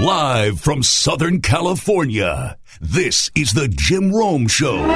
Live 0.00 0.58
from 0.58 0.82
Southern 0.82 1.42
California, 1.42 2.56
this 2.80 3.30
is 3.34 3.52
the 3.52 3.68
Jim 3.68 4.10
Rome 4.10 4.48
Show. 4.48 4.86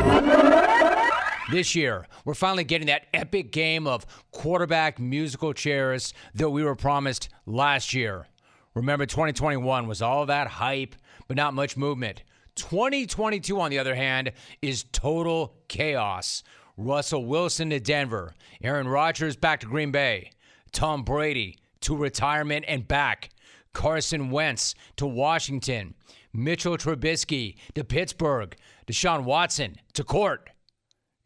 This 1.51 1.75
year, 1.75 2.07
we're 2.25 2.33
finally 2.33 2.65
getting 2.65 2.87
that 2.87 3.05
epic 3.13 3.53
game 3.53 3.87
of 3.87 4.07
quarterback 4.31 4.99
musical 4.99 5.53
chairs 5.53 6.15
that 6.35 6.49
we 6.49 6.65
were 6.65 6.75
promised 6.75 7.29
last 7.45 7.93
year. 7.93 8.29
Remember, 8.73 9.05
2021 9.05 9.87
was 9.87 10.01
all 10.01 10.25
that 10.25 10.47
hype, 10.47 10.97
but 11.29 11.37
not 11.37 11.53
much 11.53 11.77
movement. 11.77 12.23
2022, 12.55 13.61
on 13.61 13.71
the 13.71 13.79
other 13.79 13.95
hand, 13.95 14.33
is 14.63 14.85
total 14.85 15.55
chaos. 15.69 16.43
Russell 16.79 17.27
Wilson 17.27 17.69
to 17.69 17.79
Denver, 17.79 18.33
Aaron 18.63 18.89
Rodgers 18.89 19.37
back 19.37 19.61
to 19.61 19.67
Green 19.67 19.91
Bay, 19.91 20.31
Tom 20.73 21.03
Brady 21.03 21.59
to 21.83 21.95
retirement 21.95 22.65
and 22.67 22.89
back, 22.89 23.29
Carson 23.75 24.31
Wentz 24.31 24.75
to 24.97 25.07
Washington, 25.07 25.95
Mitchell 26.33 26.79
Trubisky 26.79 27.57
to 27.75 27.85
Pittsburgh, 27.85 28.57
Deshaun 28.87 29.25
Watson 29.25 29.77
to 29.93 30.03
court, 30.03 30.49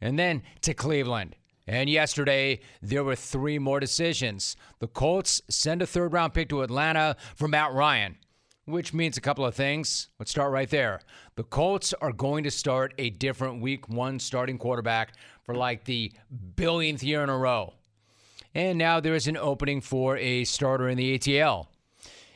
and 0.01 0.19
then 0.19 0.43
to 0.63 0.75
Cleveland. 0.75 1.37
And 1.69 1.91
yesterday, 1.91 2.61
there 2.81 3.05
were 3.05 3.15
three 3.15 3.59
more 3.59 3.79
decisions. 3.79 4.57
The 4.79 4.89
Colts 4.89 5.43
send 5.51 5.83
a 5.83 5.87
third 5.87 6.15
round 6.15 6.33
pick 6.33 6.49
to 6.49 6.63
Atlanta 6.63 7.17
for 7.37 7.47
Matt 7.47 7.75
Ryan, 7.75 8.17
which 8.65 8.95
means 8.95 9.19
a 9.19 9.21
couple 9.21 9.45
of 9.45 9.55
things. 9.55 10.09
Let's 10.19 10.31
start 10.31 10.51
right 10.51 10.71
there. 10.71 11.01
The 11.37 11.45
Colts 11.45 11.93
are 12.01 12.13
going 12.13 12.45
to 12.45 12.51
start 12.51 12.95
a 12.97 13.11
different 13.11 13.61
week 13.61 13.87
one 13.87 14.19
starting 14.19 14.57
quarterback 14.57 15.13
for 15.43 15.55
like 15.55 15.85
the 15.85 16.13
billionth 16.57 17.03
year 17.03 17.23
in 17.23 17.29
a 17.29 17.37
row. 17.37 17.75
And 18.55 18.79
now 18.79 18.99
there 18.99 19.15
is 19.15 19.29
an 19.29 19.37
opening 19.37 19.83
for 19.83 20.17
a 20.17 20.45
starter 20.45 20.89
in 20.89 20.97
the 20.97 21.19
ATL. 21.19 21.67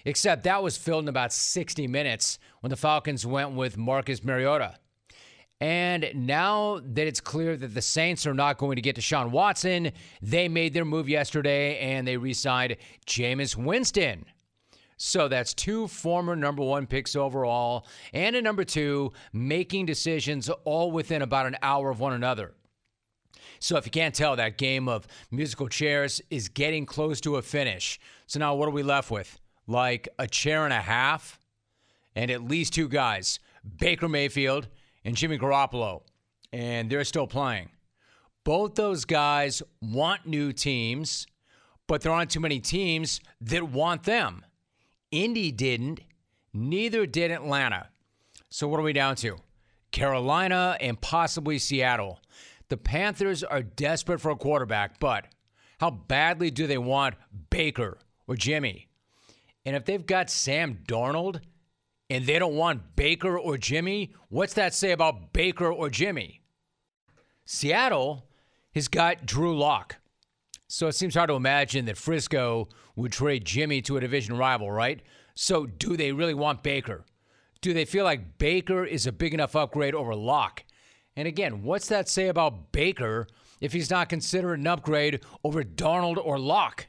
Except 0.05 0.45
that 0.45 0.63
was 0.63 0.77
filled 0.77 1.05
in 1.05 1.09
about 1.09 1.33
60 1.33 1.87
minutes 1.87 2.39
when 2.61 2.71
the 2.71 2.77
Falcons 2.77 3.27
went 3.27 3.53
with 3.53 3.77
Marcus 3.77 4.25
Mariota. 4.25 4.77
And 5.61 6.11
now 6.15 6.81
that 6.83 7.07
it's 7.07 7.21
clear 7.21 7.57
that 7.57 7.73
the 7.73 7.83
Saints 7.83 8.27
are 8.27 8.35
not 8.35 8.59
going 8.59 8.75
to 8.75 8.83
get 8.83 8.97
Deshaun 8.97 9.31
Watson, 9.31 9.93
they 10.21 10.49
made 10.49 10.75
their 10.75 10.85
move 10.85 11.09
yesterday 11.09 11.79
and 11.79 12.07
they 12.07 12.17
re 12.17 12.35
signed 12.35 12.77
Jameis 13.07 13.55
Winston. 13.57 14.25
So 14.97 15.29
that's 15.29 15.55
two 15.55 15.87
former 15.87 16.35
number 16.35 16.63
one 16.63 16.87
picks 16.87 17.15
overall 17.15 17.87
and 18.13 18.35
a 18.35 18.43
number 18.43 18.65
two 18.65 19.13
making 19.33 19.87
decisions 19.87 20.49
all 20.65 20.91
within 20.91 21.23
about 21.23 21.47
an 21.47 21.57
hour 21.63 21.91
of 21.91 22.01
one 22.01 22.13
another. 22.13 22.55
So 23.59 23.77
if 23.77 23.87
you 23.87 23.93
can't 23.93 24.15
tell, 24.15 24.35
that 24.37 24.59
game 24.59 24.89
of 24.89 25.07
musical 25.31 25.69
chairs 25.69 26.21
is 26.31 26.49
getting 26.49 26.87
close 26.87 27.21
to 27.21 27.37
a 27.37 27.43
finish. 27.43 28.01
So 28.27 28.41
now 28.41 28.55
what 28.57 28.67
are 28.69 28.73
we 28.73 28.83
left 28.83 29.11
with? 29.11 29.41
Like 29.67 30.09
a 30.19 30.27
chair 30.27 30.65
and 30.65 30.73
a 30.73 30.81
half 30.81 31.39
and 32.15 32.31
at 32.31 32.43
least 32.43 32.75
two 32.75 32.89
guys, 32.89 33.39
Baker 33.79 34.09
Mayfield 34.09 34.69
and 35.05 35.17
Jimmy 35.17 35.39
Garoppolo, 35.39 36.03
and 36.53 36.91
they're 36.91 37.05
still 37.05 37.27
playing. 37.27 37.71
Both 38.45 38.75
those 38.75 39.05
guys 39.05 39.63
want 39.81 40.27
new 40.27 40.53
teams, 40.53 41.27
but 41.87 42.01
there 42.01 42.13
aren't 42.13 42.31
too 42.31 42.41
many 42.41 42.61
teams 42.61 43.21
that 43.41 43.69
want 43.69 44.03
them. 44.05 44.45
Indy 45.11 45.53
didn't, 45.53 46.01
neither 46.53 47.07
did 47.07 47.31
Atlanta. 47.31 47.89
So 48.51 48.69
what 48.69 48.81
are 48.81 48.85
we 48.85 48.93
down 48.93 49.17
to? 49.17 49.37
Carolina 49.93 50.77
and 50.81 51.01
possibly 51.01 51.59
Seattle. 51.59 52.21
The 52.69 52.77
Panthers 52.77 53.45
are 53.45 53.63
desperate 53.63 54.21
for 54.21 54.31
a 54.31 54.37
quarterback, 54.37 54.99
but 54.99 55.27
how 55.79 55.91
badly 55.91 56.51
do 56.51 56.67
they 56.67 56.79
want 56.79 57.15
Baker 57.51 57.99
or 58.27 58.37
Jimmy? 58.37 58.89
And 59.65 59.77
if 59.77 59.85
they've 59.85 60.05
got 60.05 60.31
Sam 60.31 60.79
Darnold 60.87 61.41
and 62.11 62.27
they 62.27 62.39
don't 62.39 62.57
want 62.57 62.97
Baker 62.97 63.39
or 63.39 63.57
Jimmy, 63.57 64.15
what's 64.29 64.55
that 64.55 64.75
say 64.75 64.93
about 64.93 65.33
Baker 65.33 65.71
or 65.71 65.89
Jimmy? 65.89 66.43
Seattle 67.45 68.27
has 68.75 68.89
got 68.89 69.27
Drew 69.27 69.57
Lock. 69.57 69.97
So 70.69 70.89
it 70.89 70.93
seems 70.93 71.15
hard 71.15 71.29
to 71.29 71.35
imagine 71.35 71.85
that 71.85 71.99
Frisco 71.99 72.69
would 72.97 73.13
trade 73.13 73.45
Jimmy 73.45 73.83
to 73.83 73.97
a 73.97 74.01
division 74.01 74.37
rival, 74.37 74.71
right? 74.71 75.03
So 75.35 75.67
do 75.67 75.97
they 75.97 76.13
really 76.13 76.35
want 76.35 76.63
Baker? 76.63 77.05
Do 77.61 77.73
they 77.75 77.85
feel 77.85 78.05
like 78.05 78.39
Baker 78.39 78.85
is 78.85 79.07
a 79.07 79.13
big 79.13 79.35
enough 79.35 79.55
upgrade 79.55 79.95
over 79.95 80.15
Lock? 80.15 80.65
And 81.15 81.29
again, 81.29 81.63
what's 81.63 81.89
that 81.89 82.09
say 82.09 82.29
about 82.29 82.73
Baker 82.73 83.27
if 83.61 83.73
he's 83.73 83.91
not 83.91 84.09
considered 84.09 84.59
an 84.59 84.67
upgrade 84.67 85.23
over 85.45 85.63
Darnold 85.63 86.17
or 86.25 86.39
Lock? 86.39 86.87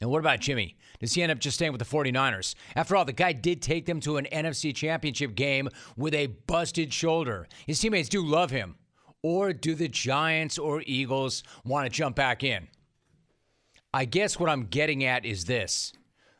And 0.00 0.10
what 0.10 0.18
about 0.18 0.40
Jimmy? 0.40 0.76
Does 1.00 1.14
he 1.14 1.22
end 1.22 1.32
up 1.32 1.38
just 1.38 1.56
staying 1.56 1.72
with 1.72 1.78
the 1.78 1.84
49ers? 1.84 2.54
After 2.74 2.96
all, 2.96 3.04
the 3.04 3.12
guy 3.12 3.32
did 3.32 3.62
take 3.62 3.86
them 3.86 4.00
to 4.00 4.18
an 4.18 4.26
NFC 4.30 4.74
championship 4.74 5.34
game 5.34 5.68
with 5.96 6.14
a 6.14 6.26
busted 6.26 6.92
shoulder. 6.92 7.46
His 7.66 7.80
teammates 7.80 8.08
do 8.08 8.24
love 8.24 8.50
him. 8.50 8.76
Or 9.22 9.52
do 9.52 9.74
the 9.74 9.88
Giants 9.88 10.58
or 10.58 10.82
Eagles 10.86 11.42
want 11.64 11.86
to 11.86 11.90
jump 11.90 12.16
back 12.16 12.44
in? 12.44 12.68
I 13.92 14.04
guess 14.04 14.38
what 14.38 14.50
I'm 14.50 14.66
getting 14.66 15.04
at 15.04 15.24
is 15.24 15.46
this. 15.46 15.92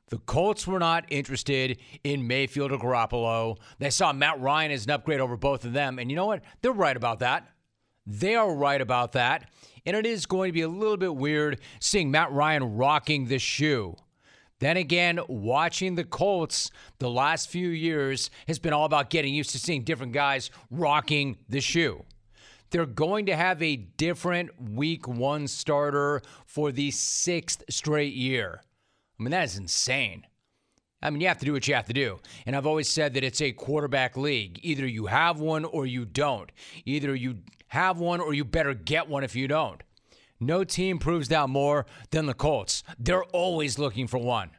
The 0.09 0.19
Colts 0.19 0.67
were 0.67 0.79
not 0.79 1.05
interested 1.09 1.79
in 2.05 2.29
Mayfield 2.29 2.71
or 2.71 2.79
Garoppolo. 2.79 3.57
They 3.79 3.91
saw 3.91 4.13
Matt 4.13 4.41
Ryan 4.41 4.71
as 4.71 4.85
an 4.85 4.93
upgrade 4.93 5.21
over 5.21 5.37
both 5.37 5.65
of 5.65 5.73
them. 5.73 5.99
And 5.99 6.11
you 6.11 6.17
know 6.17 6.27
what? 6.27 6.45
They're 6.61 6.71
right 6.71 6.97
about 6.97 7.21
that. 7.21 7.49
They 8.07 8.35
are 8.35 8.55
right 8.55 8.81
about 8.81 9.13
that. 9.13 9.51
And 9.85 9.97
it 9.97 10.07
is 10.07 10.27
going 10.27 10.49
to 10.49 10.53
be 10.53 10.63
a 10.63 10.69
little 10.69 10.97
bit 10.97 11.15
weird 11.15 11.61
seeing 11.81 12.11
Matt 12.11 12.33
Ryan 12.33 12.77
rocking 12.77 13.27
the 13.27 13.39
shoe. 13.39 13.97
Then 14.59 14.77
again, 14.77 15.21
watching 15.29 15.97
the 15.97 16.05
Colts 16.05 16.71
the 16.99 17.11
last 17.11 17.49
few 17.49 17.69
years 17.69 18.31
has 18.49 18.59
been 18.59 18.73
all 18.73 18.87
about 18.87 19.11
getting 19.11 19.35
used 19.35 19.51
to 19.51 19.59
seeing 19.59 19.85
different 19.85 20.13
guys 20.13 20.51
rocking 20.71 21.37
the 21.49 21.61
shoe. 21.61 22.05
They're 22.71 22.87
going 22.87 23.27
to 23.27 23.37
have 23.37 23.63
a 23.63 23.77
different 23.77 24.51
week 24.71 25.07
one 25.07 25.47
starter 25.47 26.23
for 26.47 26.73
the 26.73 26.91
sixth 26.91 27.65
straight 27.69 28.15
year. 28.15 28.63
I 29.19 29.23
mean, 29.23 29.31
that 29.31 29.45
is 29.45 29.59
insane. 29.59 30.27
I 31.03 31.11
mean, 31.11 31.21
you 31.21 31.29
have 31.29 31.39
to 31.39 31.45
do 31.45 31.53
what 31.53 31.69
you 31.69 31.75
have 31.75 31.87
to 31.87 31.93
do. 31.93 32.19
And 32.47 32.57
I've 32.57 32.67
always 32.67 32.89
said 32.89 33.15
that 33.15 33.25
it's 33.25 33.43
a 33.43 33.53
quarterback 33.53 34.17
league. 34.17 34.59
Either 34.63 34.87
you 34.87 35.07
have 35.07 35.39
one 35.39 35.65
or 35.65 35.87
you 35.87 36.05
don't. 36.07 36.51
Either 36.85 37.15
you 37.15 37.39
have 37.69 37.99
one 37.99 38.21
or 38.21 38.35
you 38.35 38.45
better 38.45 38.75
get 38.75 39.09
one 39.09 39.25
if 39.25 39.35
you 39.37 39.49
don't. 39.49 39.83
No 40.39 40.65
team 40.65 40.99
proves 40.99 41.29
that 41.29 41.49
more 41.49 41.87
than 42.11 42.27
the 42.27 42.35
Colts. 42.35 42.83
They're 42.99 43.25
always 43.25 43.79
looking 43.79 44.07
for 44.07 44.19
one. 44.19 44.51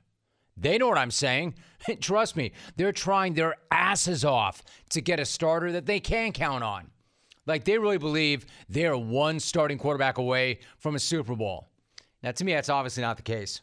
They 0.56 0.78
know 0.78 0.88
what 0.88 0.98
I'm 0.98 1.12
saying. 1.12 1.54
Trust 2.02 2.36
me, 2.36 2.52
they're 2.76 2.92
trying 2.92 3.36
their 3.36 3.56
asses 3.72 4.26
off 4.26 4.64
to 4.90 5.02
get 5.02 5.20
a 5.20 5.26
starter 5.26 5.72
that 5.74 5.86
they 5.86 6.00
can 6.00 6.32
count 6.32 6.64
on. 6.64 6.90
Like 7.46 7.64
they 7.64 7.78
really 7.78 8.00
believe 8.00 8.46
they're 8.68 8.98
one 8.98 9.40
starting 9.40 9.78
quarterback 9.78 10.18
away 10.18 10.60
from 10.80 10.96
a 10.96 11.00
Super 11.00 11.36
Bowl. 11.36 11.68
Now, 12.24 12.32
to 12.32 12.44
me, 12.44 12.54
that's 12.54 12.70
obviously 12.70 13.04
not 13.04 13.18
the 13.18 13.24
case. 13.24 13.62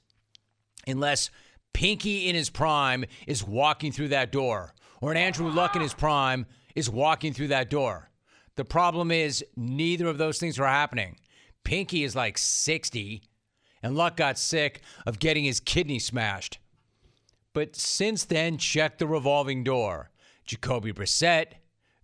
Unless 0.87 1.31
Pinky 1.72 2.28
in 2.28 2.37
his 2.37 2.50
prime 2.50 3.04
is 3.27 3.44
walking 3.44 3.91
through 3.91 4.09
that 4.09 4.31
door, 4.31 4.72
or 5.00 5.10
an 5.10 5.16
Andrew 5.16 5.50
Luck 5.50 5.75
in 5.75 5.83
his 5.83 5.93
prime 5.93 6.47
is 6.75 6.88
walking 6.88 7.33
through 7.33 7.49
that 7.49 7.69
door. 7.69 8.09
The 8.56 8.65
problem 8.65 9.10
is, 9.10 9.44
neither 9.56 10.06
of 10.06 10.19
those 10.19 10.38
things 10.38 10.59
are 10.59 10.66
happening. 10.66 11.16
Pinky 11.65 12.04
is 12.04 12.15
like 12.15 12.38
60, 12.38 13.22
and 13.82 13.97
Luck 13.97 14.16
got 14.16 14.38
sick 14.38 14.82
of 15.06 15.19
getting 15.19 15.44
his 15.44 15.60
kidney 15.60 15.98
smashed. 15.98 16.59
But 17.53 17.76
since 17.76 18.25
then, 18.25 18.59
check 18.59 18.98
the 18.98 19.06
revolving 19.06 19.65
door. 19.65 20.10
Jacoby 20.44 20.92
Brissett, 20.92 21.47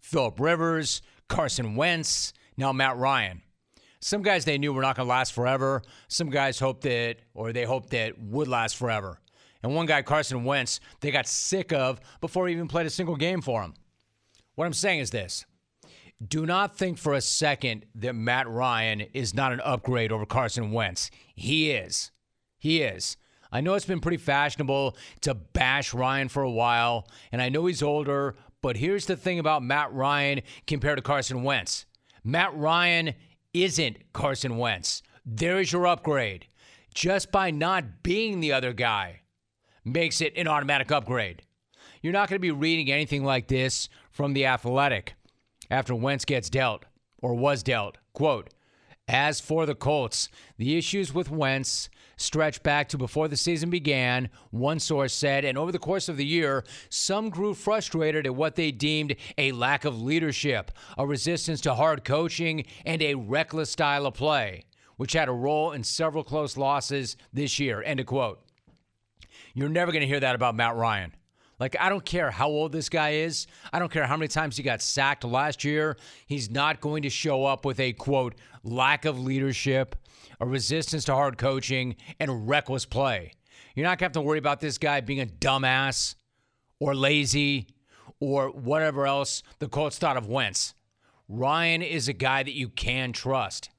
Philip 0.00 0.40
Rivers, 0.40 1.02
Carson 1.28 1.76
Wentz, 1.76 2.32
now 2.56 2.72
Matt 2.72 2.96
Ryan. 2.96 3.42
Some 4.00 4.22
guys 4.22 4.44
they 4.44 4.56
knew 4.56 4.72
were 4.72 4.80
not 4.80 4.96
going 4.96 5.06
to 5.06 5.10
last 5.10 5.32
forever. 5.32 5.82
Some 6.08 6.30
guys 6.30 6.58
hoped 6.58 6.82
that, 6.82 7.16
or 7.34 7.52
they 7.52 7.64
hoped 7.64 7.90
that 7.90 8.18
would 8.18 8.48
last 8.48 8.76
forever. 8.76 9.20
And 9.62 9.74
one 9.74 9.84
guy, 9.84 10.00
Carson 10.00 10.44
Wentz, 10.44 10.80
they 11.00 11.10
got 11.10 11.26
sick 11.26 11.72
of 11.72 12.00
before 12.22 12.48
he 12.48 12.54
even 12.54 12.66
played 12.66 12.86
a 12.86 12.90
single 12.90 13.16
game 13.16 13.42
for 13.42 13.62
him. 13.62 13.74
What 14.54 14.64
I'm 14.64 14.72
saying 14.72 15.00
is 15.00 15.10
this 15.10 15.44
do 16.26 16.44
not 16.44 16.76
think 16.76 16.98
for 16.98 17.14
a 17.14 17.20
second 17.20 17.86
that 17.94 18.14
Matt 18.14 18.48
Ryan 18.48 19.00
is 19.00 19.34
not 19.34 19.52
an 19.52 19.60
upgrade 19.60 20.12
over 20.12 20.26
Carson 20.26 20.72
Wentz. 20.72 21.10
He 21.34 21.70
is. 21.70 22.10
He 22.58 22.82
is. 22.82 23.16
I 23.50 23.60
know 23.60 23.74
it's 23.74 23.86
been 23.86 24.00
pretty 24.00 24.18
fashionable 24.18 24.96
to 25.22 25.34
bash 25.34 25.92
Ryan 25.92 26.28
for 26.28 26.42
a 26.42 26.50
while, 26.50 27.08
and 27.32 27.42
I 27.42 27.48
know 27.48 27.66
he's 27.66 27.82
older, 27.82 28.36
but 28.62 28.76
here's 28.76 29.06
the 29.06 29.16
thing 29.16 29.38
about 29.38 29.62
Matt 29.62 29.92
Ryan 29.92 30.42
compared 30.66 30.98
to 30.98 31.02
Carson 31.02 31.42
Wentz 31.42 31.86
Matt 32.22 32.54
Ryan 32.54 33.14
isn't 33.54 34.12
Carson 34.12 34.58
Wentz. 34.58 35.02
There 35.24 35.58
is 35.58 35.72
your 35.72 35.86
upgrade. 35.86 36.46
Just 36.94 37.32
by 37.32 37.50
not 37.50 38.02
being 38.02 38.40
the 38.40 38.52
other 38.52 38.72
guy 38.72 39.22
makes 39.84 40.20
it 40.20 40.36
an 40.36 40.48
automatic 40.48 40.92
upgrade. 40.92 41.42
You're 42.02 42.12
not 42.12 42.28
going 42.28 42.36
to 42.36 42.40
be 42.40 42.50
reading 42.50 42.90
anything 42.90 43.24
like 43.24 43.48
this 43.48 43.88
from 44.10 44.32
The 44.32 44.46
Athletic 44.46 45.14
after 45.70 45.94
Wentz 45.94 46.24
gets 46.24 46.50
dealt 46.50 46.84
or 47.22 47.34
was 47.34 47.62
dealt. 47.62 47.98
Quote, 48.12 48.50
as 49.08 49.40
for 49.40 49.66
the 49.66 49.74
Colts, 49.74 50.28
the 50.56 50.78
issues 50.78 51.12
with 51.12 51.30
Wentz 51.30 51.90
stretch 52.16 52.62
back 52.62 52.88
to 52.88 52.98
before 52.98 53.26
the 53.26 53.36
season 53.36 53.68
began, 53.68 54.28
one 54.50 54.78
source 54.78 55.12
said, 55.12 55.44
and 55.44 55.58
over 55.58 55.72
the 55.72 55.80
course 55.80 56.08
of 56.08 56.16
the 56.16 56.24
year, 56.24 56.64
some 56.90 57.28
grew 57.28 57.54
frustrated 57.54 58.26
at 58.26 58.36
what 58.36 58.54
they 58.54 58.70
deemed 58.70 59.16
a 59.36 59.50
lack 59.50 59.84
of 59.84 60.00
leadership, 60.00 60.70
a 60.96 61.04
resistance 61.04 61.60
to 61.62 61.74
hard 61.74 62.04
coaching, 62.04 62.64
and 62.84 63.02
a 63.02 63.16
reckless 63.16 63.70
style 63.70 64.06
of 64.06 64.14
play, 64.14 64.64
which 64.96 65.14
had 65.14 65.28
a 65.28 65.32
role 65.32 65.72
in 65.72 65.82
several 65.82 66.22
close 66.22 66.56
losses 66.56 67.16
this 67.32 67.58
year. 67.58 67.82
End 67.82 67.98
of 67.98 68.06
quote. 68.06 68.40
You're 69.54 69.68
never 69.68 69.90
going 69.90 70.02
to 70.02 70.06
hear 70.06 70.20
that 70.20 70.36
about 70.36 70.54
Matt 70.54 70.76
Ryan. 70.76 71.12
Like, 71.60 71.76
I 71.78 71.90
don't 71.90 72.04
care 72.04 72.30
how 72.30 72.48
old 72.48 72.72
this 72.72 72.88
guy 72.88 73.10
is. 73.10 73.46
I 73.70 73.78
don't 73.78 73.92
care 73.92 74.06
how 74.06 74.16
many 74.16 74.28
times 74.28 74.56
he 74.56 74.62
got 74.62 74.80
sacked 74.80 75.24
last 75.24 75.62
year. 75.62 75.98
He's 76.26 76.50
not 76.50 76.80
going 76.80 77.02
to 77.02 77.10
show 77.10 77.44
up 77.44 77.66
with 77.66 77.78
a 77.78 77.92
quote, 77.92 78.34
lack 78.64 79.04
of 79.04 79.20
leadership, 79.20 79.94
a 80.40 80.46
resistance 80.46 81.04
to 81.04 81.14
hard 81.14 81.36
coaching, 81.36 81.96
and 82.18 82.48
reckless 82.48 82.86
play. 82.86 83.34
You're 83.74 83.84
not 83.84 83.98
going 83.98 83.98
to 83.98 84.04
have 84.18 84.24
to 84.24 84.26
worry 84.26 84.38
about 84.38 84.60
this 84.60 84.78
guy 84.78 85.02
being 85.02 85.20
a 85.20 85.26
dumbass 85.26 86.14
or 86.80 86.94
lazy 86.94 87.68
or 88.20 88.48
whatever 88.48 89.06
else 89.06 89.42
the 89.58 89.68
Colts 89.68 89.98
thought 89.98 90.16
of 90.16 90.26
Wentz. 90.26 90.74
Ryan 91.28 91.82
is 91.82 92.08
a 92.08 92.12
guy 92.14 92.42
that 92.42 92.54
you 92.54 92.70
can 92.70 93.12
trust. 93.12 93.70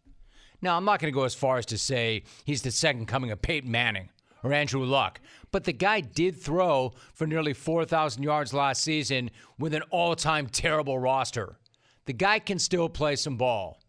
Now, 0.62 0.78
I'm 0.78 0.86
not 0.86 1.00
going 1.00 1.12
to 1.12 1.20
go 1.20 1.26
as 1.26 1.34
far 1.34 1.58
as 1.58 1.66
to 1.68 1.78
say 1.78 2.24
he's 2.46 2.62
the 2.62 2.72
second 2.72 3.08
coming 3.08 3.32
of 3.32 3.42
Peyton 3.42 3.72
Manning 3.72 4.10
or 4.44 4.54
Andrew 4.54 4.84
Luck. 4.86 5.20
But 5.52 5.66
the 5.66 5.74
guy 5.74 6.00
did 6.00 6.38
throw 6.38 6.94
for 7.14 7.28
nearly 7.28 7.54
4,000 7.54 8.24
yards 8.24 8.54
last 8.54 8.84
season 8.84 9.30
with 9.60 9.74
an 9.74 9.84
all 9.90 10.16
time 10.16 10.48
terrible 10.48 10.98
roster. 10.98 11.58
The 12.06 12.14
guy 12.14 12.40
can 12.40 12.58
still 12.58 12.90
play 12.90 13.16
some 13.16 13.38
ball. 13.38 13.80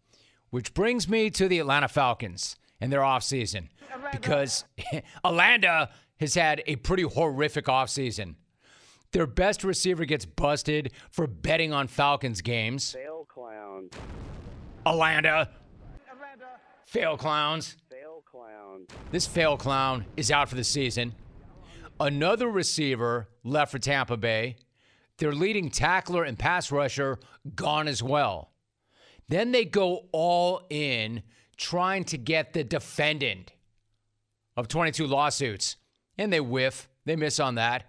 Which 0.49 0.73
brings 0.73 1.09
me 1.09 1.31
to 1.31 1.47
the 1.47 1.59
Atlanta 1.59 1.87
Falcons 1.87 2.57
and 2.79 2.91
their 2.91 3.01
offseason. 3.01 3.69
Because 4.11 4.65
Atlanta 5.23 5.89
has 6.19 6.35
had 6.35 6.61
a 6.67 6.75
pretty 6.75 7.03
horrific 7.03 7.65
offseason. 7.65 8.35
Their 9.13 9.25
best 9.25 9.63
receiver 9.63 10.05
gets 10.05 10.25
busted 10.25 10.91
for 11.11 11.27
betting 11.27 11.73
on 11.73 11.87
Falcons 11.87 12.41
games. 12.41 12.91
Fail 12.91 13.25
clown. 13.27 13.89
Atlanta. 14.85 15.49
Fail 16.85 17.17
clowns. 17.17 17.77
Fail 17.89 18.23
clown. 18.29 18.85
This 19.11 19.25
fail 19.25 19.57
clown 19.57 20.05
is 20.17 20.29
out 20.29 20.49
for 20.49 20.55
the 20.55 20.63
season. 20.63 21.15
Another 21.99 22.49
receiver 22.49 23.29
left 23.43 23.71
for 23.71 23.79
Tampa 23.79 24.17
Bay. 24.17 24.57
Their 25.17 25.33
leading 25.33 25.69
tackler 25.69 26.23
and 26.23 26.37
pass 26.37 26.71
rusher 26.71 27.19
gone 27.55 27.87
as 27.87 28.01
well. 28.01 28.51
Then 29.29 29.51
they 29.51 29.65
go 29.65 30.07
all 30.11 30.63
in 30.69 31.23
trying 31.55 32.03
to 32.05 32.17
get 32.17 32.53
the 32.53 32.63
defendant 32.63 33.53
of 34.57 34.67
22 34.67 35.07
lawsuits. 35.07 35.77
And 36.17 36.31
they 36.31 36.39
whiff, 36.39 36.89
they 37.05 37.15
miss 37.15 37.39
on 37.39 37.55
that. 37.55 37.85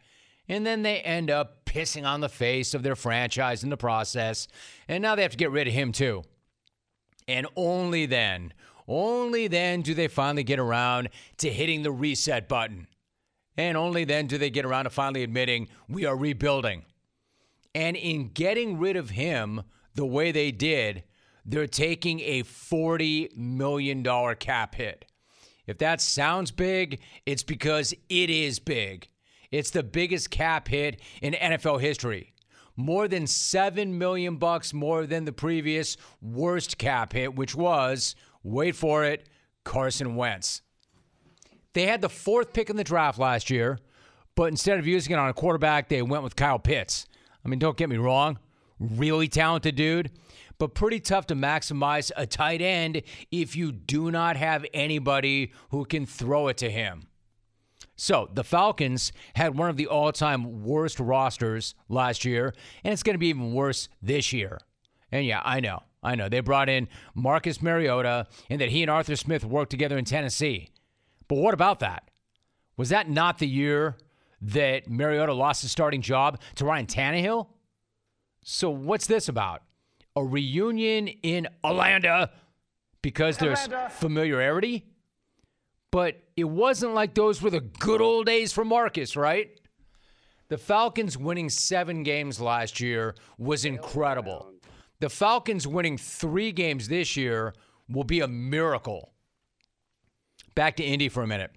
And 0.49 0.67
then 0.67 0.83
they 0.83 1.01
end 1.01 1.31
up 1.31 1.65
pissing 1.65 2.05
on 2.05 2.21
the 2.21 2.29
face 2.29 2.75
of 2.75 2.83
their 2.83 2.97
franchise 2.97 3.65
in 3.65 3.71
the 3.71 3.77
process. 3.77 4.49
And 4.87 5.03
now 5.03 5.15
they 5.15 5.23
have 5.23 5.33
to 5.33 5.37
get 5.37 5.51
rid 5.51 5.67
of 5.67 5.75
him 5.75 5.93
too. 5.93 6.23
And 7.27 7.47
only 7.57 8.07
then, 8.07 8.53
only 8.87 9.49
then 9.49 9.81
do 9.81 9.95
they 9.95 10.09
finally 10.09 10.45
get 10.45 10.59
around 10.59 11.09
to 11.39 11.51
hitting 11.51 11.83
the 11.83 11.93
reset 11.93 12.49
button. 12.49 12.87
And 13.57 13.77
only 13.77 14.05
then 14.05 14.27
do 14.27 14.39
they 14.39 14.51
get 14.51 14.65
around 14.65 14.85
to 14.85 14.91
finally 14.91 15.23
admitting 15.23 15.69
we 15.89 16.05
are 16.05 16.17
rebuilding. 16.17 16.85
And 17.75 17.97
in 17.97 18.29
getting 18.29 18.79
rid 18.79 18.97
of 18.97 19.11
him 19.11 19.63
the 19.95 20.07
way 20.07 20.33
they 20.33 20.51
did, 20.51 21.05
they're 21.45 21.67
taking 21.67 22.21
a 22.21 22.43
$40 22.43 23.37
million 23.37 24.03
cap 24.37 24.75
hit. 24.75 25.05
If 25.67 25.79
that 25.79 26.01
sounds 26.01 26.51
big, 26.51 27.01
it's 27.27 27.43
because 27.43 27.95
it 28.09 28.31
is 28.31 28.59
big. 28.59 29.09
It's 29.51 29.71
the 29.71 29.83
biggest 29.83 30.31
cap 30.31 30.69
hit 30.69 31.01
in 31.23 31.35
NFL 31.35 31.81
history. 31.81 32.33
More 32.77 33.07
than 33.07 33.27
7 33.27 33.97
million 33.97 34.37
bucks 34.37 34.75
more 34.75 35.07
than 35.07 35.25
the 35.25 35.33
previous 35.33 35.97
worst 36.21 36.77
cap 36.77 37.13
hit, 37.13 37.37
which 37.37 37.55
was, 37.55 38.17
wait 38.43 38.75
for 38.75 39.05
it, 39.05 39.29
Carson 39.63 40.17
Wentz. 40.17 40.61
They 41.75 41.87
had 41.87 42.01
the 42.01 42.09
fourth 42.09 42.53
pick 42.53 42.71
in 42.71 42.77
the 42.77 42.85
draft 42.85 43.19
last 43.19 43.51
year, 43.51 43.79
but 44.37 44.45
instead 44.45 44.79
of 44.79 44.87
using 44.87 45.13
it 45.13 45.19
on 45.19 45.29
a 45.29 45.35
quarterback, 45.35 45.89
they 45.89 46.03
went 46.03 46.23
with 46.23 46.37
Kyle 46.37 46.59
Pitts. 46.59 47.07
I 47.45 47.49
mean, 47.49 47.59
don't 47.59 47.77
get 47.77 47.91
me 47.91 47.97
wrong, 47.97 48.39
really 48.79 49.29
talented 49.29 49.75
dude, 49.75 50.11
but 50.59 50.75
pretty 50.75 51.01
tough 51.01 51.27
to 51.27 51.35
maximize 51.35 52.11
a 52.17 52.27
tight 52.27 52.63
end 52.63 53.03
if 53.31 53.57
you 53.57 53.73
do 53.73 54.11
not 54.11 54.37
have 54.37 54.65
anybody 54.73 55.53
who 55.71 55.85
can 55.85 56.07
throw 56.07 56.49
it 56.49 56.57
to 56.59 56.71
him. 56.71 57.09
So 57.97 58.29
the 58.33 58.45
Falcons 58.45 59.13
had 59.35 59.57
one 59.57 59.69
of 59.69 59.77
the 59.77 59.87
all 59.87 60.13
time 60.13 60.65
worst 60.65 60.99
rosters 60.99 61.75
last 61.89 62.25
year, 62.25 62.55
and 62.83 62.93
it's 62.93 63.03
going 63.03 63.15
to 63.15 63.19
be 63.19 63.29
even 63.29 63.53
worse 63.53 63.89
this 64.01 64.33
year. 64.33 64.59
And 65.13 65.27
yeah, 65.27 65.43
I 65.45 65.61
know, 65.61 65.83
I 66.03 66.15
know. 66.15 66.29
They 66.29 66.41
brought 66.41 66.69
in 66.69 66.89
Marcus 67.15 67.63
Mariota, 67.63 68.27
and 68.51 68.61
that 68.61 68.71
he 68.71 68.83
and 68.83 68.91
Arthur 68.91 69.17
Smith 69.17 69.45
worked 69.45 69.71
together 69.71 69.99
in 69.99 70.05
Tennessee. 70.05 70.71
But 71.29 71.37
what 71.37 71.55
about 71.55 71.81
that? 71.81 72.11
Was 72.77 72.89
that 72.91 73.09
not 73.09 73.39
the 73.39 73.47
year 73.47 73.97
that 74.43 74.89
Mariota 74.89 75.33
lost 75.33 75.63
his 75.63 75.73
starting 75.73 76.03
job 76.03 76.41
to 76.57 76.65
Ryan 76.65 76.87
Tannehill? 76.87 77.49
So 78.45 78.71
what's 78.71 79.07
this 79.07 79.29
about? 79.29 79.63
A 80.17 80.25
reunion 80.25 81.09
in 81.09 81.49
Atlanta 81.65 82.31
because 83.03 83.39
there's 83.39 83.69
familiarity? 83.91 84.85
But 85.91 86.23
it 86.37 86.45
wasn't 86.45 86.95
like 86.95 87.15
those 87.15 87.41
were 87.41 87.51
the 87.51 87.61
good 87.61 88.01
old 88.01 88.27
days 88.27 88.53
for 88.53 88.65
Marcus, 88.65 89.17
right? 89.17 89.59
The 90.49 90.59
Falcons 90.59 91.17
winning 91.17 91.49
seven 91.49 92.03
games 92.03 92.41
last 92.41 92.81
year 92.81 93.15
was 93.39 93.65
incredible. 93.65 94.53
The 95.01 95.09
Falcons 95.09 95.67
winning 95.67 95.97
three 95.97 96.53
games 96.53 96.89
this 96.89 97.17
year 97.17 97.55
will 97.89 98.05
be 98.05 98.21
a 98.21 98.29
miracle. 98.29 99.14
Back 100.55 100.77
to 100.77 100.85
Indy 100.85 101.09
for 101.09 101.23
a 101.23 101.27
minute. 101.27 101.51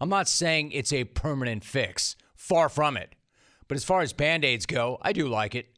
I'm 0.00 0.08
not 0.08 0.28
saying 0.28 0.72
it's 0.72 0.92
a 0.92 1.04
permanent 1.04 1.64
fix, 1.64 2.16
far 2.34 2.68
from 2.68 2.96
it. 2.96 3.14
But 3.68 3.76
as 3.76 3.84
far 3.84 4.00
as 4.00 4.12
band 4.12 4.44
aids 4.44 4.66
go, 4.66 4.98
I 5.02 5.12
do 5.12 5.28
like 5.28 5.54
it. 5.54 5.68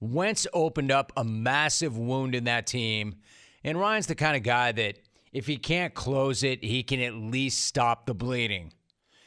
Wentz 0.00 0.46
opened 0.52 0.90
up 0.90 1.12
a 1.16 1.24
massive 1.24 1.98
wound 1.98 2.34
in 2.34 2.44
that 2.44 2.66
team, 2.66 3.16
and 3.64 3.78
Ryan's 3.78 4.06
the 4.06 4.14
kind 4.14 4.36
of 4.36 4.42
guy 4.42 4.72
that 4.72 4.98
if 5.32 5.46
he 5.46 5.56
can't 5.56 5.92
close 5.94 6.42
it, 6.42 6.64
he 6.64 6.82
can 6.82 7.00
at 7.00 7.14
least 7.14 7.64
stop 7.64 8.06
the 8.06 8.14
bleeding. 8.14 8.72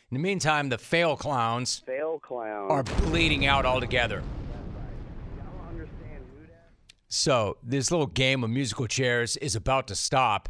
In 0.10 0.16
the 0.16 0.20
meantime, 0.24 0.70
the 0.70 0.78
fail 0.80 1.16
clowns 1.16 1.80
Fail 1.86 2.18
clown. 2.18 2.72
are 2.72 2.81
bleeding 2.84 3.46
out 3.46 3.66
altogether. 3.66 4.24
I 4.24 5.44
don't 5.44 5.68
understand 5.69 6.24
who 6.34 6.48
that. 6.48 6.72
So, 7.10 7.58
this 7.62 7.92
little 7.92 8.08
game 8.08 8.44
of 8.44 8.50
musical 8.50 8.88
chairs 8.88 9.38
is 9.38 9.56
about 9.56 9.88
to 9.88 9.96
stop. 9.96 10.50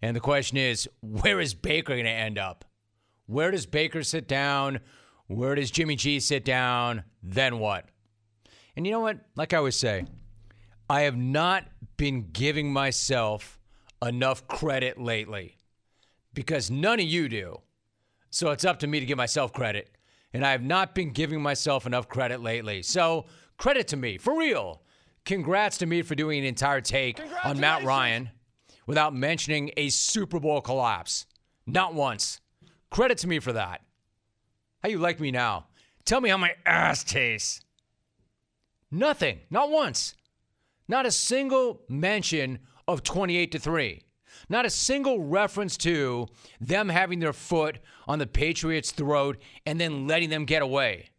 And 0.00 0.14
the 0.14 0.20
question 0.20 0.56
is, 0.56 0.88
where 1.00 1.40
is 1.40 1.54
Baker 1.54 1.94
going 1.94 2.04
to 2.04 2.10
end 2.10 2.38
up? 2.38 2.64
Where 3.26 3.50
does 3.50 3.66
Baker 3.66 4.02
sit 4.02 4.28
down? 4.28 4.80
Where 5.26 5.54
does 5.54 5.70
Jimmy 5.70 5.96
G 5.96 6.20
sit 6.20 6.44
down? 6.44 7.04
Then 7.22 7.58
what? 7.58 7.86
And 8.76 8.86
you 8.86 8.92
know 8.92 9.00
what? 9.00 9.18
Like 9.36 9.52
I 9.52 9.58
always 9.58 9.76
say, 9.76 10.06
I 10.88 11.02
have 11.02 11.16
not 11.16 11.64
been 11.96 12.30
giving 12.32 12.72
myself 12.72 13.58
enough 14.00 14.46
credit 14.46 14.98
lately 14.98 15.56
because 16.32 16.70
none 16.70 17.00
of 17.00 17.06
you 17.06 17.28
do. 17.28 17.60
So 18.30 18.50
it's 18.50 18.64
up 18.64 18.78
to 18.80 18.86
me 18.86 19.00
to 19.00 19.06
give 19.06 19.18
myself 19.18 19.52
credit. 19.52 19.90
And 20.32 20.46
I 20.46 20.52
have 20.52 20.62
not 20.62 20.94
been 20.94 21.10
giving 21.10 21.42
myself 21.42 21.86
enough 21.86 22.08
credit 22.08 22.40
lately. 22.40 22.82
So 22.82 23.26
credit 23.56 23.88
to 23.88 23.96
me, 23.96 24.18
for 24.18 24.38
real. 24.38 24.82
Congrats 25.24 25.78
to 25.78 25.86
me 25.86 26.02
for 26.02 26.14
doing 26.14 26.38
an 26.38 26.44
entire 26.46 26.80
take 26.80 27.20
on 27.44 27.60
Matt 27.60 27.84
Ryan 27.84 28.30
without 28.88 29.14
mentioning 29.14 29.70
a 29.76 29.90
Super 29.90 30.40
Bowl 30.40 30.62
collapse. 30.62 31.26
Not 31.66 31.94
once. 31.94 32.40
Credit 32.90 33.18
to 33.18 33.28
me 33.28 33.38
for 33.38 33.52
that. 33.52 33.82
How 34.82 34.88
you 34.88 34.98
like 34.98 35.20
me 35.20 35.30
now? 35.30 35.66
Tell 36.06 36.22
me 36.22 36.30
how 36.30 36.38
my 36.38 36.54
ass 36.64 37.04
tastes. 37.04 37.60
Nothing. 38.90 39.40
Not 39.50 39.70
once. 39.70 40.14
Not 40.88 41.04
a 41.04 41.10
single 41.10 41.82
mention 41.90 42.60
of 42.88 43.02
28 43.02 43.52
to 43.52 43.58
3. 43.58 44.00
Not 44.48 44.64
a 44.64 44.70
single 44.70 45.22
reference 45.22 45.76
to 45.78 46.26
them 46.58 46.88
having 46.88 47.18
their 47.18 47.34
foot 47.34 47.80
on 48.06 48.18
the 48.18 48.26
Patriots' 48.26 48.90
throat 48.90 49.36
and 49.66 49.78
then 49.78 50.06
letting 50.06 50.30
them 50.30 50.46
get 50.46 50.62
away. 50.62 51.10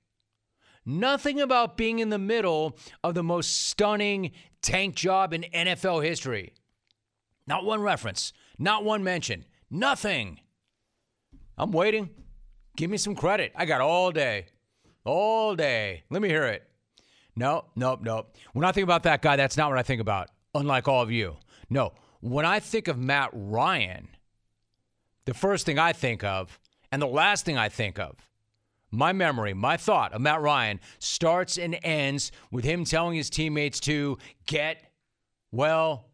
Nothing 0.87 1.39
about 1.39 1.77
being 1.77 1.99
in 1.99 2.09
the 2.09 2.17
middle 2.17 2.79
of 3.03 3.13
the 3.13 3.21
most 3.21 3.67
stunning 3.67 4.31
tank 4.63 4.95
job 4.95 5.33
in 5.33 5.45
NFL 5.53 6.03
history. 6.03 6.53
Not 7.49 7.65
one 7.65 7.81
reference, 7.81 8.31
not 8.59 8.83
one 8.83 9.03
mention, 9.03 9.43
nothing. 9.71 10.39
I'm 11.57 11.71
waiting. 11.71 12.11
Give 12.77 12.91
me 12.91 12.97
some 12.97 13.15
credit. 13.15 13.51
I 13.55 13.65
got 13.65 13.81
all 13.81 14.11
day. 14.11 14.45
All 15.03 15.55
day. 15.55 16.03
Let 16.11 16.21
me 16.21 16.29
hear 16.29 16.43
it. 16.45 16.69
No, 17.35 17.65
nope, 17.75 18.01
nope. 18.03 18.37
When 18.53 18.65
I 18.65 18.71
think 18.71 18.83
about 18.83 19.01
that 19.03 19.23
guy, 19.23 19.35
that's 19.35 19.57
not 19.57 19.69
what 19.69 19.79
I 19.79 19.81
think 19.81 19.99
about, 19.99 20.29
unlike 20.53 20.87
all 20.87 21.01
of 21.01 21.11
you. 21.11 21.37
No, 21.71 21.93
when 22.19 22.45
I 22.45 22.59
think 22.59 22.87
of 22.87 22.99
Matt 22.99 23.31
Ryan, 23.33 24.09
the 25.25 25.33
first 25.33 25.65
thing 25.65 25.79
I 25.79 25.91
think 25.91 26.23
of 26.23 26.59
And 26.91 27.01
the 27.01 27.07
last 27.07 27.45
thing 27.45 27.57
I 27.57 27.69
think 27.69 27.99
of, 27.99 28.15
my 28.91 29.13
memory, 29.13 29.53
my 29.53 29.77
thought 29.77 30.13
of 30.13 30.21
Matt 30.21 30.41
Ryan 30.41 30.79
starts 30.97 31.57
and 31.57 31.77
ends 31.83 32.31
with 32.51 32.65
him 32.65 32.83
telling 32.85 33.15
his 33.15 33.29
teammates 33.29 33.79
to 33.81 34.17
get, 34.47 34.91
well, 35.51 36.08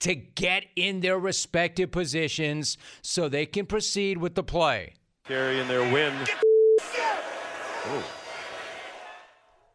to 0.00 0.14
get 0.14 0.64
in 0.76 1.00
their 1.00 1.18
respective 1.18 1.90
positions 1.90 2.76
so 3.02 3.28
they 3.28 3.46
can 3.46 3.66
proceed 3.66 4.18
with 4.18 4.34
the 4.34 4.42
play. 4.42 4.94
Carrying 5.26 5.68
their 5.68 5.82
win. 5.92 6.12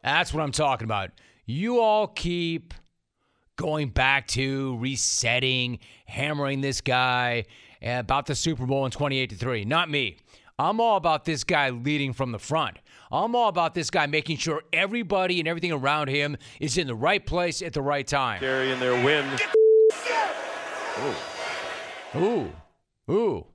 That's 0.03 0.33
what 0.33 0.43
I'm 0.43 0.51
talking 0.51 0.85
about. 0.85 1.11
You 1.45 1.79
all 1.79 2.07
keep 2.07 2.73
going 3.55 3.89
back 3.89 4.27
to 4.27 4.77
resetting, 4.79 5.79
hammering 6.05 6.61
this 6.61 6.81
guy 6.81 7.45
about 7.81 8.25
the 8.25 8.35
Super 8.35 8.65
Bowl 8.65 8.85
in 8.85 8.91
28 8.91 9.29
to 9.29 9.35
3. 9.35 9.65
Not 9.65 9.89
me. 9.89 10.17
I'm 10.57 10.79
all 10.79 10.97
about 10.97 11.25
this 11.25 11.43
guy 11.43 11.69
leading 11.69 12.13
from 12.13 12.31
the 12.31 12.39
front. 12.39 12.77
I'm 13.11 13.35
all 13.35 13.49
about 13.49 13.75
this 13.75 13.89
guy 13.89 14.07
making 14.07 14.37
sure 14.37 14.63
everybody 14.73 15.39
and 15.39 15.47
everything 15.47 15.71
around 15.71 16.07
him 16.07 16.37
is 16.59 16.77
in 16.77 16.87
the 16.87 16.95
right 16.95 17.25
place 17.25 17.61
at 17.61 17.73
the 17.73 17.81
right 17.81 18.07
time. 18.07 18.39
Carrying 18.39 18.79
their 18.79 19.03
win. 19.03 19.25
Ooh, 22.15 22.51
ooh. 23.09 23.45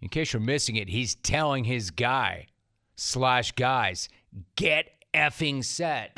In 0.00 0.08
case 0.08 0.32
you're 0.32 0.40
missing 0.40 0.76
it, 0.76 0.88
he's 0.88 1.14
telling 1.14 1.64
his 1.64 1.90
guy 1.90 2.46
slash 2.96 3.52
guys, 3.52 4.08
get 4.54 4.90
effing 5.14 5.64
set. 5.64 6.16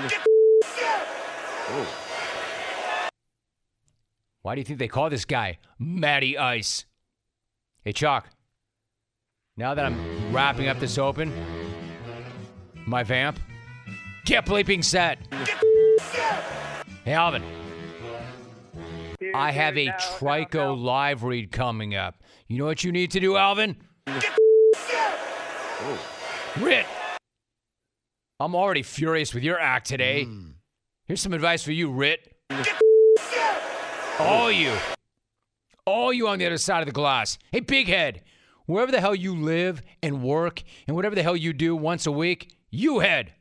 Why 4.42 4.54
do 4.54 4.60
you 4.60 4.64
think 4.64 4.78
they 4.78 4.88
call 4.88 5.10
this 5.10 5.24
guy 5.24 5.58
Matty 5.78 6.36
Ice? 6.38 6.84
Hey, 7.82 7.92
Chuck. 7.92 8.28
Now 9.56 9.74
that 9.74 9.84
I'm 9.84 10.32
wrapping 10.32 10.68
up 10.68 10.78
this 10.80 10.98
open, 10.98 11.32
my 12.86 13.02
vamp, 13.02 13.38
get 14.24 14.46
bleeping 14.46 14.84
set. 14.84 15.18
Hey, 17.04 17.12
Alvin. 17.12 17.42
I 19.34 19.50
have 19.50 19.76
a 19.76 19.88
Trico 19.88 20.80
live 20.80 21.24
read 21.24 21.50
coming 21.50 21.94
up. 21.94 22.22
You 22.46 22.58
know 22.58 22.66
what 22.66 22.84
you 22.84 22.92
need 22.92 23.10
to 23.12 23.20
do, 23.20 23.36
Alvin? 23.36 23.76
Rit. 26.60 26.86
I'm 28.40 28.54
already 28.54 28.82
furious 28.82 29.34
with 29.34 29.42
your 29.42 29.58
act 29.58 29.88
today. 29.88 30.26
Here's 31.06 31.20
some 31.20 31.32
advice 31.32 31.62
for 31.62 31.72
you, 31.72 31.90
Rit. 31.90 32.32
All 34.20 34.52
you. 34.52 34.72
All 35.84 36.12
you 36.12 36.28
on 36.28 36.38
the 36.38 36.46
other 36.46 36.58
side 36.58 36.80
of 36.80 36.86
the 36.86 36.92
glass. 36.92 37.38
Hey, 37.50 37.60
big 37.60 37.88
head. 37.88 38.22
Wherever 38.66 38.92
the 38.92 39.00
hell 39.00 39.14
you 39.14 39.34
live 39.34 39.82
and 40.02 40.22
work 40.22 40.62
and 40.86 40.94
whatever 40.94 41.14
the 41.14 41.22
hell 41.22 41.36
you 41.36 41.52
do 41.52 41.74
once 41.74 42.06
a 42.06 42.12
week, 42.12 42.54
you 42.70 42.98
head. 43.00 43.32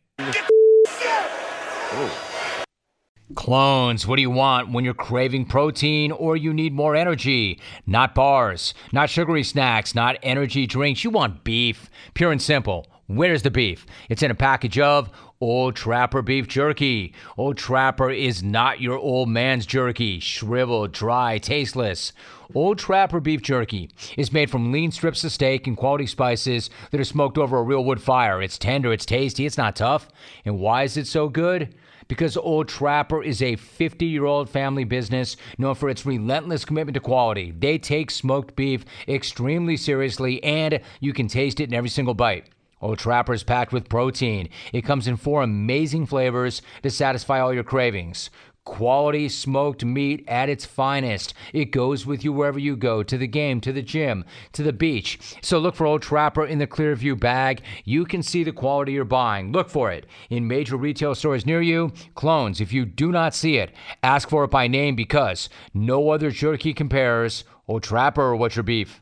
Clones, 3.35 4.07
what 4.07 4.15
do 4.15 4.21
you 4.21 4.31
want 4.31 4.71
when 4.71 4.85
you're 4.85 4.93
craving 4.93 5.45
protein 5.45 6.13
or 6.13 6.37
you 6.37 6.53
need 6.53 6.73
more 6.73 6.95
energy? 6.95 7.59
Not 7.85 8.15
bars, 8.15 8.73
not 8.93 9.09
sugary 9.09 9.43
snacks, 9.43 9.93
not 9.93 10.17
energy 10.23 10.65
drinks. 10.65 11.03
You 11.03 11.09
want 11.09 11.43
beef. 11.43 11.89
Pure 12.13 12.31
and 12.31 12.41
simple. 12.41 12.87
Where's 13.07 13.41
the 13.41 13.51
beef? 13.51 13.85
It's 14.07 14.23
in 14.23 14.31
a 14.31 14.35
package 14.35 14.79
of 14.79 15.09
Old 15.41 15.75
Trapper 15.75 16.21
beef 16.21 16.47
jerky. 16.47 17.13
Old 17.37 17.57
Trapper 17.57 18.09
is 18.09 18.41
not 18.43 18.79
your 18.79 18.97
old 18.97 19.27
man's 19.27 19.65
jerky, 19.65 20.21
shriveled, 20.21 20.93
dry, 20.93 21.37
tasteless. 21.37 22.13
Old 22.55 22.79
Trapper 22.79 23.19
beef 23.19 23.41
jerky 23.41 23.89
is 24.17 24.31
made 24.31 24.49
from 24.49 24.71
lean 24.71 24.91
strips 24.91 25.23
of 25.25 25.33
steak 25.33 25.67
and 25.67 25.75
quality 25.75 26.07
spices 26.07 26.69
that 26.91 27.01
are 27.01 27.05
smoked 27.05 27.37
over 27.37 27.57
a 27.57 27.63
real 27.63 27.83
wood 27.83 28.01
fire. 28.01 28.41
It's 28.41 28.57
tender, 28.57 28.93
it's 28.93 29.05
tasty, 29.05 29.45
it's 29.45 29.57
not 29.57 29.75
tough. 29.75 30.07
And 30.45 30.59
why 30.59 30.83
is 30.83 30.95
it 30.95 31.07
so 31.07 31.27
good? 31.27 31.75
Because 32.07 32.37
Old 32.37 32.67
Trapper 32.67 33.21
is 33.21 33.41
a 33.41 33.55
50 33.55 34.05
year 34.05 34.25
old 34.25 34.49
family 34.49 34.83
business 34.83 35.35
known 35.57 35.75
for 35.75 35.89
its 35.89 36.05
relentless 36.05 36.65
commitment 36.65 36.95
to 36.95 37.01
quality. 37.01 37.51
They 37.51 37.77
take 37.77 38.11
smoked 38.11 38.55
beef 38.55 38.85
extremely 39.07 39.77
seriously, 39.77 40.43
and 40.43 40.79
you 40.99 41.13
can 41.13 41.27
taste 41.27 41.59
it 41.59 41.69
in 41.69 41.73
every 41.73 41.89
single 41.89 42.13
bite. 42.13 42.47
Old 42.79 42.99
Trapper 42.99 43.33
is 43.33 43.43
packed 43.43 43.73
with 43.73 43.89
protein. 43.89 44.49
It 44.71 44.83
comes 44.83 45.07
in 45.07 45.17
four 45.17 45.41
amazing 45.41 46.05
flavors 46.05 46.61
to 46.83 46.91
satisfy 46.91 47.39
all 47.39 47.53
your 47.53 47.63
cravings. 47.63 48.29
Quality 48.67 49.29
smoked 49.29 49.85
meat 49.85 50.25
at 50.27 50.49
its 50.49 50.65
finest. 50.65 51.33
It 51.53 51.71
goes 51.71 52.05
with 52.05 52.25
you 52.25 52.33
wherever 52.33 52.59
you 52.59 52.75
go 52.75 53.01
to 53.01 53.17
the 53.17 53.25
game, 53.25 53.61
to 53.61 53.71
the 53.71 53.81
gym, 53.81 54.25
to 54.51 54.61
the 54.61 54.73
beach. 54.73 55.17
So 55.41 55.57
look 55.57 55.73
for 55.73 55.87
Old 55.87 56.01
Trapper 56.01 56.45
in 56.45 56.59
the 56.59 56.67
Clearview 56.67 57.17
bag. 57.17 57.61
You 57.85 58.03
can 58.03 58.21
see 58.21 58.43
the 58.43 58.51
quality 58.51 58.91
you're 58.91 59.05
buying. 59.05 59.53
Look 59.53 59.69
for 59.69 59.89
it 59.89 60.05
in 60.29 60.49
major 60.49 60.75
retail 60.75 61.15
stores 61.15 61.45
near 61.45 61.61
you. 61.61 61.93
Clones, 62.13 62.59
if 62.59 62.73
you 62.73 62.85
do 62.85 63.09
not 63.09 63.33
see 63.33 63.55
it, 63.55 63.71
ask 64.03 64.29
for 64.29 64.43
it 64.43 64.51
by 64.51 64.67
name 64.67 64.97
because 64.97 65.47
no 65.73 66.09
other 66.09 66.29
jerky 66.29 66.73
compares. 66.73 67.45
Old 67.69 67.83
Trapper, 67.83 68.35
what's 68.35 68.57
your 68.57 68.63
beef? 68.63 69.01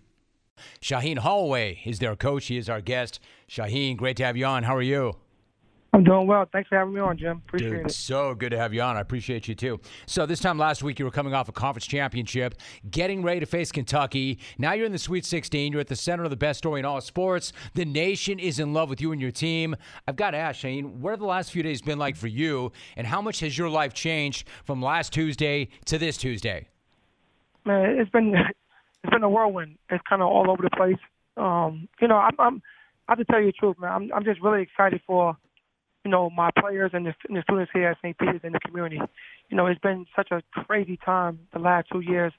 Shaheen 0.79 1.17
Holloway 1.17 1.81
is 1.85 1.97
their 1.97 2.15
coach. 2.15 2.45
He 2.45 2.57
is 2.57 2.69
our 2.69 2.81
guest. 2.81 3.19
Shaheen, 3.49 3.97
great 3.97 4.15
to 4.17 4.25
have 4.25 4.37
you 4.37 4.45
on. 4.45 4.63
How 4.63 4.75
are 4.75 4.81
you? 4.81 5.15
I'm 5.95 6.03
doing 6.03 6.27
well. 6.27 6.45
Thanks 6.51 6.67
for 6.67 6.77
having 6.77 6.93
me 6.93 6.99
on, 6.99 7.17
Jim. 7.17 7.41
Appreciate 7.47 7.69
Dude, 7.69 7.85
it. 7.85 7.91
so 7.93 8.35
good 8.35 8.49
to 8.49 8.57
have 8.57 8.73
you 8.73 8.81
on. 8.81 8.97
I 8.97 8.99
appreciate 8.99 9.47
you 9.47 9.55
too. 9.55 9.79
So 10.07 10.25
this 10.25 10.41
time 10.41 10.57
last 10.57 10.83
week, 10.83 10.99
you 10.99 11.05
were 11.05 11.11
coming 11.11 11.33
off 11.33 11.47
a 11.47 11.53
conference 11.53 11.85
championship, 11.87 12.55
getting 12.91 13.23
ready 13.23 13.39
to 13.39 13.45
face 13.45 13.71
Kentucky. 13.71 14.39
Now 14.57 14.73
you're 14.73 14.87
in 14.87 14.91
the 14.91 14.97
Sweet 14.97 15.23
16. 15.25 15.71
You're 15.71 15.79
at 15.79 15.87
the 15.87 15.95
center 15.95 16.25
of 16.25 16.31
the 16.31 16.35
best 16.35 16.57
story 16.57 16.81
in 16.81 16.85
all 16.85 16.99
sports. 16.99 17.53
The 17.75 17.85
nation 17.85 18.39
is 18.39 18.59
in 18.59 18.73
love 18.73 18.89
with 18.89 18.99
you 18.99 19.13
and 19.13 19.21
your 19.21 19.31
team. 19.31 19.73
I've 20.05 20.17
got 20.17 20.31
to 20.31 20.37
ask, 20.37 20.59
Shane, 20.59 20.99
what 20.99 21.11
have 21.11 21.21
the 21.21 21.25
last 21.25 21.51
few 21.51 21.63
days 21.63 21.81
been 21.81 21.97
like 21.97 22.17
for 22.17 22.27
you, 22.27 22.73
and 22.97 23.07
how 23.07 23.21
much 23.21 23.39
has 23.39 23.57
your 23.57 23.69
life 23.69 23.93
changed 23.93 24.49
from 24.65 24.81
last 24.81 25.13
Tuesday 25.13 25.69
to 25.85 25.97
this 25.97 26.17
Tuesday? 26.17 26.67
Man, 27.63 27.97
it's 27.97 28.11
been 28.11 28.35
it's 29.03 29.13
been 29.13 29.23
a 29.23 29.29
whirlwind. 29.29 29.77
It's 29.89 30.03
kind 30.09 30.21
of 30.21 30.27
all 30.27 30.51
over 30.51 30.61
the 30.61 30.75
place. 30.75 30.99
Um, 31.37 31.87
you 32.01 32.09
know, 32.09 32.17
I'm, 32.17 32.35
I'm 32.37 32.61
I 33.07 33.13
have 33.13 33.19
to 33.19 33.23
tell 33.23 33.39
you 33.39 33.45
the 33.45 33.53
truth, 33.53 33.79
man. 33.79 33.91
I'm 33.93 34.11
I'm 34.13 34.25
just 34.25 34.41
really 34.41 34.61
excited 34.61 34.99
for 35.07 35.37
you 36.05 36.11
know 36.11 36.29
my 36.29 36.51
players 36.57 36.91
and 36.93 37.07
the, 37.07 37.13
and 37.27 37.35
the 37.35 37.41
students 37.41 37.71
here 37.73 37.89
at 37.89 37.97
St. 37.97 38.17
Peter's 38.17 38.41
and 38.43 38.53
the 38.53 38.59
community. 38.59 39.01
You 39.49 39.57
know, 39.57 39.65
it's 39.65 39.81
been 39.81 40.05
such 40.15 40.29
a 40.31 40.41
crazy 40.51 40.97
time 41.03 41.39
the 41.51 41.59
last 41.59 41.87
two 41.91 41.99
years. 41.99 42.31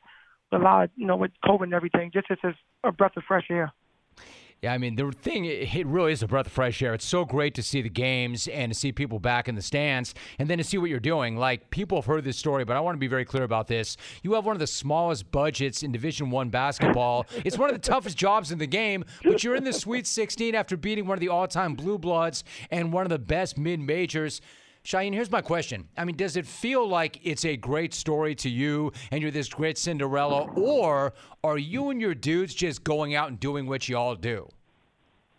With 0.51 0.61
a 0.61 0.65
lot, 0.65 0.85
of, 0.85 0.91
you 0.95 1.07
know, 1.07 1.17
with 1.17 1.33
COVID 1.45 1.65
and 1.65 1.75
everything. 1.75 2.13
Just 2.15 2.29
it's 2.31 2.41
just 2.41 2.57
a 2.85 2.93
breath 2.93 3.17
of 3.17 3.25
fresh 3.27 3.47
air. 3.51 3.73
Yeah, 4.63 4.73
I 4.73 4.79
mean, 4.79 4.97
the 4.97 5.13
thing, 5.13 5.45
it 5.45 5.87
really 5.87 6.13
is 6.13 6.23
a 6.23 6.27
breath 6.27 6.47
of 6.47 6.53
fresh 6.53 6.81
air. 6.83 6.95
It's 6.95 7.05
so 7.05 7.27
great 7.27 7.55
to 7.57 7.63
see 7.63 7.83
the 7.83 7.91
games 7.91 8.49
and 8.49 8.73
to 8.73 8.79
see 8.79 8.91
people 8.91 9.19
back 9.19 9.49
in 9.49 9.55
the 9.55 9.61
stands 9.61 10.15
and 10.39 10.49
then 10.49 10.57
to 10.57 10.65
see 10.65 10.79
what 10.79 10.89
you're 10.89 10.99
doing. 10.99 11.37
Like, 11.37 11.69
people 11.69 11.99
have 11.99 12.07
heard 12.07 12.25
this 12.25 12.39
story, 12.39 12.65
but 12.65 12.75
I 12.75 12.81
want 12.81 12.97
to 12.97 12.99
be 12.99 13.07
very 13.07 13.27
clear 13.27 13.43
about 13.43 13.67
this. 13.67 13.99
You 14.23 14.33
have 14.33 14.47
one 14.47 14.57
of 14.57 14.61
the 14.61 14.67
smallest 14.67 15.31
budgets 15.31 15.83
in 15.83 15.93
Division 15.93 16.31
One 16.31 16.49
basketball. 16.49 17.27
it's 17.45 17.59
one 17.59 17.69
of 17.69 17.75
the 17.75 17.87
toughest 17.87 18.17
jobs 18.17 18.51
in 18.51 18.59
the 18.59 18.67
game, 18.67 19.05
but 19.23 19.45
you're 19.45 19.57
in 19.57 19.65
the 19.65 19.75
Sweet 19.75 20.07
16 20.07 20.55
after 20.55 20.77
beating 20.77 21.07
one 21.07 21.17
of 21.17 21.21
the 21.21 21.29
all 21.29 21.47
time 21.47 21.75
Blue 21.75 21.99
Bloods 21.99 22.43
and 22.71 22.95
one 22.95 23.05
of 23.05 23.11
the 23.11 23.19
best 23.19 23.59
mid 23.59 23.79
majors. 23.79 24.41
Shaheen, 24.87 25.13
here's 25.13 25.33
my 25.33 25.41
question. 25.43 25.89
I 25.97 26.05
mean, 26.05 26.15
does 26.15 26.37
it 26.37 26.47
feel 26.47 26.89
like 26.89 27.19
it's 27.25 27.45
a 27.45 27.57
great 27.57 27.93
story 27.93 28.37
to 28.37 28.49
you 28.49 28.93
and 29.11 29.21
you're 29.21 29.33
this 29.33 29.49
great 29.49 29.79
Cinderella, 29.79 30.45
or 30.55 31.13
are 31.43 31.59
you 31.59 31.91
and 31.91 32.01
your 32.01 32.15
dudes 32.15 32.55
just 32.55 32.85
going 32.85 33.17
out 33.17 33.29
and 33.29 33.41
doing 33.41 33.67
what 33.67 33.89
you 33.89 33.99
all 33.99 34.15
do? 34.15 34.49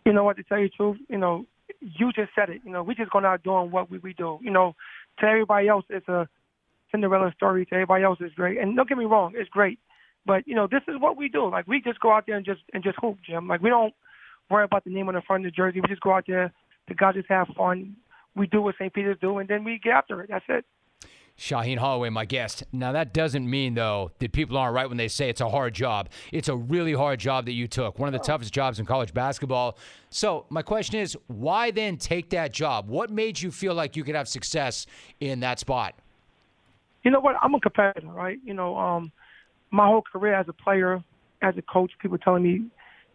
You 0.05 0.11
know 0.11 0.25
what? 0.25 0.35
To 0.35 0.43
tell 0.43 0.59
you 0.59 0.67
the 0.67 0.73
truth, 0.75 0.97
you 1.07 1.17
know, 1.17 1.45
you 1.79 2.11
just 2.11 2.31
said 2.35 2.49
it. 2.49 2.59
You 2.65 2.71
know, 2.71 2.83
we 2.83 2.93
just 2.93 3.09
going 3.09 3.23
out 3.23 3.41
doing 3.41 3.71
what 3.71 3.89
we, 3.89 3.99
we 3.99 4.11
do. 4.11 4.37
You 4.41 4.51
know, 4.51 4.75
to 5.19 5.25
everybody 5.25 5.69
else, 5.69 5.85
it's 5.89 6.09
a 6.09 6.27
Cinderella 6.91 7.31
story. 7.37 7.65
To 7.67 7.73
everybody 7.73 8.03
else, 8.03 8.17
it's 8.19 8.35
great. 8.35 8.57
And 8.57 8.75
don't 8.75 8.89
get 8.89 8.97
me 8.97 9.05
wrong, 9.05 9.31
it's 9.33 9.49
great. 9.49 9.79
But 10.25 10.45
you 10.45 10.55
know, 10.55 10.67
this 10.69 10.81
is 10.89 10.95
what 10.99 11.15
we 11.15 11.29
do. 11.29 11.49
Like 11.49 11.67
we 11.67 11.79
just 11.79 12.01
go 12.01 12.11
out 12.11 12.25
there 12.27 12.35
and 12.35 12.45
just 12.45 12.63
and 12.73 12.83
just 12.83 12.97
hoop, 12.99 13.19
Jim. 13.25 13.47
Like 13.47 13.61
we 13.61 13.69
don't 13.69 13.93
worry 14.51 14.65
about 14.65 14.83
the 14.83 14.89
name 14.89 15.07
on 15.07 15.15
the 15.15 15.21
front 15.21 15.45
of 15.45 15.53
the 15.53 15.55
jersey. 15.55 15.79
We 15.79 15.87
just 15.87 16.01
go 16.01 16.11
out 16.11 16.25
there. 16.27 16.51
The 16.89 16.95
guys 16.95 17.15
just 17.15 17.29
have 17.29 17.47
fun. 17.55 17.95
We 18.37 18.47
do 18.47 18.61
what 18.61 18.75
St. 18.75 18.93
Peter's 18.93 19.17
do, 19.19 19.39
and 19.39 19.49
then 19.49 19.63
we 19.63 19.79
get 19.83 19.93
after 19.93 20.21
it. 20.21 20.29
That's 20.29 20.45
it. 20.47 20.65
Shaheen 21.37 21.77
Holloway, 21.77 22.09
my 22.09 22.25
guest. 22.25 22.63
Now, 22.71 22.91
that 22.93 23.13
doesn't 23.13 23.47
mean, 23.47 23.75
though, 23.75 24.11
that 24.19 24.31
people 24.31 24.57
aren't 24.57 24.73
right 24.73 24.87
when 24.87 24.97
they 24.97 25.07
say 25.07 25.29
it's 25.29 25.41
a 25.41 25.49
hard 25.49 25.75
job. 25.75 26.09
It's 26.31 26.49
a 26.49 26.55
really 26.55 26.93
hard 26.93 27.19
job 27.19 27.45
that 27.45 27.51
you 27.51 27.67
took, 27.67 27.99
one 27.99 28.07
of 28.07 28.13
the 28.13 28.25
toughest 28.25 28.53
jobs 28.53 28.79
in 28.79 28.85
college 28.87 29.13
basketball. 29.13 29.77
So, 30.09 30.45
my 30.49 30.63
question 30.63 30.99
is 30.99 31.15
why 31.27 31.69
then 31.69 31.97
take 31.97 32.31
that 32.31 32.53
job? 32.53 32.89
What 32.89 33.11
made 33.11 33.39
you 33.39 33.51
feel 33.51 33.75
like 33.75 33.95
you 33.95 34.03
could 34.03 34.15
have 34.15 34.27
success 34.27 34.87
in 35.19 35.41
that 35.41 35.59
spot? 35.59 35.93
You 37.03 37.11
know 37.11 37.19
what? 37.19 37.35
I'm 37.41 37.53
a 37.53 37.59
competitor, 37.59 38.07
right? 38.07 38.39
You 38.43 38.55
know, 38.55 38.75
um, 38.75 39.11
my 39.69 39.85
whole 39.85 40.01
career 40.01 40.33
as 40.33 40.47
a 40.49 40.53
player, 40.53 41.03
as 41.43 41.55
a 41.55 41.61
coach, 41.61 41.91
people 42.01 42.17
telling 42.17 42.43
me, 42.43 42.65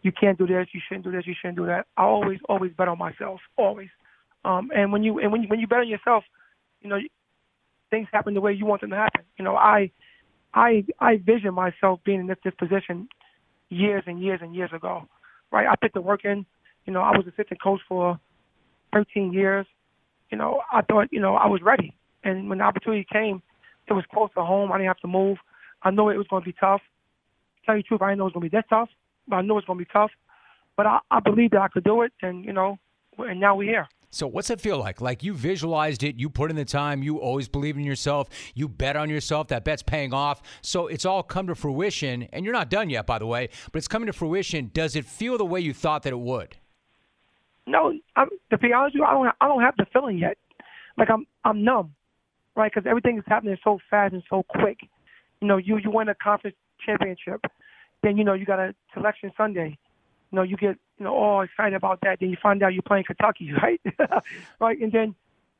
you 0.01 0.11
can't 0.11 0.37
do 0.37 0.47
this, 0.47 0.67
you 0.73 0.81
shouldn't 0.87 1.05
do 1.05 1.11
this, 1.11 1.27
you 1.27 1.33
shouldn't 1.39 1.57
do 1.57 1.65
that. 1.65 1.87
I 1.97 2.03
always, 2.03 2.39
always 2.47 2.71
bet 2.77 2.87
on 2.87 2.97
myself, 2.97 3.41
always. 3.57 3.89
Um, 4.45 4.71
and 4.75 4.91
when 4.91 5.03
you 5.03 5.19
and 5.19 5.31
when 5.31 5.43
you, 5.43 5.47
when 5.47 5.59
you 5.59 5.67
bet 5.67 5.79
on 5.79 5.87
yourself, 5.87 6.23
you 6.81 6.89
know, 6.89 6.99
things 7.89 8.07
happen 8.11 8.33
the 8.33 8.41
way 8.41 8.53
you 8.53 8.65
want 8.65 8.81
them 8.81 8.89
to 8.89 8.95
happen. 8.95 9.21
You 9.37 9.45
know, 9.45 9.55
I 9.55 9.91
I 10.53 10.85
I 10.99 11.17
vision 11.17 11.53
myself 11.53 11.99
being 12.03 12.21
in 12.21 12.27
this, 12.27 12.37
this 12.43 12.53
position 12.55 13.07
years 13.69 14.03
and 14.07 14.21
years 14.21 14.39
and 14.41 14.55
years 14.55 14.71
ago. 14.73 15.07
Right? 15.51 15.67
I 15.67 15.75
put 15.75 15.93
the 15.93 16.01
work 16.01 16.25
in 16.25 16.45
You 16.85 16.93
know, 16.93 17.01
I 17.01 17.11
was 17.11 17.25
assistant 17.27 17.61
coach 17.61 17.81
for 17.87 18.19
13 18.93 19.33
years. 19.33 19.65
You 20.31 20.37
know, 20.37 20.61
I 20.71 20.81
thought, 20.81 21.09
you 21.11 21.19
know, 21.19 21.35
I 21.35 21.47
was 21.47 21.61
ready. 21.61 21.95
And 22.23 22.49
when 22.49 22.57
the 22.57 22.63
opportunity 22.63 23.05
came, 23.11 23.41
it 23.87 23.93
was 23.93 24.03
close 24.11 24.29
to 24.35 24.43
home. 24.43 24.71
I 24.71 24.77
didn't 24.77 24.87
have 24.87 24.99
to 24.99 25.07
move. 25.07 25.37
I 25.83 25.91
knew 25.91 26.09
it 26.09 26.17
was 26.17 26.27
going 26.27 26.41
to 26.41 26.49
be 26.49 26.55
tough. 26.59 26.81
tell 27.65 27.75
you 27.75 27.83
the 27.83 27.87
truth, 27.87 28.01
I 28.01 28.09
didn't 28.09 28.19
know 28.19 28.25
it 28.25 28.27
was 28.27 28.33
going 28.33 28.45
to 28.45 28.49
be 28.49 28.57
that 28.57 28.69
tough, 28.69 28.89
but 29.27 29.35
I 29.37 29.41
knew 29.41 29.53
it 29.53 29.55
was 29.55 29.65
going 29.65 29.79
to 29.79 29.85
be 29.85 29.91
tough. 29.91 30.11
But 30.75 30.87
I, 30.87 30.99
I 31.11 31.19
believed 31.19 31.53
that 31.53 31.61
I 31.61 31.67
could 31.67 31.83
do 31.83 32.01
it, 32.01 32.13
and 32.21 32.43
you 32.43 32.53
know, 32.53 32.79
and 33.17 33.39
now 33.39 33.55
we're 33.55 33.69
here. 33.69 33.87
So 34.13 34.27
what's 34.27 34.51
it 34.51 34.61
feel 34.61 34.77
like? 34.77 35.01
Like 35.01 35.23
you 35.23 35.33
visualized 35.33 36.03
it, 36.03 36.17
you 36.17 36.29
put 36.29 36.51
in 36.51 36.55
the 36.55 36.65
time, 36.65 37.01
you 37.01 37.17
always 37.17 37.47
believe 37.47 37.77
in 37.77 37.83
yourself, 37.83 38.29
you 38.53 38.69
bet 38.69 38.95
on 38.95 39.09
yourself, 39.09 39.47
that 39.47 39.63
bet's 39.63 39.81
paying 39.81 40.13
off. 40.13 40.43
So 40.61 40.85
it's 40.85 41.03
all 41.03 41.23
come 41.23 41.47
to 41.47 41.55
fruition, 41.55 42.27
and 42.31 42.45
you're 42.45 42.53
not 42.53 42.69
done 42.69 42.91
yet, 42.91 43.07
by 43.07 43.17
the 43.17 43.25
way, 43.25 43.49
but 43.71 43.79
it's 43.79 43.87
coming 43.87 44.05
to 44.05 44.13
fruition. 44.13 44.69
Does 44.71 44.95
it 44.95 45.05
feel 45.05 45.39
the 45.39 45.45
way 45.45 45.61
you 45.61 45.73
thought 45.73 46.03
that 46.03 46.13
it 46.13 46.19
would? 46.19 46.57
No, 47.65 47.91
I'm, 48.15 48.29
to 48.51 48.57
be 48.59 48.71
honest 48.71 48.93
with 48.93 48.99
you, 49.01 49.05
I 49.05 49.13
don't 49.13 49.35
I 49.41 49.47
don't 49.47 49.61
have 49.61 49.75
the 49.77 49.85
feeling 49.91 50.19
yet. 50.19 50.37
Like 50.95 51.09
I'm 51.09 51.25
I'm 51.43 51.63
numb, 51.63 51.95
right? 52.55 52.71
Because 52.71 52.87
everything 52.87 53.17
is 53.17 53.23
happening 53.25 53.57
so 53.63 53.79
fast 53.89 54.13
and 54.13 54.21
so 54.29 54.43
quick. 54.47 54.77
You 55.41 55.47
know, 55.47 55.57
you 55.57 55.77
you 55.77 55.89
win 55.89 56.09
a 56.09 56.15
conference 56.15 56.55
championship, 56.85 57.41
then 58.03 58.17
you 58.17 58.23
know 58.23 58.33
you 58.33 58.45
got 58.45 58.59
a 58.59 58.75
selection 58.93 59.31
Sunday. 59.35 59.77
You 60.33 60.37
know, 60.37 60.43
you 60.43 60.57
get 60.57 60.77
you 60.97 61.05
know 61.05 61.13
all 61.13 61.41
excited 61.41 61.75
about 61.75 62.01
that. 62.01 62.19
Then 62.19 62.31
you 62.31 62.37
find 62.41 62.63
out 62.63 62.73
you're 62.73 62.81
playing 62.81 63.03
Kentucky, 63.03 63.53
right? 63.61 63.79
right, 64.59 64.79
and 64.81 64.91
then 64.91 65.13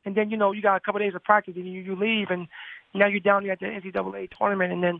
and 0.03 0.15
then 0.15 0.31
you 0.31 0.37
know 0.37 0.51
you 0.51 0.63
got 0.63 0.77
a 0.77 0.79
couple 0.79 0.99
of 0.99 1.05
days 1.05 1.13
of 1.13 1.23
practice, 1.23 1.53
and 1.55 1.71
you 1.71 1.81
you 1.81 1.95
leave, 1.95 2.31
and 2.31 2.47
now 2.95 3.05
you're 3.05 3.19
down 3.19 3.43
there 3.43 3.51
at 3.51 3.59
the 3.59 3.67
NCAA 3.67 4.31
tournament, 4.35 4.73
and 4.73 4.83
then 4.83 4.99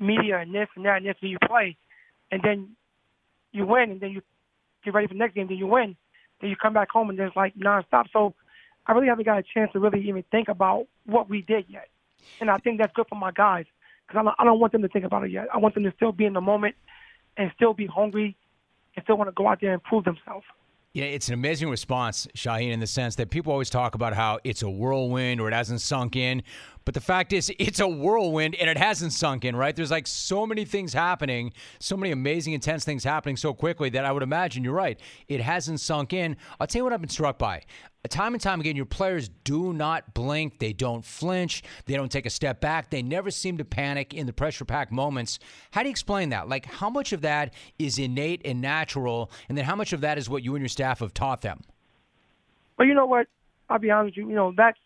media 0.00 0.38
and 0.38 0.54
this 0.54 0.68
and 0.74 0.86
that 0.86 0.96
and 0.96 1.06
this, 1.06 1.16
and 1.20 1.30
you 1.30 1.36
play, 1.46 1.76
and 2.30 2.40
then 2.42 2.70
you 3.52 3.66
win, 3.66 3.90
and 3.90 4.00
then 4.00 4.10
you 4.10 4.22
get 4.86 4.94
ready 4.94 5.06
for 5.06 5.12
the 5.12 5.18
next 5.18 5.34
game, 5.34 5.48
then 5.48 5.58
you 5.58 5.66
win, 5.66 5.96
then 6.40 6.48
you 6.48 6.56
come 6.56 6.72
back 6.72 6.90
home, 6.90 7.10
and 7.10 7.18
then 7.18 7.26
it's 7.26 7.36
like 7.36 7.54
nonstop. 7.56 8.06
So 8.10 8.34
I 8.86 8.92
really 8.92 9.08
haven't 9.08 9.26
got 9.26 9.38
a 9.38 9.42
chance 9.42 9.70
to 9.72 9.80
really 9.80 10.08
even 10.08 10.24
think 10.30 10.48
about 10.48 10.86
what 11.04 11.28
we 11.28 11.42
did 11.42 11.66
yet, 11.68 11.88
and 12.40 12.50
I 12.50 12.56
think 12.56 12.78
that's 12.78 12.94
good 12.94 13.08
for 13.10 13.16
my 13.16 13.32
guys 13.32 13.66
because 14.06 14.20
I 14.20 14.24
don't, 14.24 14.36
I 14.38 14.44
don't 14.44 14.60
want 14.60 14.72
them 14.72 14.80
to 14.80 14.88
think 14.88 15.04
about 15.04 15.24
it 15.24 15.30
yet. 15.30 15.48
I 15.52 15.58
want 15.58 15.74
them 15.74 15.84
to 15.84 15.92
still 15.94 16.12
be 16.12 16.24
in 16.24 16.32
the 16.32 16.40
moment 16.40 16.74
and 17.36 17.52
still 17.54 17.74
be 17.74 17.84
hungry 17.84 18.34
and 18.96 19.02
still 19.04 19.16
want 19.16 19.28
to 19.28 19.32
go 19.32 19.48
out 19.48 19.60
there 19.60 19.72
and 19.72 19.82
prove 19.82 20.04
themselves. 20.04 20.44
Yeah, 20.94 21.06
it's 21.06 21.26
an 21.26 21.34
amazing 21.34 21.70
response, 21.70 22.28
Shaheen, 22.36 22.70
in 22.70 22.78
the 22.78 22.86
sense 22.86 23.16
that 23.16 23.28
people 23.28 23.50
always 23.50 23.68
talk 23.68 23.96
about 23.96 24.14
how 24.14 24.38
it's 24.44 24.62
a 24.62 24.70
whirlwind 24.70 25.40
or 25.40 25.48
it 25.48 25.52
hasn't 25.52 25.80
sunk 25.80 26.14
in. 26.14 26.44
But 26.84 26.94
the 26.94 27.00
fact 27.00 27.32
is, 27.32 27.50
it's 27.58 27.80
a 27.80 27.88
whirlwind 27.88 28.54
and 28.56 28.68
it 28.68 28.76
hasn't 28.76 29.12
sunk 29.12 29.44
in, 29.44 29.56
right? 29.56 29.74
There's 29.74 29.90
like 29.90 30.06
so 30.06 30.46
many 30.46 30.64
things 30.64 30.92
happening, 30.92 31.52
so 31.78 31.96
many 31.96 32.12
amazing, 32.12 32.52
intense 32.52 32.84
things 32.84 33.04
happening 33.04 33.36
so 33.36 33.54
quickly 33.54 33.88
that 33.90 34.04
I 34.04 34.12
would 34.12 34.22
imagine 34.22 34.64
you're 34.64 34.74
right. 34.74 35.00
It 35.28 35.40
hasn't 35.40 35.80
sunk 35.80 36.12
in. 36.12 36.36
I'll 36.60 36.66
tell 36.66 36.80
you 36.80 36.84
what 36.84 36.92
I've 36.92 37.00
been 37.00 37.08
struck 37.08 37.38
by. 37.38 37.62
Time 38.10 38.34
and 38.34 38.42
time 38.42 38.60
again, 38.60 38.76
your 38.76 38.84
players 38.84 39.30
do 39.44 39.72
not 39.72 40.12
blink. 40.12 40.58
They 40.58 40.74
don't 40.74 41.02
flinch. 41.02 41.62
They 41.86 41.94
don't 41.94 42.12
take 42.12 42.26
a 42.26 42.30
step 42.30 42.60
back. 42.60 42.90
They 42.90 43.02
never 43.02 43.30
seem 43.30 43.56
to 43.56 43.64
panic 43.64 44.12
in 44.12 44.26
the 44.26 44.32
pressure 44.32 44.66
packed 44.66 44.92
moments. 44.92 45.38
How 45.70 45.80
do 45.82 45.88
you 45.88 45.90
explain 45.90 46.28
that? 46.28 46.46
Like, 46.46 46.66
how 46.66 46.90
much 46.90 47.14
of 47.14 47.22
that 47.22 47.54
is 47.78 47.98
innate 47.98 48.42
and 48.44 48.60
natural? 48.60 49.30
And 49.48 49.56
then 49.56 49.64
how 49.64 49.74
much 49.74 49.94
of 49.94 50.02
that 50.02 50.18
is 50.18 50.28
what 50.28 50.42
you 50.42 50.54
and 50.54 50.60
your 50.60 50.68
staff 50.68 50.98
have 50.98 51.14
taught 51.14 51.40
them? 51.40 51.62
Well, 52.78 52.86
you 52.86 52.92
know 52.92 53.06
what? 53.06 53.26
I'll 53.70 53.78
be 53.78 53.90
honest 53.90 54.18
with 54.18 54.24
you. 54.24 54.28
You 54.28 54.36
know, 54.36 54.52
that's 54.54 54.78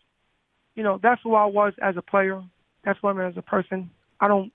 you 0.79 0.85
know, 0.85 0.97
that's 1.03 1.19
who 1.25 1.35
I 1.35 1.43
was 1.43 1.73
as 1.81 1.97
a 1.97 2.01
player. 2.01 2.41
That's 2.85 2.97
who 3.01 3.09
I'm 3.09 3.19
as 3.19 3.33
a 3.35 3.41
person. 3.41 3.91
I 4.21 4.29
don't, 4.29 4.49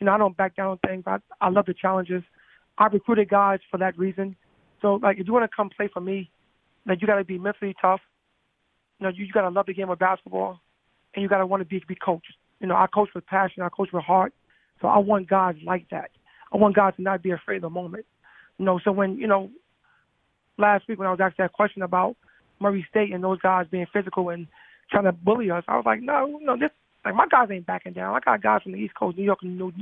you 0.00 0.06
know, 0.06 0.12
I 0.12 0.16
don't 0.16 0.34
back 0.34 0.56
down 0.56 0.68
on 0.68 0.78
things. 0.78 1.04
I, 1.06 1.18
I 1.42 1.50
love 1.50 1.66
the 1.66 1.74
challenges. 1.74 2.22
I 2.78 2.86
recruited 2.86 3.28
guys 3.28 3.58
for 3.70 3.76
that 3.76 3.98
reason. 3.98 4.34
So, 4.80 4.94
like, 4.94 5.18
if 5.18 5.26
you 5.26 5.34
want 5.34 5.44
to 5.44 5.54
come 5.54 5.68
play 5.68 5.90
for 5.92 6.00
me, 6.00 6.30
like, 6.86 7.02
you 7.02 7.06
got 7.06 7.18
to 7.18 7.24
be 7.24 7.38
mentally 7.38 7.74
tough. 7.82 8.00
You 8.98 9.04
know, 9.04 9.12
you, 9.14 9.26
you 9.26 9.32
got 9.34 9.42
to 9.42 9.50
love 9.50 9.66
the 9.66 9.74
game 9.74 9.90
of 9.90 9.98
basketball, 9.98 10.58
and 11.14 11.22
you 11.22 11.28
got 11.28 11.38
to 11.38 11.46
want 11.46 11.60
to 11.60 11.66
be 11.66 11.82
be 11.86 11.94
coached. 11.94 12.32
You 12.60 12.68
know, 12.68 12.74
I 12.74 12.86
coach 12.86 13.10
with 13.14 13.26
passion. 13.26 13.62
I 13.62 13.68
coach 13.68 13.90
with 13.92 14.04
heart. 14.04 14.32
So 14.80 14.88
I 14.88 14.96
want 14.96 15.28
guys 15.28 15.56
like 15.66 15.90
that. 15.90 16.12
I 16.50 16.56
want 16.56 16.76
guys 16.76 16.94
to 16.96 17.02
not 17.02 17.22
be 17.22 17.32
afraid 17.32 17.56
of 17.56 17.62
the 17.62 17.70
moment. 17.70 18.06
You 18.56 18.64
know, 18.64 18.80
so 18.82 18.90
when 18.90 19.18
you 19.18 19.26
know, 19.26 19.50
last 20.56 20.88
week 20.88 20.98
when 20.98 21.08
I 21.08 21.10
was 21.10 21.20
asked 21.20 21.36
that 21.36 21.52
question 21.52 21.82
about 21.82 22.16
Murray 22.58 22.86
State 22.88 23.12
and 23.12 23.22
those 23.22 23.38
guys 23.40 23.66
being 23.70 23.86
physical 23.92 24.30
and 24.30 24.46
trying 24.90 25.04
to 25.04 25.12
bully 25.12 25.50
us. 25.50 25.64
I 25.68 25.76
was 25.76 25.86
like, 25.86 26.02
no, 26.02 26.38
no, 26.42 26.56
this 26.56 26.70
like 27.04 27.14
my 27.14 27.26
guys 27.26 27.48
ain't 27.50 27.66
backing 27.66 27.92
down. 27.92 28.14
I 28.14 28.20
got 28.20 28.42
guys 28.42 28.62
from 28.62 28.72
the 28.72 28.78
East 28.78 28.94
Coast, 28.94 29.16
New 29.16 29.24
York, 29.24 29.42
New. 29.42 29.72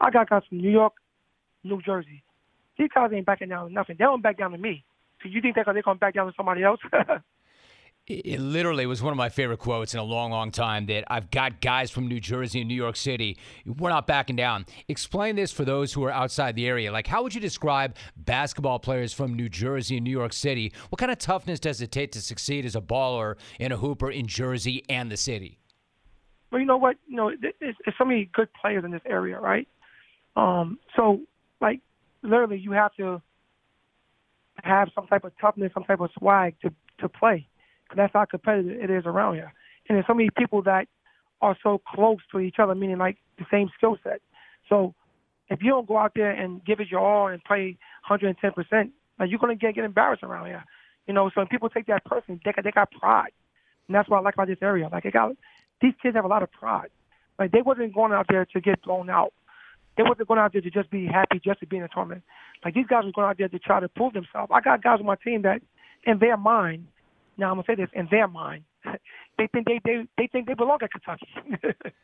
I 0.00 0.10
got 0.10 0.30
guys 0.30 0.42
from 0.48 0.58
New 0.58 0.70
York, 0.70 0.94
New 1.64 1.82
Jersey. 1.82 2.22
These 2.78 2.90
guys 2.94 3.10
ain't 3.12 3.26
backing 3.26 3.48
down 3.48 3.72
nothing. 3.74 3.96
They 3.98 4.04
don't 4.04 4.22
back 4.22 4.38
down 4.38 4.52
to 4.52 4.58
me. 4.58 4.84
So 5.22 5.28
you 5.28 5.40
think 5.40 5.54
they're 5.54 5.64
gonna 5.64 5.94
back 5.96 6.14
down 6.14 6.26
to 6.26 6.32
somebody 6.36 6.62
else? 6.62 6.80
It 8.10 8.40
literally 8.40 8.86
was 8.86 9.00
one 9.00 9.12
of 9.12 9.16
my 9.16 9.28
favorite 9.28 9.58
quotes 9.58 9.94
in 9.94 10.00
a 10.00 10.02
long, 10.02 10.32
long 10.32 10.50
time 10.50 10.86
that 10.86 11.04
I've 11.06 11.30
got 11.30 11.60
guys 11.60 11.92
from 11.92 12.08
New 12.08 12.18
Jersey 12.18 12.58
and 12.58 12.66
New 12.66 12.74
York 12.74 12.96
City. 12.96 13.38
We're 13.64 13.90
not 13.90 14.08
backing 14.08 14.34
down. 14.34 14.66
Explain 14.88 15.36
this 15.36 15.52
for 15.52 15.64
those 15.64 15.92
who 15.92 16.02
are 16.02 16.10
outside 16.10 16.56
the 16.56 16.66
area. 16.66 16.90
Like, 16.90 17.06
how 17.06 17.22
would 17.22 17.36
you 17.36 17.40
describe 17.40 17.94
basketball 18.16 18.80
players 18.80 19.12
from 19.12 19.34
New 19.34 19.48
Jersey 19.48 19.96
and 19.96 20.02
New 20.02 20.10
York 20.10 20.32
City? 20.32 20.72
What 20.88 20.98
kind 20.98 21.12
of 21.12 21.18
toughness 21.18 21.60
does 21.60 21.80
it 21.80 21.92
take 21.92 22.10
to 22.12 22.20
succeed 22.20 22.64
as 22.64 22.74
a 22.74 22.80
baller 22.80 23.36
and 23.60 23.72
a 23.72 23.76
hooper 23.76 24.10
in 24.10 24.26
Jersey 24.26 24.84
and 24.88 25.08
the 25.08 25.16
city? 25.16 25.60
Well, 26.50 26.60
you 26.60 26.66
know 26.66 26.78
what? 26.78 26.96
You 27.06 27.14
know, 27.14 27.30
there's, 27.60 27.76
so 27.96 28.04
many 28.04 28.28
good 28.32 28.48
players 28.60 28.84
in 28.84 28.90
this 28.90 29.02
area, 29.06 29.38
right? 29.38 29.68
Um, 30.34 30.80
so, 30.96 31.20
like, 31.60 31.78
literally, 32.22 32.58
you 32.58 32.72
have 32.72 32.92
to 32.96 33.22
have 34.64 34.88
some 34.96 35.06
type 35.06 35.22
of 35.22 35.30
toughness, 35.40 35.70
some 35.74 35.84
type 35.84 36.00
of 36.00 36.10
swag 36.18 36.56
to 36.62 36.72
to 36.98 37.08
play 37.08 37.46
that's 37.96 38.12
how 38.12 38.24
competitive 38.24 38.80
it 38.80 38.90
is 38.90 39.04
around 39.06 39.34
here. 39.34 39.52
And 39.88 39.96
there's 39.96 40.06
so 40.06 40.14
many 40.14 40.30
people 40.36 40.62
that 40.62 40.86
are 41.40 41.56
so 41.62 41.80
close 41.94 42.18
to 42.32 42.40
each 42.40 42.56
other, 42.58 42.74
meaning 42.74 42.98
like 42.98 43.16
the 43.38 43.46
same 43.50 43.70
skill 43.76 43.96
set. 44.04 44.20
So 44.68 44.94
if 45.48 45.62
you 45.62 45.70
don't 45.70 45.88
go 45.88 45.98
out 45.98 46.12
there 46.14 46.30
and 46.30 46.64
give 46.64 46.80
it 46.80 46.88
your 46.88 47.00
all 47.00 47.28
and 47.28 47.42
play 47.42 47.76
110%, 48.08 48.90
like 49.18 49.30
you're 49.30 49.38
gonna 49.38 49.56
get 49.56 49.74
get 49.74 49.84
embarrassed 49.84 50.22
around 50.22 50.46
here. 50.46 50.64
You 51.06 51.14
know, 51.14 51.28
so 51.28 51.40
when 51.40 51.48
people 51.48 51.68
take 51.68 51.86
that 51.86 52.04
person, 52.04 52.40
they 52.44 52.52
got, 52.52 52.64
they 52.64 52.70
got 52.70 52.90
pride, 52.92 53.32
and 53.88 53.94
that's 53.94 54.08
what 54.08 54.18
I 54.18 54.20
like 54.20 54.34
about 54.34 54.46
this 54.46 54.58
area. 54.62 54.88
Like 54.90 55.04
it 55.04 55.12
got 55.12 55.32
these 55.80 55.94
kids 56.02 56.14
have 56.14 56.24
a 56.24 56.28
lot 56.28 56.42
of 56.42 56.52
pride. 56.52 56.90
Like 57.38 57.52
they 57.52 57.62
wasn't 57.62 57.94
going 57.94 58.12
out 58.12 58.26
there 58.28 58.44
to 58.44 58.60
get 58.60 58.82
blown 58.82 59.10
out. 59.10 59.32
They 59.96 60.02
wasn't 60.02 60.28
going 60.28 60.38
out 60.38 60.52
there 60.52 60.60
to 60.62 60.70
just 60.70 60.90
be 60.90 61.06
happy 61.06 61.40
just 61.44 61.60
to 61.60 61.66
be 61.66 61.78
in 61.78 61.82
a 61.82 61.88
tournament. 61.88 62.22
Like 62.64 62.74
these 62.74 62.86
guys 62.86 63.04
were 63.04 63.12
going 63.12 63.28
out 63.28 63.38
there 63.38 63.48
to 63.48 63.58
try 63.58 63.80
to 63.80 63.88
prove 63.88 64.12
themselves. 64.12 64.50
I 64.54 64.60
got 64.60 64.82
guys 64.82 65.00
on 65.00 65.06
my 65.06 65.16
team 65.16 65.42
that, 65.42 65.62
in 66.04 66.18
their 66.18 66.36
mind, 66.36 66.86
now 67.36 67.50
I'm 67.50 67.56
gonna 67.56 67.64
say 67.66 67.74
this 67.74 67.90
in 67.92 68.08
their 68.10 68.28
mind, 68.28 68.64
they 69.38 69.46
think 69.48 69.66
they 69.66 69.80
they 69.84 70.06
they 70.16 70.26
think 70.26 70.46
they 70.46 70.54
belong 70.54 70.78
at 70.82 70.90
Kentucky. 70.92 71.28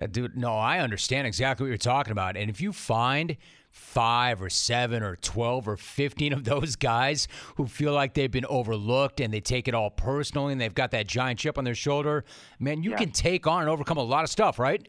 Uh, 0.00 0.06
dude, 0.06 0.36
no, 0.36 0.52
I 0.52 0.80
understand 0.80 1.26
exactly 1.26 1.64
what 1.64 1.68
you're 1.68 1.78
talking 1.78 2.12
about. 2.12 2.36
And 2.36 2.50
if 2.50 2.60
you 2.60 2.72
find 2.72 3.36
five 3.70 4.42
or 4.42 4.50
seven 4.50 5.02
or 5.02 5.16
12 5.16 5.68
or 5.68 5.76
15 5.76 6.32
of 6.32 6.44
those 6.44 6.76
guys 6.76 7.28
who 7.56 7.66
feel 7.66 7.92
like 7.92 8.14
they've 8.14 8.30
been 8.30 8.46
overlooked 8.46 9.20
and 9.20 9.32
they 9.32 9.40
take 9.40 9.68
it 9.68 9.74
all 9.74 9.90
personally 9.90 10.52
and 10.52 10.60
they've 10.60 10.74
got 10.74 10.90
that 10.90 11.06
giant 11.06 11.38
chip 11.38 11.56
on 11.56 11.64
their 11.64 11.74
shoulder, 11.74 12.24
man, 12.58 12.82
you 12.82 12.90
yeah. 12.90 12.96
can 12.96 13.10
take 13.10 13.46
on 13.46 13.62
and 13.62 13.70
overcome 13.70 13.96
a 13.96 14.02
lot 14.02 14.22
of 14.22 14.30
stuff, 14.30 14.58
right? 14.58 14.86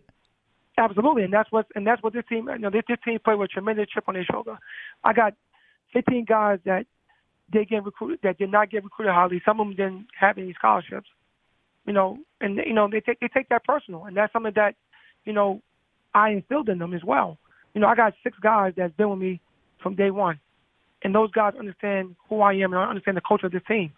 Absolutely, 0.77 1.23
and 1.23 1.33
that's 1.33 1.51
what 1.51 1.65
and 1.73 1.87
that's 1.87 2.03
what 2.03 2.13
this 2.13 2.23
team. 2.29 2.47
You 2.47 2.59
know, 2.59 2.69
this, 2.69 2.83
this 2.87 2.99
team 3.03 3.17
played 3.23 3.39
with 3.39 3.49
a 3.49 3.53
tremendous 3.53 3.87
chip 3.91 4.03
on 4.07 4.13
their 4.13 4.25
shoulder. 4.31 4.59
I 5.03 5.11
got 5.11 5.33
15 5.93 6.25
guys 6.25 6.59
that 6.65 6.85
they 7.51 7.65
get 7.65 7.85
recruited 7.85 8.19
that 8.23 8.37
did 8.37 8.51
not 8.51 8.69
get 8.69 8.83
recruited 8.83 9.13
highly. 9.13 9.41
Some 9.45 9.59
of 9.59 9.67
them 9.67 9.75
didn't 9.75 10.07
have 10.19 10.37
any 10.37 10.53
scholarships. 10.53 11.07
You 11.85 11.93
know, 11.93 12.17
and 12.41 12.57
you 12.57 12.73
know 12.73 12.89
they 12.91 12.99
take 12.99 13.19
they 13.21 13.29
take 13.29 13.49
that 13.49 13.63
personal, 13.63 14.05
and 14.05 14.17
that's 14.17 14.33
something 14.33 14.51
that 14.55 14.75
you 15.23 15.31
know 15.31 15.61
I 16.13 16.31
instilled 16.31 16.67
in 16.69 16.79
them 16.79 16.93
as 16.93 17.03
well. 17.03 17.37
You 17.73 17.81
know, 17.81 17.87
I 17.87 17.95
got 17.95 18.13
six 18.23 18.37
guys 18.39 18.73
that's 18.75 18.93
been 18.95 19.09
with 19.09 19.19
me 19.19 19.39
from 19.81 19.95
day 19.95 20.11
one, 20.11 20.39
and 21.03 21.15
those 21.15 21.31
guys 21.31 21.53
understand 21.57 22.15
who 22.27 22.41
I 22.41 22.53
am 22.55 22.73
and 22.73 22.81
understand 22.81 23.15
the 23.15 23.21
culture 23.21 23.45
of 23.45 23.53
this 23.53 23.61
team, 23.67 23.93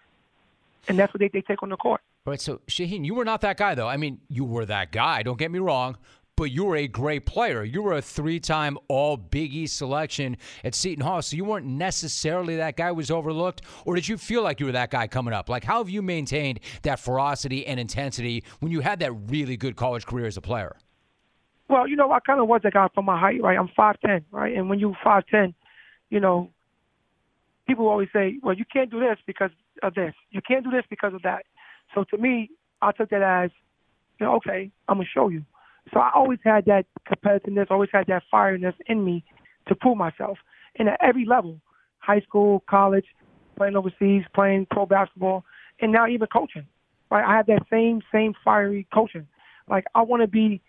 and 0.88 1.00
that's 1.00 1.12
what 1.14 1.20
they, 1.20 1.30
they 1.30 1.42
take 1.42 1.64
on 1.64 1.70
the 1.70 1.78
court. 1.78 2.02
Right. 2.26 2.40
So 2.40 2.62
Shaheen, 2.68 3.06
you 3.06 3.16
were 3.16 3.26
not 3.26 3.42
that 3.42 3.58
guy, 3.58 3.74
though. 3.74 3.88
I 3.88 3.98
mean, 3.98 4.20
you 4.30 4.46
were 4.46 4.66
that 4.66 4.92
guy. 4.92 5.24
Don't 5.24 5.40
get 5.40 5.50
me 5.50 5.58
wrong, 5.58 5.98
but 6.40 6.52
you 6.52 6.64
were 6.64 6.78
a 6.78 6.88
great 6.88 7.26
player. 7.26 7.66
You 7.66 7.84
were 7.84 7.92
a 7.92 8.02
three 8.02 8.40
time 8.40 8.78
All 8.88 9.18
Big 9.18 9.54
East 9.54 9.76
selection 9.76 10.38
at 10.64 10.74
Seton 10.74 11.04
Hall, 11.04 11.22
so 11.22 11.36
you 11.36 11.44
weren't 11.44 11.66
necessarily 11.66 12.56
that 12.56 12.78
guy 12.78 12.94
was 12.94 13.12
overlooked, 13.12 13.62
or 13.84 13.94
did 13.94 14.08
you 14.08 14.18
feel 14.18 14.42
like 14.42 14.62
you 14.62 14.68
were 14.68 14.72
that 14.72 14.90
guy 14.90 15.06
coming 15.06 15.34
up? 15.34 15.50
Like, 15.50 15.66
how 15.66 15.80
have 15.80 15.90
you 15.90 16.02
maintained 16.02 16.62
that 16.84 16.98
ferocity 16.98 17.68
and 17.68 17.78
intensity 17.78 18.46
when 18.62 18.72
you 18.72 18.80
had 18.80 19.00
that 19.00 19.12
really 19.12 19.58
good 19.58 19.76
college 19.76 20.06
career 20.06 20.28
as 20.28 20.38
a 20.38 20.42
player? 20.42 20.78
Well, 21.68 21.90
you 21.90 21.98
know, 21.98 22.10
I 22.10 22.22
kind 22.22 22.40
of 22.40 22.48
was 22.48 22.62
that 22.64 22.72
guy 22.72 22.88
from 22.96 23.04
my 23.04 23.20
height, 23.20 23.44
right? 23.44 23.60
I'm 23.60 23.68
5'10, 23.78 24.24
right? 24.32 24.56
And 24.56 24.70
when 24.70 24.80
you're 24.80 24.96
5'10, 25.06 25.54
you 26.10 26.22
know, 26.22 26.52
people 27.68 27.90
always 27.90 28.08
say, 28.14 28.40
well, 28.42 28.56
you 28.56 28.64
can't 28.72 28.90
do 28.90 29.02
this 29.02 29.18
because 29.28 29.52
of 29.84 29.94
this. 29.94 30.14
You 30.32 30.40
can't 30.42 30.64
do 30.64 30.72
this 30.72 30.86
because 30.90 31.14
of 31.14 31.22
that. 31.24 31.44
So 31.94 32.06
to 32.06 32.18
me, 32.18 32.50
I 32.82 32.94
took 32.94 33.10
that 33.10 33.22
as, 33.22 33.52
you 34.22 34.26
know, 34.26 34.36
okay, 34.38 34.72
I'm 34.88 35.00
to 35.00 35.06
show 35.06 35.28
you. 35.28 35.44
So 35.94 36.00
I 36.00 36.12
always 36.14 36.40
had 36.44 36.66
that 36.66 36.86
competitiveness, 37.08 37.72
always 37.72 37.90
had 37.92 38.08
that 38.08 38.24
fireness 38.32 38.74
in 38.88 39.04
me 39.04 39.24
to 39.68 39.76
prove 39.76 39.98
myself. 39.98 40.38
And 40.78 40.90
at 40.90 41.00
every 41.02 41.26
level, 41.26 41.60
high 42.00 42.22
school, 42.22 42.64
college, 42.70 43.06
playing 43.58 43.76
overseas, 43.76 44.24
playing 44.34 44.68
pro 44.72 44.86
basketball, 44.86 45.44
and 45.82 45.92
now 45.92 46.08
even 46.08 46.28
coaching. 46.28 46.66
Right, 47.12 47.26
I 47.26 47.38
have 47.38 47.48
that 47.48 47.64
same 47.72 48.02
same 48.12 48.34
fiery 48.44 48.88
coaching. 48.94 49.28
Like 49.68 49.86
I 49.96 50.04
want 50.04 50.22
to 50.22 50.28
be 50.28 50.62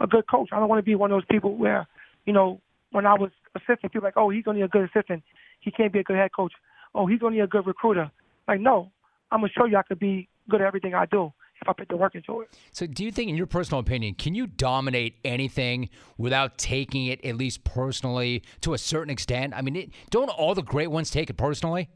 a 0.00 0.06
good 0.06 0.28
coach. 0.28 0.50
I 0.52 0.60
don't 0.60 0.68
want 0.68 0.78
to 0.78 0.84
be 0.84 0.94
one 0.94 1.10
of 1.10 1.16
those 1.16 1.26
people 1.28 1.56
where, 1.56 1.88
you 2.24 2.32
know, 2.32 2.60
when 2.92 3.04
I 3.04 3.14
was 3.14 3.30
assistant, 3.56 3.92
people 3.92 4.06
like, 4.06 4.16
oh, 4.16 4.30
he's 4.30 4.44
only 4.46 4.62
a 4.62 4.68
good 4.68 4.88
assistant. 4.88 5.24
He 5.58 5.72
can't 5.72 5.92
be 5.92 5.98
a 5.98 6.04
good 6.04 6.16
head 6.16 6.30
coach. 6.34 6.52
Oh, 6.94 7.06
he's 7.06 7.20
only 7.24 7.40
a 7.40 7.48
good 7.48 7.66
recruiter. 7.66 8.10
Like, 8.46 8.60
no, 8.60 8.92
I'm 9.32 9.40
gonna 9.40 9.52
show 9.52 9.64
you 9.64 9.76
I 9.76 9.82
could 9.82 9.98
be 9.98 10.28
good 10.48 10.60
at 10.60 10.66
everything 10.68 10.94
I 10.94 11.06
do 11.06 11.32
if 11.60 11.68
I 11.68 11.72
put 11.72 11.88
the 11.88 11.96
work 11.96 12.14
into 12.14 12.42
it. 12.42 12.56
So, 12.72 12.86
do 12.86 13.04
you 13.04 13.10
think, 13.10 13.28
in 13.28 13.36
your 13.36 13.46
personal 13.46 13.80
opinion, 13.80 14.14
can 14.14 14.34
you 14.34 14.46
dominate 14.46 15.16
anything 15.24 15.88
without 16.16 16.58
taking 16.58 17.06
it 17.06 17.24
at 17.24 17.36
least 17.36 17.64
personally 17.64 18.42
to 18.60 18.74
a 18.74 18.78
certain 18.78 19.10
extent? 19.10 19.54
I 19.56 19.62
mean, 19.62 19.76
it, 19.76 19.90
don't 20.10 20.28
all 20.28 20.54
the 20.54 20.62
great 20.62 20.88
ones 20.88 21.10
take 21.10 21.30
it 21.30 21.36
personally? 21.36 21.88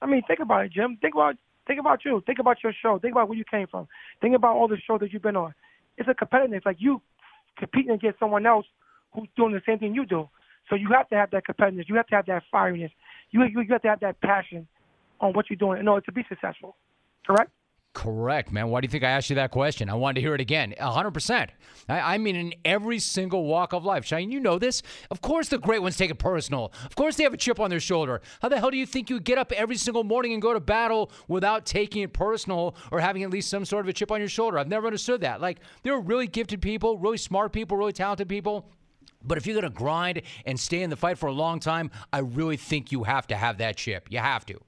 I 0.00 0.06
mean, 0.06 0.22
think 0.26 0.40
about 0.40 0.64
it, 0.64 0.72
Jim. 0.72 0.98
Think 1.00 1.14
about 1.14 1.36
think 1.66 1.80
about 1.80 2.04
you. 2.04 2.22
Think 2.26 2.38
about 2.38 2.62
your 2.62 2.72
show. 2.72 2.98
Think 2.98 3.12
about 3.12 3.28
where 3.28 3.36
you 3.36 3.44
came 3.50 3.66
from. 3.66 3.88
Think 4.20 4.34
about 4.34 4.56
all 4.56 4.68
the 4.68 4.78
shows 4.86 5.00
that 5.00 5.12
you've 5.12 5.22
been 5.22 5.36
on. 5.36 5.54
It's 5.96 6.08
a 6.08 6.14
competitiveness. 6.14 6.64
Like 6.64 6.76
you 6.78 7.02
competing 7.58 7.92
against 7.92 8.18
someone 8.18 8.46
else 8.46 8.66
who's 9.12 9.28
doing 9.36 9.52
the 9.52 9.62
same 9.66 9.78
thing 9.78 9.94
you 9.94 10.06
do. 10.06 10.28
So 10.70 10.76
you 10.76 10.88
have 10.92 11.08
to 11.10 11.16
have 11.16 11.30
that 11.32 11.44
competitiveness. 11.46 11.88
You 11.88 11.96
have 11.96 12.06
to 12.08 12.14
have 12.14 12.26
that 12.26 12.44
fireness. 12.52 12.90
You 13.30 13.42
you, 13.44 13.60
you 13.60 13.72
have 13.72 13.82
to 13.82 13.88
have 13.88 14.00
that 14.00 14.20
passion 14.20 14.66
on 15.20 15.32
what 15.32 15.50
you're 15.50 15.56
doing 15.56 15.80
in 15.80 15.88
order 15.88 16.04
to 16.06 16.12
be 16.12 16.24
successful. 16.28 16.76
Correct? 17.26 17.50
Correct, 17.98 18.52
man. 18.52 18.68
Why 18.68 18.80
do 18.80 18.84
you 18.84 18.92
think 18.92 19.02
I 19.02 19.10
asked 19.10 19.28
you 19.28 19.34
that 19.34 19.50
question? 19.50 19.90
I 19.90 19.94
wanted 19.94 20.14
to 20.14 20.20
hear 20.20 20.32
it 20.32 20.40
again. 20.40 20.72
100%. 20.80 21.48
I, 21.88 22.14
I 22.14 22.18
mean, 22.18 22.36
in 22.36 22.54
every 22.64 23.00
single 23.00 23.44
walk 23.44 23.72
of 23.72 23.84
life. 23.84 24.04
Shane, 24.04 24.30
you 24.30 24.38
know 24.38 24.56
this. 24.56 24.84
Of 25.10 25.20
course, 25.20 25.48
the 25.48 25.58
great 25.58 25.82
ones 25.82 25.96
take 25.96 26.12
it 26.12 26.18
personal. 26.20 26.72
Of 26.84 26.94
course, 26.94 27.16
they 27.16 27.24
have 27.24 27.34
a 27.34 27.36
chip 27.36 27.58
on 27.58 27.70
their 27.70 27.80
shoulder. 27.80 28.20
How 28.40 28.50
the 28.50 28.60
hell 28.60 28.70
do 28.70 28.76
you 28.76 28.86
think 28.86 29.10
you 29.10 29.18
get 29.18 29.36
up 29.36 29.50
every 29.50 29.74
single 29.74 30.04
morning 30.04 30.32
and 30.32 30.40
go 30.40 30.52
to 30.52 30.60
battle 30.60 31.10
without 31.26 31.66
taking 31.66 32.02
it 32.02 32.12
personal 32.12 32.76
or 32.92 33.00
having 33.00 33.24
at 33.24 33.30
least 33.30 33.50
some 33.50 33.64
sort 33.64 33.84
of 33.84 33.88
a 33.88 33.92
chip 33.92 34.12
on 34.12 34.20
your 34.20 34.28
shoulder? 34.28 34.60
I've 34.60 34.68
never 34.68 34.86
understood 34.86 35.22
that. 35.22 35.40
Like, 35.40 35.58
there 35.82 35.92
are 35.92 36.00
really 36.00 36.28
gifted 36.28 36.62
people, 36.62 36.98
really 36.98 37.18
smart 37.18 37.52
people, 37.52 37.76
really 37.76 37.92
talented 37.92 38.28
people. 38.28 38.70
But 39.24 39.38
if 39.38 39.44
you're 39.44 39.60
going 39.60 39.72
to 39.72 39.76
grind 39.76 40.22
and 40.46 40.60
stay 40.60 40.82
in 40.82 40.90
the 40.90 40.96
fight 40.96 41.18
for 41.18 41.26
a 41.26 41.32
long 41.32 41.58
time, 41.58 41.90
I 42.12 42.20
really 42.20 42.58
think 42.58 42.92
you 42.92 43.02
have 43.02 43.26
to 43.26 43.36
have 43.36 43.58
that 43.58 43.76
chip. 43.76 44.06
You 44.08 44.20
have 44.20 44.46
to. 44.46 44.60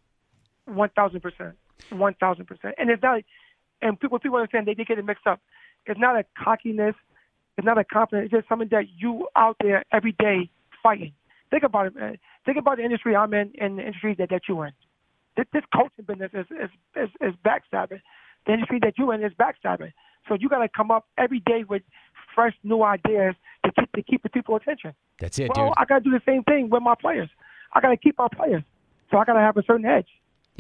One 0.65 0.89
thousand 0.97 1.21
percent. 1.21 1.55
One 1.91 2.15
thousand 2.15 2.47
percent. 2.47 2.75
And 2.79 2.91
it's 2.91 3.03
not. 3.03 3.23
And 3.83 3.99
people 3.99 4.19
people 4.19 4.37
understand 4.37 4.67
they, 4.67 4.75
they 4.75 4.85
get 4.85 4.99
it 4.99 5.05
mixed 5.05 5.27
up. 5.27 5.41
It's 5.87 5.99
not 5.99 6.17
a 6.17 6.25
cockiness. 6.39 6.95
It's 7.57 7.65
not 7.65 7.79
a 7.79 7.85
confidence. 7.85 8.27
It's 8.27 8.41
just 8.41 8.49
something 8.49 8.69
that 8.71 8.85
you 8.97 9.29
out 9.37 9.57
there 9.61 9.85
every 9.93 10.13
day 10.13 10.51
fighting. 10.83 11.13
Think 11.51 11.63
about 11.63 11.87
it, 11.87 11.97
man. 11.97 12.19
Think 12.47 12.59
about 12.59 12.77
the 12.77 12.85
industry 12.85 13.17
I'm 13.17 13.35
in 13.35 13.53
and 13.61 13.79
the 13.79 13.83
industry 13.83 14.15
that, 14.19 14.31
that 14.31 14.43
you're 14.49 14.67
in. 14.67 14.73
This, 15.37 15.47
this 15.53 15.63
coaching 15.75 16.05
business 16.07 16.31
is, 16.33 16.47
is, 16.51 16.71
is, 16.97 17.11
is 17.21 17.35
backstabbing. 17.45 18.01
The 18.47 18.53
industry 18.53 18.79
that 18.83 18.95
you're 18.97 19.13
in 19.15 19.25
is 19.25 19.33
backstabbing. 19.33 19.93
So 20.29 20.35
you 20.35 20.49
got 20.49 20.61
to 20.61 20.69
come 20.69 20.91
up 20.91 21.07
every 21.19 21.41
day 21.41 21.65
with 21.69 21.83
fresh 22.35 22.55
new 22.63 22.83
ideas 22.83 23.35
to 23.65 23.73
keep 23.73 23.93
to 23.93 24.03
keep 24.03 24.23
the 24.23 24.29
people 24.29 24.57
attention. 24.57 24.95
That's 25.19 25.39
it, 25.39 25.51
well, 25.55 25.69
dude. 25.69 25.75
I 25.77 25.85
got 25.85 25.99
to 25.99 26.05
do 26.05 26.11
the 26.11 26.23
same 26.25 26.45
thing 26.45 26.71
with 26.71 26.83
my 26.83 26.95
players. 26.95 27.29
I 27.73 27.81
got 27.81 27.91
to 27.91 27.97
keep 27.97 28.17
my 28.19 28.29
players. 28.35 28.63
So 29.11 29.19
I 29.19 29.25
got 29.25 29.35
to 29.35 29.41
have 29.41 29.57
a 29.57 29.63
certain 29.65 29.87
edge. 29.87 30.07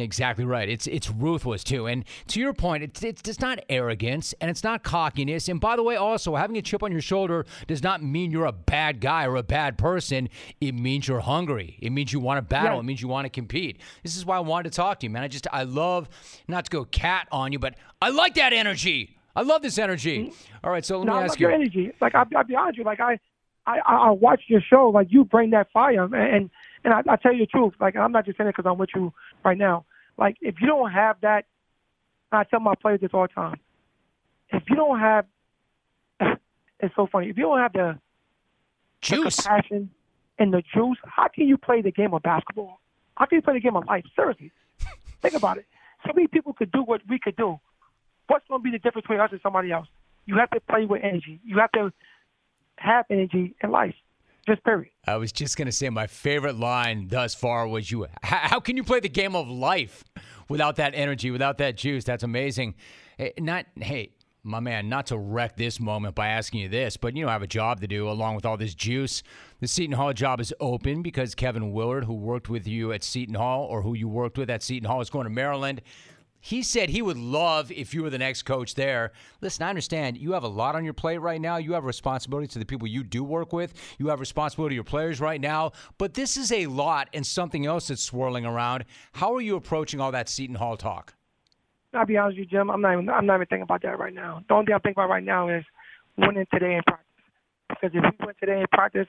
Exactly 0.00 0.44
right. 0.44 0.68
It's 0.68 0.86
it's 0.86 1.10
ruthless 1.10 1.62
too. 1.64 1.86
And 1.86 2.04
to 2.28 2.40
your 2.40 2.52
point, 2.52 2.82
it's 2.82 3.02
it's 3.02 3.22
just 3.22 3.40
not 3.40 3.58
arrogance 3.68 4.34
and 4.40 4.50
it's 4.50 4.64
not 4.64 4.82
cockiness. 4.82 5.48
And 5.48 5.60
by 5.60 5.76
the 5.76 5.82
way, 5.82 5.96
also 5.96 6.36
having 6.36 6.56
a 6.56 6.62
chip 6.62 6.82
on 6.82 6.92
your 6.92 7.00
shoulder 7.00 7.46
does 7.66 7.82
not 7.82 8.02
mean 8.02 8.30
you're 8.30 8.46
a 8.46 8.52
bad 8.52 9.00
guy 9.00 9.26
or 9.26 9.36
a 9.36 9.42
bad 9.42 9.78
person. 9.78 10.28
It 10.60 10.72
means 10.72 11.06
you're 11.08 11.20
hungry. 11.20 11.76
It 11.80 11.90
means 11.90 12.12
you 12.12 12.20
want 12.20 12.38
to 12.38 12.42
battle. 12.42 12.74
Yeah. 12.74 12.80
It 12.80 12.84
means 12.84 13.02
you 13.02 13.08
want 13.08 13.26
to 13.26 13.30
compete. 13.30 13.80
This 14.02 14.16
is 14.16 14.24
why 14.26 14.36
I 14.36 14.40
wanted 14.40 14.72
to 14.72 14.76
talk 14.76 15.00
to 15.00 15.06
you, 15.06 15.10
man. 15.10 15.22
I 15.22 15.28
just 15.28 15.46
I 15.52 15.64
love 15.64 16.08
not 16.48 16.64
to 16.64 16.70
go 16.70 16.84
cat 16.84 17.28
on 17.30 17.52
you, 17.52 17.58
but 17.58 17.74
I 18.02 18.08
like 18.10 18.34
that 18.34 18.52
energy. 18.52 19.16
I 19.36 19.42
love 19.42 19.62
this 19.62 19.78
energy. 19.78 20.18
Mm-hmm. 20.24 20.64
All 20.64 20.72
right, 20.72 20.84
so 20.84 20.98
let 20.98 21.06
No, 21.06 21.12
me 21.14 21.18
I 21.20 21.22
ask 21.22 21.30
love 21.32 21.40
you. 21.40 21.46
your 21.46 21.54
energy. 21.54 21.92
Like 22.00 22.14
I'll, 22.14 22.26
I'll 22.36 22.44
be 22.44 22.56
honest 22.56 22.78
with 22.78 22.78
you. 22.78 22.84
Like 22.84 23.00
I, 23.00 23.18
I, 23.66 23.78
I 23.86 23.94
I 24.08 24.10
watch 24.10 24.42
your 24.48 24.60
show. 24.60 24.88
Like 24.88 25.08
you 25.10 25.24
bring 25.24 25.50
that 25.50 25.68
fire, 25.72 26.04
and 26.04 26.14
and, 26.14 26.50
and 26.84 26.94
I, 26.94 27.02
I 27.12 27.16
tell 27.16 27.32
you 27.32 27.40
the 27.40 27.46
truth. 27.46 27.74
Like 27.80 27.94
I'm 27.96 28.10
not 28.10 28.24
just 28.26 28.38
saying 28.38 28.48
it 28.48 28.56
because 28.56 28.68
I'm 28.68 28.78
with 28.78 28.90
you 28.94 29.12
right 29.44 29.56
now. 29.56 29.84
Like 30.20 30.36
if 30.42 30.56
you 30.60 30.66
don't 30.66 30.92
have 30.92 31.16
that, 31.22 31.46
I 32.30 32.44
tell 32.44 32.60
my 32.60 32.74
players 32.74 33.00
this 33.00 33.10
all 33.14 33.22
the 33.22 33.28
time. 33.28 33.58
If 34.50 34.64
you 34.68 34.76
don't 34.76 35.00
have, 35.00 35.24
it's 36.78 36.94
so 36.94 37.08
funny. 37.10 37.30
If 37.30 37.38
you 37.38 37.44
don't 37.44 37.58
have 37.58 37.72
the, 37.72 37.98
the 37.98 38.00
Juice. 39.00 39.36
compassion 39.36 39.90
and 40.38 40.52
the 40.52 40.62
juice, 40.74 40.98
how 41.04 41.28
can 41.34 41.48
you 41.48 41.56
play 41.56 41.80
the 41.80 41.90
game 41.90 42.12
of 42.14 42.22
basketball? 42.22 42.80
How 43.16 43.24
can 43.26 43.36
you 43.36 43.42
play 43.42 43.54
the 43.54 43.60
game 43.60 43.76
of 43.76 43.86
life? 43.86 44.04
Seriously, 44.14 44.52
think 45.22 45.34
about 45.34 45.58
it. 45.58 45.66
So 46.06 46.12
many 46.14 46.28
people 46.28 46.52
could 46.52 46.70
do 46.70 46.82
what 46.82 47.00
we 47.08 47.18
could 47.18 47.36
do. 47.36 47.58
What's 48.26 48.46
going 48.46 48.60
to 48.60 48.62
be 48.62 48.70
the 48.70 48.78
difference 48.78 49.06
between 49.06 49.20
us 49.20 49.30
and 49.32 49.40
somebody 49.42 49.72
else? 49.72 49.88
You 50.26 50.36
have 50.38 50.50
to 50.50 50.60
play 50.60 50.84
with 50.84 51.02
energy. 51.02 51.40
You 51.44 51.58
have 51.58 51.72
to 51.72 51.92
have 52.76 53.06
energy 53.10 53.54
in 53.62 53.70
life. 53.70 53.94
Just. 54.56 54.90
I 55.06 55.16
was 55.16 55.32
just 55.32 55.56
gonna 55.56 55.72
say 55.72 55.88
my 55.90 56.06
favorite 56.06 56.56
line 56.58 57.08
thus 57.08 57.34
far 57.34 57.66
was 57.68 57.90
you. 57.90 58.06
How, 58.22 58.36
how 58.38 58.60
can 58.60 58.76
you 58.76 58.84
play 58.84 59.00
the 59.00 59.08
game 59.08 59.34
of 59.36 59.48
life 59.48 60.04
without 60.48 60.76
that 60.76 60.94
energy, 60.94 61.30
without 61.30 61.58
that 61.58 61.76
juice? 61.76 62.04
That's 62.04 62.22
amazing. 62.22 62.74
Eh, 63.18 63.30
Not 63.38 63.66
hey, 63.76 64.10
my 64.42 64.60
man, 64.60 64.88
not 64.88 65.06
to 65.06 65.18
wreck 65.18 65.56
this 65.56 65.78
moment 65.80 66.14
by 66.14 66.28
asking 66.28 66.60
you 66.60 66.68
this, 66.68 66.96
but 66.96 67.14
you 67.14 67.22
know 67.24 67.28
I 67.28 67.32
have 67.32 67.42
a 67.42 67.46
job 67.46 67.80
to 67.80 67.86
do 67.86 68.08
along 68.08 68.36
with 68.36 68.46
all 68.46 68.56
this 68.56 68.74
juice. 68.74 69.22
The 69.60 69.68
Seton 69.68 69.94
Hall 69.96 70.12
job 70.12 70.40
is 70.40 70.54
open 70.60 71.02
because 71.02 71.34
Kevin 71.34 71.72
Willard, 71.72 72.04
who 72.04 72.14
worked 72.14 72.48
with 72.48 72.66
you 72.66 72.92
at 72.92 73.04
Seton 73.04 73.34
Hall 73.34 73.64
or 73.64 73.82
who 73.82 73.94
you 73.94 74.08
worked 74.08 74.38
with 74.38 74.48
at 74.50 74.62
Seton 74.62 74.88
Hall, 74.88 75.00
is 75.00 75.10
going 75.10 75.24
to 75.24 75.30
Maryland. 75.30 75.82
He 76.40 76.62
said 76.62 76.88
he 76.88 77.02
would 77.02 77.18
love 77.18 77.70
if 77.70 77.92
you 77.94 78.02
were 78.02 78.10
the 78.10 78.18
next 78.18 78.42
coach 78.42 78.74
there. 78.74 79.12
Listen, 79.42 79.64
I 79.64 79.68
understand 79.68 80.16
you 80.16 80.32
have 80.32 80.42
a 80.42 80.48
lot 80.48 80.74
on 80.74 80.84
your 80.84 80.94
plate 80.94 81.18
right 81.18 81.40
now. 81.40 81.58
You 81.58 81.74
have 81.74 81.84
responsibility 81.84 82.48
to 82.48 82.58
the 82.58 82.64
people 82.64 82.88
you 82.88 83.04
do 83.04 83.22
work 83.22 83.52
with. 83.52 83.74
You 83.98 84.08
have 84.08 84.20
responsibility 84.20 84.72
to 84.72 84.76
your 84.76 84.84
players 84.84 85.20
right 85.20 85.40
now. 85.40 85.72
But 85.98 86.14
this 86.14 86.36
is 86.36 86.50
a 86.50 86.66
lot 86.66 87.08
and 87.12 87.26
something 87.26 87.66
else 87.66 87.88
that's 87.88 88.02
swirling 88.02 88.46
around. 88.46 88.86
How 89.12 89.34
are 89.34 89.40
you 89.42 89.56
approaching 89.56 90.00
all 90.00 90.12
that 90.12 90.28
Seton 90.28 90.56
Hall 90.56 90.76
talk? 90.76 91.14
I'll 91.92 92.06
be 92.06 92.16
honest 92.16 92.38
with 92.38 92.46
you, 92.50 92.58
Jim. 92.58 92.70
I'm 92.70 92.80
not 92.80 92.92
even. 92.94 93.08
I'm 93.08 93.26
not 93.26 93.34
even 93.36 93.46
thinking 93.46 93.62
about 93.62 93.82
that 93.82 93.98
right 93.98 94.14
now. 94.14 94.42
The 94.48 94.54
only 94.54 94.66
thing 94.66 94.74
I'm 94.74 94.80
thinking 94.80 95.02
about 95.02 95.10
right 95.10 95.24
now 95.24 95.48
is 95.48 95.64
winning 96.16 96.46
today 96.52 96.76
in 96.76 96.82
practice. 96.86 97.06
Because 97.68 97.90
if 97.92 98.02
we 98.02 98.26
win 98.26 98.34
today 98.38 98.60
in 98.60 98.66
practice, 98.72 99.08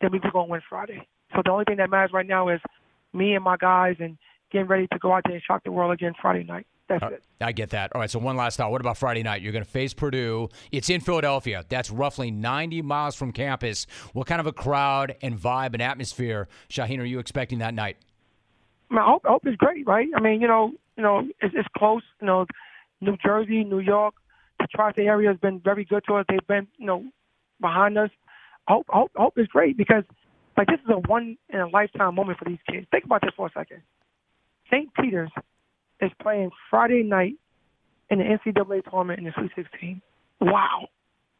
then 0.00 0.10
we 0.12 0.18
are 0.18 0.30
gonna 0.30 0.50
win 0.50 0.62
Friday. 0.68 1.06
So 1.34 1.42
the 1.44 1.50
only 1.50 1.64
thing 1.64 1.76
that 1.76 1.90
matters 1.90 2.12
right 2.12 2.26
now 2.26 2.48
is 2.48 2.60
me 3.12 3.34
and 3.34 3.44
my 3.44 3.56
guys 3.56 3.96
and 4.00 4.16
getting 4.56 4.68
ready 4.68 4.86
to 4.92 4.98
go 4.98 5.12
out 5.12 5.22
there 5.24 5.34
and 5.34 5.42
shock 5.42 5.62
the 5.64 5.72
world 5.72 5.92
again 5.92 6.14
Friday 6.20 6.44
night. 6.44 6.66
That's 6.88 7.02
uh, 7.02 7.08
it. 7.08 7.22
I 7.40 7.52
get 7.52 7.70
that. 7.70 7.92
All 7.94 8.00
right, 8.00 8.10
so 8.10 8.18
one 8.18 8.36
last 8.36 8.56
thought. 8.56 8.70
What 8.70 8.80
about 8.80 8.96
Friday 8.96 9.22
night? 9.22 9.42
You're 9.42 9.52
going 9.52 9.64
to 9.64 9.70
face 9.70 9.92
Purdue. 9.92 10.48
It's 10.72 10.88
in 10.88 11.00
Philadelphia. 11.00 11.64
That's 11.68 11.90
roughly 11.90 12.30
90 12.30 12.82
miles 12.82 13.14
from 13.14 13.32
campus. 13.32 13.86
What 14.12 14.26
kind 14.26 14.40
of 14.40 14.46
a 14.46 14.52
crowd 14.52 15.16
and 15.20 15.38
vibe 15.38 15.74
and 15.74 15.82
atmosphere, 15.82 16.48
Shaheen, 16.70 17.00
are 17.00 17.04
you 17.04 17.18
expecting 17.18 17.58
that 17.58 17.74
night? 17.74 17.96
I 18.90 19.04
hope, 19.04 19.22
I 19.26 19.30
hope 19.30 19.46
it's 19.46 19.56
great, 19.56 19.86
right? 19.86 20.08
I 20.14 20.20
mean, 20.20 20.40
you 20.40 20.48
know, 20.48 20.72
you 20.96 21.02
know, 21.02 21.28
it's, 21.40 21.54
it's 21.54 21.68
close. 21.76 22.02
You 22.20 22.28
know, 22.28 22.46
New 23.00 23.16
Jersey, 23.22 23.64
New 23.64 23.80
York, 23.80 24.14
the 24.58 24.66
tri-state 24.72 25.06
area 25.06 25.28
has 25.28 25.38
been 25.38 25.60
very 25.60 25.84
good 25.84 26.04
to 26.06 26.14
us. 26.14 26.24
They've 26.28 26.46
been, 26.46 26.68
you 26.78 26.86
know, 26.86 27.04
behind 27.60 27.98
us. 27.98 28.10
I 28.68 28.72
hope, 28.72 28.86
I 28.90 28.96
hope, 28.96 29.10
I 29.18 29.22
hope 29.22 29.34
it's 29.36 29.50
great 29.50 29.76
because, 29.76 30.04
like, 30.56 30.68
this 30.68 30.80
is 30.80 30.88
a 30.88 30.98
one 31.08 31.36
in 31.50 31.60
a 31.60 31.68
lifetime 31.68 32.14
moment 32.14 32.38
for 32.38 32.44
these 32.46 32.58
kids. 32.70 32.86
Think 32.90 33.04
about 33.04 33.22
this 33.22 33.32
for 33.36 33.48
a 33.48 33.50
second. 33.50 33.82
St. 34.70 34.92
Peter's 34.94 35.30
is 36.00 36.10
playing 36.20 36.50
Friday 36.70 37.02
night 37.02 37.34
in 38.10 38.18
the 38.18 38.24
NCAA 38.24 38.88
tournament 38.90 39.18
in 39.18 39.24
the 39.24 39.32
Sweet 39.36 39.52
16. 39.56 40.02
Wow, 40.40 40.88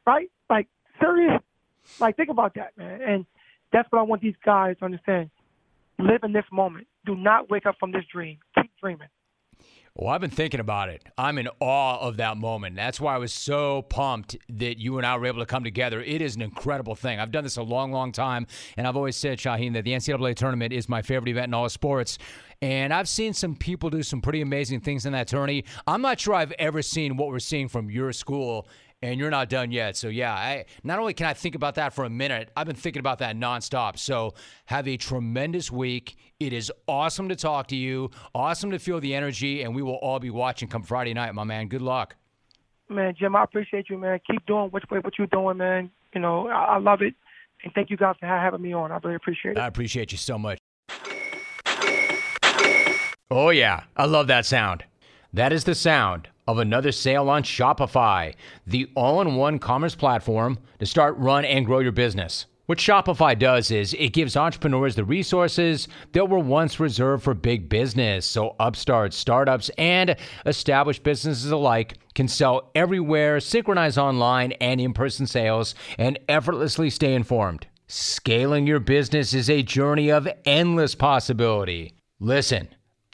right? 0.06 0.30
Like, 0.48 0.68
serious? 1.00 1.40
Like, 2.00 2.16
think 2.16 2.30
about 2.30 2.54
that, 2.54 2.76
man. 2.76 3.00
And 3.02 3.26
that's 3.72 3.90
what 3.90 4.00
I 4.00 4.02
want 4.02 4.22
these 4.22 4.34
guys 4.44 4.76
to 4.78 4.84
understand. 4.84 5.30
Live 5.98 6.20
in 6.24 6.32
this 6.32 6.44
moment. 6.52 6.86
Do 7.04 7.14
not 7.14 7.50
wake 7.50 7.66
up 7.66 7.76
from 7.78 7.92
this 7.92 8.04
dream. 8.12 8.38
Keep 8.54 8.70
dreaming. 8.82 9.08
Well, 9.98 10.10
I've 10.12 10.20
been 10.20 10.28
thinking 10.28 10.60
about 10.60 10.90
it. 10.90 11.02
I'm 11.16 11.38
in 11.38 11.48
awe 11.58 11.98
of 12.00 12.18
that 12.18 12.36
moment. 12.36 12.76
That's 12.76 13.00
why 13.00 13.14
I 13.14 13.18
was 13.18 13.32
so 13.32 13.80
pumped 13.80 14.36
that 14.50 14.78
you 14.78 14.98
and 14.98 15.06
I 15.06 15.16
were 15.16 15.24
able 15.24 15.38
to 15.38 15.46
come 15.46 15.64
together. 15.64 16.02
It 16.02 16.20
is 16.20 16.36
an 16.36 16.42
incredible 16.42 16.94
thing. 16.94 17.18
I've 17.18 17.30
done 17.30 17.44
this 17.44 17.56
a 17.56 17.62
long, 17.62 17.92
long 17.92 18.12
time, 18.12 18.46
and 18.76 18.86
I've 18.86 18.96
always 18.96 19.16
said, 19.16 19.38
Shaheen, 19.38 19.72
that 19.72 19.84
the 19.84 19.92
NCAA 19.92 20.34
tournament 20.34 20.74
is 20.74 20.86
my 20.86 21.00
favorite 21.00 21.30
event 21.30 21.46
in 21.46 21.54
all 21.54 21.66
sports. 21.70 22.18
And 22.60 22.92
I've 22.92 23.08
seen 23.08 23.32
some 23.32 23.56
people 23.56 23.88
do 23.88 24.02
some 24.02 24.20
pretty 24.20 24.42
amazing 24.42 24.80
things 24.80 25.06
in 25.06 25.14
that 25.14 25.28
tourney. 25.28 25.64
I'm 25.86 26.02
not 26.02 26.20
sure 26.20 26.34
I've 26.34 26.52
ever 26.52 26.82
seen 26.82 27.16
what 27.16 27.28
we're 27.28 27.38
seeing 27.38 27.68
from 27.68 27.90
your 27.90 28.12
school 28.12 28.68
and 29.02 29.20
you're 29.20 29.30
not 29.30 29.48
done 29.48 29.70
yet. 29.70 29.96
So 29.96 30.08
yeah, 30.08 30.32
I 30.32 30.64
not 30.82 30.98
only 30.98 31.14
can 31.14 31.26
I 31.26 31.34
think 31.34 31.54
about 31.54 31.74
that 31.76 31.92
for 31.92 32.04
a 32.04 32.10
minute, 32.10 32.50
I've 32.56 32.66
been 32.66 32.76
thinking 32.76 33.00
about 33.00 33.18
that 33.18 33.36
nonstop. 33.36 33.98
So 33.98 34.34
have 34.66 34.88
a 34.88 34.96
tremendous 34.96 35.70
week. 35.70 36.16
It 36.40 36.52
is 36.52 36.72
awesome 36.88 37.28
to 37.28 37.36
talk 37.36 37.68
to 37.68 37.76
you. 37.76 38.10
Awesome 38.34 38.70
to 38.70 38.78
feel 38.78 39.00
the 39.00 39.14
energy, 39.14 39.62
and 39.62 39.74
we 39.74 39.82
will 39.82 39.96
all 39.96 40.18
be 40.18 40.30
watching 40.30 40.68
come 40.68 40.82
Friday 40.82 41.14
night, 41.14 41.34
my 41.34 41.44
man. 41.44 41.68
Good 41.68 41.82
luck. 41.82 42.16
Man, 42.88 43.14
Jim, 43.18 43.34
I 43.34 43.42
appreciate 43.42 43.90
you, 43.90 43.98
man. 43.98 44.20
Keep 44.30 44.46
doing 44.46 44.70
what, 44.70 44.82
what 44.90 45.18
you're 45.18 45.26
doing, 45.26 45.56
man. 45.56 45.90
You 46.14 46.20
know, 46.20 46.48
I, 46.48 46.76
I 46.76 46.78
love 46.78 47.02
it. 47.02 47.14
And 47.64 47.72
thank 47.74 47.90
you 47.90 47.96
guys 47.96 48.14
for 48.20 48.26
having 48.26 48.62
me 48.62 48.72
on. 48.74 48.92
I 48.92 48.98
really 49.02 49.16
appreciate 49.16 49.52
it. 49.52 49.58
I 49.58 49.66
appreciate 49.66 50.12
you 50.12 50.18
so 50.18 50.38
much. 50.38 50.58
Oh, 53.28 53.50
yeah, 53.50 53.84
I 53.96 54.06
love 54.06 54.28
that 54.28 54.46
sound. 54.46 54.84
That 55.32 55.52
is 55.52 55.64
the 55.64 55.74
sound 55.74 56.28
of 56.46 56.58
another 56.58 56.92
sale 56.92 57.28
on 57.28 57.42
Shopify, 57.42 58.34
the 58.66 58.90
all 58.94 59.20
in 59.20 59.36
one 59.36 59.58
commerce 59.58 59.94
platform 59.94 60.58
to 60.78 60.86
start, 60.86 61.16
run, 61.16 61.44
and 61.44 61.66
grow 61.66 61.80
your 61.80 61.92
business. 61.92 62.46
What 62.66 62.78
Shopify 62.78 63.38
does 63.38 63.70
is 63.70 63.94
it 63.94 64.12
gives 64.12 64.36
entrepreneurs 64.36 64.96
the 64.96 65.04
resources 65.04 65.86
that 66.12 66.28
were 66.28 66.40
once 66.40 66.80
reserved 66.80 67.22
for 67.22 67.32
big 67.32 67.68
business. 67.68 68.26
So, 68.26 68.56
upstarts, 68.58 69.16
startups, 69.16 69.70
and 69.78 70.16
established 70.44 71.04
businesses 71.04 71.52
alike 71.52 71.94
can 72.16 72.26
sell 72.26 72.72
everywhere, 72.74 73.38
synchronize 73.38 73.96
online 73.96 74.50
and 74.52 74.80
in 74.80 74.94
person 74.94 75.28
sales, 75.28 75.76
and 75.96 76.18
effortlessly 76.28 76.90
stay 76.90 77.14
informed. 77.14 77.68
Scaling 77.86 78.66
your 78.66 78.80
business 78.80 79.32
is 79.32 79.48
a 79.48 79.62
journey 79.62 80.10
of 80.10 80.26
endless 80.44 80.96
possibility. 80.96 81.92
Listen. 82.18 82.66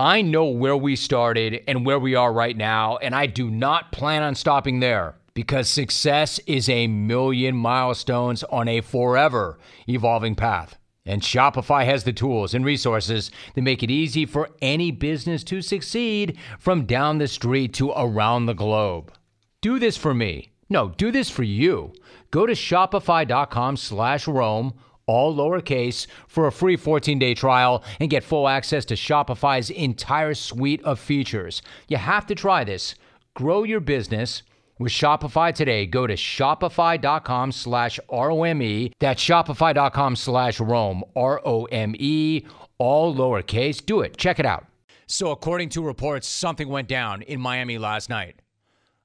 I 0.03 0.21
know 0.21 0.47
where 0.47 0.77
we 0.77 0.97
started 0.97 1.63
and 1.69 1.87
where 1.87 2.01
we 2.01 2.17
are 2.17 2.33
right 2.33 2.57
now, 2.57 2.97
and 2.97 3.15
I 3.15 3.27
do 3.27 3.49
not 3.49 3.93
plan 3.93 4.25
on 4.25 4.35
stopping 4.35 4.81
there 4.81 5.15
because 5.33 5.69
success 5.69 6.41
is 6.41 6.69
a 6.69 6.89
million 6.89 7.57
milestones 7.57 8.43
on 8.43 8.67
a 8.67 8.81
forever 8.81 9.61
evolving 9.89 10.35
path. 10.35 10.77
And 11.07 11.23
Shopify 11.23 11.85
has 11.85 12.03
the 12.03 12.13
tools 12.13 12.53
and 12.53 12.65
resources 12.65 13.31
that 13.55 13.63
make 13.63 13.85
it 13.85 13.93
easy 13.93 14.27
for 14.27 14.51
any 14.61 14.91
business 14.91 15.45
to 15.45 15.63
succeed 15.63 16.37
from 16.59 16.85
down 16.85 17.19
the 17.19 17.29
street 17.29 17.73
to 17.75 17.93
around 17.93 18.47
the 18.47 18.55
globe. 18.55 19.13
Do 19.61 19.79
this 19.79 19.97
for 19.97 20.15
me. 20.15 20.51
No, 20.69 20.89
do 20.89 21.13
this 21.13 21.31
for 21.31 21.45
you. 21.45 21.93
Go 22.33 22.45
to 22.45 22.55
shopify.com 22.55 23.77
slash 23.77 24.27
Rome 24.27 24.75
all 25.07 25.35
lowercase, 25.35 26.07
for 26.29 26.47
a 26.47 26.53
free 26.53 26.77
14 26.77 27.19
day 27.19 27.35
trial 27.35 27.83
and 28.01 28.11
get 28.11 28.25
full 28.25 28.49
access 28.49 28.85
to 28.87 28.95
Shopify's 28.95 29.71
entire 29.71 30.35
suite 30.35 30.83
of 30.85 30.99
features. 30.99 31.63
You 31.89 31.97
have 31.97 32.27
to 32.27 32.35
try 32.35 32.65
this. 32.65 32.95
Grow 33.35 33.63
your 33.63 33.81
business 33.81 34.43
with 34.79 34.93
Shopify 34.93 35.55
today. 35.55 35.87
Go 35.87 36.07
to 36.07 36.15
shopify.com 36.15 37.53
slash 37.53 37.99
ROME. 38.11 38.93
That's 39.01 39.23
shopify.com 39.23 40.17
slash 40.17 40.61
Rome, 40.61 41.03
R 41.17 41.41
O 41.45 41.65
M 41.67 41.95
E, 41.99 42.47
all 42.79 43.15
lowercase. 43.15 43.85
Do 43.85 44.01
it. 44.01 44.17
Check 44.17 44.39
it 44.39 44.47
out. 44.47 44.67
So, 45.07 45.31
according 45.31 45.69
to 45.71 45.83
reports, 45.83 46.27
something 46.27 46.69
went 46.69 46.89
down 46.89 47.23
in 47.23 47.41
Miami 47.41 47.79
last 47.79 48.09
night. 48.09 48.37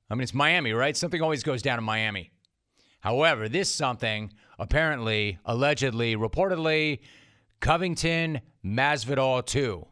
I 0.10 0.16
mean, 0.16 0.24
it's 0.24 0.34
Miami, 0.34 0.72
right? 0.72 0.96
Something 0.96 1.22
always 1.22 1.44
goes 1.44 1.62
down 1.62 1.78
in 1.78 1.84
Miami. 1.84 2.32
However, 3.02 3.50
this 3.50 3.74
something 3.74 4.32
apparently, 4.60 5.40
allegedly, 5.46 6.16
reportedly, 6.16 7.00
Covington 7.60 8.42
Masvidal 8.64 9.46
2. 9.46 9.86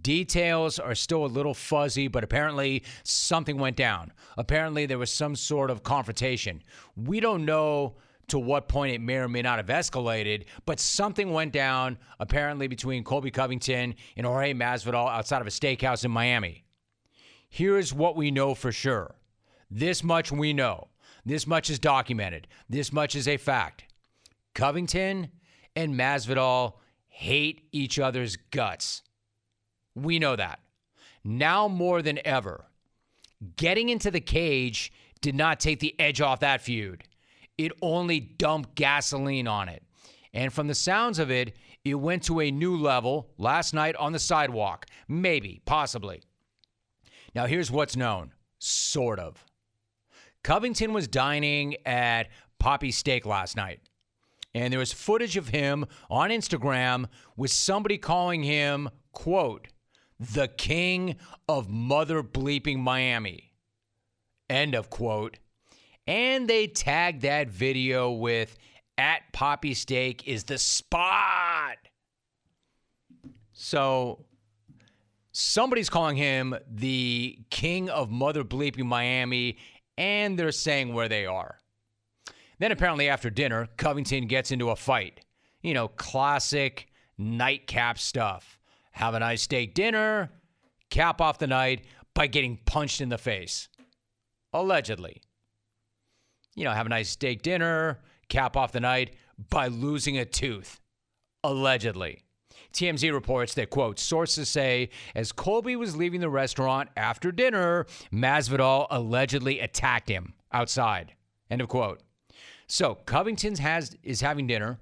Details 0.00 0.78
are 0.78 0.94
still 0.94 1.24
a 1.24 1.26
little 1.26 1.54
fuzzy, 1.54 2.08
but 2.08 2.24
apparently 2.24 2.82
something 3.02 3.58
went 3.58 3.76
down. 3.76 4.12
Apparently 4.38 4.86
there 4.86 4.98
was 4.98 5.12
some 5.12 5.36
sort 5.36 5.70
of 5.70 5.82
confrontation. 5.82 6.62
We 6.96 7.20
don't 7.20 7.44
know 7.44 7.96
to 8.28 8.38
what 8.38 8.68
point 8.68 8.94
it 8.94 9.00
may 9.00 9.16
or 9.16 9.28
may 9.28 9.42
not 9.42 9.58
have 9.58 9.66
escalated, 9.66 10.44
but 10.64 10.80
something 10.80 11.32
went 11.32 11.52
down 11.52 11.98
apparently 12.18 12.68
between 12.68 13.04
Colby 13.04 13.30
Covington 13.30 13.94
and 14.16 14.26
Jorge 14.26 14.54
Masvidal 14.54 15.10
outside 15.10 15.40
of 15.40 15.46
a 15.46 15.50
steakhouse 15.50 16.04
in 16.04 16.10
Miami. 16.10 16.64
Here's 17.48 17.92
what 17.92 18.16
we 18.16 18.30
know 18.30 18.54
for 18.54 18.72
sure. 18.72 19.16
This 19.70 20.02
much 20.02 20.32
we 20.32 20.54
know. 20.54 20.88
This 21.24 21.46
much 21.46 21.70
is 21.70 21.78
documented. 21.78 22.48
This 22.68 22.92
much 22.92 23.14
is 23.14 23.28
a 23.28 23.36
fact. 23.36 23.84
Covington 24.54 25.30
and 25.76 25.94
Masvidal 25.94 26.74
hate 27.08 27.68
each 27.72 27.98
other's 27.98 28.36
guts. 28.36 29.02
We 29.94 30.18
know 30.18 30.36
that. 30.36 30.60
Now 31.24 31.68
more 31.68 32.02
than 32.02 32.18
ever, 32.24 32.66
getting 33.56 33.88
into 33.88 34.10
the 34.10 34.20
cage 34.20 34.92
did 35.20 35.34
not 35.34 35.60
take 35.60 35.80
the 35.80 35.98
edge 36.00 36.20
off 36.20 36.40
that 36.40 36.62
feud. 36.62 37.04
It 37.56 37.72
only 37.80 38.18
dumped 38.18 38.74
gasoline 38.74 39.46
on 39.46 39.68
it. 39.68 39.82
And 40.34 40.52
from 40.52 40.66
the 40.66 40.74
sounds 40.74 41.18
of 41.18 41.30
it, 41.30 41.54
it 41.84 41.94
went 41.94 42.22
to 42.24 42.40
a 42.40 42.50
new 42.50 42.76
level 42.76 43.30
last 43.38 43.74
night 43.74 43.94
on 43.96 44.12
the 44.12 44.18
sidewalk. 44.18 44.86
Maybe, 45.06 45.60
possibly. 45.64 46.22
Now, 47.34 47.46
here's 47.46 47.70
what's 47.70 47.96
known 47.96 48.32
sort 48.58 49.18
of. 49.18 49.44
Covington 50.42 50.92
was 50.92 51.06
dining 51.08 51.76
at 51.86 52.28
Papi 52.60 52.92
Steak 52.92 53.24
last 53.26 53.56
night. 53.56 53.80
And 54.54 54.72
there 54.72 54.80
was 54.80 54.92
footage 54.92 55.36
of 55.36 55.48
him 55.48 55.86
on 56.10 56.30
Instagram 56.30 57.06
with 57.36 57.50
somebody 57.50 57.96
calling 57.96 58.42
him, 58.42 58.90
quote, 59.12 59.68
the 60.20 60.48
king 60.48 61.16
of 61.48 61.70
mother 61.70 62.22
bleeping 62.22 62.78
Miami. 62.78 63.54
End 64.50 64.74
of 64.74 64.90
quote. 64.90 65.38
And 66.06 66.48
they 66.48 66.66
tagged 66.66 67.22
that 67.22 67.48
video 67.48 68.10
with 68.10 68.56
at 68.98 69.32
Papi 69.32 69.74
Steak 69.74 70.28
is 70.28 70.44
the 70.44 70.58
spot. 70.58 71.76
So 73.52 74.26
somebody's 75.32 75.88
calling 75.88 76.16
him 76.16 76.54
the 76.70 77.38
king 77.50 77.88
of 77.88 78.10
mother 78.10 78.44
bleeping 78.44 78.84
Miami 78.84 79.56
and 79.96 80.38
they're 80.38 80.52
saying 80.52 80.92
where 80.92 81.08
they 81.08 81.26
are. 81.26 81.58
Then 82.58 82.72
apparently 82.72 83.08
after 83.08 83.30
dinner, 83.30 83.68
Covington 83.76 84.26
gets 84.26 84.50
into 84.50 84.70
a 84.70 84.76
fight. 84.76 85.24
You 85.62 85.74
know, 85.74 85.88
classic 85.88 86.88
nightcap 87.18 87.98
stuff. 87.98 88.58
Have 88.92 89.14
a 89.14 89.20
nice 89.20 89.42
steak 89.42 89.74
dinner, 89.74 90.30
cap 90.90 91.20
off 91.20 91.38
the 91.38 91.46
night 91.46 91.84
by 92.14 92.26
getting 92.26 92.58
punched 92.64 93.00
in 93.00 93.08
the 93.08 93.18
face. 93.18 93.68
Allegedly. 94.52 95.22
You 96.54 96.64
know, 96.64 96.72
have 96.72 96.86
a 96.86 96.90
nice 96.90 97.08
steak 97.08 97.42
dinner, 97.42 98.00
cap 98.28 98.56
off 98.56 98.72
the 98.72 98.80
night 98.80 99.14
by 99.50 99.68
losing 99.68 100.18
a 100.18 100.24
tooth. 100.24 100.80
Allegedly. 101.42 102.22
TMZ 102.72 103.12
reports 103.12 103.54
that, 103.54 103.70
quote, 103.70 103.98
sources 103.98 104.48
say 104.48 104.90
as 105.14 105.32
Colby 105.32 105.76
was 105.76 105.96
leaving 105.96 106.20
the 106.20 106.30
restaurant 106.30 106.88
after 106.96 107.30
dinner, 107.30 107.86
Masvidal 108.12 108.86
allegedly 108.90 109.60
attacked 109.60 110.08
him 110.08 110.34
outside. 110.52 111.14
End 111.50 111.60
of 111.60 111.68
quote. 111.68 112.00
So 112.66 112.94
Covington 112.94 113.56
has 113.56 113.96
is 114.02 114.20
having 114.20 114.46
dinner. 114.46 114.78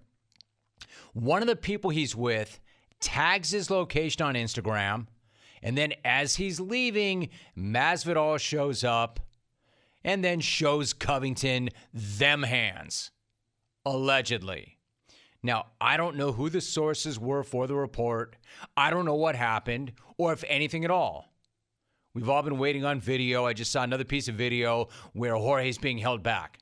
One 1.13 1.43
of 1.43 1.49
the 1.49 1.57
people 1.57 1.91
he's 1.91 2.15
with 2.15 2.61
tags 3.01 3.51
his 3.51 3.71
location 3.71 4.23
on 4.23 4.35
Instagram. 4.35 5.07
And 5.63 5.77
then 5.77 5.95
as 6.05 6.37
he's 6.37 6.61
leaving, 6.61 7.31
Masvidal 7.57 8.39
shows 8.39 8.85
up 8.85 9.21
and 10.05 10.25
then 10.25 10.41
shows 10.41 10.93
Covington 10.93 11.71
them 11.93 12.43
hands. 12.45 13.11
Allegedly. 13.85 14.79
Now, 15.43 15.67
I 15.81 15.97
don't 15.97 16.17
know 16.17 16.33
who 16.33 16.51
the 16.51 16.61
sources 16.61 17.19
were 17.19 17.43
for 17.43 17.67
the 17.67 17.75
report. 17.75 18.37
I 18.77 18.91
don't 18.91 19.07
know 19.07 19.15
what 19.15 19.37
happened 19.37 19.93
or 20.19 20.33
if 20.33 20.45
anything 20.49 20.85
at 20.85 20.91
all. 20.91 21.33
We've 22.13 22.29
all 22.29 22.43
been 22.43 22.59
waiting 22.59 22.85
on 22.85 23.01
video. 23.01 23.47
I 23.47 23.53
just 23.53 23.73
saw 23.73 23.83
another 23.83 24.05
piece 24.05 24.29
of 24.29 24.35
video 24.35 24.89
where 25.13 25.37
Jorge's 25.37 25.79
being 25.79 25.99
held 25.99 26.23
back. 26.23 26.59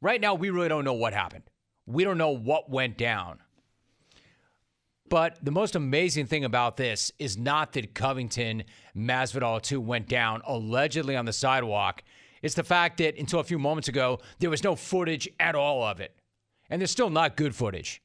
Right 0.00 0.20
now, 0.20 0.34
we 0.34 0.50
really 0.50 0.68
don't 0.68 0.84
know 0.84 0.94
what 0.94 1.12
happened. 1.12 1.44
We 1.86 2.04
don't 2.04 2.18
know 2.18 2.30
what 2.30 2.70
went 2.70 2.96
down. 2.96 3.40
But 5.08 5.38
the 5.42 5.50
most 5.50 5.74
amazing 5.76 6.26
thing 6.26 6.44
about 6.44 6.76
this 6.76 7.12
is 7.18 7.36
not 7.36 7.72
that 7.74 7.94
Covington 7.94 8.64
Masvidal 8.96 9.60
2 9.60 9.80
went 9.80 10.08
down 10.08 10.40
allegedly 10.46 11.16
on 11.16 11.26
the 11.26 11.32
sidewalk. 11.32 12.02
It's 12.42 12.54
the 12.54 12.64
fact 12.64 12.98
that 12.98 13.18
until 13.18 13.40
a 13.40 13.44
few 13.44 13.58
moments 13.58 13.88
ago, 13.88 14.20
there 14.38 14.50
was 14.50 14.64
no 14.64 14.76
footage 14.76 15.28
at 15.38 15.54
all 15.54 15.82
of 15.82 16.00
it. 16.00 16.16
And 16.70 16.80
there's 16.80 16.90
still 16.90 17.10
not 17.10 17.36
good 17.36 17.54
footage. 17.54 18.02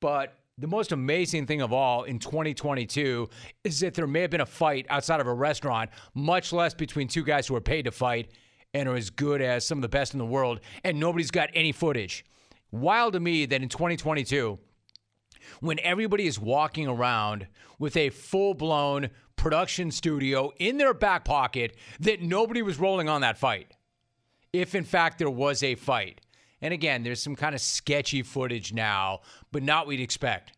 But 0.00 0.34
the 0.56 0.66
most 0.66 0.92
amazing 0.92 1.46
thing 1.46 1.62
of 1.62 1.72
all 1.72 2.04
in 2.04 2.18
2022 2.18 3.28
is 3.64 3.80
that 3.80 3.94
there 3.94 4.06
may 4.06 4.22
have 4.22 4.30
been 4.30 4.40
a 4.40 4.46
fight 4.46 4.86
outside 4.88 5.20
of 5.20 5.26
a 5.26 5.32
restaurant, 5.32 5.90
much 6.14 6.52
less 6.52 6.74
between 6.74 7.08
two 7.08 7.24
guys 7.24 7.46
who 7.46 7.56
are 7.56 7.60
paid 7.60 7.86
to 7.86 7.90
fight 7.90 8.30
and 8.74 8.88
are 8.88 8.96
as 8.96 9.10
good 9.10 9.42
as 9.42 9.66
some 9.66 9.78
of 9.78 9.82
the 9.82 9.88
best 9.88 10.12
in 10.12 10.18
the 10.18 10.24
world, 10.24 10.60
and 10.84 11.00
nobody's 11.00 11.30
got 11.30 11.48
any 11.54 11.72
footage. 11.72 12.24
Wild 12.70 13.14
to 13.14 13.20
me 13.20 13.46
that 13.46 13.62
in 13.62 13.68
2022, 13.68 14.58
when 15.60 15.80
everybody 15.80 16.26
is 16.26 16.38
walking 16.38 16.86
around 16.86 17.46
with 17.78 17.96
a 17.96 18.10
full 18.10 18.54
blown 18.54 19.10
production 19.36 19.90
studio 19.90 20.52
in 20.58 20.76
their 20.76 20.94
back 20.94 21.24
pocket, 21.24 21.76
that 22.00 22.22
nobody 22.22 22.62
was 22.62 22.78
rolling 22.78 23.08
on 23.08 23.22
that 23.22 23.38
fight. 23.38 23.72
If 24.52 24.74
in 24.74 24.84
fact 24.84 25.18
there 25.18 25.30
was 25.30 25.62
a 25.62 25.74
fight. 25.74 26.20
And 26.62 26.74
again, 26.74 27.02
there's 27.02 27.22
some 27.22 27.36
kind 27.36 27.54
of 27.54 27.60
sketchy 27.60 28.22
footage 28.22 28.72
now, 28.72 29.20
but 29.52 29.62
not 29.62 29.86
what 29.86 29.92
you'd 29.92 30.04
expect. 30.04 30.52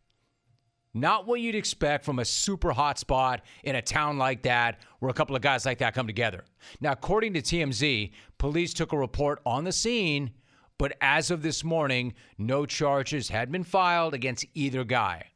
Not 0.95 1.27
what 1.27 1.41
you'd 1.41 1.55
expect 1.55 2.05
from 2.05 2.19
a 2.19 2.25
super 2.25 2.73
hot 2.73 2.99
spot 2.99 3.43
in 3.65 3.77
a 3.77 3.83
town 3.83 4.19
like 4.19 4.43
that 4.43 4.81
where 4.99 5.11
a 5.11 5.15
couple 5.15 5.35
of 5.35 5.41
guys 5.41 5.65
like 5.65 5.79
that 5.79 5.95
come 5.95 6.07
together. 6.07 6.45
Now, 6.81 6.93
according 6.93 7.33
to 7.35 7.41
TMZ, 7.41 8.13
police 8.37 8.75
took 8.75 8.93
a 8.93 8.99
report 8.99 9.41
on 9.47 9.65
the 9.65 9.73
scene, 9.73 10.33
but 10.77 10.97
as 11.01 11.31
of 11.31 11.43
this 11.43 11.65
morning, 11.65 12.13
no 12.37 12.67
charges 12.67 13.31
had 13.31 13.51
been 13.51 13.65
filed 13.65 14.13
against 14.13 14.45
either 14.55 14.85
guy. 14.85 15.29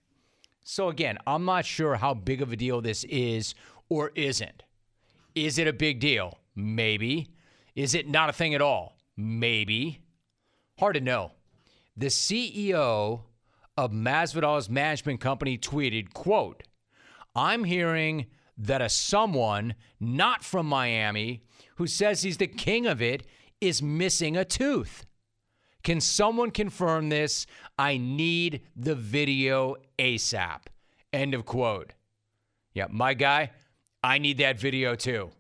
So, 0.62 0.88
again, 0.88 1.16
I'm 1.26 1.44
not 1.44 1.64
sure 1.64 1.94
how 1.94 2.12
big 2.12 2.42
of 2.42 2.52
a 2.52 2.57
deal 2.57 2.83
this 2.83 3.05
is 3.05 3.55
or 3.88 4.11
isn't. 4.14 4.64
Is 5.35 5.59
it 5.59 5.68
a 5.68 5.72
big 5.72 6.00
deal? 6.00 6.38
Maybe. 6.55 7.29
Is 7.74 7.94
it 7.94 8.09
not 8.09 8.29
a 8.29 8.33
thing 8.33 8.55
at 8.55 8.61
all? 8.61 8.98
Maybe. 9.16 10.00
Hard 10.79 10.95
to 10.95 11.01
know. 11.01 11.33
The 11.97 12.07
CEO 12.07 13.23
of 13.77 13.93
Masvidal's 13.93 14.69
management 14.69 15.21
company 15.21 15.57
tweeted, 15.57 16.12
quote, 16.12 16.62
I'm 17.35 17.65
hearing 17.65 18.27
that 18.59 18.83
a 18.83 18.89
someone 18.89 19.75
not 20.01 20.45
from 20.45 20.67
Miami 20.67 21.43
who 21.77 21.87
says 21.87 22.23
he's 22.23 22.37
the 22.39 22.47
king 22.47 22.87
of 22.87 23.01
it 23.01 23.27
is 23.61 23.83
missing 23.83 24.37
a 24.37 24.45
tooth. 24.45 25.07
Can 25.83 26.01
someone 26.01 26.51
confirm 26.51 27.09
this? 27.09 27.47
I 27.79 27.97
need 27.97 28.62
the 28.75 28.95
video 28.95 29.77
ASAP. 29.99 30.62
End 31.12 31.33
of 31.33 31.47
quote. 31.47 31.93
Yeah, 32.75 32.87
my 32.91 33.15
guy, 33.15 33.53
I 34.03 34.19
need 34.19 34.39
that 34.39 34.59
video 34.59 34.95
too. 34.95 35.31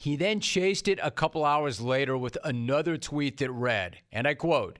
He 0.00 0.16
then 0.16 0.40
chased 0.40 0.88
it 0.88 0.98
a 1.02 1.10
couple 1.10 1.44
hours 1.44 1.78
later 1.78 2.16
with 2.16 2.38
another 2.42 2.96
tweet 2.96 3.36
that 3.36 3.50
read, 3.50 3.98
and 4.10 4.26
I 4.26 4.32
quote, 4.32 4.78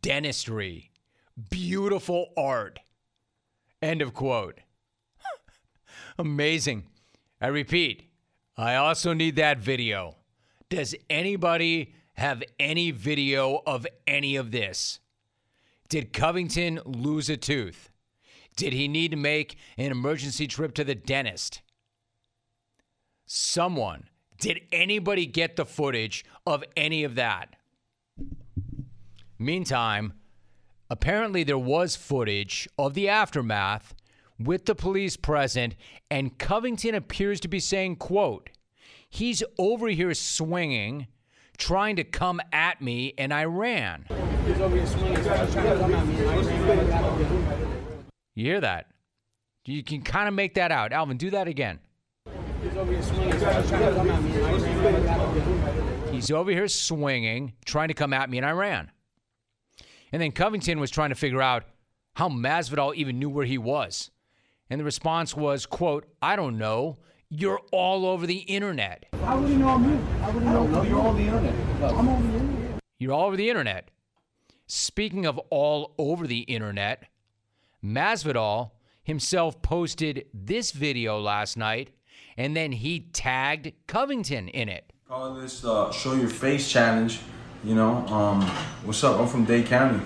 dentistry, 0.00 0.92
beautiful 1.50 2.32
art. 2.38 2.78
End 3.82 4.00
of 4.00 4.14
quote. 4.14 4.60
Amazing. 6.18 6.86
I 7.38 7.48
repeat, 7.48 8.04
I 8.56 8.76
also 8.76 9.12
need 9.12 9.36
that 9.36 9.58
video. 9.58 10.16
Does 10.70 10.94
anybody 11.10 11.92
have 12.14 12.42
any 12.58 12.92
video 12.92 13.60
of 13.66 13.86
any 14.06 14.36
of 14.36 14.52
this? 14.52 15.00
Did 15.90 16.14
Covington 16.14 16.80
lose 16.86 17.28
a 17.28 17.36
tooth? 17.36 17.90
Did 18.56 18.72
he 18.72 18.88
need 18.88 19.10
to 19.10 19.18
make 19.18 19.58
an 19.76 19.90
emergency 19.90 20.46
trip 20.46 20.72
to 20.76 20.84
the 20.84 20.94
dentist? 20.94 21.60
Someone, 23.26 24.06
did 24.40 24.60
anybody 24.72 25.26
get 25.26 25.56
the 25.56 25.66
footage 25.66 26.24
of 26.46 26.64
any 26.76 27.04
of 27.04 27.14
that? 27.14 27.54
Meantime, 29.38 30.14
apparently 30.88 31.44
there 31.44 31.58
was 31.58 31.94
footage 31.96 32.68
of 32.78 32.94
the 32.94 33.08
aftermath 33.08 33.94
with 34.38 34.64
the 34.66 34.74
police 34.74 35.16
present 35.16 35.76
and 36.10 36.38
Covington 36.38 36.94
appears 36.94 37.40
to 37.40 37.48
be 37.48 37.60
saying, 37.60 37.96
quote, 37.96 38.50
he's 39.08 39.42
over 39.58 39.88
here 39.88 40.14
swinging, 40.14 41.06
trying 41.58 41.96
to 41.96 42.04
come 42.04 42.40
at 42.52 42.80
me, 42.80 43.12
and 43.18 43.32
I 43.34 43.44
ran. 43.44 44.06
You 48.34 48.44
hear 48.44 48.60
that? 48.60 48.86
You 49.66 49.84
can 49.84 50.02
kind 50.02 50.26
of 50.26 50.34
make 50.34 50.54
that 50.54 50.72
out. 50.72 50.92
Alvin, 50.92 51.18
do 51.18 51.30
that 51.30 51.46
again. 51.46 51.80
He's 56.12 56.30
over 56.30 56.50
here 56.50 56.68
swinging, 56.68 57.54
trying 57.64 57.88
to 57.88 57.94
come 57.94 58.12
at 58.12 58.28
me, 58.28 58.36
and 58.36 58.46
I 58.46 58.50
ran. 58.50 58.90
And 60.12 60.20
then 60.20 60.32
Covington 60.32 60.78
was 60.78 60.90
trying 60.90 61.08
to 61.10 61.14
figure 61.14 61.40
out 61.40 61.64
how 62.14 62.28
Masvidal 62.28 62.94
even 62.96 63.18
knew 63.18 63.30
where 63.30 63.46
he 63.46 63.56
was. 63.58 64.10
And 64.68 64.78
the 64.80 64.84
response 64.84 65.34
was, 65.34 65.64
quote, 65.66 66.06
I 66.20 66.36
don't 66.36 66.58
know. 66.58 66.98
You're 67.30 67.60
all 67.72 68.04
over 68.04 68.26
the 68.26 68.38
internet. 68.38 69.06
How 69.24 69.38
would 69.38 69.48
he 69.48 69.56
know 69.56 69.68
I'm 69.68 69.88
you? 69.88 69.96
How 70.20 70.32
would 70.32 70.42
he 70.42 70.48
know 70.48 70.66
no, 70.66 70.82
you're 70.82 71.00
all 71.00 71.08
over 71.08 71.18
the 71.18 71.26
internet? 71.26 71.54
I'm 71.82 72.08
over 72.08 72.22
the 72.26 72.34
internet. 72.34 72.80
You're 72.98 73.12
all 73.12 73.26
over 73.26 73.36
the 73.36 73.48
internet. 73.48 73.90
Speaking 74.66 75.26
of 75.26 75.38
all 75.50 75.94
over 75.96 76.26
the 76.26 76.40
internet, 76.40 77.04
Masvidal 77.82 78.72
himself 79.02 79.62
posted 79.62 80.26
this 80.34 80.72
video 80.72 81.18
last 81.18 81.56
night, 81.56 81.90
and 82.36 82.56
then 82.56 82.72
he 82.72 83.00
tagged 83.12 83.72
Covington 83.86 84.48
in 84.48 84.68
it. 84.68 84.92
Call 85.08 85.34
this 85.34 85.64
uh, 85.64 85.90
"Show 85.92 86.14
Your 86.14 86.28
Face" 86.28 86.70
challenge. 86.70 87.20
You 87.64 87.74
know, 87.74 88.06
um, 88.08 88.42
what's 88.84 89.02
up? 89.04 89.20
I'm 89.20 89.26
from 89.26 89.44
Dade 89.44 89.66
County. 89.66 90.00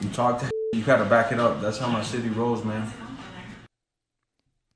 You 0.00 0.08
talk 0.08 0.40
to, 0.40 0.50
you 0.72 0.82
gotta 0.82 1.04
back 1.04 1.32
it 1.32 1.38
up. 1.38 1.60
That's 1.60 1.78
how 1.78 1.88
my 1.88 2.02
city 2.02 2.28
rolls, 2.28 2.64
man. 2.64 2.90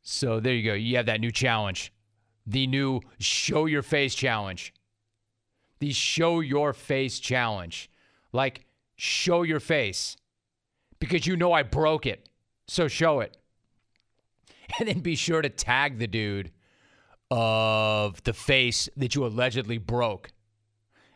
So 0.03 0.39
there 0.39 0.55
you 0.55 0.63
go. 0.65 0.75
You 0.75 0.97
have 0.97 1.07
that 1.07 1.21
new 1.21 1.33
challenge, 1.33 1.93
the 2.47 2.67
new 2.67 3.01
"Show 3.19 3.67
Your 3.67 3.83
Face" 3.83 4.15
challenge. 4.15 4.73
The 5.81 5.93
"Show 5.93 6.41
Your 6.41 6.73
Face" 6.73 7.19
challenge, 7.19 7.91
like 8.33 8.67
show 8.97 9.43
your 9.43 9.61
face, 9.61 10.17
because 10.99 11.27
you 11.27 11.37
know 11.37 11.53
I 11.53 11.63
broke 11.63 12.07
it, 12.07 12.29
so 12.67 12.89
show 12.89 13.21
it, 13.21 13.37
and 14.79 14.89
then 14.89 15.01
be 15.01 15.15
sure 15.15 15.43
to 15.43 15.49
tag 15.49 15.99
the 15.99 16.07
dude 16.07 16.51
of 17.31 18.23
the 18.25 18.33
face 18.33 18.89
that 18.97 19.15
you 19.15 19.27
allegedly 19.27 19.79
broke. 19.79 20.31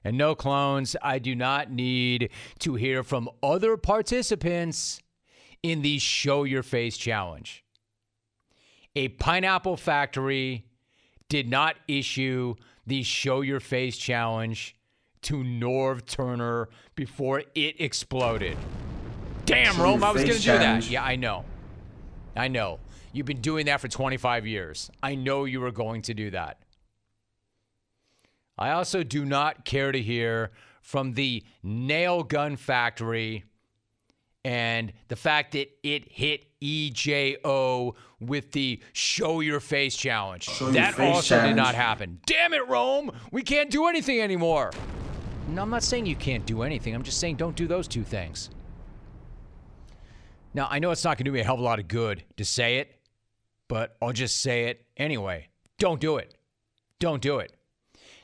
And 0.02 0.16
no 0.16 0.34
clones, 0.34 0.96
I 1.02 1.18
do 1.18 1.34
not 1.34 1.70
need 1.70 2.30
to 2.60 2.74
hear 2.74 3.02
from 3.02 3.28
other 3.42 3.76
participants 3.76 5.00
in 5.62 5.82
the 5.82 5.98
Show 5.98 6.44
Your 6.44 6.62
Face 6.62 6.96
challenge. 6.96 7.64
A 8.96 9.08
pineapple 9.08 9.76
factory 9.76 10.64
did 11.28 11.48
not 11.48 11.76
issue 11.86 12.54
the 12.86 13.02
Show 13.02 13.42
Your 13.42 13.60
Face 13.60 13.96
challenge 13.96 14.74
to 15.22 15.44
Norv 15.44 16.06
Turner 16.06 16.70
before 16.94 17.42
it 17.54 17.80
exploded. 17.80 18.56
Damn, 19.44 19.80
Rome, 19.80 20.02
I 20.02 20.12
was 20.12 20.24
going 20.24 20.36
to 20.36 20.42
do 20.42 20.58
that. 20.58 20.88
Yeah, 20.90 21.04
I 21.04 21.16
know. 21.16 21.44
I 22.34 22.48
know. 22.48 22.78
You've 23.12 23.26
been 23.26 23.40
doing 23.40 23.66
that 23.66 23.80
for 23.80 23.88
25 23.88 24.46
years. 24.46 24.90
I 25.02 25.14
know 25.14 25.44
you 25.44 25.60
were 25.60 25.72
going 25.72 26.02
to 26.02 26.14
do 26.14 26.30
that. 26.30 26.58
I 28.56 28.72
also 28.72 29.02
do 29.02 29.24
not 29.24 29.64
care 29.64 29.90
to 29.90 30.00
hear 30.00 30.50
from 30.82 31.14
the 31.14 31.42
nail 31.62 32.22
gun 32.22 32.56
factory 32.56 33.44
and 34.44 34.92
the 35.08 35.16
fact 35.16 35.52
that 35.52 35.68
it 35.82 36.10
hit 36.10 36.46
EJO 36.62 37.94
with 38.20 38.52
the 38.52 38.80
show 38.92 39.40
your 39.40 39.60
face 39.60 39.96
challenge. 39.96 40.44
Show 40.44 40.70
that 40.72 40.94
face 40.94 41.14
also 41.14 41.42
did 41.42 41.56
not 41.56 41.74
happen. 41.74 42.20
Damn 42.26 42.52
it, 42.52 42.66
Rome. 42.68 43.12
We 43.32 43.42
can't 43.42 43.70
do 43.70 43.86
anything 43.86 44.20
anymore. 44.20 44.70
No, 45.48 45.62
I'm 45.62 45.70
not 45.70 45.82
saying 45.82 46.06
you 46.06 46.16
can't 46.16 46.46
do 46.46 46.62
anything. 46.62 46.94
I'm 46.94 47.02
just 47.02 47.18
saying 47.18 47.36
don't 47.36 47.56
do 47.56 47.66
those 47.66 47.88
two 47.88 48.04
things. 48.04 48.50
Now, 50.52 50.68
I 50.70 50.78
know 50.78 50.90
it's 50.90 51.04
not 51.04 51.16
going 51.16 51.24
to 51.24 51.30
do 51.30 51.32
me 51.32 51.40
a 51.40 51.44
hell 51.44 51.54
of 51.54 51.60
a 51.60 51.64
lot 51.64 51.78
of 51.78 51.88
good 51.88 52.24
to 52.36 52.44
say 52.44 52.76
it, 52.76 52.99
but 53.70 53.96
I'll 54.02 54.12
just 54.12 54.40
say 54.40 54.64
it 54.64 54.84
anyway. 54.96 55.46
Don't 55.78 56.00
do 56.00 56.16
it. 56.16 56.34
Don't 56.98 57.22
do 57.22 57.38
it. 57.38 57.52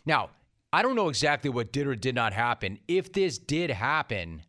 Now, 0.04 0.30
I 0.72 0.82
don't 0.82 0.96
know 0.96 1.09
exactly 1.09 1.48
what 1.48 1.72
did 1.72 1.87
or 1.87 1.94
did 1.94 2.16
not 2.16 2.32
happen. 2.32 2.80
If 2.88 3.12
this 3.12 3.38
did 3.38 3.70
happen, 3.70 4.42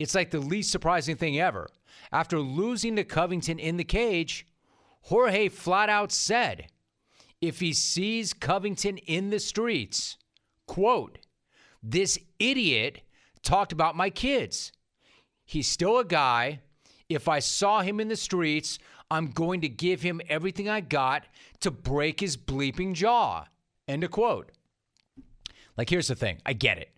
it's 0.00 0.16
like 0.16 0.32
the 0.32 0.40
least 0.40 0.72
surprising 0.72 1.14
thing 1.14 1.38
ever. 1.38 1.68
After 2.10 2.40
losing 2.40 2.96
to 2.96 3.04
Covington 3.04 3.60
in 3.60 3.76
the 3.76 3.84
cage, 3.84 4.48
Jorge 5.02 5.48
flat 5.48 5.88
out 5.88 6.10
said 6.10 6.66
if 7.40 7.60
he 7.60 7.72
sees 7.72 8.32
Covington 8.32 8.96
in 8.98 9.30
the 9.30 9.38
streets, 9.38 10.16
quote, 10.66 11.18
this 11.84 12.18
idiot 12.40 13.02
talked 13.44 13.70
about 13.70 13.96
my 13.96 14.10
kids. 14.10 14.72
He's 15.44 15.68
still 15.68 15.98
a 15.98 16.04
guy. 16.04 16.62
If 17.08 17.28
I 17.28 17.38
saw 17.38 17.82
him 17.82 18.00
in 18.00 18.08
the 18.08 18.16
streets, 18.16 18.80
I'm 19.10 19.28
going 19.28 19.60
to 19.62 19.68
give 19.68 20.02
him 20.02 20.20
everything 20.28 20.68
I 20.68 20.80
got 20.80 21.26
to 21.60 21.70
break 21.70 22.20
his 22.20 22.36
bleeping 22.36 22.94
jaw. 22.94 23.46
End 23.88 24.04
of 24.04 24.10
quote. 24.10 24.52
Like, 25.76 25.90
here's 25.90 26.08
the 26.08 26.14
thing 26.14 26.40
I 26.46 26.52
get 26.52 26.78
it. 26.78 26.90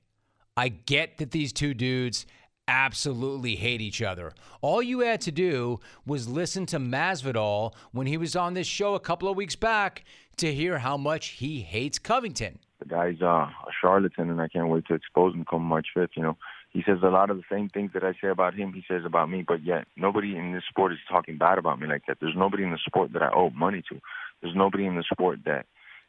I 0.57 0.69
get 0.69 1.19
that 1.19 1.31
these 1.31 1.53
two 1.53 1.73
dudes 1.73 2.27
absolutely 2.69 3.57
hate 3.57 3.81
each 3.81 4.03
other. 4.03 4.33
All 4.61 4.83
you 4.83 5.01
had 5.01 5.21
to 5.23 5.33
do 5.33 5.81
was 6.07 6.29
listen 6.29 6.67
to 6.67 6.79
Masvidal 6.79 7.75
when 7.93 8.07
he 8.07 8.17
was 8.17 8.37
on 8.37 8.55
this 8.55 8.67
show 8.67 8.95
a 8.95 9.01
couple 9.01 9.29
of 9.29 9.37
weeks 9.37 9.57
back 9.57 10.05
to 10.37 10.53
hear 10.53 10.79
how 10.79 10.97
much 10.97 11.29
he 11.29 11.63
hates 11.63 11.99
Covington. 11.99 12.59
the 12.79 12.87
guy's 12.87 13.21
uh, 13.21 13.27
a 13.27 13.73
charlatan, 13.81 14.31
and 14.31 14.41
I 14.41 14.49
can't 14.49 14.69
wait 14.69 14.87
to 14.87 14.95
expose 14.95 15.35
him 15.35 15.45
come 15.49 15.63
March 15.63 15.89
5th. 15.97 16.11
You 16.17 16.23
know, 16.23 16.37
he 16.73 16.83
says 16.83 16.99
a 17.03 17.09
lot 17.09 17.31
of 17.31 17.37
the 17.37 17.43
same 17.51 17.69
things 17.69 17.91
that 17.93 18.03
I 18.03 18.13
say 18.21 18.29
about 18.29 18.55
him. 18.55 18.73
He 18.73 18.83
says 18.89 19.03
about 19.05 19.29
me, 19.29 19.45
but 19.47 19.63
yet 19.63 19.87
nobody 19.97 20.37
in 20.37 20.53
this 20.53 20.65
sport 20.69 20.93
is 20.93 20.99
talking 21.09 21.37
bad 21.37 21.59
about 21.59 21.79
me 21.79 21.87
like 21.87 22.07
that. 22.09 22.17
There's 22.21 22.37
nobody 22.37 22.63
in 22.63 22.71
the 22.71 22.79
sport 22.79 23.13
that 23.13 23.23
I 23.23 23.31
owe 23.35 23.51
money 23.51 23.83
to. 23.91 24.01
There's 24.41 24.57
nobody 24.57 24.87
in 24.87 24.97
the 24.97 25.05
sport 25.13 25.41
that 25.45 25.67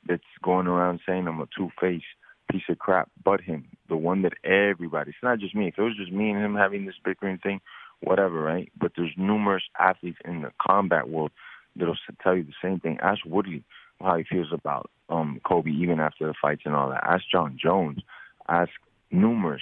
that's 0.07 0.23
going 0.41 0.67
around 0.67 1.01
saying 1.05 1.27
I'm 1.27 1.41
a 1.41 1.47
two-faced 1.57 2.05
piece 2.49 2.63
of 2.69 2.79
crap, 2.79 3.09
but 3.23 3.41
him, 3.41 3.65
the 3.89 3.97
one 3.97 4.21
that 4.21 4.33
everybody. 4.43 5.09
It's 5.09 5.23
not 5.23 5.39
just 5.39 5.55
me. 5.55 5.67
If 5.67 5.77
it 5.77 5.81
was 5.81 5.97
just 5.97 6.11
me 6.11 6.29
and 6.29 6.43
him 6.43 6.55
having 6.55 6.85
this 6.85 6.95
bickering 7.03 7.39
thing, 7.39 7.59
whatever, 8.01 8.41
right? 8.41 8.71
But 8.79 8.93
there's 8.95 9.13
numerous 9.17 9.63
athletes 9.79 10.19
in 10.23 10.41
the 10.41 10.51
combat 10.61 11.09
world 11.09 11.31
that'll 11.75 11.97
tell 12.21 12.35
you 12.35 12.43
the 12.43 12.53
same 12.61 12.79
thing. 12.79 12.99
Ask 13.01 13.21
Woodley 13.25 13.63
how 14.01 14.17
he 14.17 14.23
feels 14.23 14.51
about 14.51 14.89
um 15.09 15.41
Colby 15.45 15.71
even 15.71 15.99
after 15.99 16.27
the 16.27 16.33
fights 16.41 16.63
and 16.65 16.75
all 16.75 16.89
that. 16.89 17.03
Ask 17.03 17.23
Jon 17.31 17.57
Jones. 17.61 17.99
Ask 18.47 18.71
numerous 19.11 19.61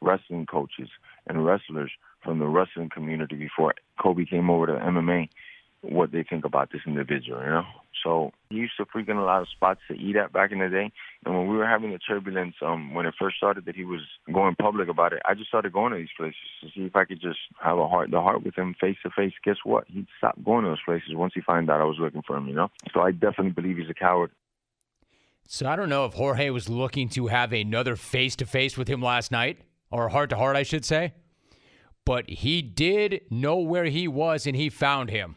wrestling 0.00 0.46
coaches 0.46 0.88
and 1.26 1.44
wrestlers 1.44 1.90
from 2.22 2.38
the 2.38 2.46
wrestling 2.46 2.90
community 2.92 3.36
before 3.36 3.74
Colby 4.00 4.26
came 4.26 4.50
over 4.50 4.66
to 4.66 4.72
MMA 4.72 5.28
what 5.82 6.12
they 6.12 6.24
think 6.28 6.44
about 6.44 6.70
this 6.72 6.82
individual, 6.86 7.40
you 7.40 7.50
know? 7.50 7.64
So 8.02 8.30
he 8.50 8.56
used 8.56 8.74
to 8.78 8.84
frequent 8.84 9.18
a 9.18 9.24
lot 9.24 9.42
of 9.42 9.48
spots 9.48 9.80
to 9.88 9.94
eat 9.94 10.16
at 10.16 10.32
back 10.32 10.52
in 10.52 10.58
the 10.58 10.68
day. 10.68 10.92
And 11.24 11.34
when 11.34 11.48
we 11.48 11.56
were 11.56 11.66
having 11.66 11.92
the 11.92 11.98
turbulence, 11.98 12.54
um, 12.62 12.94
when 12.94 13.06
it 13.06 13.14
first 13.18 13.36
started 13.36 13.64
that 13.64 13.74
he 13.74 13.84
was 13.84 14.00
going 14.32 14.54
public 14.54 14.88
about 14.88 15.12
it, 15.12 15.22
I 15.24 15.34
just 15.34 15.48
started 15.48 15.72
going 15.72 15.92
to 15.92 15.98
these 15.98 16.08
places 16.16 16.36
to 16.62 16.68
see 16.68 16.86
if 16.86 16.94
I 16.94 17.04
could 17.04 17.20
just 17.20 17.38
have 17.60 17.78
a 17.78 17.88
heart 17.88 18.10
to 18.12 18.20
heart 18.20 18.44
with 18.44 18.54
him 18.54 18.74
face 18.80 18.96
to 19.02 19.10
face. 19.10 19.32
Guess 19.44 19.56
what? 19.64 19.84
He 19.88 20.06
stopped 20.18 20.44
going 20.44 20.64
to 20.64 20.70
those 20.70 20.82
places 20.84 21.14
once 21.14 21.32
he 21.34 21.40
found 21.40 21.70
out 21.70 21.80
I 21.80 21.84
was 21.84 21.98
looking 21.98 22.22
for 22.22 22.36
him, 22.36 22.48
you 22.48 22.54
know? 22.54 22.68
So 22.92 23.00
I 23.00 23.12
definitely 23.12 23.50
believe 23.50 23.78
he's 23.78 23.90
a 23.90 23.94
coward. 23.94 24.30
So 25.48 25.68
I 25.68 25.76
don't 25.76 25.88
know 25.88 26.04
if 26.04 26.14
Jorge 26.14 26.50
was 26.50 26.68
looking 26.68 27.08
to 27.10 27.28
have 27.28 27.52
another 27.52 27.96
face 27.96 28.36
to 28.36 28.46
face 28.46 28.76
with 28.76 28.88
him 28.88 29.00
last 29.00 29.30
night, 29.30 29.58
or 29.90 30.08
heart 30.08 30.30
to 30.30 30.36
heart, 30.36 30.56
I 30.56 30.62
should 30.62 30.84
say. 30.84 31.14
But 32.04 32.28
he 32.30 32.62
did 32.62 33.22
know 33.30 33.58
where 33.58 33.86
he 33.86 34.06
was 34.06 34.46
and 34.46 34.56
he 34.56 34.68
found 34.68 35.10
him. 35.10 35.36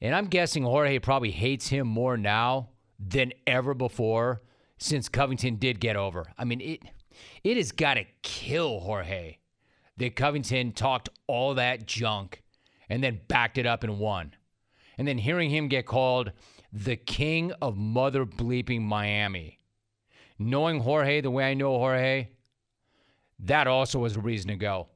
And 0.00 0.14
I'm 0.14 0.26
guessing 0.26 0.62
Jorge 0.62 0.98
probably 0.98 1.30
hates 1.30 1.68
him 1.68 1.86
more 1.86 2.16
now 2.16 2.70
than 2.98 3.32
ever 3.46 3.74
before 3.74 4.42
since 4.78 5.08
Covington 5.08 5.56
did 5.56 5.80
get 5.80 5.96
over. 5.96 6.32
I 6.38 6.44
mean, 6.44 6.60
it 6.60 6.82
it 7.42 7.56
has 7.56 7.72
got 7.72 7.94
to 7.94 8.04
kill 8.22 8.80
Jorge 8.80 9.38
that 9.96 10.16
Covington 10.16 10.72
talked 10.72 11.08
all 11.26 11.54
that 11.54 11.86
junk 11.86 12.42
and 12.88 13.02
then 13.02 13.20
backed 13.28 13.58
it 13.58 13.66
up 13.66 13.82
and 13.82 13.98
won. 13.98 14.34
And 14.96 15.06
then 15.06 15.18
hearing 15.18 15.50
him 15.50 15.68
get 15.68 15.86
called 15.86 16.32
the 16.72 16.96
king 16.96 17.52
of 17.60 17.76
mother 17.76 18.24
bleeping 18.24 18.82
Miami. 18.82 19.58
Knowing 20.38 20.80
Jorge 20.80 21.20
the 21.20 21.30
way 21.30 21.50
I 21.50 21.54
know 21.54 21.76
Jorge, 21.78 22.28
that 23.38 23.66
also 23.66 23.98
was 23.98 24.16
a 24.16 24.20
reason 24.20 24.48
to 24.48 24.56
go. 24.56 24.88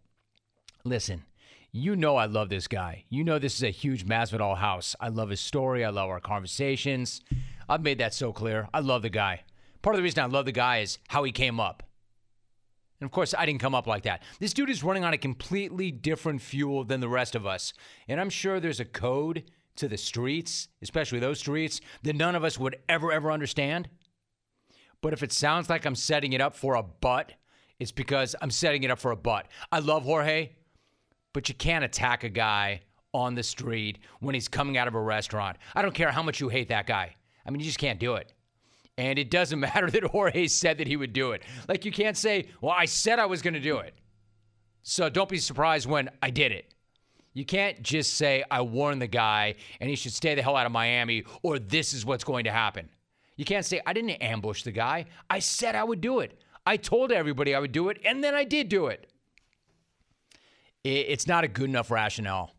Listen, 0.85 1.23
you 1.71 1.97
know 1.97 2.17
I 2.17 2.27
love 2.27 2.49
this 2.49 2.69
guy. 2.69 3.05
You 3.09 3.25
know 3.25 3.39
this 3.39 3.55
is 3.55 3.63
a 3.63 3.71
huge 3.71 4.05
Masvidal 4.05 4.59
house. 4.59 4.97
I 5.01 5.09
love 5.09 5.31
his 5.31 5.41
story. 5.41 5.85
I 5.85 5.91
love 5.91 6.11
our 6.11 6.21
conversations. 6.21 7.21
I've 7.69 7.83
made 7.83 7.99
that 7.99 8.15
so 8.15 8.33
clear. 8.33 8.69
I 8.75 8.81
love 8.81 9.03
the 9.03 9.11
guy. 9.11 9.43
Part 9.81 9.95
of 9.95 9.99
the 9.99 10.03
reason 10.03 10.23
I 10.23 10.27
love 10.27 10.45
the 10.45 10.53
guy 10.53 10.79
is 10.79 10.99
how 11.09 11.25
he 11.25 11.33
came 11.33 11.59
up. 11.59 11.83
And 13.01 13.07
of 13.07 13.13
course, 13.13 13.35
I 13.37 13.47
didn't 13.47 13.61
come 13.61 13.75
up 13.75 13.87
like 13.87 14.05
that. 14.05 14.23
This 14.39 14.53
dude 14.53 14.71
is 14.71 14.85
running 14.85 15.05
on 15.05 15.13
a 15.13 15.19
completely 15.19 15.91
different 15.91 16.41
fuel 16.41 16.85
than 16.85 17.01
the 17.01 17.09
rest 17.09 17.35
of 17.35 17.47
us. 17.47 17.73
And 18.07 18.21
I'm 18.21 18.31
sure 18.31 18.61
there's 18.61 18.79
a 18.79 18.85
code 18.85 19.45
to 19.77 19.89
the 19.89 19.97
streets, 19.97 20.69
especially 20.83 21.19
those 21.19 21.39
streets, 21.41 21.81
that 22.03 22.15
none 22.15 22.37
of 22.37 22.45
us 22.45 22.59
would 22.59 22.77
ever, 22.89 23.11
ever 23.11 23.33
understand. 23.33 23.89
But 25.01 25.13
if 25.13 25.23
it 25.23 25.33
sounds 25.33 25.69
like 25.69 25.85
I'm 25.85 25.97
setting 25.97 26.33
it 26.33 26.41
up 26.41 26.55
for 26.55 26.75
a 26.75 26.83
butt, 26.83 27.33
it's 27.83 27.93
because 27.93 28.35
I'm 28.41 28.51
setting 28.51 28.83
it 28.85 28.91
up 28.91 28.99
for 28.99 29.11
a 29.11 29.17
butt. 29.17 29.47
I 29.71 29.81
love 29.81 30.05
Jorge 30.05 30.51
but 31.33 31.49
you 31.49 31.55
can't 31.55 31.85
attack 31.85 32.25
a 32.25 32.29
guy 32.29 32.83
on 33.15 33.35
the 33.35 33.43
street 33.43 33.99
when 34.21 34.35
he's 34.35 34.49
coming 34.49 34.77
out 34.77 34.89
of 34.89 34.95
a 34.95 35.01
restaurant. 35.01 35.57
I 35.75 35.83
don't 35.83 35.95
care 35.95 36.11
how 36.11 36.23
much 36.23 36.41
you 36.41 36.49
hate 36.49 36.69
that 36.69 36.87
guy. 36.87 37.15
I 37.45 37.51
mean, 37.51 37.61
you 37.61 37.67
just 37.67 37.79
can't 37.79 37.99
do 37.99 38.15
it. 38.15 38.33
And 38.99 39.19
it 39.19 39.31
doesn't 39.31 39.61
matter 39.61 39.91
that 39.91 40.05
Jorge 40.05 40.47
said 40.47 40.79
that 40.79 40.87
he 40.87 40.97
would 40.97 41.13
do 41.13 41.33
it. 41.33 41.43
Like, 41.69 41.85
you 41.85 41.93
can't 41.93 42.17
say, 42.17 42.49
well, 42.61 42.75
I 42.77 42.85
said 42.85 43.19
I 43.19 43.27
was 43.27 43.43
going 43.43 43.55
to 43.55 43.61
do 43.61 43.79
it. 43.79 43.95
So 44.83 45.09
don't 45.09 45.29
be 45.29 45.39
surprised 45.39 45.89
when 45.89 46.11
I 46.23 46.31
did 46.31 46.53
it. 46.53 46.75
You 47.35 47.47
can't 47.47 47.83
just 47.83 48.15
say, 48.15 48.45
I 48.51 48.61
warned 48.61 49.01
the 49.01 49.07
guy 49.07 49.55
and 49.81 49.89
he 49.89 49.97
should 49.97 50.13
stay 50.13 50.35
the 50.35 50.43
hell 50.43 50.57
out 50.57 50.67
of 50.67 50.73
Miami 50.73 51.25
or 51.43 51.59
this 51.59 51.95
is 51.95 52.05
what's 52.05 52.25
going 52.25 52.45
to 52.45 52.51
happen. 52.51 52.91
You 53.37 53.47
can't 53.47 53.65
say, 53.65 53.81
I 53.87 53.95
didn't 53.95 54.11
ambush 54.11 54.65
the 54.65 54.73
guy. 54.73 55.07
I 55.31 55.39
said 55.39 55.75
I 55.75 55.85
would 55.85 56.03
do 56.03 56.21
it. 56.21 56.39
I 56.65 56.77
told 56.77 57.13
everybody 57.13 57.55
I 57.55 57.59
would 57.59 57.73
do 57.73 57.89
it, 57.89 58.01
and 58.05 58.23
then 58.23 58.35
I 58.35 58.45
did 58.45 58.69
do 58.69 58.87
it 58.87 59.13
it's 60.85 61.27
not 61.27 61.45
a 61.45 61.49
good 61.49 61.69
enough 61.69 61.91
rationale. 61.91 62.55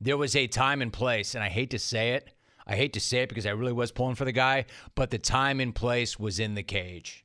There 0.00 0.16
was 0.16 0.34
a 0.34 0.46
time 0.46 0.82
and 0.82 0.92
place, 0.92 1.34
and 1.34 1.44
I 1.44 1.48
hate 1.48 1.70
to 1.70 1.78
say 1.78 2.12
it. 2.12 2.34
I 2.66 2.76
hate 2.76 2.92
to 2.94 3.00
say 3.00 3.22
it 3.22 3.28
because 3.28 3.46
I 3.46 3.50
really 3.50 3.72
was 3.72 3.92
pulling 3.92 4.14
for 4.14 4.24
the 4.24 4.32
guy, 4.32 4.66
but 4.94 5.10
the 5.10 5.18
time 5.18 5.60
and 5.60 5.74
place 5.74 6.18
was 6.18 6.38
in 6.38 6.54
the 6.54 6.62
cage. 6.62 7.24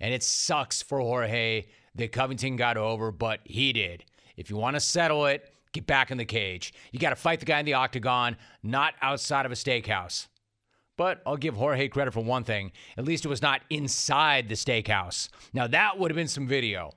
And 0.00 0.12
it 0.12 0.22
sucks 0.22 0.82
for 0.82 1.00
Jorge 1.00 1.66
that 1.94 2.12
Covington 2.12 2.56
got 2.56 2.76
over, 2.76 3.12
but 3.12 3.40
he 3.44 3.72
did. 3.72 4.04
If 4.36 4.50
you 4.50 4.56
want 4.56 4.74
to 4.76 4.80
settle 4.80 5.26
it, 5.26 5.52
get 5.72 5.86
back 5.86 6.10
in 6.10 6.18
the 6.18 6.24
cage. 6.24 6.72
You 6.90 6.98
got 6.98 7.10
to 7.10 7.16
fight 7.16 7.40
the 7.40 7.46
guy 7.46 7.60
in 7.60 7.66
the 7.66 7.74
octagon, 7.74 8.36
not 8.62 8.94
outside 9.02 9.46
of 9.46 9.52
a 9.52 9.56
steakhouse. 9.56 10.28
But 10.96 11.22
I'll 11.26 11.36
give 11.36 11.54
Jorge 11.56 11.88
credit 11.88 12.12
for 12.12 12.22
one 12.22 12.44
thing. 12.44 12.72
At 12.96 13.04
least 13.04 13.24
it 13.24 13.28
was 13.28 13.42
not 13.42 13.62
inside 13.70 14.48
the 14.48 14.54
steakhouse. 14.54 15.28
Now, 15.52 15.66
that 15.66 15.98
would 15.98 16.10
have 16.10 16.16
been 16.16 16.28
some 16.28 16.46
video. 16.46 16.92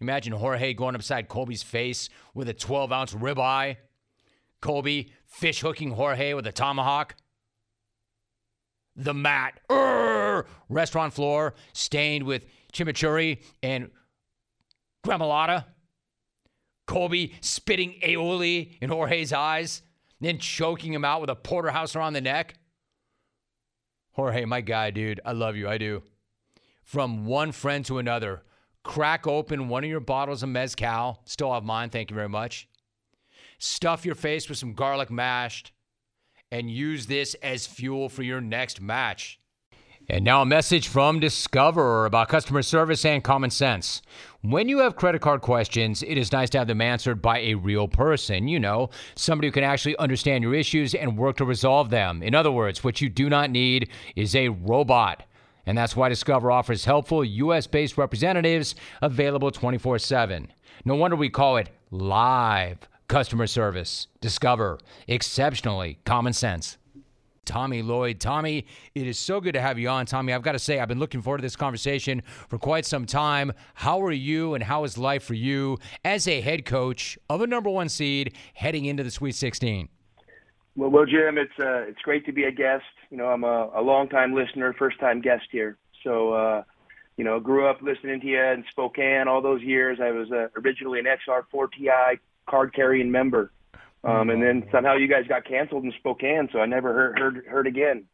Imagine 0.00 0.32
Jorge 0.32 0.74
going 0.74 0.94
upside 0.94 1.28
Colby's 1.28 1.62
face 1.62 2.08
with 2.34 2.48
a 2.48 2.54
12 2.54 2.92
ounce 2.92 3.14
ribeye. 3.14 3.76
Colby 4.60 5.12
fish 5.26 5.60
hooking 5.60 5.90
Jorge 5.90 6.34
with 6.34 6.46
a 6.46 6.52
tomahawk. 6.52 7.16
The 8.94 9.14
mat, 9.14 9.60
Urgh! 9.68 10.46
restaurant 10.68 11.12
floor 11.12 11.54
stained 11.72 12.24
with 12.24 12.46
chimichurri 12.72 13.42
and 13.62 13.90
gremolata. 15.04 15.64
Colby 16.86 17.34
spitting 17.40 17.96
aioli 18.02 18.78
in 18.80 18.90
Jorge's 18.90 19.32
eyes, 19.32 19.82
then 20.20 20.38
choking 20.38 20.92
him 20.92 21.04
out 21.04 21.20
with 21.20 21.30
a 21.30 21.34
porterhouse 21.34 21.96
around 21.96 22.12
the 22.12 22.20
neck. 22.20 22.54
Jorge, 24.16 24.46
my 24.46 24.62
guy, 24.62 24.90
dude, 24.90 25.20
I 25.26 25.32
love 25.32 25.56
you. 25.56 25.68
I 25.68 25.76
do. 25.76 26.02
From 26.82 27.26
one 27.26 27.52
friend 27.52 27.84
to 27.84 27.98
another, 27.98 28.44
crack 28.82 29.26
open 29.26 29.68
one 29.68 29.84
of 29.84 29.90
your 29.90 30.00
bottles 30.00 30.42
of 30.42 30.48
Mezcal. 30.48 31.20
Still 31.26 31.52
have 31.52 31.64
mine, 31.64 31.90
thank 31.90 32.10
you 32.10 32.14
very 32.14 32.30
much. 32.30 32.66
Stuff 33.58 34.06
your 34.06 34.14
face 34.14 34.48
with 34.48 34.56
some 34.56 34.72
garlic 34.72 35.10
mashed 35.10 35.72
and 36.50 36.70
use 36.70 37.06
this 37.06 37.34
as 37.42 37.66
fuel 37.66 38.08
for 38.08 38.22
your 38.22 38.40
next 38.40 38.80
match. 38.80 39.38
And 40.08 40.24
now 40.24 40.40
a 40.40 40.46
message 40.46 40.86
from 40.86 41.18
Discover 41.18 42.06
about 42.06 42.28
customer 42.28 42.62
service 42.62 43.04
and 43.04 43.24
common 43.24 43.50
sense. 43.50 44.02
When 44.40 44.68
you 44.68 44.78
have 44.78 44.94
credit 44.94 45.20
card 45.20 45.40
questions, 45.40 46.04
it 46.04 46.16
is 46.16 46.30
nice 46.30 46.48
to 46.50 46.58
have 46.58 46.68
them 46.68 46.80
answered 46.80 47.20
by 47.20 47.40
a 47.40 47.54
real 47.54 47.88
person. 47.88 48.46
You 48.46 48.60
know, 48.60 48.90
somebody 49.16 49.48
who 49.48 49.52
can 49.52 49.64
actually 49.64 49.96
understand 49.98 50.44
your 50.44 50.54
issues 50.54 50.94
and 50.94 51.18
work 51.18 51.38
to 51.38 51.44
resolve 51.44 51.90
them. 51.90 52.22
In 52.22 52.36
other 52.36 52.52
words, 52.52 52.84
what 52.84 53.00
you 53.00 53.08
do 53.08 53.28
not 53.28 53.50
need 53.50 53.90
is 54.14 54.36
a 54.36 54.50
robot. 54.50 55.24
And 55.66 55.76
that's 55.76 55.96
why 55.96 56.08
Discover 56.08 56.52
offers 56.52 56.84
helpful 56.84 57.24
U.S. 57.24 57.66
based 57.66 57.98
representatives 57.98 58.76
available 59.02 59.50
24 59.50 59.98
7. 59.98 60.52
No 60.84 60.94
wonder 60.94 61.16
we 61.16 61.30
call 61.30 61.56
it 61.56 61.70
live 61.90 62.78
customer 63.08 63.48
service. 63.48 64.06
Discover, 64.20 64.78
exceptionally 65.08 65.98
common 66.04 66.32
sense. 66.32 66.78
Tommy 67.46 67.80
Lloyd. 67.80 68.20
Tommy, 68.20 68.66
it 68.94 69.06
is 69.06 69.18
so 69.18 69.40
good 69.40 69.54
to 69.54 69.60
have 69.60 69.78
you 69.78 69.88
on. 69.88 70.04
Tommy, 70.04 70.32
I've 70.32 70.42
got 70.42 70.52
to 70.52 70.58
say, 70.58 70.78
I've 70.78 70.88
been 70.88 70.98
looking 70.98 71.22
forward 71.22 71.38
to 71.38 71.42
this 71.42 71.56
conversation 71.56 72.22
for 72.48 72.58
quite 72.58 72.84
some 72.84 73.06
time. 73.06 73.52
How 73.74 74.02
are 74.02 74.12
you 74.12 74.54
and 74.54 74.62
how 74.62 74.84
is 74.84 74.98
life 74.98 75.22
for 75.22 75.34
you 75.34 75.78
as 76.04 76.28
a 76.28 76.40
head 76.40 76.66
coach 76.66 77.18
of 77.30 77.40
a 77.40 77.46
number 77.46 77.70
one 77.70 77.88
seed 77.88 78.34
heading 78.54 78.84
into 78.84 79.02
the 79.02 79.10
Sweet 79.10 79.34
16? 79.34 79.88
Well, 80.76 80.90
well, 80.90 81.06
Jim, 81.06 81.38
it's 81.38 81.58
uh, 81.58 81.88
it's 81.88 82.00
great 82.02 82.26
to 82.26 82.32
be 82.32 82.44
a 82.44 82.52
guest. 82.52 82.84
You 83.10 83.16
know, 83.16 83.28
I'm 83.28 83.44
a, 83.44 83.70
a 83.74 83.80
long 83.80 84.08
time 84.10 84.34
listener, 84.34 84.74
first 84.74 85.00
time 85.00 85.22
guest 85.22 85.44
here. 85.50 85.78
So, 86.04 86.34
uh, 86.34 86.62
you 87.16 87.24
know, 87.24 87.40
grew 87.40 87.66
up 87.66 87.80
listening 87.80 88.20
to 88.20 88.26
you 88.26 88.42
in 88.42 88.64
Spokane 88.70 89.26
all 89.26 89.40
those 89.40 89.62
years. 89.62 89.98
I 90.02 90.10
was 90.10 90.30
uh, 90.30 90.48
originally 90.62 90.98
an 90.98 91.06
XR4TI 91.06 92.18
card 92.46 92.74
carrying 92.74 93.10
member, 93.10 93.52
um, 94.04 94.30
and 94.30 94.42
then 94.42 94.68
somehow 94.70 94.96
you 94.96 95.08
guys 95.08 95.24
got 95.28 95.44
canceled 95.44 95.84
in 95.84 95.92
Spokane, 95.98 96.48
so 96.52 96.60
I 96.60 96.66
never 96.66 96.92
heard 96.92 97.18
heard 97.18 97.46
heard 97.46 97.66
again. 97.66 98.04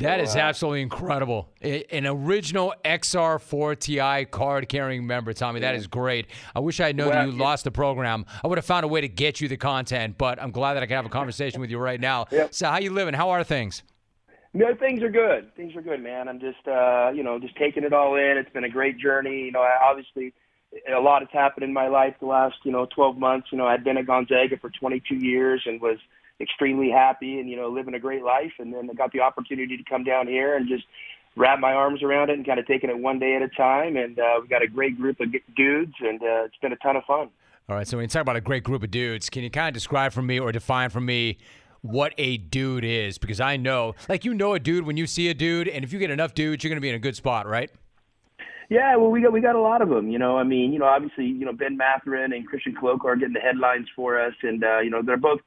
That 0.00 0.20
is 0.20 0.36
absolutely 0.36 0.80
incredible. 0.80 1.50
An 1.60 2.06
original 2.06 2.74
XR4 2.82 3.78
Ti 3.78 4.24
card 4.30 4.68
carrying 4.68 5.06
member, 5.06 5.34
Tommy. 5.34 5.60
That 5.60 5.74
is 5.74 5.86
great. 5.86 6.28
I 6.54 6.60
wish 6.60 6.80
I 6.80 6.86
had 6.86 6.96
known 6.96 7.10
well, 7.10 7.26
you 7.26 7.32
yeah. 7.32 7.42
lost 7.42 7.64
the 7.64 7.70
program. 7.70 8.24
I 8.42 8.48
would 8.48 8.56
have 8.56 8.64
found 8.64 8.84
a 8.84 8.88
way 8.88 9.02
to 9.02 9.08
get 9.08 9.42
you 9.42 9.48
the 9.48 9.58
content, 9.58 10.16
but 10.16 10.40
I'm 10.40 10.50
glad 10.50 10.74
that 10.74 10.82
I 10.82 10.86
can 10.86 10.96
have 10.96 11.04
a 11.04 11.10
conversation 11.10 11.60
with 11.60 11.70
you 11.70 11.78
right 11.78 12.00
now. 12.00 12.26
Yep. 12.32 12.54
So, 12.54 12.66
how 12.66 12.78
you 12.78 12.90
living? 12.90 13.12
How 13.12 13.30
are 13.30 13.44
things? 13.44 13.82
No, 14.54 14.74
things 14.74 15.02
are 15.02 15.10
good. 15.10 15.54
Things 15.54 15.76
are 15.76 15.82
good, 15.82 16.02
man. 16.02 16.28
I'm 16.28 16.40
just, 16.40 16.66
uh, 16.66 17.10
you 17.14 17.22
know, 17.22 17.38
just 17.38 17.56
taking 17.56 17.84
it 17.84 17.92
all 17.92 18.16
in. 18.16 18.38
It's 18.38 18.50
been 18.50 18.64
a 18.64 18.70
great 18.70 18.98
journey. 18.98 19.42
You 19.42 19.52
know, 19.52 19.60
I, 19.60 19.72
obviously, 19.84 20.32
a 20.94 21.00
lot 21.00 21.22
has 21.22 21.28
happened 21.32 21.64
in 21.64 21.72
my 21.72 21.88
life 21.88 22.14
the 22.20 22.26
last, 22.26 22.56
you 22.64 22.72
know, 22.72 22.86
12 22.94 23.18
months. 23.18 23.48
You 23.52 23.58
know, 23.58 23.66
I'd 23.66 23.84
been 23.84 23.98
at 23.98 24.06
Gonzaga 24.06 24.56
for 24.58 24.70
22 24.70 25.16
years 25.16 25.62
and 25.66 25.80
was– 25.80 25.98
extremely 26.42 26.90
happy 26.90 27.38
and 27.38 27.48
you 27.48 27.56
know 27.56 27.68
living 27.68 27.94
a 27.94 27.98
great 27.98 28.22
life. 28.22 28.52
And 28.58 28.74
then 28.74 28.90
I 28.90 28.94
got 28.94 29.12
the 29.12 29.20
opportunity 29.20 29.76
to 29.76 29.84
come 29.84 30.04
down 30.04 30.26
here 30.26 30.56
and 30.56 30.68
just 30.68 30.84
wrap 31.36 31.60
my 31.60 31.72
arms 31.72 32.02
around 32.02 32.28
it 32.28 32.34
and 32.34 32.46
kind 32.46 32.58
of 32.58 32.66
taking 32.66 32.90
it 32.90 32.98
one 32.98 33.18
day 33.18 33.36
at 33.36 33.42
a 33.42 33.48
time. 33.48 33.96
And 33.96 34.18
uh, 34.18 34.40
we've 34.40 34.50
got 34.50 34.62
a 34.62 34.68
great 34.68 34.98
group 34.98 35.20
of 35.20 35.28
dudes, 35.56 35.94
and 36.00 36.20
uh, 36.22 36.44
it's 36.44 36.56
been 36.60 36.72
a 36.72 36.76
ton 36.76 36.96
of 36.96 37.04
fun. 37.04 37.30
All 37.68 37.76
right, 37.76 37.86
so 37.86 37.96
when 37.96 38.04
you 38.04 38.08
talk 38.08 38.22
about 38.22 38.36
a 38.36 38.40
great 38.40 38.64
group 38.64 38.82
of 38.82 38.90
dudes, 38.90 39.30
can 39.30 39.42
you 39.42 39.50
kind 39.50 39.68
of 39.68 39.74
describe 39.74 40.12
for 40.12 40.20
me 40.20 40.38
or 40.38 40.52
define 40.52 40.90
for 40.90 41.00
me 41.00 41.38
what 41.80 42.12
a 42.18 42.36
dude 42.36 42.84
is? 42.84 43.18
Because 43.18 43.40
I 43.40 43.56
know, 43.56 43.94
like 44.08 44.24
you 44.24 44.34
know, 44.34 44.54
a 44.54 44.58
dude 44.58 44.84
when 44.84 44.96
you 44.96 45.06
see 45.06 45.28
a 45.28 45.34
dude, 45.34 45.68
and 45.68 45.84
if 45.84 45.92
you 45.92 45.98
get 45.98 46.10
enough 46.10 46.34
dudes, 46.34 46.62
you're 46.62 46.68
going 46.68 46.76
to 46.76 46.82
be 46.82 46.88
in 46.88 46.96
a 46.96 46.98
good 46.98 47.16
spot, 47.16 47.46
right? 47.46 47.70
Yeah, 48.72 48.96
well, 48.96 49.10
we 49.10 49.20
got 49.20 49.34
we 49.34 49.42
got 49.42 49.54
a 49.54 49.60
lot 49.60 49.82
of 49.82 49.90
them. 49.90 50.08
You 50.08 50.18
know, 50.18 50.38
I 50.38 50.44
mean, 50.44 50.72
you 50.72 50.78
know, 50.78 50.86
obviously, 50.86 51.26
you 51.26 51.44
know, 51.44 51.52
Ben 51.52 51.76
Mathurin 51.76 52.32
and 52.32 52.46
Christian 52.46 52.74
Koloko 52.74 53.04
are 53.04 53.16
getting 53.16 53.34
the 53.34 53.40
headlines 53.40 53.86
for 53.94 54.18
us, 54.18 54.32
and 54.42 54.64
uh, 54.64 54.80
you 54.80 54.88
know, 54.88 55.02
they're 55.04 55.18
both 55.18 55.40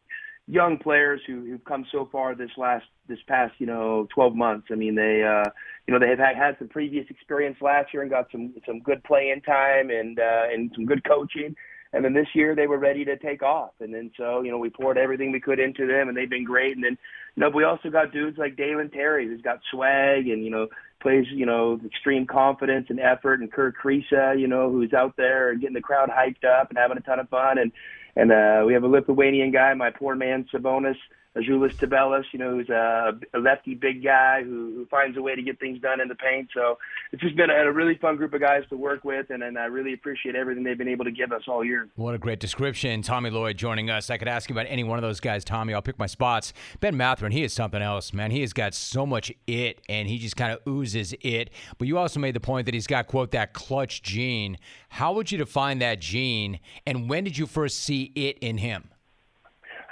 young 0.45 0.77
players 0.77 1.21
who 1.25 1.43
who've 1.43 1.65
come 1.65 1.87
so 1.91 2.07
far 2.11 2.35
this 2.35 2.51
last 2.55 2.85
this 3.07 3.17
past 3.27 3.55
you 3.57 3.65
know 3.65 4.07
12 4.13 4.35
months. 4.35 4.67
I 4.71 4.75
mean, 4.75 4.93
they 4.93 5.23
uh, 5.23 5.49
you 5.87 5.91
know 5.91 5.99
they 5.99 6.09
have 6.09 6.19
had, 6.19 6.35
had 6.35 6.55
some 6.59 6.67
previous 6.67 7.07
experience 7.09 7.57
last 7.61 7.91
year 7.95 8.03
and 8.03 8.11
got 8.11 8.27
some 8.31 8.53
some 8.63 8.79
good 8.81 9.03
playing 9.03 9.41
time 9.41 9.89
and 9.89 10.19
uh, 10.19 10.43
and 10.53 10.71
some 10.75 10.85
good 10.85 11.03
coaching. 11.03 11.55
And 11.95 12.03
then 12.03 12.13
this 12.13 12.27
year 12.33 12.55
they 12.55 12.67
were 12.67 12.77
ready 12.77 13.05
to 13.05 13.17
take 13.17 13.41
off. 13.41 13.71
And 13.79 13.93
then 13.93 14.11
so, 14.17 14.41
you 14.41 14.51
know, 14.51 14.57
we 14.57 14.69
poured 14.69 14.97
everything 14.97 15.31
we 15.31 15.39
could 15.39 15.59
into 15.59 15.87
them 15.87 16.09
and 16.09 16.17
they've 16.17 16.29
been 16.29 16.43
great. 16.43 16.75
And 16.75 16.83
then, 16.83 16.97
you 17.35 17.41
know, 17.41 17.49
we 17.49 17.63
also 17.63 17.89
got 17.89 18.11
dudes 18.11 18.37
like 18.37 18.57
Dalen 18.57 18.91
Terry 18.91 19.25
who's 19.25 19.41
got 19.41 19.59
swag 19.71 20.27
and, 20.27 20.43
you 20.43 20.51
know, 20.51 20.67
plays, 21.01 21.25
you 21.31 21.45
know, 21.45 21.79
extreme 21.85 22.27
confidence 22.27 22.87
and 22.89 22.99
effort 22.99 23.39
and 23.39 23.49
Kerr 23.49 23.71
Kriisa, 23.71 24.37
you 24.37 24.47
know, 24.47 24.69
who's 24.69 24.93
out 24.93 25.15
there 25.15 25.51
and 25.51 25.61
getting 25.61 25.73
the 25.73 25.81
crowd 25.81 26.09
hyped 26.09 26.43
up 26.43 26.69
and 26.69 26.77
having 26.77 26.97
a 26.97 27.01
ton 27.01 27.19
of 27.19 27.29
fun. 27.29 27.57
And, 27.59 27.71
and, 28.17 28.31
uh, 28.31 28.65
we 28.67 28.73
have 28.73 28.83
a 28.83 28.87
Lithuanian 28.87 29.51
guy, 29.51 29.73
my 29.73 29.89
poor 29.89 30.15
man 30.15 30.45
Sabonis, 30.53 30.97
Azuolas 31.35 31.75
Tubelis, 31.75 32.23
you 32.31 32.39
know, 32.39 32.51
who's 32.51 32.69
a, 32.69 33.11
a 33.33 33.39
lefty 33.39 33.75
big 33.75 34.03
guy 34.03 34.41
who, 34.41 34.73
who 34.75 34.85
finds 34.89 35.17
a 35.17 35.21
way 35.21 35.35
to 35.35 35.41
get 35.41 35.59
things 35.59 35.81
done 35.81 35.99
in 35.99 36.07
the 36.07 36.15
paint. 36.15 36.49
So 36.53 36.77
it's 37.11 37.21
just 37.21 37.35
been 37.35 37.49
a, 37.49 37.53
a 37.53 37.71
really 37.71 37.97
fun 37.97 38.15
group 38.15 38.33
of 38.33 38.41
guys 38.41 38.63
to 38.69 38.77
work 38.77 39.03
with, 39.03 39.29
and, 39.29 39.43
and 39.43 39.57
I 39.57 39.65
really 39.65 39.93
appreciate 39.93 40.35
everything 40.35 40.63
they've 40.63 40.77
been 40.77 40.87
able 40.87 41.05
to 41.05 41.11
give 41.11 41.31
us 41.31 41.41
all 41.47 41.63
year. 41.63 41.89
What 41.95 42.15
a 42.15 42.17
great 42.17 42.39
description. 42.39 43.01
Tommy 43.01 43.29
Lloyd 43.29 43.57
joining 43.57 43.89
us. 43.89 44.09
I 44.09 44.17
could 44.17 44.27
ask 44.29 44.49
you 44.49 44.55
about 44.55 44.67
any 44.69 44.83
one 44.83 44.97
of 44.97 45.03
those 45.03 45.19
guys, 45.19 45.43
Tommy. 45.43 45.73
I'll 45.73 45.81
pick 45.81 45.99
my 45.99 46.05
spots. 46.05 46.53
Ben 46.79 46.95
Mathurin, 46.95 47.33
he 47.33 47.43
is 47.43 47.51
something 47.51 47.81
else, 47.81 48.13
man. 48.13 48.31
He 48.31 48.41
has 48.41 48.53
got 48.53 48.73
so 48.73 49.05
much 49.05 49.31
it, 49.45 49.81
and 49.89 50.07
he 50.07 50.17
just 50.17 50.37
kind 50.37 50.53
of 50.53 50.59
oozes 50.67 51.13
it. 51.21 51.49
But 51.77 51.87
you 51.87 51.97
also 51.97 52.19
made 52.19 52.35
the 52.35 52.39
point 52.39 52.65
that 52.65 52.73
he's 52.73 52.87
got, 52.87 53.07
quote, 53.07 53.31
that 53.31 53.53
clutch 53.53 54.01
gene. 54.01 54.57
How 54.87 55.11
would 55.13 55.31
you 55.31 55.37
define 55.37 55.79
that 55.79 55.99
gene, 55.99 56.59
and 56.85 57.09
when 57.09 57.25
did 57.25 57.37
you 57.37 57.45
first 57.45 57.81
see 57.81 58.13
it 58.15 58.37
in 58.39 58.57
him? 58.59 58.89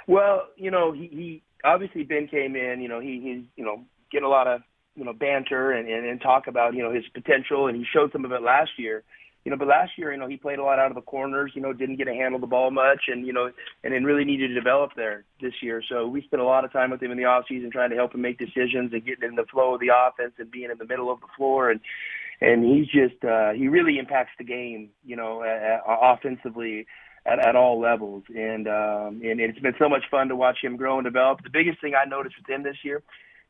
Well, 0.06 0.48
you 0.56 0.70
know, 0.70 0.92
he, 0.92 1.08
he 1.08 1.42
obviously 1.64 2.04
Ben 2.04 2.28
came 2.28 2.56
in. 2.56 2.80
You 2.80 2.88
know, 2.88 3.00
he 3.00 3.20
he's 3.22 3.44
you 3.56 3.64
know 3.64 3.84
getting 4.10 4.26
a 4.26 4.30
lot 4.30 4.46
of 4.46 4.60
you 4.94 5.04
know 5.04 5.12
banter 5.12 5.72
and, 5.72 5.88
and 5.88 6.06
and 6.06 6.20
talk 6.20 6.46
about 6.46 6.74
you 6.74 6.82
know 6.82 6.92
his 6.92 7.04
potential, 7.14 7.68
and 7.68 7.76
he 7.76 7.84
showed 7.92 8.12
some 8.12 8.24
of 8.24 8.32
it 8.32 8.42
last 8.42 8.70
year. 8.78 9.02
You 9.44 9.50
know, 9.50 9.58
but 9.58 9.68
last 9.68 9.92
year, 9.98 10.10
you 10.10 10.18
know, 10.18 10.26
he 10.26 10.38
played 10.38 10.58
a 10.58 10.64
lot 10.64 10.78
out 10.78 10.90
of 10.90 10.94
the 10.94 11.02
corners. 11.02 11.52
You 11.54 11.60
know, 11.60 11.74
didn't 11.74 11.96
get 11.96 12.04
to 12.04 12.14
handle 12.14 12.40
the 12.40 12.46
ball 12.46 12.70
much, 12.70 13.02
and 13.08 13.26
you 13.26 13.32
know, 13.32 13.50
and 13.82 13.92
then 13.92 14.04
really 14.04 14.24
needed 14.24 14.48
to 14.48 14.54
develop 14.54 14.92
there 14.96 15.24
this 15.40 15.52
year. 15.62 15.82
So 15.86 16.06
we 16.06 16.22
spent 16.22 16.40
a 16.40 16.46
lot 16.46 16.64
of 16.64 16.72
time 16.72 16.90
with 16.90 17.02
him 17.02 17.10
in 17.10 17.18
the 17.18 17.26
off 17.26 17.44
season 17.48 17.70
trying 17.70 17.90
to 17.90 17.96
help 17.96 18.14
him 18.14 18.22
make 18.22 18.38
decisions 18.38 18.92
and 18.92 19.04
getting 19.04 19.28
in 19.28 19.34
the 19.34 19.44
flow 19.52 19.74
of 19.74 19.80
the 19.80 19.90
offense 19.94 20.32
and 20.38 20.50
being 20.50 20.70
in 20.70 20.78
the 20.78 20.86
middle 20.86 21.12
of 21.12 21.20
the 21.20 21.26
floor 21.36 21.70
and 21.70 21.80
and 22.40 22.64
he's 22.64 22.86
just 22.86 23.22
uh 23.24 23.52
he 23.52 23.68
really 23.68 23.98
impacts 23.98 24.32
the 24.38 24.44
game 24.44 24.88
you 25.04 25.16
know 25.16 25.42
uh, 25.42 25.78
offensively 25.86 26.86
at, 27.26 27.44
at 27.44 27.56
all 27.56 27.80
levels. 27.80 28.24
And 28.34 28.68
um, 28.68 29.20
and 29.24 29.40
it's 29.40 29.58
been 29.58 29.74
so 29.78 29.88
much 29.88 30.04
fun 30.10 30.28
to 30.28 30.36
watch 30.36 30.58
him 30.62 30.76
grow 30.76 30.98
and 30.98 31.04
develop. 31.04 31.42
The 31.42 31.50
biggest 31.50 31.80
thing 31.80 31.94
I 31.94 32.08
noticed 32.08 32.36
with 32.38 32.48
him 32.48 32.62
this 32.62 32.76
year, 32.82 33.02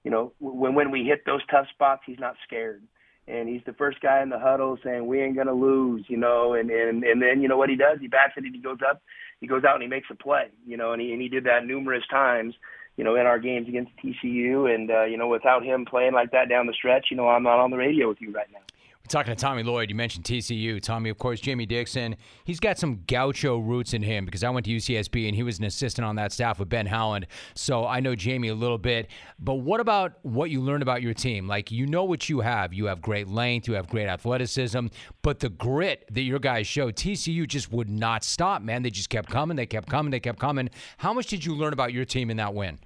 you 0.02 0.10
know, 0.10 0.32
when 0.38 0.74
when 0.74 0.90
we 0.90 1.04
hit 1.04 1.24
those 1.26 1.44
tough 1.50 1.66
spots, 1.72 2.02
he's 2.06 2.20
not 2.20 2.36
scared. 2.46 2.82
And 3.26 3.48
he's 3.48 3.62
the 3.64 3.72
first 3.72 4.02
guy 4.02 4.22
in 4.22 4.28
the 4.28 4.38
huddle 4.38 4.76
saying 4.84 5.06
we 5.06 5.22
ain't 5.22 5.36
gonna 5.36 5.54
lose, 5.54 6.04
you 6.08 6.18
know. 6.18 6.54
And 6.54 6.70
and 6.70 7.02
and 7.04 7.22
then 7.22 7.40
you 7.40 7.48
know 7.48 7.56
what 7.56 7.70
he 7.70 7.76
does? 7.76 7.98
He 8.00 8.08
backs 8.08 8.34
it 8.36 8.44
and 8.44 8.54
he 8.54 8.60
goes 8.60 8.78
up, 8.88 9.02
he 9.40 9.46
goes 9.46 9.64
out 9.64 9.74
and 9.74 9.82
he 9.82 9.88
makes 9.88 10.08
a 10.10 10.14
play, 10.14 10.48
you 10.66 10.76
know. 10.76 10.92
And 10.92 11.00
he 11.00 11.12
and 11.12 11.22
he 11.22 11.28
did 11.28 11.44
that 11.44 11.64
numerous 11.64 12.04
times, 12.10 12.54
you 12.96 13.04
know, 13.04 13.16
in 13.16 13.26
our 13.26 13.38
games 13.38 13.66
against 13.66 13.92
TCU. 13.96 14.72
And 14.72 14.90
uh, 14.90 15.04
you 15.04 15.16
know, 15.16 15.28
without 15.28 15.64
him 15.64 15.86
playing 15.86 16.12
like 16.12 16.32
that 16.32 16.50
down 16.50 16.66
the 16.66 16.74
stretch, 16.74 17.06
you 17.10 17.16
know, 17.16 17.28
I'm 17.28 17.42
not 17.42 17.60
on 17.60 17.70
the 17.70 17.78
radio 17.78 18.08
with 18.08 18.20
you 18.20 18.30
right 18.30 18.48
now. 18.52 18.60
We're 19.04 19.20
talking 19.20 19.36
to 19.36 19.38
Tommy 19.38 19.62
Lloyd. 19.62 19.90
You 19.90 19.96
mentioned 19.96 20.24
TCU. 20.24 20.80
Tommy, 20.80 21.10
of 21.10 21.18
course, 21.18 21.38
Jamie 21.38 21.66
Dixon. 21.66 22.16
He's 22.44 22.58
got 22.58 22.78
some 22.78 23.02
gaucho 23.06 23.58
roots 23.58 23.92
in 23.92 24.02
him 24.02 24.24
because 24.24 24.42
I 24.42 24.48
went 24.48 24.64
to 24.64 24.72
UCSB 24.72 25.26
and 25.26 25.36
he 25.36 25.42
was 25.42 25.58
an 25.58 25.66
assistant 25.66 26.06
on 26.06 26.16
that 26.16 26.32
staff 26.32 26.58
with 26.58 26.70
Ben 26.70 26.86
Howland. 26.86 27.26
So 27.54 27.86
I 27.86 28.00
know 28.00 28.14
Jamie 28.14 28.48
a 28.48 28.54
little 28.54 28.78
bit. 28.78 29.10
But 29.38 29.56
what 29.56 29.80
about 29.80 30.14
what 30.22 30.48
you 30.48 30.62
learned 30.62 30.82
about 30.82 31.02
your 31.02 31.12
team? 31.12 31.46
Like, 31.46 31.70
you 31.70 31.86
know 31.86 32.04
what 32.04 32.30
you 32.30 32.40
have. 32.40 32.72
You 32.72 32.86
have 32.86 33.02
great 33.02 33.28
length, 33.28 33.68
you 33.68 33.74
have 33.74 33.90
great 33.90 34.08
athleticism, 34.08 34.86
but 35.20 35.38
the 35.38 35.50
grit 35.50 36.06
that 36.10 36.22
your 36.22 36.38
guys 36.38 36.66
showed, 36.66 36.96
TCU 36.96 37.46
just 37.46 37.70
would 37.72 37.90
not 37.90 38.24
stop, 38.24 38.62
man. 38.62 38.82
They 38.82 38.90
just 38.90 39.10
kept 39.10 39.28
coming, 39.28 39.54
they 39.54 39.66
kept 39.66 39.90
coming, 39.90 40.12
they 40.12 40.20
kept 40.20 40.38
coming. 40.38 40.70
How 40.96 41.12
much 41.12 41.26
did 41.26 41.44
you 41.44 41.54
learn 41.54 41.74
about 41.74 41.92
your 41.92 42.06
team 42.06 42.30
in 42.30 42.38
that 42.38 42.54
win? 42.54 42.78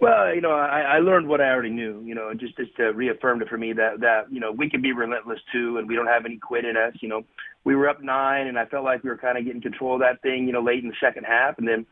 Well, 0.00 0.32
you 0.32 0.40
know, 0.40 0.52
I, 0.52 0.80
I 0.80 0.98
learned 0.98 1.28
what 1.28 1.40
I 1.40 1.50
already 1.50 1.70
knew. 1.70 2.02
You 2.04 2.14
know, 2.14 2.32
just 2.32 2.56
just 2.56 2.70
uh, 2.78 2.94
reaffirmed 2.94 3.42
it 3.42 3.48
for 3.48 3.58
me 3.58 3.72
that 3.72 4.00
that 4.00 4.30
you 4.30 4.38
know 4.38 4.52
we 4.52 4.70
can 4.70 4.80
be 4.80 4.92
relentless 4.92 5.40
too, 5.52 5.78
and 5.78 5.88
we 5.88 5.96
don't 5.96 6.06
have 6.06 6.24
any 6.24 6.38
quit 6.38 6.64
in 6.64 6.76
us. 6.76 6.94
You 7.00 7.08
know, 7.08 7.22
we 7.64 7.74
were 7.74 7.88
up 7.88 8.00
nine, 8.00 8.46
and 8.46 8.58
I 8.58 8.66
felt 8.66 8.84
like 8.84 9.02
we 9.02 9.10
were 9.10 9.18
kind 9.18 9.36
of 9.36 9.44
getting 9.44 9.60
control 9.60 9.94
of 9.94 10.00
that 10.00 10.22
thing. 10.22 10.46
You 10.46 10.52
know, 10.52 10.62
late 10.62 10.84
in 10.84 10.88
the 10.88 10.96
second 11.02 11.24
half, 11.24 11.58
and 11.58 11.66
then 11.66 11.84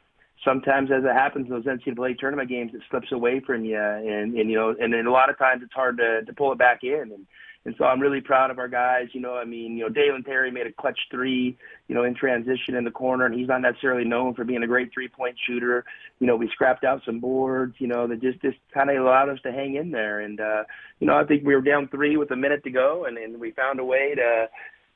sometimes, 0.44 0.90
as 0.92 1.02
it 1.02 1.12
happens 1.12 1.48
in 1.48 1.52
those 1.52 1.64
NCAA 1.64 2.16
tournament 2.18 2.48
games, 2.48 2.70
it 2.74 2.82
slips 2.90 3.10
away 3.10 3.40
from 3.44 3.64
you, 3.64 3.76
and 3.76 4.34
and 4.34 4.50
you 4.50 4.56
know, 4.56 4.72
and 4.78 4.92
then 4.92 5.06
a 5.06 5.10
lot 5.12 5.28
of 5.28 5.36
times 5.36 5.62
it's 5.64 5.74
hard 5.74 5.96
to 5.98 6.24
to 6.24 6.32
pull 6.32 6.52
it 6.52 6.58
back 6.58 6.84
in. 6.84 7.10
And 7.12 7.26
and 7.66 7.74
so 7.76 7.84
I'm 7.84 7.98
really 7.98 8.20
proud 8.20 8.52
of 8.52 8.60
our 8.60 8.68
guys. 8.68 9.08
You 9.12 9.20
know, 9.20 9.34
I 9.34 9.44
mean, 9.44 9.76
you 9.76 9.82
know, 9.82 9.88
Dalen 9.88 10.22
Terry 10.22 10.52
made 10.52 10.68
a 10.68 10.72
clutch 10.72 10.98
three, 11.10 11.58
you 11.88 11.94
know, 11.96 12.04
in 12.04 12.14
transition 12.14 12.76
in 12.76 12.84
the 12.84 12.92
corner, 12.92 13.26
and 13.26 13.34
he's 13.34 13.48
not 13.48 13.60
necessarily 13.60 14.04
known 14.04 14.34
for 14.34 14.44
being 14.44 14.62
a 14.62 14.68
great 14.68 14.90
three 14.94 15.08
point 15.08 15.36
shooter. 15.48 15.84
You 16.20 16.28
know, 16.28 16.36
we 16.36 16.48
scrapped 16.52 16.84
out 16.84 17.02
some 17.04 17.18
boards, 17.18 17.74
you 17.78 17.88
know, 17.88 18.06
that 18.06 18.22
just 18.22 18.40
just 18.40 18.56
kind 18.72 18.88
of 18.88 18.96
allowed 18.96 19.30
us 19.30 19.40
to 19.42 19.50
hang 19.50 19.74
in 19.74 19.90
there. 19.90 20.20
And 20.20 20.40
uh, 20.40 20.62
you 21.00 21.08
know, 21.08 21.16
I 21.18 21.24
think 21.24 21.44
we 21.44 21.56
were 21.56 21.60
down 21.60 21.88
three 21.88 22.16
with 22.16 22.30
a 22.30 22.36
minute 22.36 22.62
to 22.62 22.70
go, 22.70 23.04
and, 23.06 23.18
and 23.18 23.40
we 23.40 23.50
found 23.50 23.80
a 23.80 23.84
way 23.84 24.14
to 24.14 24.46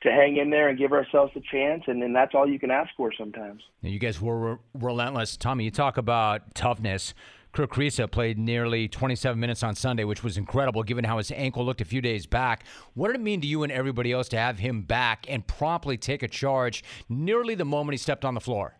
to 0.03 0.09
hang 0.09 0.37
in 0.37 0.49
there 0.49 0.69
and 0.69 0.79
give 0.79 0.93
ourselves 0.93 1.33
a 1.35 1.41
chance, 1.51 1.83
and 1.87 2.01
then 2.01 2.13
that's 2.13 2.33
all 2.33 2.47
you 2.47 2.57
can 2.57 2.71
ask 2.71 2.89
for 2.95 3.11
sometimes. 3.15 3.61
Now, 3.83 3.89
you 3.89 3.99
guys 3.99 4.19
were 4.21 4.53
re- 4.53 4.57
relentless, 4.73 5.35
Tommy. 5.35 5.65
You 5.65 5.71
talk 5.71 5.97
about 5.97 6.55
toughness. 6.55 7.13
Kerr 7.53 7.67
Kriisa 7.67 8.09
played 8.09 8.37
nearly 8.37 8.87
27 8.87 9.37
minutes 9.39 9.61
on 9.61 9.75
Sunday, 9.75 10.05
which 10.05 10.23
was 10.23 10.37
incredible 10.37 10.83
given 10.83 11.03
how 11.03 11.17
his 11.17 11.31
ankle 11.31 11.65
looked 11.65 11.81
a 11.81 11.85
few 11.85 12.01
days 12.01 12.25
back. 12.25 12.65
What 12.93 13.07
did 13.07 13.17
it 13.17 13.21
mean 13.21 13.41
to 13.41 13.47
you 13.47 13.63
and 13.63 13.71
everybody 13.71 14.11
else 14.13 14.29
to 14.29 14.37
have 14.37 14.59
him 14.59 14.83
back 14.83 15.25
and 15.27 15.45
promptly 15.45 15.97
take 15.97 16.23
a 16.23 16.29
charge 16.29 16.83
nearly 17.09 17.55
the 17.55 17.65
moment 17.65 17.93
he 17.93 17.97
stepped 17.97 18.23
on 18.23 18.35
the 18.35 18.39
floor? 18.39 18.77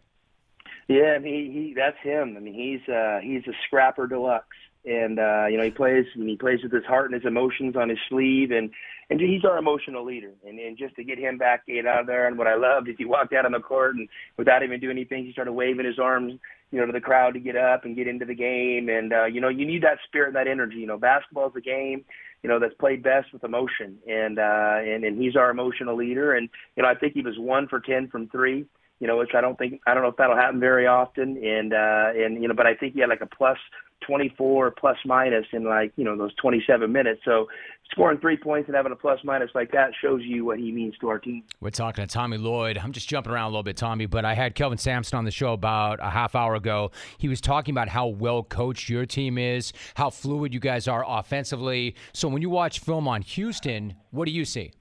Yeah, 0.88 1.13
I 1.15 1.19
mean, 1.19 1.51
he 1.51 1.74
that's 1.76 1.97
him. 2.01 2.36
I 2.38 2.39
mean, 2.39 2.53
he's 2.53 2.93
uh, 2.93 3.19
he's 3.22 3.43
a 3.47 3.55
scrapper 3.65 4.07
deluxe, 4.07 4.47
and 4.86 5.19
uh, 5.19 5.45
you 5.49 5.57
know 5.57 5.63
he 5.63 5.71
plays 5.71 6.05
and 6.15 6.27
he 6.27 6.36
plays 6.36 6.59
with 6.63 6.71
his 6.71 6.86
heart 6.86 7.11
and 7.11 7.21
his 7.21 7.27
emotions 7.27 7.75
on 7.75 7.89
his 7.89 7.99
sleeve, 8.09 8.51
and 8.51 8.71
and 9.09 9.19
he's 9.19 9.43
our 9.43 9.57
emotional 9.57 10.05
leader. 10.05 10.32
And, 10.47 10.57
and 10.59 10.77
just 10.77 10.95
to 10.95 11.03
get 11.03 11.19
him 11.19 11.38
back, 11.38 11.67
get 11.67 11.86
out 11.86 12.01
of 12.01 12.07
there, 12.07 12.27
and 12.27 12.38
what 12.38 12.47
I 12.47 12.55
loved 12.55 12.88
is 12.88 12.95
he 12.97 13.05
walked 13.05 13.34
out 13.34 13.45
on 13.45 13.51
the 13.51 13.59
court 13.59 13.95
and 13.95 14.07
without 14.38 14.63
even 14.63 14.79
doing 14.79 14.97
anything, 14.97 15.25
he 15.25 15.34
started 15.34 15.51
waving 15.51 15.86
his 15.86 15.99
arms, 15.99 16.39
you 16.71 16.79
know, 16.79 16.86
to 16.86 16.91
the 16.91 17.01
crowd 17.01 17.34
to 17.34 17.39
get 17.39 17.55
up 17.55 17.84
and 17.84 17.95
get 17.95 18.07
into 18.07 18.25
the 18.25 18.36
game. 18.36 18.89
And 18.89 19.13
uh, 19.13 19.25
you 19.25 19.41
know, 19.41 19.49
you 19.49 19.65
need 19.65 19.84
that 19.84 19.99
spirit 20.07 20.27
and 20.27 20.36
that 20.36 20.47
energy. 20.47 20.77
You 20.77 20.88
know, 20.88 20.97
basketball 20.97 21.49
is 21.49 21.55
a 21.55 21.61
game, 21.61 22.05
you 22.41 22.49
know, 22.49 22.59
that's 22.59 22.73
played 22.75 23.03
best 23.03 23.34
with 23.34 23.43
emotion, 23.43 23.97
and 24.07 24.39
uh, 24.39 24.77
and 24.79 25.03
and 25.03 25.21
he's 25.21 25.36
our 25.36 25.51
emotional 25.51 25.95
leader. 25.95 26.34
And 26.34 26.49
you 26.75 26.84
know, 26.84 26.89
I 26.89 26.95
think 26.95 27.13
he 27.13 27.21
was 27.21 27.38
one 27.38 27.67
for 27.67 27.79
ten 27.79 28.07
from 28.07 28.29
three 28.29 28.65
you 29.01 29.07
know, 29.07 29.17
which 29.17 29.32
I 29.36 29.41
don't 29.41 29.57
think 29.57 29.82
I 29.88 29.95
don't 29.95 30.03
know 30.03 30.09
if 30.09 30.17
that'll 30.17 30.36
happen 30.36 30.59
very 30.59 30.86
often. 30.86 31.43
And 31.43 31.73
uh, 31.73 32.11
and 32.15 32.39
you 32.39 32.47
know, 32.47 32.53
but 32.53 32.67
I 32.67 32.75
think 32.75 32.93
he 32.93 32.99
had 32.99 33.09
like 33.09 33.21
a 33.21 33.25
plus 33.25 33.57
24 34.06 34.72
plus 34.72 34.97
minus 35.06 35.45
in 35.54 35.64
like 35.64 35.93
you 35.95 36.04
know 36.04 36.18
those 36.18 36.34
27 36.36 36.91
minutes. 36.91 37.22
So 37.26 37.47
scoring 37.91 38.20
three 38.20 38.38
points 38.38 38.68
and 38.68 38.76
having 38.76 38.91
a 38.91 38.95
plus 38.95 39.20
minus 39.24 39.49
like 39.54 39.72
that 39.72 39.91
shows 40.02 40.22
you 40.24 40.45
what 40.45 40.60
he 40.60 40.72
means 40.72 40.95
to 41.02 41.10
our 41.10 41.20
team. 41.20 41.43
We're 41.60 41.70
talking 41.72 42.06
to 42.06 42.12
Tommy 42.12 42.38
Lloyd. 42.38 42.78
I'm 42.78 42.91
just 42.91 43.08
jumping 43.08 43.32
around 43.32 43.45
a 43.45 43.49
little 43.49 43.64
bit, 43.64 43.78
Tommy, 43.78 44.06
but 44.06 44.26
I 44.26 44.34
had 44.34 44.56
Kelvin 44.56 44.78
Sampson 44.78 45.18
on 45.18 45.26
the 45.26 45.32
show 45.32 45.54
about 45.54 45.99
a 46.02 46.10
half 46.10 46.36
hour 46.36 46.56
ago. 46.56 46.91
He 47.18 47.28
was 47.28 47.41
talking 47.41 47.74
about 47.74 47.89
how 47.89 48.08
well 48.08 48.43
coached 48.43 48.89
your 48.89 49.06
team 49.06 49.38
is, 49.38 49.74
how 49.95 50.10
fluid 50.10 50.54
you 50.54 50.60
guys 50.60 50.88
are 50.88 51.04
offensively. 51.08 51.95
So 52.14 52.28
when 52.28 52.41
you 52.41 52.49
watch 52.49 52.80
film 52.80 53.08
on 53.08 53.22
Houston, 53.22 53.95
what 54.12 54.26
do 54.26 54.32
you 54.32 54.45
see? 54.45 54.72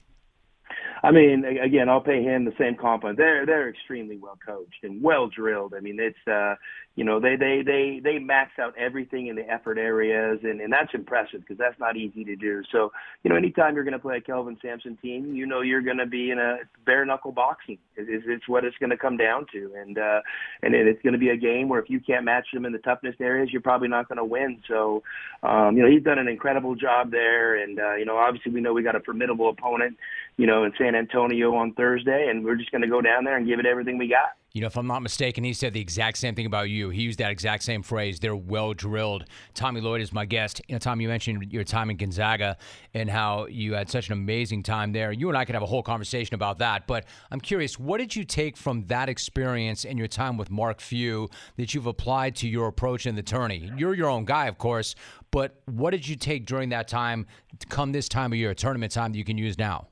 I 1.03 1.11
mean, 1.11 1.43
again, 1.45 1.89
I'll 1.89 2.01
pay 2.01 2.21
him 2.21 2.45
the 2.45 2.53
same 2.59 2.75
compliment. 2.75 3.17
They're 3.17 3.45
they're 3.45 3.69
extremely 3.69 4.17
well 4.17 4.37
coached 4.45 4.83
and 4.83 5.01
well 5.01 5.27
drilled. 5.27 5.73
I 5.75 5.79
mean, 5.79 5.97
it's 5.99 6.17
uh, 6.27 6.55
you 6.95 7.05
know 7.05 7.19
they 7.21 7.35
they 7.37 7.61
they 7.65 8.01
they 8.03 8.19
max 8.19 8.51
out 8.59 8.73
everything 8.77 9.27
in 9.27 9.35
the 9.35 9.49
effort 9.49 9.77
areas 9.77 10.39
and 10.43 10.59
and 10.59 10.73
that's 10.73 10.93
impressive 10.93 11.39
because 11.39 11.57
that's 11.57 11.79
not 11.79 11.95
easy 11.95 12.25
to 12.25 12.35
do. 12.35 12.61
So 12.71 12.91
you 13.23 13.29
know 13.29 13.37
anytime 13.37 13.75
you're 13.75 13.85
going 13.85 13.93
to 13.93 13.99
play 13.99 14.17
a 14.17 14.21
kelvin 14.21 14.57
sampson 14.61 14.97
team 15.01 15.33
you 15.33 15.45
know 15.45 15.61
you're 15.61 15.81
going 15.81 15.97
to 15.97 16.05
be 16.05 16.31
in 16.31 16.39
a 16.39 16.57
bare 16.85 17.05
knuckle 17.05 17.31
boxing. 17.31 17.77
It's, 17.95 18.25
it's 18.27 18.47
what 18.47 18.65
it's 18.65 18.77
going 18.77 18.89
to 18.89 18.97
come 18.97 19.15
down 19.15 19.45
to 19.53 19.73
and 19.79 19.97
uh 19.97 20.21
and 20.61 20.75
it's 20.75 21.01
going 21.01 21.13
to 21.13 21.19
be 21.19 21.29
a 21.29 21.37
game 21.37 21.69
where 21.69 21.79
if 21.79 21.89
you 21.89 22.01
can't 22.01 22.25
match 22.25 22.47
them 22.53 22.65
in 22.65 22.73
the 22.73 22.79
toughness 22.79 23.15
areas 23.21 23.49
you're 23.51 23.61
probably 23.61 23.87
not 23.87 24.09
going 24.09 24.17
to 24.17 24.25
win. 24.25 24.61
So 24.67 25.01
um 25.43 25.77
you 25.77 25.83
know 25.83 25.89
he's 25.89 26.03
done 26.03 26.19
an 26.19 26.27
incredible 26.27 26.75
job 26.75 27.11
there 27.11 27.55
and 27.55 27.79
uh 27.79 27.95
you 27.95 28.05
know 28.05 28.17
obviously 28.17 28.51
we 28.51 28.59
know 28.59 28.73
we 28.73 28.83
got 28.83 28.95
a 28.95 29.01
formidable 29.01 29.49
opponent 29.49 29.97
you 30.37 30.47
know 30.47 30.63
in 30.63 30.71
san 30.77 30.95
antonio 30.95 31.55
on 31.55 31.73
thursday 31.73 32.27
and 32.29 32.43
we're 32.43 32.55
just 32.55 32.71
going 32.71 32.81
to 32.81 32.87
go 32.87 33.01
down 33.01 33.23
there 33.23 33.37
and 33.37 33.47
give 33.47 33.59
it 33.59 33.65
everything 33.65 33.97
we 33.97 34.07
got 34.07 34.31
You 34.53 34.59
know, 34.59 34.67
if 34.67 34.75
I'm 34.75 34.87
not 34.87 35.01
mistaken, 35.01 35.45
he 35.45 35.53
said 35.53 35.71
the 35.71 35.79
exact 35.79 36.17
same 36.17 36.35
thing 36.35 36.45
about 36.45 36.69
you. 36.69 36.89
He 36.89 37.03
used 37.03 37.19
that 37.19 37.31
exact 37.31 37.63
same 37.63 37.83
phrase. 37.83 38.19
They're 38.19 38.35
well 38.35 38.73
drilled. 38.73 39.23
Tommy 39.53 39.79
Lloyd 39.79 40.01
is 40.01 40.11
my 40.11 40.25
guest. 40.25 40.61
You 40.67 40.75
know, 40.75 40.79
Tommy, 40.79 41.03
you 41.03 41.09
mentioned 41.09 41.53
your 41.53 41.63
time 41.63 41.89
in 41.89 41.95
Gonzaga 41.95 42.57
and 42.93 43.09
how 43.09 43.45
you 43.45 43.75
had 43.75 43.89
such 43.89 44.07
an 44.07 44.13
amazing 44.13 44.63
time 44.63 44.91
there. 44.91 45.13
You 45.13 45.29
and 45.29 45.37
I 45.37 45.45
could 45.45 45.55
have 45.55 45.63
a 45.63 45.67
whole 45.67 45.81
conversation 45.83 46.35
about 46.35 46.59
that. 46.59 46.85
But 46.85 47.05
I'm 47.31 47.39
curious, 47.39 47.79
what 47.79 47.99
did 47.99 48.13
you 48.13 48.25
take 48.25 48.57
from 48.57 48.85
that 48.87 49.07
experience 49.07 49.85
and 49.85 49.97
your 49.97 50.09
time 50.09 50.35
with 50.35 50.51
Mark 50.51 50.81
Few 50.81 51.29
that 51.55 51.73
you've 51.73 51.87
applied 51.87 52.35
to 52.37 52.47
your 52.49 52.67
approach 52.67 53.05
in 53.05 53.15
the 53.15 53.23
tourney? 53.23 53.71
You're 53.77 53.93
your 53.93 54.09
own 54.09 54.25
guy, 54.25 54.47
of 54.47 54.57
course, 54.57 54.95
but 55.31 55.61
what 55.65 55.91
did 55.91 56.05
you 56.05 56.17
take 56.17 56.45
during 56.45 56.67
that 56.69 56.89
time, 56.89 57.25
come 57.69 57.93
this 57.93 58.09
time 58.09 58.33
of 58.33 58.37
year, 58.37 58.53
tournament 58.53 58.91
time, 58.91 59.13
that 59.13 59.17
you 59.17 59.23
can 59.23 59.37
use 59.37 59.57
now? 59.57 59.87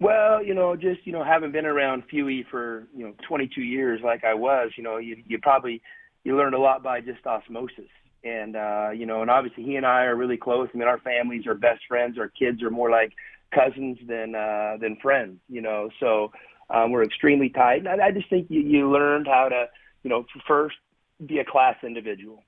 Well, 0.00 0.42
you 0.44 0.54
know, 0.54 0.74
just 0.74 1.06
you 1.06 1.12
know, 1.12 1.22
having 1.22 1.52
been 1.52 1.66
around 1.66 2.04
Fewy 2.12 2.44
for 2.50 2.86
you 2.94 3.06
know 3.06 3.14
22 3.28 3.62
years, 3.62 4.00
like 4.02 4.24
I 4.24 4.34
was, 4.34 4.72
you 4.76 4.82
know, 4.82 4.96
you 4.96 5.16
you 5.26 5.38
probably 5.40 5.82
you 6.24 6.36
learned 6.36 6.54
a 6.54 6.58
lot 6.58 6.82
by 6.82 7.00
just 7.00 7.24
osmosis, 7.26 7.90
and 8.24 8.56
uh, 8.56 8.90
you 8.90 9.06
know, 9.06 9.22
and 9.22 9.30
obviously 9.30 9.62
he 9.62 9.76
and 9.76 9.86
I 9.86 10.04
are 10.04 10.16
really 10.16 10.36
close. 10.36 10.68
I 10.74 10.76
mean, 10.76 10.88
our 10.88 10.98
families 10.98 11.46
are 11.46 11.54
best 11.54 11.82
friends. 11.86 12.18
Our 12.18 12.28
kids 12.28 12.62
are 12.62 12.70
more 12.70 12.90
like 12.90 13.12
cousins 13.54 13.98
than 14.08 14.34
uh, 14.34 14.78
than 14.80 14.96
friends, 15.00 15.38
you 15.48 15.62
know. 15.62 15.90
So 16.00 16.32
um, 16.70 16.90
we're 16.90 17.04
extremely 17.04 17.50
tight. 17.50 17.86
And 17.86 17.88
I, 17.88 18.06
I 18.06 18.10
just 18.10 18.28
think 18.28 18.48
you 18.50 18.62
you 18.62 18.90
learned 18.90 19.28
how 19.28 19.48
to, 19.48 19.66
you 20.02 20.10
know, 20.10 20.24
first 20.48 20.76
be 21.24 21.38
a 21.38 21.44
class 21.44 21.76
individual. 21.84 22.42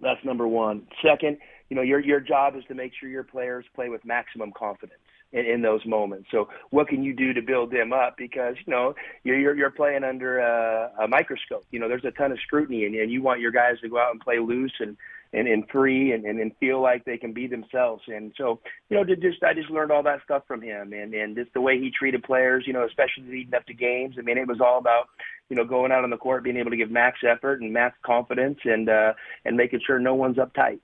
That's 0.00 0.22
number 0.26 0.46
one. 0.46 0.86
Second, 1.02 1.38
you 1.70 1.76
know, 1.76 1.82
your 1.82 2.00
your 2.00 2.20
job 2.20 2.54
is 2.54 2.64
to 2.68 2.74
make 2.74 2.92
sure 3.00 3.08
your 3.08 3.24
players 3.24 3.64
play 3.74 3.88
with 3.88 4.04
maximum 4.04 4.52
confidence 4.54 5.00
in, 5.36 5.44
in 5.44 5.62
those 5.62 5.84
moments. 5.86 6.28
So 6.30 6.48
what 6.70 6.88
can 6.88 7.02
you 7.02 7.14
do 7.14 7.32
to 7.34 7.42
build 7.42 7.70
them 7.70 7.92
up? 7.92 8.16
Because 8.16 8.56
you 8.64 8.72
know 8.72 8.94
you're 9.22 9.54
you're, 9.54 9.70
playing 9.70 10.04
under 10.04 10.38
a, 10.38 10.90
a 11.02 11.08
microscope. 11.08 11.64
You 11.70 11.78
know 11.78 11.88
there's 11.88 12.04
a 12.04 12.10
ton 12.10 12.32
of 12.32 12.38
scrutiny, 12.40 12.86
and, 12.86 12.94
and 12.94 13.12
you 13.12 13.22
want 13.22 13.40
your 13.40 13.50
guys 13.50 13.78
to 13.82 13.88
go 13.88 13.98
out 13.98 14.12
and 14.12 14.20
play 14.20 14.38
loose 14.38 14.72
and 14.80 14.96
and, 15.32 15.46
and 15.46 15.68
free 15.68 16.12
and, 16.12 16.24
and 16.24 16.40
and 16.40 16.56
feel 16.58 16.80
like 16.80 17.04
they 17.04 17.18
can 17.18 17.32
be 17.32 17.46
themselves. 17.46 18.02
And 18.06 18.32
so 18.38 18.60
you 18.88 18.96
know 18.96 19.04
to 19.04 19.16
just 19.16 19.42
I 19.42 19.52
just 19.52 19.70
learned 19.70 19.92
all 19.92 20.02
that 20.04 20.22
stuff 20.24 20.44
from 20.48 20.62
him, 20.62 20.92
and 20.92 21.12
and 21.12 21.36
just 21.36 21.52
the 21.52 21.60
way 21.60 21.78
he 21.78 21.90
treated 21.90 22.22
players. 22.22 22.64
You 22.66 22.72
know 22.72 22.86
especially 22.86 23.24
leading 23.24 23.54
up 23.54 23.66
to 23.66 23.74
games. 23.74 24.16
I 24.18 24.22
mean 24.22 24.38
it 24.38 24.48
was 24.48 24.60
all 24.60 24.78
about 24.78 25.08
you 25.50 25.56
know 25.56 25.64
going 25.64 25.92
out 25.92 26.04
on 26.04 26.10
the 26.10 26.16
court, 26.16 26.42
being 26.42 26.56
able 26.56 26.70
to 26.70 26.76
give 26.76 26.90
max 26.90 27.18
effort 27.28 27.60
and 27.60 27.72
max 27.72 27.96
confidence, 28.02 28.58
and 28.64 28.88
uh, 28.88 29.12
and 29.44 29.56
making 29.56 29.80
sure 29.86 29.98
no 29.98 30.14
one's 30.14 30.38
uptight. 30.38 30.78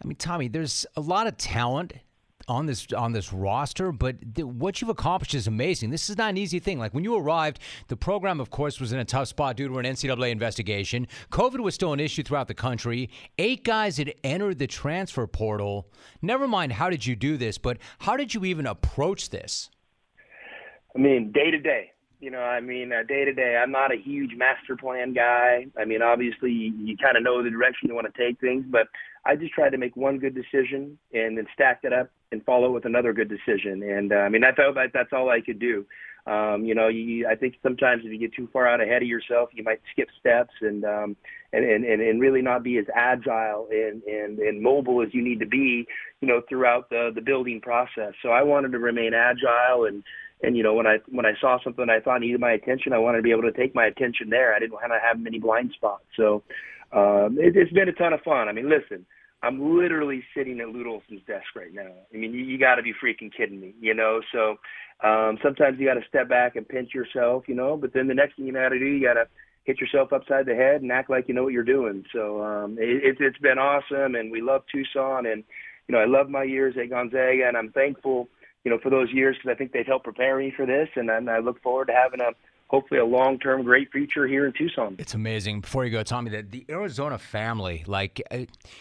I 0.00 0.06
mean, 0.06 0.14
Tommy, 0.14 0.46
there's 0.46 0.86
a 0.96 1.00
lot 1.00 1.26
of 1.26 1.36
talent 1.38 1.94
on 2.48 2.66
this 2.66 2.86
on 2.92 3.12
this 3.12 3.32
roster, 3.32 3.92
but 3.92 4.34
th- 4.34 4.46
what 4.46 4.80
you've 4.80 4.88
accomplished 4.88 5.34
is 5.34 5.46
amazing. 5.46 5.90
This 5.90 6.08
is 6.08 6.16
not 6.16 6.30
an 6.30 6.38
easy 6.38 6.58
thing. 6.58 6.78
Like 6.78 6.94
when 6.94 7.04
you 7.04 7.14
arrived, 7.16 7.60
the 7.88 7.96
program, 7.96 8.40
of 8.40 8.50
course, 8.50 8.80
was 8.80 8.92
in 8.92 8.98
a 8.98 9.04
tough 9.04 9.28
spot 9.28 9.56
due 9.56 9.68
to 9.68 9.78
an 9.78 9.84
NCAA 9.84 10.30
investigation. 10.30 11.06
COVID 11.30 11.60
was 11.60 11.74
still 11.74 11.92
an 11.92 12.00
issue 12.00 12.22
throughout 12.22 12.48
the 12.48 12.54
country. 12.54 13.10
Eight 13.38 13.64
guys 13.64 13.98
had 13.98 14.14
entered 14.24 14.58
the 14.58 14.66
transfer 14.66 15.26
portal. 15.26 15.88
Never 16.22 16.48
mind 16.48 16.72
how 16.72 16.90
did 16.90 17.06
you 17.06 17.14
do 17.14 17.36
this, 17.36 17.58
but 17.58 17.78
how 18.00 18.16
did 18.16 18.34
you 18.34 18.44
even 18.44 18.66
approach 18.66 19.30
this? 19.30 19.70
I 20.96 20.98
mean, 20.98 21.30
day 21.32 21.50
to 21.50 21.58
day. 21.58 21.92
You 22.20 22.32
know, 22.32 22.40
I 22.40 22.60
mean, 22.60 22.92
uh, 22.92 23.04
day 23.06 23.24
to 23.24 23.32
day. 23.32 23.56
I'm 23.62 23.70
not 23.70 23.92
a 23.92 23.96
huge 23.96 24.32
master 24.36 24.76
plan 24.76 25.12
guy. 25.12 25.66
I 25.78 25.84
mean, 25.84 26.02
obviously, 26.02 26.50
you, 26.50 26.72
you 26.76 26.96
kind 26.96 27.16
of 27.16 27.22
know 27.22 27.44
the 27.44 27.50
direction 27.50 27.88
you 27.88 27.94
want 27.94 28.12
to 28.12 28.20
take 28.20 28.40
things, 28.40 28.64
but 28.68 28.88
I 29.24 29.36
just 29.36 29.52
tried 29.52 29.70
to 29.70 29.78
make 29.78 29.94
one 29.96 30.18
good 30.18 30.34
decision 30.34 30.98
and 31.12 31.38
then 31.38 31.46
stack 31.54 31.80
it 31.84 31.92
up 31.92 32.10
and 32.32 32.44
follow 32.44 32.70
with 32.70 32.84
another 32.84 33.12
good 33.12 33.28
decision. 33.28 33.82
And 33.82 34.12
uh, 34.12 34.16
I 34.16 34.28
mean, 34.28 34.44
I 34.44 34.52
felt 34.52 34.74
that 34.74 34.90
that's 34.92 35.12
all 35.12 35.30
I 35.30 35.40
could 35.40 35.58
do. 35.58 35.86
Um, 36.26 36.64
you 36.64 36.74
know, 36.74 36.88
you, 36.88 37.26
I 37.26 37.34
think 37.34 37.54
sometimes 37.62 38.02
if 38.04 38.12
you 38.12 38.18
get 38.18 38.34
too 38.34 38.48
far 38.52 38.68
out 38.68 38.82
ahead 38.82 39.00
of 39.00 39.08
yourself, 39.08 39.48
you 39.54 39.64
might 39.64 39.80
skip 39.92 40.08
steps 40.20 40.52
and 40.60 40.84
um, 40.84 41.16
and, 41.54 41.64
and 41.64 41.84
and 41.84 42.20
really 42.20 42.42
not 42.42 42.62
be 42.62 42.76
as 42.76 42.84
agile 42.94 43.68
and, 43.70 44.02
and 44.02 44.38
and 44.38 44.62
mobile 44.62 45.02
as 45.02 45.08
you 45.14 45.22
need 45.22 45.40
to 45.40 45.46
be, 45.46 45.86
you 46.20 46.28
know, 46.28 46.42
throughout 46.46 46.90
the 46.90 47.10
the 47.14 47.22
building 47.22 47.62
process. 47.62 48.12
So 48.22 48.28
I 48.28 48.42
wanted 48.42 48.72
to 48.72 48.78
remain 48.78 49.14
agile 49.14 49.86
and 49.86 50.04
and 50.42 50.54
you 50.54 50.62
know 50.62 50.74
when 50.74 50.86
I 50.86 50.98
when 51.08 51.24
I 51.24 51.32
saw 51.40 51.58
something 51.64 51.88
I 51.88 52.00
thought 52.00 52.20
needed 52.20 52.40
my 52.40 52.52
attention, 52.52 52.92
I 52.92 52.98
wanted 52.98 53.18
to 53.18 53.22
be 53.22 53.30
able 53.30 53.42
to 53.42 53.52
take 53.52 53.74
my 53.74 53.86
attention 53.86 54.28
there. 54.28 54.54
I 54.54 54.58
didn't 54.58 54.72
want 54.72 54.92
to 54.92 54.98
have 55.02 55.18
many 55.18 55.38
blind 55.38 55.72
spots. 55.74 56.04
So 56.14 56.42
um, 56.92 57.38
it, 57.40 57.56
it's 57.56 57.72
been 57.72 57.88
a 57.88 57.92
ton 57.92 58.12
of 58.12 58.20
fun. 58.20 58.48
I 58.48 58.52
mean, 58.52 58.68
listen, 58.68 59.06
I'm 59.42 59.78
literally 59.78 60.22
sitting 60.36 60.60
at 60.60 60.68
Lute 60.68 60.86
Olson's 60.86 61.22
desk 61.26 61.46
right 61.54 61.72
now. 61.72 61.92
I 62.12 62.16
mean, 62.16 62.32
you, 62.32 62.44
you 62.44 62.58
got 62.58 62.76
to 62.76 62.82
be 62.82 62.92
freaking 62.92 63.32
kidding 63.34 63.60
me, 63.60 63.74
you 63.80 63.94
know. 63.94 64.20
So 64.32 64.56
um, 65.06 65.38
sometimes 65.42 65.78
you 65.78 65.86
got 65.86 65.94
to 65.94 66.08
step 66.08 66.28
back 66.28 66.56
and 66.56 66.68
pinch 66.68 66.92
yourself, 66.92 67.44
you 67.46 67.54
know. 67.54 67.76
But 67.76 67.92
then 67.94 68.08
the 68.08 68.14
next 68.14 68.36
thing 68.36 68.46
you 68.46 68.52
got 68.52 68.70
to 68.70 68.78
do, 68.78 68.84
you 68.84 69.06
got 69.06 69.14
to 69.14 69.28
hit 69.64 69.80
yourself 69.80 70.12
upside 70.12 70.46
the 70.46 70.54
head 70.54 70.82
and 70.82 70.90
act 70.90 71.10
like 71.10 71.28
you 71.28 71.34
know 71.34 71.44
what 71.44 71.52
you're 71.52 71.62
doing. 71.62 72.04
So 72.12 72.42
um, 72.42 72.78
it, 72.78 73.04
it, 73.04 73.16
it's 73.20 73.38
been 73.38 73.58
awesome, 73.58 74.14
and 74.14 74.32
we 74.32 74.40
love 74.40 74.62
Tucson, 74.72 75.26
and 75.26 75.44
you 75.86 75.94
know 75.94 76.00
I 76.00 76.06
love 76.06 76.28
my 76.28 76.42
years 76.42 76.74
at 76.80 76.90
Gonzaga, 76.90 77.46
and 77.46 77.56
I'm 77.56 77.70
thankful, 77.70 78.28
you 78.64 78.70
know, 78.70 78.78
for 78.82 78.90
those 78.90 79.12
years 79.12 79.36
because 79.36 79.54
I 79.54 79.58
think 79.58 79.72
they've 79.72 79.86
helped 79.86 80.04
prepare 80.04 80.38
me 80.38 80.52
for 80.56 80.66
this, 80.66 80.88
and, 80.96 81.10
and 81.10 81.30
I 81.30 81.38
look 81.38 81.62
forward 81.62 81.88
to 81.88 81.94
having 81.94 82.20
a 82.20 82.32
hopefully 82.68 83.00
a 83.00 83.04
long 83.04 83.38
term 83.38 83.62
great 83.62 83.90
future 83.90 84.26
here 84.26 84.46
in 84.46 84.52
Tucson. 84.52 84.96
It's 84.98 85.14
amazing. 85.14 85.60
Before 85.60 85.84
you 85.84 85.90
go, 85.90 86.02
Tommy, 86.02 86.30
the, 86.30 86.42
the 86.42 86.64
Arizona 86.68 87.18
family, 87.18 87.82
like, 87.86 88.22
uh, 88.30 88.40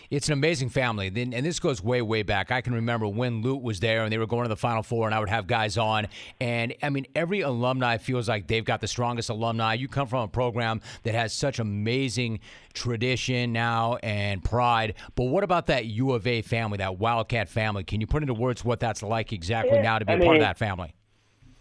it's 0.10 0.28
an 0.28 0.34
amazing 0.34 0.70
family. 0.70 1.08
And 1.08 1.46
this 1.46 1.60
goes 1.60 1.82
way, 1.82 2.02
way 2.02 2.24
back. 2.24 2.52
I 2.52 2.62
can 2.62 2.74
remember 2.74 3.08
when 3.08 3.42
Lute 3.42 3.62
was 3.62 3.80
there 3.80 4.04
and 4.04 4.12
they 4.12 4.18
were 4.18 4.28
going 4.28 4.44
to 4.44 4.50
the 4.50 4.58
Final 4.58 4.84
Four, 4.84 5.08
and 5.08 5.16
I 5.16 5.20
would 5.20 5.30
have 5.30 5.48
guys 5.48 5.78
on. 5.78 6.08
And 6.40 6.76
I 6.84 6.90
mean, 6.90 7.08
every 7.16 7.42
alumni 7.42 7.98
feels 7.98 8.28
like 8.30 8.48
they've 8.48 8.66
got 8.66 8.82
the 8.82 8.88
strongest 8.88 9.30
alumni. 9.30 9.74
You 9.74 9.88
come 9.88 10.08
from 10.08 10.24
a 10.24 10.28
program 10.28 10.82
that 11.04 11.16
has 11.16 11.34
such 11.34 11.60
amazing 11.60 12.42
tradition 12.74 13.54
now 13.54 13.96
and 14.04 14.44
pride. 14.44 14.96
But 15.16 15.26
what 15.26 15.44
about 15.44 15.68
that 15.68 15.86
U 15.86 16.12
of 16.12 16.28
A 16.28 16.42
family, 16.42 16.78
that 16.78 17.00
Wildcat 17.00 17.50
family? 17.50 17.84
Can 17.84 18.02
you 18.02 18.08
put 18.08 18.22
into 18.22 18.34
words 18.34 18.66
what 18.66 18.80
that's 18.80 19.02
like 19.02 19.32
exactly 19.34 19.78
yeah, 19.78 19.82
now 19.82 20.00
to 20.00 20.06
be 20.06 20.12
I 20.12 20.16
a 20.16 20.20
mean, 20.20 20.28
part 20.28 20.38
of 20.38 20.44
that 20.44 20.58
family? 20.58 20.94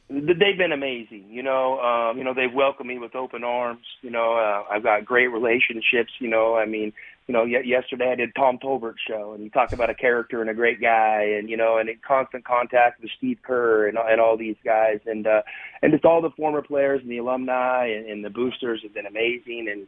They've 0.09 0.59
been 0.59 0.73
amazing. 0.73 1.27
You 1.29 1.43
know, 1.43 1.81
um, 1.81 2.19
you 2.19 2.25
know 2.25 2.35
they've 2.35 2.53
welcomed 2.53 2.89
me 2.89 2.99
with 2.99 3.15
open 3.15 3.45
arms. 3.45 3.85
You 4.03 4.11
know, 4.11 4.35
uh, 4.35 4.73
I've 4.73 4.83
got 4.83 5.05
great 5.05 5.29
relationships. 5.29 6.13
You 6.21 6.29
know, 6.29 6.57
I 6.57 6.65
mean, 6.65 6.93
you 7.27 7.33
know, 7.33 7.43
y- 7.43 7.65
yesterday 7.65 8.13
I 8.13 8.15
did 8.15 8.35
Tom 8.37 8.59
Tolbert's 8.59 9.01
show, 9.07 9.33
and 9.33 9.43
he 9.43 9.51
talked 9.51 9.73
about 9.73 9.91
a 9.91 9.95
character 9.95 10.41
and 10.41 10.51
a 10.51 10.55
great 10.55 10.81
guy, 10.81 11.23
and 11.39 11.51
you 11.51 11.57
know, 11.57 11.79
and 11.79 11.89
in 11.89 11.99
constant 12.07 12.45
contact 12.45 13.01
with 13.01 13.11
Steve 13.19 13.39
Kerr 13.43 13.89
and 13.89 13.99
and 13.99 14.21
all 14.21 14.37
these 14.37 14.57
guys, 14.65 15.01
and 15.07 15.27
uh, 15.27 15.43
and 15.83 15.93
just 15.93 16.05
all 16.05 16.23
the 16.23 16.31
former 16.31 16.63
players 16.63 17.01
and 17.03 17.11
the 17.11 17.19
alumni 17.19 17.87
and, 17.87 18.07
and 18.07 18.25
the 18.25 18.31
boosters 18.31 18.81
have 18.83 18.95
been 18.95 19.07
amazing, 19.07 19.69
and 19.71 19.87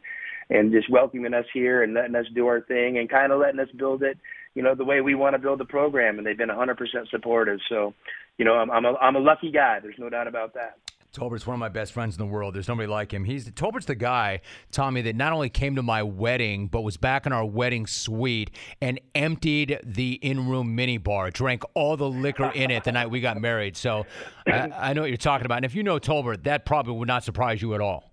and 0.50 0.72
just 0.72 0.90
welcoming 0.90 1.34
us 1.34 1.44
here 1.52 1.82
and 1.82 1.94
letting 1.94 2.16
us 2.16 2.26
do 2.34 2.46
our 2.46 2.60
thing 2.62 2.98
and 2.98 3.10
kind 3.10 3.32
of 3.32 3.40
letting 3.40 3.60
us 3.60 3.68
build 3.76 4.02
it 4.02 4.18
you 4.58 4.64
know, 4.64 4.74
the 4.74 4.84
way 4.84 5.00
we 5.00 5.14
want 5.14 5.34
to 5.34 5.38
build 5.38 5.60
the 5.60 5.64
program, 5.64 6.18
and 6.18 6.26
they've 6.26 6.36
been 6.36 6.48
100% 6.48 6.76
supportive. 7.10 7.60
So, 7.68 7.94
you 8.38 8.44
know, 8.44 8.54
I'm, 8.54 8.72
I'm, 8.72 8.84
a, 8.84 8.94
I'm 8.94 9.14
a 9.14 9.20
lucky 9.20 9.52
guy. 9.52 9.78
There's 9.78 9.94
no 9.98 10.10
doubt 10.10 10.26
about 10.26 10.54
that. 10.54 10.78
Tolbert's 11.12 11.46
one 11.46 11.54
of 11.54 11.60
my 11.60 11.68
best 11.68 11.92
friends 11.92 12.16
in 12.16 12.18
the 12.18 12.26
world. 12.26 12.56
There's 12.56 12.66
nobody 12.66 12.88
like 12.88 13.14
him. 13.14 13.22
He's 13.22 13.48
Tolbert's 13.52 13.86
the 13.86 13.94
guy, 13.94 14.40
Tommy, 14.72 15.00
that 15.02 15.14
not 15.14 15.32
only 15.32 15.48
came 15.48 15.76
to 15.76 15.82
my 15.84 16.02
wedding, 16.02 16.66
but 16.66 16.80
was 16.80 16.96
back 16.96 17.24
in 17.24 17.32
our 17.32 17.44
wedding 17.44 17.86
suite 17.86 18.50
and 18.80 19.00
emptied 19.14 19.78
the 19.84 20.14
in-room 20.14 20.76
minibar, 20.76 21.32
drank 21.32 21.62
all 21.74 21.96
the 21.96 22.10
liquor 22.10 22.50
in 22.52 22.72
it 22.72 22.82
the 22.82 22.90
night 22.90 23.10
we 23.10 23.20
got 23.20 23.40
married. 23.40 23.76
So 23.76 24.06
I, 24.44 24.72
I 24.76 24.92
know 24.92 25.02
what 25.02 25.10
you're 25.10 25.18
talking 25.18 25.46
about. 25.46 25.58
And 25.58 25.66
if 25.66 25.76
you 25.76 25.84
know 25.84 26.00
Tolbert, 26.00 26.42
that 26.42 26.66
probably 26.66 26.94
would 26.94 27.06
not 27.06 27.22
surprise 27.22 27.62
you 27.62 27.76
at 27.76 27.80
all 27.80 28.07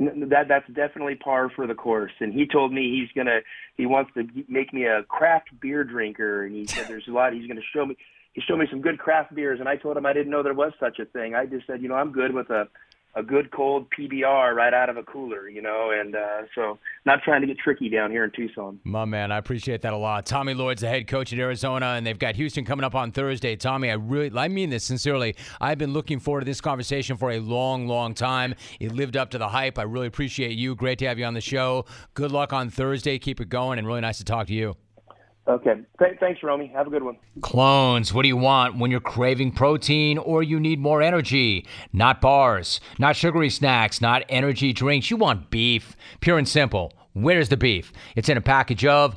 that 0.00 0.46
that's 0.48 0.68
definitely 0.68 1.14
par 1.14 1.50
for 1.54 1.66
the 1.66 1.74
course. 1.74 2.12
And 2.20 2.32
he 2.32 2.46
told 2.46 2.72
me 2.72 2.90
he's 2.90 3.12
gonna 3.14 3.40
he 3.76 3.86
wants 3.86 4.12
to 4.14 4.26
make 4.48 4.72
me 4.72 4.86
a 4.86 5.02
craft 5.04 5.48
beer 5.60 5.84
drinker, 5.84 6.44
and 6.44 6.54
he 6.54 6.66
said 6.66 6.88
there's 6.88 7.08
a 7.08 7.12
lot. 7.12 7.32
He's 7.32 7.46
gonna 7.46 7.60
show 7.72 7.86
me 7.86 7.96
he 8.32 8.40
showed 8.40 8.58
me 8.58 8.66
some 8.68 8.80
good 8.80 8.98
craft 8.98 9.34
beers, 9.34 9.60
and 9.60 9.68
I 9.68 9.76
told 9.76 9.96
him 9.96 10.06
I 10.06 10.12
didn't 10.12 10.30
know 10.30 10.42
there 10.42 10.54
was 10.54 10.72
such 10.80 10.98
a 10.98 11.04
thing. 11.04 11.34
I 11.34 11.46
just 11.46 11.66
said, 11.66 11.80
you 11.80 11.88
know, 11.88 11.94
I'm 11.94 12.12
good 12.12 12.34
with 12.34 12.50
a 12.50 12.68
a 13.16 13.22
good 13.22 13.50
cold 13.50 13.86
PBR 13.90 14.54
right 14.54 14.74
out 14.74 14.88
of 14.88 14.96
a 14.96 15.02
cooler, 15.02 15.48
you 15.48 15.62
know, 15.62 15.90
and 15.92 16.16
uh, 16.16 16.42
so 16.54 16.78
not 17.06 17.20
trying 17.22 17.40
to 17.40 17.46
get 17.46 17.58
tricky 17.58 17.88
down 17.88 18.10
here 18.10 18.24
in 18.24 18.30
Tucson. 18.32 18.80
My 18.84 19.04
man, 19.04 19.30
I 19.30 19.38
appreciate 19.38 19.82
that 19.82 19.92
a 19.92 19.96
lot. 19.96 20.26
Tommy 20.26 20.54
Lloyd's 20.54 20.80
the 20.80 20.88
head 20.88 21.06
coach 21.06 21.32
at 21.32 21.38
Arizona, 21.38 21.86
and 21.86 22.06
they've 22.06 22.18
got 22.18 22.34
Houston 22.36 22.64
coming 22.64 22.84
up 22.84 22.94
on 22.94 23.12
Thursday. 23.12 23.56
Tommy, 23.56 23.90
I 23.90 23.94
really, 23.94 24.36
I 24.36 24.48
mean 24.48 24.70
this 24.70 24.84
sincerely. 24.84 25.36
I've 25.60 25.78
been 25.78 25.92
looking 25.92 26.18
forward 26.18 26.40
to 26.40 26.46
this 26.46 26.60
conversation 26.60 27.16
for 27.16 27.30
a 27.30 27.38
long, 27.38 27.86
long 27.86 28.14
time. 28.14 28.54
It 28.80 28.92
lived 28.92 29.16
up 29.16 29.30
to 29.30 29.38
the 29.38 29.48
hype. 29.48 29.78
I 29.78 29.82
really 29.82 30.08
appreciate 30.08 30.52
you. 30.52 30.74
Great 30.74 30.98
to 30.98 31.06
have 31.06 31.18
you 31.18 31.24
on 31.24 31.34
the 31.34 31.40
show. 31.40 31.84
Good 32.14 32.32
luck 32.32 32.52
on 32.52 32.70
Thursday. 32.70 33.18
Keep 33.18 33.40
it 33.40 33.48
going, 33.48 33.78
and 33.78 33.86
really 33.86 34.00
nice 34.00 34.18
to 34.18 34.24
talk 34.24 34.48
to 34.48 34.54
you. 34.54 34.76
Okay. 35.46 35.74
Th- 35.98 36.18
thanks, 36.20 36.42
Romy. 36.42 36.68
Have 36.68 36.86
a 36.86 36.90
good 36.90 37.02
one. 37.02 37.16
Clones, 37.42 38.14
what 38.14 38.22
do 38.22 38.28
you 38.28 38.36
want 38.36 38.78
when 38.78 38.90
you're 38.90 39.00
craving 39.00 39.52
protein 39.52 40.16
or 40.16 40.42
you 40.42 40.58
need 40.58 40.78
more 40.78 41.02
energy? 41.02 41.66
Not 41.92 42.20
bars, 42.20 42.80
not 42.98 43.14
sugary 43.14 43.50
snacks, 43.50 44.00
not 44.00 44.22
energy 44.28 44.72
drinks. 44.72 45.10
You 45.10 45.18
want 45.18 45.50
beef. 45.50 45.96
Pure 46.20 46.38
and 46.38 46.48
simple. 46.48 46.92
Where's 47.12 47.48
the 47.48 47.56
beef? 47.56 47.92
It's 48.16 48.28
in 48.28 48.36
a 48.36 48.40
package 48.40 48.84
of 48.86 49.16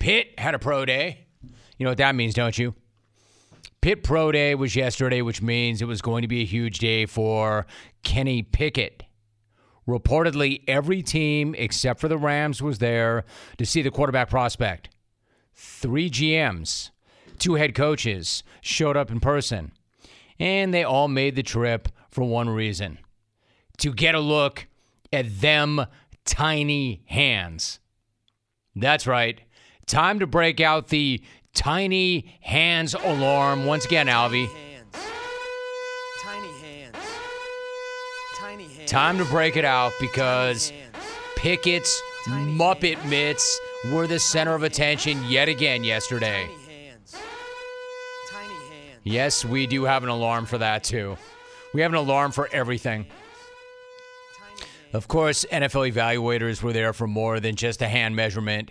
Pitt 0.00 0.34
had 0.38 0.54
a 0.54 0.58
pro 0.58 0.84
day. 0.84 1.26
You 1.78 1.84
know 1.84 1.92
what 1.92 1.98
that 1.98 2.16
means, 2.16 2.34
don't 2.34 2.58
you? 2.58 2.74
Pitt 3.80 4.02
Pro 4.02 4.30
Day 4.30 4.54
was 4.54 4.76
yesterday, 4.76 5.22
which 5.22 5.40
means 5.40 5.80
it 5.80 5.86
was 5.86 6.02
going 6.02 6.20
to 6.20 6.28
be 6.28 6.42
a 6.42 6.44
huge 6.44 6.78
day 6.78 7.06
for 7.06 7.66
Kenny 8.02 8.42
Pickett. 8.42 9.04
Reportedly, 9.88 10.62
every 10.68 11.02
team 11.02 11.54
except 11.56 11.98
for 11.98 12.06
the 12.06 12.18
Rams 12.18 12.60
was 12.60 12.78
there 12.78 13.24
to 13.56 13.64
see 13.64 13.80
the 13.80 13.90
quarterback 13.90 14.28
prospect. 14.28 14.90
Three 15.54 16.10
GMs, 16.10 16.90
two 17.38 17.54
head 17.54 17.74
coaches 17.74 18.42
showed 18.60 18.98
up 18.98 19.10
in 19.10 19.18
person, 19.18 19.72
and 20.38 20.74
they 20.74 20.84
all 20.84 21.08
made 21.08 21.34
the 21.34 21.42
trip 21.42 21.88
for 22.10 22.24
one 22.24 22.50
reason 22.50 22.98
to 23.78 23.94
get 23.94 24.14
a 24.14 24.20
look 24.20 24.66
at 25.10 25.40
them 25.40 25.86
tiny 26.26 27.02
hands. 27.06 27.80
That's 28.76 29.06
right. 29.06 29.40
Time 29.90 30.20
to 30.20 30.26
break 30.28 30.60
out 30.60 30.86
the 30.86 31.20
tiny 31.52 32.38
hands 32.42 32.94
alarm 32.94 33.66
once 33.66 33.84
again, 33.84 34.06
Alvy. 34.06 34.48
Tiny 36.22 36.46
hands. 36.60 36.96
Tiny 38.38 38.68
hands. 38.68 38.88
Time 38.88 39.18
to 39.18 39.24
break 39.24 39.56
it 39.56 39.64
out 39.64 39.92
because 39.98 40.72
Pickett's 41.34 42.00
Muppet 42.28 43.04
mitts 43.08 43.58
were 43.90 44.06
the 44.06 44.20
center 44.20 44.54
of 44.54 44.62
attention 44.62 45.24
yet 45.28 45.48
again 45.48 45.82
yesterday. 45.82 46.48
Yes, 49.02 49.44
we 49.44 49.66
do 49.66 49.82
have 49.82 50.04
an 50.04 50.08
alarm 50.08 50.46
for 50.46 50.58
that 50.58 50.84
too. 50.84 51.16
We 51.74 51.80
have 51.80 51.90
an 51.90 51.98
alarm 51.98 52.30
for 52.30 52.48
everything. 52.52 53.06
Of 54.92 55.08
course, 55.08 55.44
NFL 55.50 55.92
evaluators 55.92 56.62
were 56.62 56.72
there 56.72 56.92
for 56.92 57.08
more 57.08 57.40
than 57.40 57.56
just 57.56 57.82
a 57.82 57.88
hand 57.88 58.14
measurement 58.14 58.70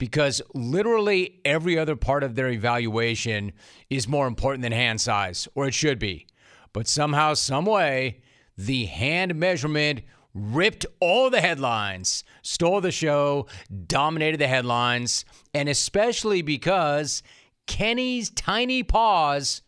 because 0.00 0.40
literally 0.54 1.40
every 1.44 1.78
other 1.78 1.94
part 1.94 2.24
of 2.24 2.34
their 2.34 2.48
evaluation 2.48 3.52
is 3.90 4.08
more 4.08 4.26
important 4.26 4.62
than 4.62 4.72
hand 4.72 4.98
size, 4.98 5.46
or 5.54 5.68
it 5.68 5.74
should 5.74 5.98
be. 5.98 6.26
But 6.72 6.88
somehow, 6.88 7.34
some 7.34 7.66
way, 7.66 8.22
the 8.56 8.86
hand 8.86 9.34
measurement 9.34 10.00
ripped 10.32 10.86
all 11.00 11.28
the 11.28 11.42
headlines, 11.42 12.24
stole 12.40 12.80
the 12.80 12.90
show, 12.90 13.46
dominated 13.86 14.40
the 14.40 14.48
headlines, 14.48 15.26
and 15.52 15.68
especially 15.68 16.40
because 16.40 17.22
Kenny's 17.66 18.30
tiny 18.30 18.82
paws 18.82 19.60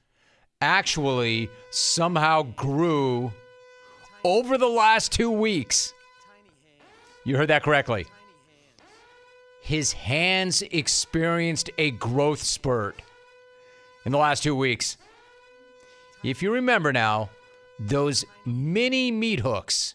actually 0.63 1.51
somehow 1.71 2.43
grew 2.43 3.33
over 4.25 4.57
the 4.57 4.69
last 4.69 5.13
two 5.13 5.31
weeks. 5.31 5.93
You 7.25 7.37
heard 7.37 7.51
that 7.51 7.63
correctly 7.63 8.07
his 9.63 9.93
hands 9.93 10.63
experienced 10.73 11.71
a 11.79 11.93
growth 11.93 12.43
spurt 12.43 13.01
in 14.05 14.11
the 14.11 14.19
last 14.19 14.43
two 14.43 14.57
weeks. 14.57 14.97
If 16.25 16.43
you 16.43 16.53
remember 16.53 16.93
now, 16.93 17.31
those 17.79 18.25
mini 18.45 19.13
meat 19.13 19.39
hooks 19.41 19.95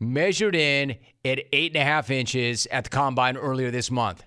measured 0.00 0.56
in 0.56 0.96
at 1.26 1.40
eight 1.52 1.72
and 1.74 1.82
a 1.82 1.84
half 1.84 2.10
inches 2.10 2.66
at 2.72 2.84
the 2.84 2.90
combine 2.90 3.36
earlier 3.36 3.70
this 3.70 3.90
month. 3.90 4.24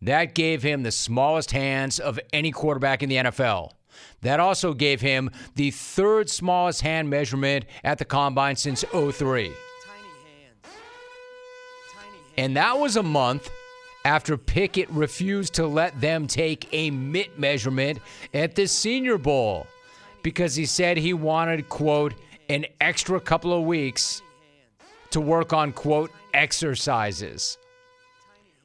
That 0.00 0.34
gave 0.36 0.62
him 0.62 0.84
the 0.84 0.92
smallest 0.92 1.50
hands 1.50 1.98
of 1.98 2.20
any 2.32 2.52
quarterback 2.52 3.02
in 3.02 3.08
the 3.08 3.16
NFL. 3.16 3.72
That 4.20 4.38
also 4.38 4.72
gave 4.72 5.00
him 5.00 5.32
the 5.56 5.72
third 5.72 6.30
smallest 6.30 6.82
hand 6.82 7.10
measurement 7.10 7.64
at 7.82 7.98
the 7.98 8.04
combine 8.04 8.54
since 8.54 8.84
03. 8.92 9.52
And 12.38 12.56
that 12.56 12.78
was 12.78 12.96
a 12.96 13.02
month 13.02 13.50
after 14.06 14.36
Pickett 14.36 14.88
refused 14.90 15.54
to 15.54 15.66
let 15.66 16.00
them 16.00 16.28
take 16.28 16.68
a 16.70 16.92
mitt 16.92 17.40
measurement 17.40 17.98
at 18.32 18.54
the 18.54 18.68
Senior 18.68 19.18
Bowl 19.18 19.66
because 20.22 20.54
he 20.54 20.64
said 20.64 20.96
he 20.96 21.12
wanted, 21.12 21.68
quote, 21.68 22.14
an 22.48 22.66
extra 22.80 23.18
couple 23.18 23.52
of 23.52 23.64
weeks 23.64 24.22
to 25.10 25.20
work 25.20 25.52
on, 25.52 25.72
quote, 25.72 26.12
exercises, 26.32 27.58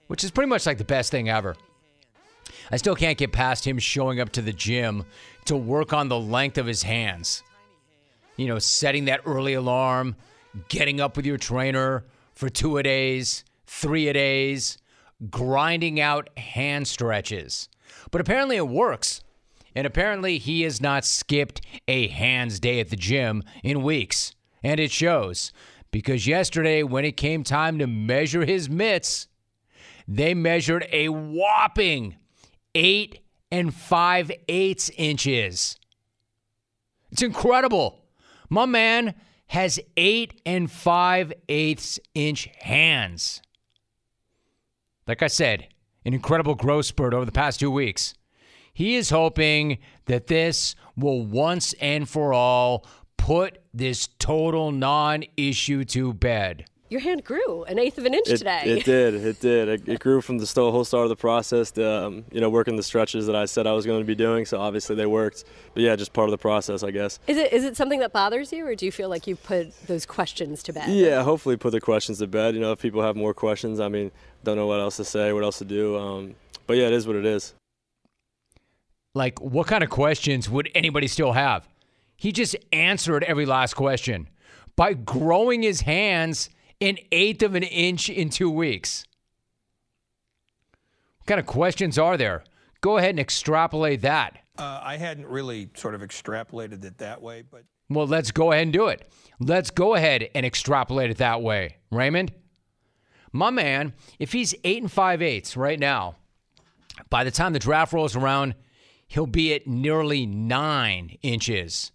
which 0.06 0.24
is 0.24 0.30
pretty 0.30 0.48
much 0.48 0.68
like 0.68 0.78
the 0.78 0.84
best 0.84 1.10
thing 1.10 1.28
ever. 1.28 1.56
I 2.72 2.78
still 2.78 2.96
can't 2.96 3.18
get 3.18 3.32
past 3.32 3.66
him 3.66 3.80
showing 3.80 4.20
up 4.20 4.32
to 4.34 4.44
the 4.44 4.54
gym 4.54 5.06
to 5.46 5.58
work 5.58 5.92
on 5.92 6.08
the 6.08 6.20
length 6.20 6.60
of 6.60 6.68
his 6.68 6.84
hands. 6.84 7.42
You 8.38 8.46
know, 8.46 8.60
setting 8.60 9.06
that 9.06 9.22
early 9.26 9.56
alarm, 9.56 10.16
getting 10.70 11.02
up 11.02 11.18
with 11.18 11.26
your 11.26 11.38
trainer 11.38 12.04
for 12.36 12.48
two 12.48 12.78
a 12.78 12.84
days, 12.84 13.44
three 13.66 14.08
a 14.08 14.14
days, 14.14 14.78
grinding 15.30 16.00
out 16.00 16.30
hand 16.38 16.88
stretches. 16.88 17.70
But 18.10 18.22
apparently 18.22 18.58
it 18.58 18.68
works. 18.68 19.22
And 19.76 19.88
apparently 19.88 20.38
he 20.38 20.64
has 20.64 20.82
not 20.82 21.06
skipped 21.06 21.62
a 21.88 22.08
hands 22.08 22.60
day 22.60 22.80
at 22.80 22.90
the 22.90 22.96
gym 22.96 23.44
in 23.64 23.84
weeks. 23.84 24.36
And 24.64 24.80
it 24.80 24.92
shows. 24.92 25.54
Because 25.92 26.28
yesterday, 26.28 26.84
when 26.84 27.06
it 27.06 27.18
came 27.18 27.44
time 27.44 27.80
to 27.80 27.88
measure 27.88 28.46
his 28.46 28.70
mitts, 28.70 29.28
they 30.08 30.34
measured 30.34 30.88
a 30.92 31.10
whopping 31.10 32.16
eight 32.76 33.20
and 33.52 33.74
five 33.74 34.32
eighths 34.48 34.90
inches. 34.98 35.78
It's 37.12 37.22
incredible. 37.22 38.06
My 38.50 38.66
man 38.66 39.16
has 39.48 39.80
eight 39.98 40.42
and 40.46 40.72
five 40.72 41.34
eighths 41.50 42.00
inch 42.16 42.50
hands. 42.60 43.42
Like 45.08 45.24
I 45.24 45.28
said, 45.28 45.68
an 46.06 46.14
incredible 46.14 46.56
growth 46.56 46.86
spurt 46.86 47.14
over 47.14 47.26
the 47.26 47.32
past 47.32 47.60
two 47.60 47.72
weeks. 47.72 48.14
He 48.74 48.96
is 48.96 49.10
hoping 49.10 49.80
that 50.06 50.28
this 50.28 50.76
will 50.96 51.26
once 51.26 51.74
and 51.74 52.08
for 52.08 52.34
all 52.34 52.86
put 53.18 53.60
this 53.74 54.08
total 54.20 54.72
non 54.72 55.24
issue 55.38 55.84
to 55.86 56.14
bed. 56.14 56.66
Your 56.92 57.00
hand 57.00 57.24
grew 57.24 57.64
an 57.64 57.80
eighth 57.80 57.98
of 57.98 58.06
an 58.06 58.14
inch 58.14 58.28
it, 58.28 58.40
today. 58.40 58.64
It 58.66 58.84
did. 58.84 59.14
It 59.16 59.40
did. 59.40 59.70
It, 59.70 59.88
it 59.88 60.00
grew 60.02 60.20
from 60.20 60.40
the 60.40 60.46
st- 60.46 60.74
whole 60.74 60.84
start 60.84 61.04
of 61.04 61.10
the 61.10 61.16
process 61.16 61.72
to, 61.72 61.90
um, 61.90 62.26
you 62.34 62.42
know, 62.42 62.50
working 62.50 62.76
the 62.76 62.84
stretches 62.84 63.28
that 63.28 63.36
I 63.36 63.46
said 63.46 63.66
I 63.66 63.72
was 63.72 63.86
going 63.86 64.02
to 64.02 64.06
be 64.06 64.14
doing. 64.14 64.46
So 64.46 64.60
obviously 64.60 64.98
they 64.98 65.06
worked. 65.06 65.46
But 65.74 65.84
yeah, 65.84 65.96
just 65.96 66.12
part 66.12 66.28
of 66.28 66.32
the 66.32 66.38
process, 66.38 66.84
I 66.84 66.92
guess. 66.92 67.18
Is 67.28 67.38
it 67.38 67.54
is 67.54 67.64
it 67.64 67.78
something 67.78 68.02
that 68.02 68.12
bothers 68.12 68.52
you, 68.52 68.68
or 68.68 68.76
do 68.76 68.86
you 68.86 68.92
feel 68.92 69.08
like 69.08 69.26
you 69.26 69.38
put 69.38 69.74
those 69.88 70.06
questions 70.06 70.62
to 70.64 70.74
bed? 70.74 70.90
Yeah, 70.90 71.24
hopefully 71.24 71.56
put 71.56 71.72
the 71.72 71.80
questions 71.80 72.18
to 72.18 72.28
bed. 72.28 72.56
You 72.56 72.60
know, 72.60 72.74
if 72.74 72.80
people 72.80 73.02
have 73.02 73.16
more 73.16 73.34
questions, 73.34 73.80
I 73.80 73.88
mean, 73.88 74.12
don't 74.44 74.58
know 74.58 74.68
what 74.68 74.82
else 74.82 74.98
to 74.98 75.06
say, 75.06 75.32
what 75.32 75.46
else 75.46 75.60
to 75.60 75.66
do. 75.66 75.98
Um, 75.98 76.36
but 76.68 76.76
yeah, 76.76 76.88
it 76.88 76.94
is 76.94 77.08
what 77.08 77.16
it 77.16 77.26
is. 77.26 77.54
Like, 79.16 79.40
what 79.40 79.66
kind 79.66 79.82
of 79.82 79.90
questions 79.90 80.50
would 80.50 80.70
anybody 80.76 81.08
still 81.08 81.32
have? 81.32 81.70
He 82.18 82.34
just 82.34 82.58
answered 82.74 83.24
every 83.24 83.46
last 83.46 83.76
question 83.76 84.28
by 84.76 84.94
growing 84.94 85.64
his 85.64 85.82
hands 85.82 86.50
an 86.82 86.98
eighth 87.12 87.44
of 87.44 87.56
an 87.56 87.64
inch 87.64 88.10
in 88.10 88.30
two 88.30 88.50
weeks. 88.50 89.06
What 91.20 91.28
kind 91.28 91.40
of 91.40 91.46
questions 91.46 91.98
are 91.98 92.18
there? 92.18 92.44
Go 92.82 92.98
ahead 92.98 93.12
and 93.12 93.20
extrapolate 93.20 94.02
that. 94.02 94.40
Uh, 94.58 94.82
I 94.84 94.98
hadn't 94.98 95.28
really 95.28 95.70
sort 95.76 95.96
of 95.96 96.02
extrapolated 96.02 96.84
it 96.84 96.98
that 96.98 97.22
way, 97.22 97.44
but. 97.44 97.64
Well, 97.90 98.08
let's 98.08 98.32
go 98.32 98.52
ahead 98.52 98.64
and 98.64 98.74
do 98.74 98.88
it. 98.88 99.08
Let's 99.40 99.70
go 99.70 99.96
ahead 99.96 100.30
and 100.34 100.46
extrapolate 100.46 101.12
it 101.12 101.18
that 101.18 101.42
way. 101.42 101.78
Raymond? 101.92 102.32
My 103.32 103.50
man, 103.50 103.94
if 104.20 104.34
he's 104.34 104.56
eight 104.64 104.82
and 104.82 104.92
five 104.92 105.22
eighths 105.22 105.56
right 105.56 105.80
now, 105.80 106.16
by 107.10 107.24
the 107.24 107.32
time 107.32 107.54
the 107.54 107.60
draft 107.60 107.94
rolls 107.94 108.16
around, 108.16 108.56
he'll 109.08 109.26
be 109.26 109.54
at 109.54 109.68
nearly 109.68 110.26
nine 110.26 111.18
inches. 111.22 111.92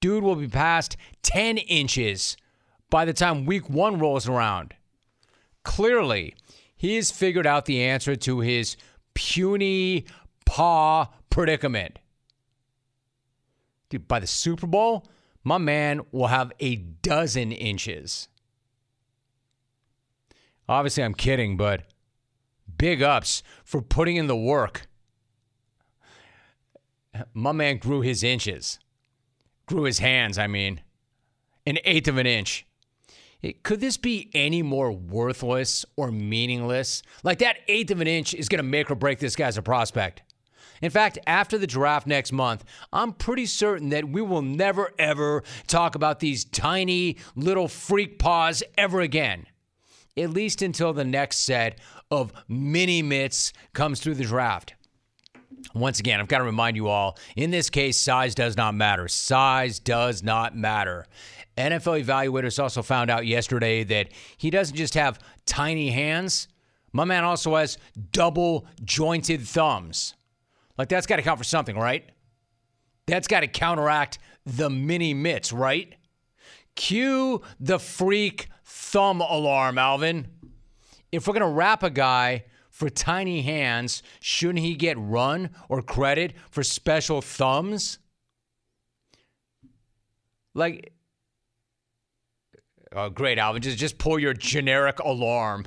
Dude 0.00 0.22
will 0.22 0.36
be 0.36 0.48
past 0.48 0.96
10 1.22 1.58
inches 1.58 2.36
by 2.90 3.04
the 3.04 3.12
time 3.12 3.46
week 3.46 3.68
one 3.68 3.98
rolls 3.98 4.28
around. 4.28 4.74
Clearly, 5.64 6.34
he 6.76 6.96
has 6.96 7.10
figured 7.10 7.46
out 7.46 7.64
the 7.64 7.82
answer 7.82 8.14
to 8.16 8.40
his 8.40 8.76
puny 9.14 10.04
paw 10.44 11.08
predicament. 11.30 11.98
Dude, 13.88 14.08
by 14.08 14.20
the 14.20 14.26
Super 14.26 14.66
Bowl, 14.66 15.06
my 15.42 15.58
man 15.58 16.00
will 16.12 16.26
have 16.26 16.52
a 16.60 16.76
dozen 16.76 17.52
inches. 17.52 18.28
Obviously, 20.68 21.04
I'm 21.04 21.14
kidding, 21.14 21.56
but 21.56 21.82
big 22.76 23.02
ups 23.02 23.42
for 23.64 23.80
putting 23.80 24.16
in 24.16 24.26
the 24.26 24.36
work. 24.36 24.88
My 27.32 27.52
man 27.52 27.78
grew 27.78 28.00
his 28.00 28.22
inches, 28.22 28.78
grew 29.66 29.84
his 29.84 30.00
hands, 30.00 30.36
I 30.36 30.48
mean, 30.48 30.82
an 31.64 31.78
eighth 31.84 32.08
of 32.08 32.18
an 32.18 32.26
inch. 32.26 32.66
Could 33.62 33.80
this 33.80 33.96
be 33.96 34.30
any 34.34 34.62
more 34.62 34.90
worthless 34.90 35.84
or 35.96 36.10
meaningless? 36.10 37.02
Like 37.22 37.38
that 37.38 37.56
eighth 37.68 37.90
of 37.90 38.00
an 38.00 38.06
inch 38.06 38.34
is 38.34 38.48
going 38.48 38.58
to 38.58 38.62
make 38.62 38.90
or 38.90 38.94
break 38.94 39.18
this 39.18 39.36
guy 39.36 39.46
as 39.46 39.58
a 39.58 39.62
prospect. 39.62 40.22
In 40.82 40.90
fact, 40.90 41.18
after 41.26 41.56
the 41.56 41.66
draft 41.66 42.06
next 42.06 42.32
month, 42.32 42.64
I'm 42.92 43.12
pretty 43.12 43.46
certain 43.46 43.90
that 43.90 44.08
we 44.08 44.20
will 44.20 44.42
never, 44.42 44.92
ever 44.98 45.42
talk 45.66 45.94
about 45.94 46.20
these 46.20 46.44
tiny 46.44 47.16
little 47.34 47.68
freak 47.68 48.18
paws 48.18 48.62
ever 48.76 49.00
again. 49.00 49.46
At 50.16 50.30
least 50.30 50.62
until 50.62 50.92
the 50.92 51.04
next 51.04 51.38
set 51.38 51.78
of 52.10 52.32
mini 52.48 53.02
mitts 53.02 53.52
comes 53.72 54.00
through 54.00 54.14
the 54.14 54.24
draft. 54.24 54.74
Once 55.74 56.00
again, 56.00 56.20
I've 56.20 56.28
got 56.28 56.38
to 56.38 56.44
remind 56.44 56.76
you 56.76 56.88
all 56.88 57.18
in 57.36 57.50
this 57.50 57.70
case, 57.70 57.98
size 57.98 58.34
does 58.34 58.56
not 58.56 58.74
matter. 58.74 59.08
Size 59.08 59.78
does 59.78 60.22
not 60.22 60.56
matter. 60.56 61.06
NFL 61.56 62.04
evaluators 62.04 62.62
also 62.62 62.82
found 62.82 63.10
out 63.10 63.26
yesterday 63.26 63.82
that 63.84 64.08
he 64.36 64.50
doesn't 64.50 64.76
just 64.76 64.94
have 64.94 65.18
tiny 65.46 65.90
hands, 65.90 66.48
my 66.92 67.04
man 67.04 67.24
also 67.24 67.56
has 67.56 67.78
double 68.12 68.66
jointed 68.84 69.42
thumbs. 69.42 70.14
Like, 70.76 70.88
that's 70.88 71.06
got 71.06 71.16
to 71.16 71.22
count 71.22 71.38
for 71.38 71.44
something, 71.44 71.76
right? 71.76 72.10
That's 73.06 73.28
got 73.28 73.40
to 73.40 73.48
counteract 73.48 74.18
the 74.44 74.68
mini 74.68 75.14
mitts, 75.14 75.52
right? 75.52 75.94
Cue 76.74 77.40
the 77.58 77.78
freak 77.78 78.48
thumb 78.64 79.20
alarm, 79.20 79.78
Alvin. 79.78 80.26
If 81.10 81.26
we're 81.26 81.34
going 81.34 81.50
to 81.50 81.56
wrap 81.56 81.82
a 81.82 81.90
guy 81.90 82.44
for 82.70 82.90
tiny 82.90 83.40
hands, 83.42 84.02
shouldn't 84.20 84.58
he 84.58 84.74
get 84.74 84.98
run 84.98 85.50
or 85.68 85.80
credit 85.80 86.34
for 86.50 86.62
special 86.62 87.22
thumbs? 87.22 87.98
Like, 90.52 90.92
oh, 92.96 93.08
great, 93.10 93.38
Alvin. 93.38 93.62
Just, 93.62 93.78
just 93.78 93.98
pull 93.98 94.18
your 94.18 94.34
generic 94.34 94.98
alarm 95.00 95.66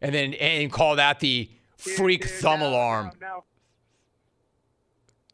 and 0.00 0.14
then 0.14 0.34
and 0.34 0.72
call 0.72 0.96
that 0.96 1.20
the 1.20 1.50
freak 1.76 2.22
Dude, 2.22 2.30
dude, 2.30 2.40
thumb 2.40 2.60
now- 2.60 2.68
alarm. 2.68 3.10
now- 3.20 3.26
now- 3.28 3.44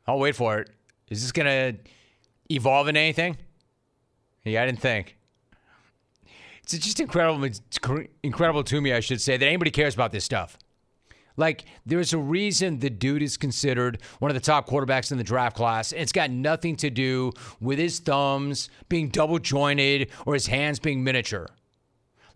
I'll 0.07 0.19
wait 0.19 0.35
for 0.35 0.59
it. 0.59 0.71
Is 1.09 1.23
this 1.23 1.31
gonna 1.31 1.75
evolve 2.51 2.89
into 2.89 3.01
anything? 3.01 3.37
Yeah, 4.45 4.63
I 4.63 4.67
didn't 4.67 4.81
think. 4.81 5.17
It's 6.63 6.73
just 6.79 6.99
incredible. 7.01 7.49
Incredible 8.23 8.63
to 8.65 8.81
me, 8.81 8.93
I 8.93 9.01
should 9.01 9.21
say, 9.21 9.37
that 9.37 9.45
anybody 9.47 9.71
cares 9.71 9.95
about 9.95 10.13
this 10.13 10.25
stuff. 10.25 10.57
Like, 11.37 11.65
there's 11.87 12.13
a 12.13 12.19
reason 12.19 12.79
the 12.79 12.91
dude 12.91 13.23
is 13.23 13.37
considered 13.37 14.03
one 14.19 14.31
of 14.31 14.35
the 14.35 14.41
top 14.41 14.69
quarterbacks 14.69 15.13
in 15.13 15.19
the 15.19 15.25
draft 15.25 15.57
class. 15.57 15.93
And 15.93 16.03
it's 16.03 16.13
got 16.13 16.31
nothing 16.31 16.77
to 16.77 16.91
do 16.91 17.33
with 17.61 17.79
his 17.79 17.99
thumbs 17.99 18.69
being 18.89 19.09
double 19.09 19.39
jointed 19.39 20.11
or 20.27 20.35
his 20.35 20.47
hands 20.47 20.79
being 20.79 21.03
miniature. 21.03 21.49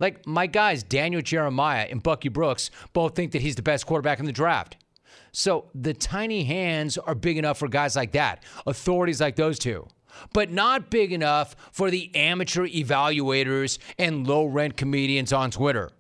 Like, 0.01 0.27
my 0.27 0.47
guys, 0.47 0.83
Daniel 0.83 1.23
Jeremiah 1.23 1.87
and 1.91 2.03
Bucky 2.03 2.29
Brooks, 2.29 2.71
both 2.93 3.15
think 3.15 3.33
that 3.33 3.43
he's 3.43 3.57
the 3.57 3.63
best 3.63 3.87
quarterback 3.87 4.19
in 4.19 4.27
the 4.27 4.33
draft. 4.33 4.77
So 5.33 5.71
the 5.75 5.95
tiny 5.95 6.45
hands 6.45 6.97
are 6.97 7.15
big 7.15 7.39
enough 7.39 7.59
for 7.59 7.69
guys 7.69 7.97
like 7.97 8.13
that, 8.13 8.45
authorities 8.67 9.21
like 9.21 9.37
those 9.37 9.59
two, 9.59 9.87
but 10.33 10.51
not 10.51 10.91
big 10.91 11.13
enough 11.13 11.57
for 11.73 11.91
the 11.91 12.15
amateur 12.15 12.67
evaluators 12.67 13.79
and 13.99 14.27
low 14.27 14.45
rent 14.45 14.77
comedians 14.77 15.33
on 15.33 15.51
Twitter. 15.51 15.91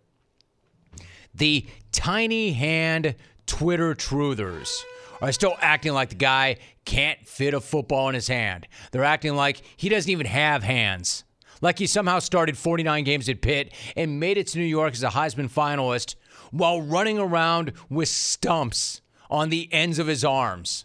The 1.35 1.66
tiny 1.93 2.53
hand 2.53 3.14
Twitter 3.47 3.95
truthers 3.95 4.82
are 5.20 5.32
still 5.32 5.57
acting 5.61 5.93
like 5.93 6.11
the 6.11 6.14
guy 6.14 6.57
can't 6.85 7.26
fit 7.26 7.55
a 7.55 7.61
football 7.61 8.09
in 8.09 8.14
his 8.14 8.28
hand. 8.28 8.66
They're 8.91 9.05
acting 9.05 9.35
like 9.35 9.62
he 9.76 9.89
doesn't 9.89 10.11
even 10.11 10.26
have 10.26 10.62
hands. 10.62 11.24
Like 11.61 11.78
he 11.78 11.87
somehow 11.87 12.18
started 12.18 12.59
49 12.59 13.05
games 13.05 13.28
at 13.28 13.41
Pitt 13.41 13.72
and 13.97 14.20
made 14.20 14.39
it 14.39 14.49
to 14.49 14.59
New 14.59 14.64
York 14.64 14.93
as 14.93 15.03
a 15.03 15.09
Heisman 15.09 15.51
finalist 15.51 16.14
while 16.51 16.82
running 16.82 17.18
around 17.18 17.72
with 17.89 18.09
stumps 18.09 19.01
on 19.30 19.49
the 19.49 19.68
ends 19.72 19.99
of 19.99 20.07
his 20.07 20.24
arms. 20.24 20.85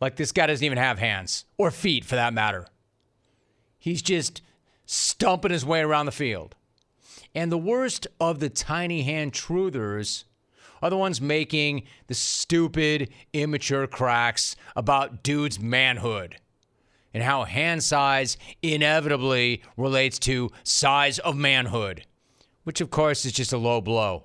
Like 0.00 0.16
this 0.16 0.32
guy 0.32 0.46
doesn't 0.46 0.64
even 0.64 0.78
have 0.78 0.98
hands 0.98 1.44
or 1.58 1.70
feet 1.70 2.04
for 2.04 2.16
that 2.16 2.34
matter. 2.34 2.66
He's 3.78 4.02
just 4.02 4.42
stumping 4.84 5.52
his 5.52 5.64
way 5.64 5.80
around 5.80 6.06
the 6.06 6.12
field. 6.12 6.56
And 7.34 7.50
the 7.50 7.58
worst 7.58 8.06
of 8.20 8.40
the 8.40 8.48
tiny 8.48 9.02
hand 9.02 9.32
truthers 9.32 10.24
are 10.82 10.90
the 10.90 10.96
ones 10.96 11.20
making 11.20 11.84
the 12.06 12.14
stupid, 12.14 13.10
immature 13.32 13.86
cracks 13.86 14.56
about 14.74 15.22
dude's 15.22 15.60
manhood 15.60 16.36
and 17.12 17.22
how 17.22 17.44
hand 17.44 17.82
size 17.82 18.36
inevitably 18.62 19.62
relates 19.76 20.18
to 20.20 20.50
size 20.62 21.18
of 21.20 21.36
manhood, 21.36 22.06
which 22.64 22.80
of 22.80 22.90
course 22.90 23.24
is 23.24 23.32
just 23.32 23.52
a 23.52 23.58
low 23.58 23.80
blow. 23.80 24.24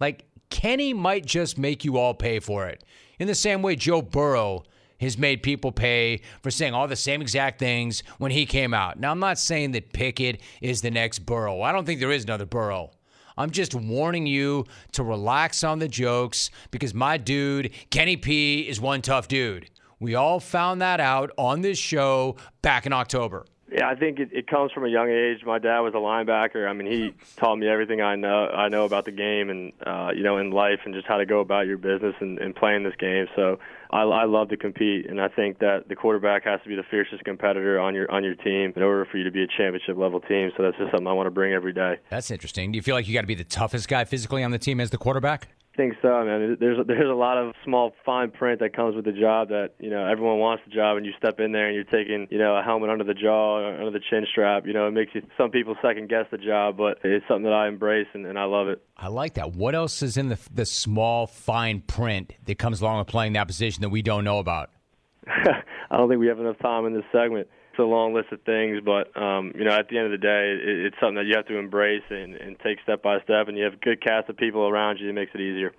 Like, 0.00 0.24
Kenny 0.50 0.92
might 0.92 1.24
just 1.24 1.56
make 1.56 1.84
you 1.84 1.96
all 1.96 2.12
pay 2.12 2.38
for 2.38 2.66
it. 2.66 2.84
In 3.18 3.26
the 3.26 3.34
same 3.34 3.62
way 3.62 3.76
Joe 3.76 4.02
Burrow 4.02 4.64
has 5.02 5.18
made 5.18 5.42
people 5.42 5.72
pay 5.72 6.20
for 6.42 6.50
saying 6.50 6.74
all 6.74 6.88
the 6.88 6.96
same 6.96 7.20
exact 7.20 7.58
things 7.58 8.02
when 8.18 8.30
he 8.30 8.46
came 8.46 8.72
out. 8.72 8.98
Now, 8.98 9.10
I'm 9.10 9.20
not 9.20 9.38
saying 9.38 9.72
that 9.72 9.92
Pickett 9.92 10.40
is 10.60 10.80
the 10.80 10.90
next 10.90 11.20
Burrow. 11.20 11.62
I 11.62 11.72
don't 11.72 11.84
think 11.84 12.00
there 12.00 12.10
is 12.10 12.24
another 12.24 12.46
Burrow. 12.46 12.90
I'm 13.36 13.50
just 13.50 13.74
warning 13.74 14.26
you 14.26 14.66
to 14.92 15.02
relax 15.02 15.64
on 15.64 15.78
the 15.78 15.88
jokes 15.88 16.50
because 16.70 16.94
my 16.94 17.16
dude, 17.16 17.72
Kenny 17.90 18.16
P, 18.16 18.60
is 18.60 18.80
one 18.80 19.02
tough 19.02 19.28
dude. 19.28 19.70
We 20.00 20.14
all 20.14 20.40
found 20.40 20.82
that 20.82 21.00
out 21.00 21.30
on 21.38 21.60
this 21.60 21.78
show 21.78 22.36
back 22.60 22.86
in 22.86 22.92
October. 22.92 23.46
Yeah, 23.72 23.88
I 23.88 23.94
think 23.94 24.18
it, 24.18 24.28
it 24.32 24.46
comes 24.46 24.70
from 24.72 24.84
a 24.84 24.88
young 24.88 25.08
age. 25.08 25.44
My 25.46 25.58
dad 25.58 25.80
was 25.80 25.94
a 25.94 25.98
linebacker. 25.98 26.68
I 26.68 26.74
mean, 26.74 26.90
he 26.90 27.14
taught 27.36 27.56
me 27.56 27.68
everything 27.68 28.02
I 28.02 28.16
know 28.16 28.46
I 28.48 28.68
know 28.68 28.84
about 28.84 29.06
the 29.06 29.12
game 29.12 29.48
and 29.48 29.72
uh, 29.86 30.10
you 30.14 30.22
know 30.22 30.36
in 30.36 30.50
life 30.50 30.80
and 30.84 30.92
just 30.92 31.06
how 31.06 31.16
to 31.16 31.26
go 31.26 31.40
about 31.40 31.66
your 31.66 31.78
business 31.78 32.14
and, 32.20 32.38
and 32.38 32.54
playing 32.54 32.82
this 32.82 32.94
game. 32.98 33.26
So 33.34 33.58
I, 33.90 34.02
I 34.02 34.24
love 34.24 34.50
to 34.50 34.56
compete, 34.56 35.08
and 35.08 35.20
I 35.20 35.28
think 35.28 35.58
that 35.60 35.88
the 35.88 35.96
quarterback 35.96 36.44
has 36.44 36.60
to 36.62 36.68
be 36.68 36.76
the 36.76 36.82
fiercest 36.90 37.24
competitor 37.24 37.80
on 37.80 37.94
your 37.94 38.10
on 38.10 38.24
your 38.24 38.34
team 38.34 38.72
in 38.76 38.82
order 38.82 39.06
for 39.10 39.16
you 39.16 39.24
to 39.24 39.30
be 39.30 39.42
a 39.42 39.46
championship 39.46 39.96
level 39.96 40.20
team. 40.20 40.50
So 40.56 40.62
that's 40.64 40.76
just 40.76 40.90
something 40.90 41.06
I 41.06 41.12
want 41.12 41.26
to 41.26 41.30
bring 41.30 41.54
every 41.54 41.72
day. 41.72 41.96
That's 42.10 42.30
interesting. 42.30 42.72
Do 42.72 42.76
you 42.76 42.82
feel 42.82 42.94
like 42.94 43.08
you 43.08 43.14
got 43.14 43.22
to 43.22 43.26
be 43.26 43.34
the 43.34 43.44
toughest 43.44 43.88
guy 43.88 44.04
physically 44.04 44.44
on 44.44 44.50
the 44.50 44.58
team 44.58 44.80
as 44.80 44.90
the 44.90 44.98
quarterback? 44.98 45.48
Think 45.74 45.94
so, 46.02 46.22
man. 46.22 46.58
There's 46.60 46.86
there's 46.86 47.08
a 47.08 47.14
lot 47.14 47.38
of 47.38 47.54
small 47.64 47.94
fine 48.04 48.30
print 48.30 48.60
that 48.60 48.76
comes 48.76 48.94
with 48.94 49.06
the 49.06 49.12
job 49.12 49.48
that 49.48 49.70
you 49.78 49.88
know 49.88 50.06
everyone 50.06 50.38
wants 50.38 50.62
the 50.66 50.70
job, 50.70 50.98
and 50.98 51.06
you 51.06 51.12
step 51.16 51.40
in 51.40 51.52
there 51.52 51.66
and 51.66 51.74
you're 51.74 51.84
taking 51.84 52.28
you 52.30 52.36
know 52.36 52.54
a 52.56 52.62
helmet 52.62 52.90
under 52.90 53.04
the 53.04 53.14
jaw, 53.14 53.58
or 53.58 53.78
under 53.78 53.90
the 53.90 54.04
chin 54.10 54.26
strap. 54.30 54.66
You 54.66 54.74
know, 54.74 54.86
it 54.86 54.90
makes 54.90 55.14
you 55.14 55.22
some 55.38 55.50
people 55.50 55.74
second 55.80 56.10
guess 56.10 56.26
the 56.30 56.36
job, 56.36 56.76
but 56.76 56.98
it's 57.02 57.26
something 57.26 57.44
that 57.44 57.54
I 57.54 57.68
embrace 57.68 58.08
and, 58.12 58.26
and 58.26 58.38
I 58.38 58.44
love 58.44 58.68
it. 58.68 58.84
I 58.98 59.08
like 59.08 59.34
that. 59.34 59.52
What 59.52 59.74
else 59.74 60.02
is 60.02 60.18
in 60.18 60.28
the 60.28 60.38
the 60.52 60.66
small 60.66 61.26
fine 61.26 61.80
print 61.80 62.34
that 62.44 62.58
comes 62.58 62.82
along 62.82 62.98
with 62.98 63.08
playing 63.08 63.32
that 63.32 63.46
position 63.46 63.80
that 63.80 63.88
we 63.88 64.02
don't 64.02 64.24
know 64.24 64.40
about? 64.40 64.68
I 65.26 65.96
don't 65.96 66.10
think 66.10 66.20
we 66.20 66.26
have 66.26 66.38
enough 66.38 66.58
time 66.58 66.84
in 66.84 66.92
this 66.92 67.04
segment. 67.10 67.48
It's 67.72 67.78
a 67.78 67.84
long 67.84 68.12
list 68.12 68.30
of 68.32 68.42
things, 68.42 68.82
but 68.84 69.16
um, 69.16 69.52
you 69.56 69.64
know, 69.64 69.72
at 69.72 69.88
the 69.88 69.96
end 69.96 70.04
of 70.04 70.12
the 70.12 70.18
day, 70.18 70.52
it, 70.52 70.86
it's 70.86 70.96
something 71.00 71.14
that 71.14 71.24
you 71.24 71.34
have 71.34 71.46
to 71.46 71.56
embrace 71.56 72.02
and, 72.10 72.34
and 72.34 72.58
take 72.60 72.78
step 72.82 73.02
by 73.02 73.18
step. 73.22 73.48
And 73.48 73.56
you 73.56 73.64
have 73.64 73.72
a 73.72 73.76
good 73.76 74.02
cast 74.02 74.28
of 74.28 74.36
people 74.36 74.68
around 74.68 74.98
you 74.98 75.08
it 75.08 75.14
makes 75.14 75.30
it 75.34 75.40
easier. 75.40 75.72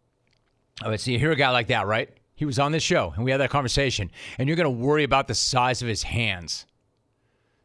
All 0.84 0.90
right, 0.90 1.00
so 1.00 1.12
you 1.12 1.20
hear 1.20 1.32
a 1.32 1.36
guy 1.36 1.52
like 1.52 1.68
that, 1.68 1.86
right? 1.86 2.10
He 2.36 2.46
was 2.46 2.58
on 2.58 2.72
this 2.72 2.82
show, 2.82 3.14
and 3.16 3.24
we 3.24 3.30
had 3.30 3.40
that 3.42 3.52
conversation, 3.52 4.10
and 4.40 4.50
you're 4.50 4.56
going 4.56 4.66
to 4.66 4.84
worry 4.86 5.04
about 5.04 5.28
the 5.28 5.36
size 5.36 5.84
of 5.84 5.88
his 5.88 6.02
hands. 6.04 6.66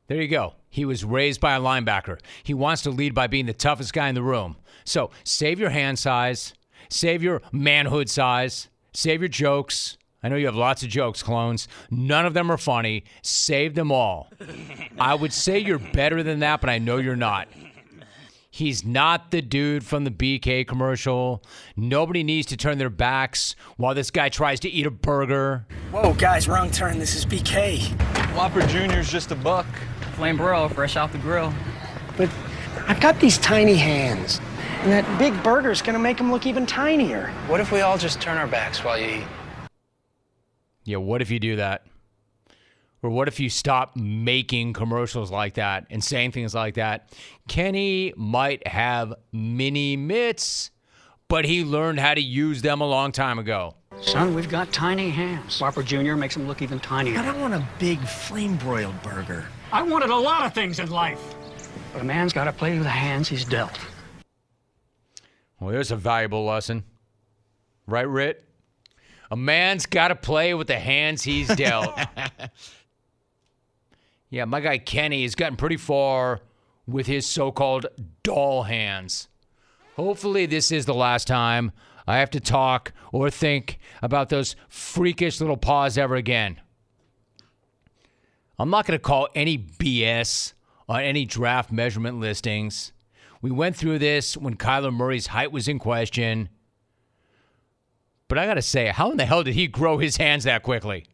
There 0.08 0.20
you 0.20 0.28
go. 0.28 0.54
He 0.70 0.84
was 0.84 1.04
raised 1.04 1.40
by 1.40 1.54
a 1.54 1.60
linebacker. 1.60 2.18
He 2.42 2.54
wants 2.54 2.82
to 2.82 2.90
lead 2.90 3.14
by 3.14 3.26
being 3.26 3.46
the 3.46 3.52
toughest 3.52 3.92
guy 3.92 4.08
in 4.08 4.14
the 4.14 4.22
room. 4.22 4.56
So 4.84 5.10
save 5.24 5.58
your 5.58 5.70
hand 5.70 5.98
size, 5.98 6.54
save 6.88 7.22
your 7.22 7.42
manhood 7.52 8.08
size, 8.08 8.68
save 8.92 9.20
your 9.20 9.28
jokes. 9.28 9.97
I 10.22 10.28
know 10.28 10.36
you 10.36 10.46
have 10.46 10.56
lots 10.56 10.82
of 10.82 10.88
jokes, 10.88 11.22
clones. 11.22 11.68
None 11.90 12.26
of 12.26 12.34
them 12.34 12.50
are 12.50 12.56
funny. 12.56 13.04
Save 13.22 13.74
them 13.74 13.92
all. 13.92 14.30
I 14.98 15.14
would 15.14 15.32
say 15.32 15.58
you're 15.58 15.78
better 15.78 16.22
than 16.22 16.40
that, 16.40 16.60
but 16.60 16.68
I 16.68 16.78
know 16.78 16.96
you're 16.96 17.16
not. 17.16 17.48
He's 18.50 18.84
not 18.84 19.30
the 19.30 19.40
dude 19.40 19.84
from 19.84 20.02
the 20.02 20.10
BK 20.10 20.66
commercial. 20.66 21.44
Nobody 21.76 22.24
needs 22.24 22.48
to 22.48 22.56
turn 22.56 22.78
their 22.78 22.90
backs 22.90 23.54
while 23.76 23.94
this 23.94 24.10
guy 24.10 24.28
tries 24.30 24.58
to 24.60 24.68
eat 24.68 24.84
a 24.84 24.90
burger. 24.90 25.64
Whoa, 25.92 26.12
guys, 26.14 26.48
wrong 26.48 26.70
turn. 26.72 26.98
This 26.98 27.14
is 27.14 27.24
BK. 27.24 27.78
Whopper 28.34 28.62
Jr.'s 28.62 29.08
just 29.08 29.30
a 29.30 29.36
buck. 29.36 29.66
Flame 30.16 30.38
bro, 30.38 30.68
fresh 30.70 30.96
off 30.96 31.12
the 31.12 31.18
grill. 31.18 31.54
But 32.16 32.30
I've 32.88 32.98
got 32.98 33.20
these 33.20 33.38
tiny 33.38 33.76
hands, 33.76 34.40
and 34.80 34.90
that 34.90 35.18
big 35.18 35.40
burger's 35.44 35.80
gonna 35.80 36.00
make 36.00 36.16
them 36.16 36.32
look 36.32 36.44
even 36.44 36.66
tinier. 36.66 37.28
What 37.46 37.60
if 37.60 37.70
we 37.70 37.82
all 37.82 37.96
just 37.98 38.20
turn 38.20 38.36
our 38.38 38.48
backs 38.48 38.82
while 38.82 38.98
you 38.98 39.18
eat? 39.18 39.24
Yeah, 40.88 40.96
what 40.96 41.20
if 41.20 41.30
you 41.30 41.38
do 41.38 41.56
that? 41.56 41.84
Or 43.02 43.10
what 43.10 43.28
if 43.28 43.38
you 43.38 43.50
stop 43.50 43.94
making 43.94 44.72
commercials 44.72 45.30
like 45.30 45.54
that 45.54 45.86
and 45.90 46.02
saying 46.02 46.32
things 46.32 46.54
like 46.54 46.74
that? 46.74 47.14
Kenny 47.46 48.14
might 48.16 48.66
have 48.66 49.12
mini 49.30 49.98
mitts, 49.98 50.70
but 51.28 51.44
he 51.44 51.62
learned 51.62 52.00
how 52.00 52.14
to 52.14 52.22
use 52.22 52.62
them 52.62 52.80
a 52.80 52.86
long 52.86 53.12
time 53.12 53.38
ago. 53.38 53.74
Son, 54.00 54.34
we've 54.34 54.48
got 54.48 54.72
tiny 54.72 55.10
hands. 55.10 55.60
Whopper 55.60 55.82
Jr. 55.82 56.14
makes 56.14 56.34
them 56.34 56.48
look 56.48 56.62
even 56.62 56.80
tinier. 56.80 57.18
I 57.18 57.22
don't 57.26 57.40
want 57.40 57.52
a 57.52 57.68
big 57.78 58.00
flame 58.00 58.56
broiled 58.56 59.00
burger. 59.02 59.46
I 59.70 59.82
wanted 59.82 60.08
a 60.08 60.16
lot 60.16 60.46
of 60.46 60.54
things 60.54 60.78
in 60.78 60.90
life. 60.90 61.22
But 61.92 62.00
a 62.00 62.04
man's 62.04 62.32
got 62.32 62.44
to 62.44 62.52
play 62.52 62.72
with 62.72 62.84
the 62.84 62.88
hands 62.88 63.28
he's 63.28 63.44
dealt. 63.44 63.78
Well, 65.60 65.70
there's 65.70 65.90
a 65.90 65.96
valuable 65.96 66.46
lesson. 66.46 66.84
Right, 67.86 68.08
Rit? 68.08 68.47
A 69.30 69.36
man's 69.36 69.86
got 69.86 70.08
to 70.08 70.16
play 70.16 70.54
with 70.54 70.66
the 70.66 70.78
hands 70.78 71.22
he's 71.22 71.48
dealt. 71.54 71.98
yeah, 74.30 74.44
my 74.46 74.60
guy 74.60 74.78
Kenny 74.78 75.22
has 75.22 75.34
gotten 75.34 75.56
pretty 75.56 75.76
far 75.76 76.40
with 76.86 77.06
his 77.06 77.26
so 77.26 77.52
called 77.52 77.86
doll 78.22 78.62
hands. 78.62 79.28
Hopefully, 79.96 80.46
this 80.46 80.72
is 80.72 80.86
the 80.86 80.94
last 80.94 81.26
time 81.26 81.72
I 82.06 82.18
have 82.18 82.30
to 82.30 82.40
talk 82.40 82.92
or 83.12 83.30
think 83.30 83.78
about 84.00 84.30
those 84.30 84.56
freakish 84.68 85.40
little 85.40 85.56
paws 85.56 85.98
ever 85.98 86.14
again. 86.14 86.60
I'm 88.58 88.70
not 88.70 88.86
going 88.86 88.98
to 88.98 89.02
call 89.02 89.28
any 89.34 89.58
BS 89.58 90.54
on 90.88 91.02
any 91.02 91.24
draft 91.24 91.70
measurement 91.70 92.18
listings. 92.18 92.92
We 93.42 93.50
went 93.50 93.76
through 93.76 93.98
this 93.98 94.36
when 94.36 94.56
Kyler 94.56 94.92
Murray's 94.92 95.28
height 95.28 95.52
was 95.52 95.68
in 95.68 95.78
question. 95.78 96.48
But 98.28 98.38
I 98.38 98.46
got 98.46 98.54
to 98.54 98.62
say, 98.62 98.88
how 98.88 99.10
in 99.10 99.16
the 99.16 99.24
hell 99.24 99.42
did 99.42 99.54
he 99.54 99.66
grow 99.66 99.98
his 99.98 100.18
hands 100.18 100.44
that 100.44 100.62
quickly? 100.62 101.06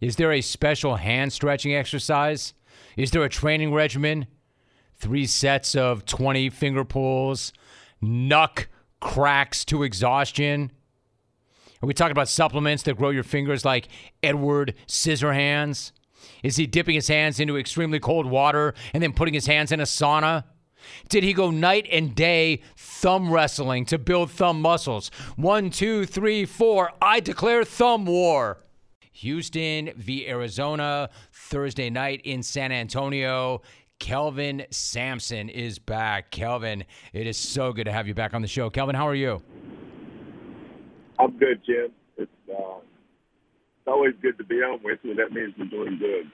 Is 0.00 0.16
there 0.16 0.32
a 0.32 0.42
special 0.42 0.96
hand 0.96 1.32
stretching 1.32 1.74
exercise? 1.74 2.52
Is 2.96 3.10
there 3.10 3.24
a 3.24 3.28
training 3.28 3.72
regimen? 3.72 4.26
Three 4.96 5.26
sets 5.26 5.74
of 5.74 6.04
20 6.04 6.50
finger 6.50 6.84
pulls, 6.84 7.52
knuck 8.02 8.66
cracks 9.00 9.64
to 9.66 9.82
exhaustion? 9.82 10.70
Are 11.82 11.86
we 11.86 11.94
talking 11.94 12.12
about 12.12 12.28
supplements 12.28 12.82
that 12.84 12.96
grow 12.96 13.10
your 13.10 13.22
fingers 13.22 13.64
like 13.64 13.88
Edward 14.22 14.74
Scissorhands? 14.86 15.92
Is 16.42 16.56
he 16.56 16.66
dipping 16.66 16.94
his 16.94 17.08
hands 17.08 17.40
into 17.40 17.58
extremely 17.58 18.00
cold 18.00 18.26
water 18.26 18.74
and 18.92 19.02
then 19.02 19.12
putting 19.12 19.34
his 19.34 19.46
hands 19.46 19.72
in 19.72 19.80
a 19.80 19.84
sauna? 19.84 20.44
Did 21.08 21.24
he 21.24 21.32
go 21.32 21.50
night 21.50 21.86
and 21.90 22.14
day 22.14 22.60
thumb 22.76 23.32
wrestling 23.32 23.84
to 23.86 23.98
build 23.98 24.30
thumb 24.30 24.60
muscles? 24.60 25.10
One, 25.36 25.70
two, 25.70 26.06
three, 26.06 26.44
four. 26.44 26.92
I 27.00 27.20
declare 27.20 27.64
thumb 27.64 28.06
war. 28.06 28.58
Houston 29.12 29.92
v. 29.96 30.28
Arizona, 30.28 31.08
Thursday 31.32 31.88
night 31.88 32.20
in 32.24 32.42
San 32.42 32.72
Antonio. 32.72 33.62
Kelvin 34.00 34.66
Sampson 34.70 35.48
is 35.48 35.78
back. 35.78 36.30
Kelvin, 36.30 36.84
it 37.12 37.26
is 37.26 37.36
so 37.36 37.72
good 37.72 37.84
to 37.84 37.92
have 37.92 38.08
you 38.08 38.14
back 38.14 38.34
on 38.34 38.42
the 38.42 38.48
show. 38.48 38.68
Kelvin, 38.70 38.94
how 38.94 39.06
are 39.06 39.14
you? 39.14 39.40
I'm 41.18 41.36
good, 41.38 41.60
Jim. 41.64 41.92
It's, 42.16 42.30
uh, 42.50 42.78
it's 42.78 43.86
always 43.86 44.14
good 44.20 44.36
to 44.38 44.44
be 44.44 44.56
on 44.56 44.80
with 44.82 44.98
you. 45.02 45.14
That 45.14 45.32
means 45.32 45.54
we're 45.58 45.66
doing 45.66 45.98
good. 45.98 46.30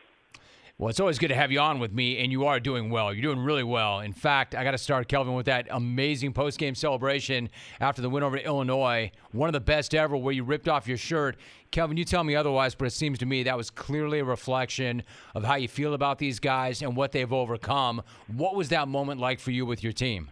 Well, 0.80 0.88
it's 0.88 0.98
always 0.98 1.18
good 1.18 1.28
to 1.28 1.34
have 1.34 1.52
you 1.52 1.60
on 1.60 1.78
with 1.78 1.92
me, 1.92 2.16
and 2.24 2.32
you 2.32 2.46
are 2.46 2.58
doing 2.58 2.88
well. 2.88 3.12
You're 3.12 3.20
doing 3.20 3.44
really 3.44 3.62
well. 3.62 4.00
In 4.00 4.14
fact, 4.14 4.54
I 4.54 4.64
got 4.64 4.70
to 4.70 4.78
start, 4.78 5.08
Kelvin, 5.08 5.34
with 5.34 5.44
that 5.44 5.66
amazing 5.70 6.32
post-game 6.32 6.74
celebration 6.74 7.50
after 7.80 8.00
the 8.00 8.08
win 8.08 8.22
over 8.22 8.38
Illinois. 8.38 9.10
One 9.32 9.46
of 9.46 9.52
the 9.52 9.60
best 9.60 9.94
ever, 9.94 10.16
where 10.16 10.32
you 10.32 10.42
ripped 10.42 10.68
off 10.68 10.88
your 10.88 10.96
shirt. 10.96 11.36
Kelvin, 11.70 11.98
you 11.98 12.06
tell 12.06 12.24
me 12.24 12.34
otherwise, 12.34 12.74
but 12.74 12.86
it 12.86 12.92
seems 12.92 13.18
to 13.18 13.26
me 13.26 13.42
that 13.42 13.58
was 13.58 13.68
clearly 13.68 14.20
a 14.20 14.24
reflection 14.24 15.02
of 15.34 15.44
how 15.44 15.56
you 15.56 15.68
feel 15.68 15.92
about 15.92 16.18
these 16.18 16.40
guys 16.40 16.80
and 16.80 16.96
what 16.96 17.12
they've 17.12 17.30
overcome. 17.30 18.00
What 18.28 18.54
was 18.54 18.70
that 18.70 18.88
moment 18.88 19.20
like 19.20 19.38
for 19.38 19.50
you 19.50 19.66
with 19.66 19.84
your 19.84 19.92
team? 19.92 20.30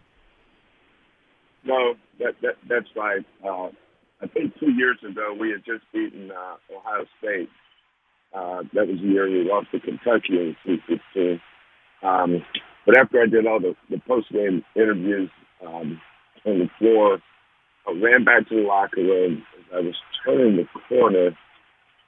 No, 1.63 1.93
that, 2.17 2.33
that 2.41 2.55
that's 2.67 2.89
right. 2.95 3.23
Uh, 3.45 3.69
I 4.19 4.25
think 4.33 4.59
two 4.59 4.71
years 4.71 4.97
ago 5.07 5.31
we 5.39 5.51
had 5.51 5.63
just 5.63 5.83
beaten 5.93 6.31
uh, 6.31 6.75
Ohio 6.75 7.05
State. 7.19 7.49
Uh, 8.33 8.63
that 8.73 8.87
was 8.87 8.99
the 9.01 9.07
year 9.07 9.29
we 9.29 9.49
lost 9.49 9.67
to 9.71 9.79
Kentucky 9.79 10.37
in 10.37 10.55
Sweet 10.63 10.81
16. 10.87 11.41
Um, 12.03 12.43
but 12.85 12.97
after 12.97 13.21
I 13.21 13.27
did 13.27 13.47
all 13.47 13.59
the, 13.59 13.75
the 13.89 13.99
post-game 14.07 14.63
interviews 14.75 15.29
um, 15.65 15.99
on 16.45 16.59
the 16.59 16.69
floor, 16.77 17.19
I 17.87 17.91
ran 17.99 18.23
back 18.23 18.47
to 18.49 18.55
the 18.55 18.61
locker 18.61 19.01
room. 19.01 19.43
As 19.57 19.65
I 19.75 19.79
was 19.81 19.95
turning 20.25 20.57
the 20.57 20.65
corner, 20.87 21.31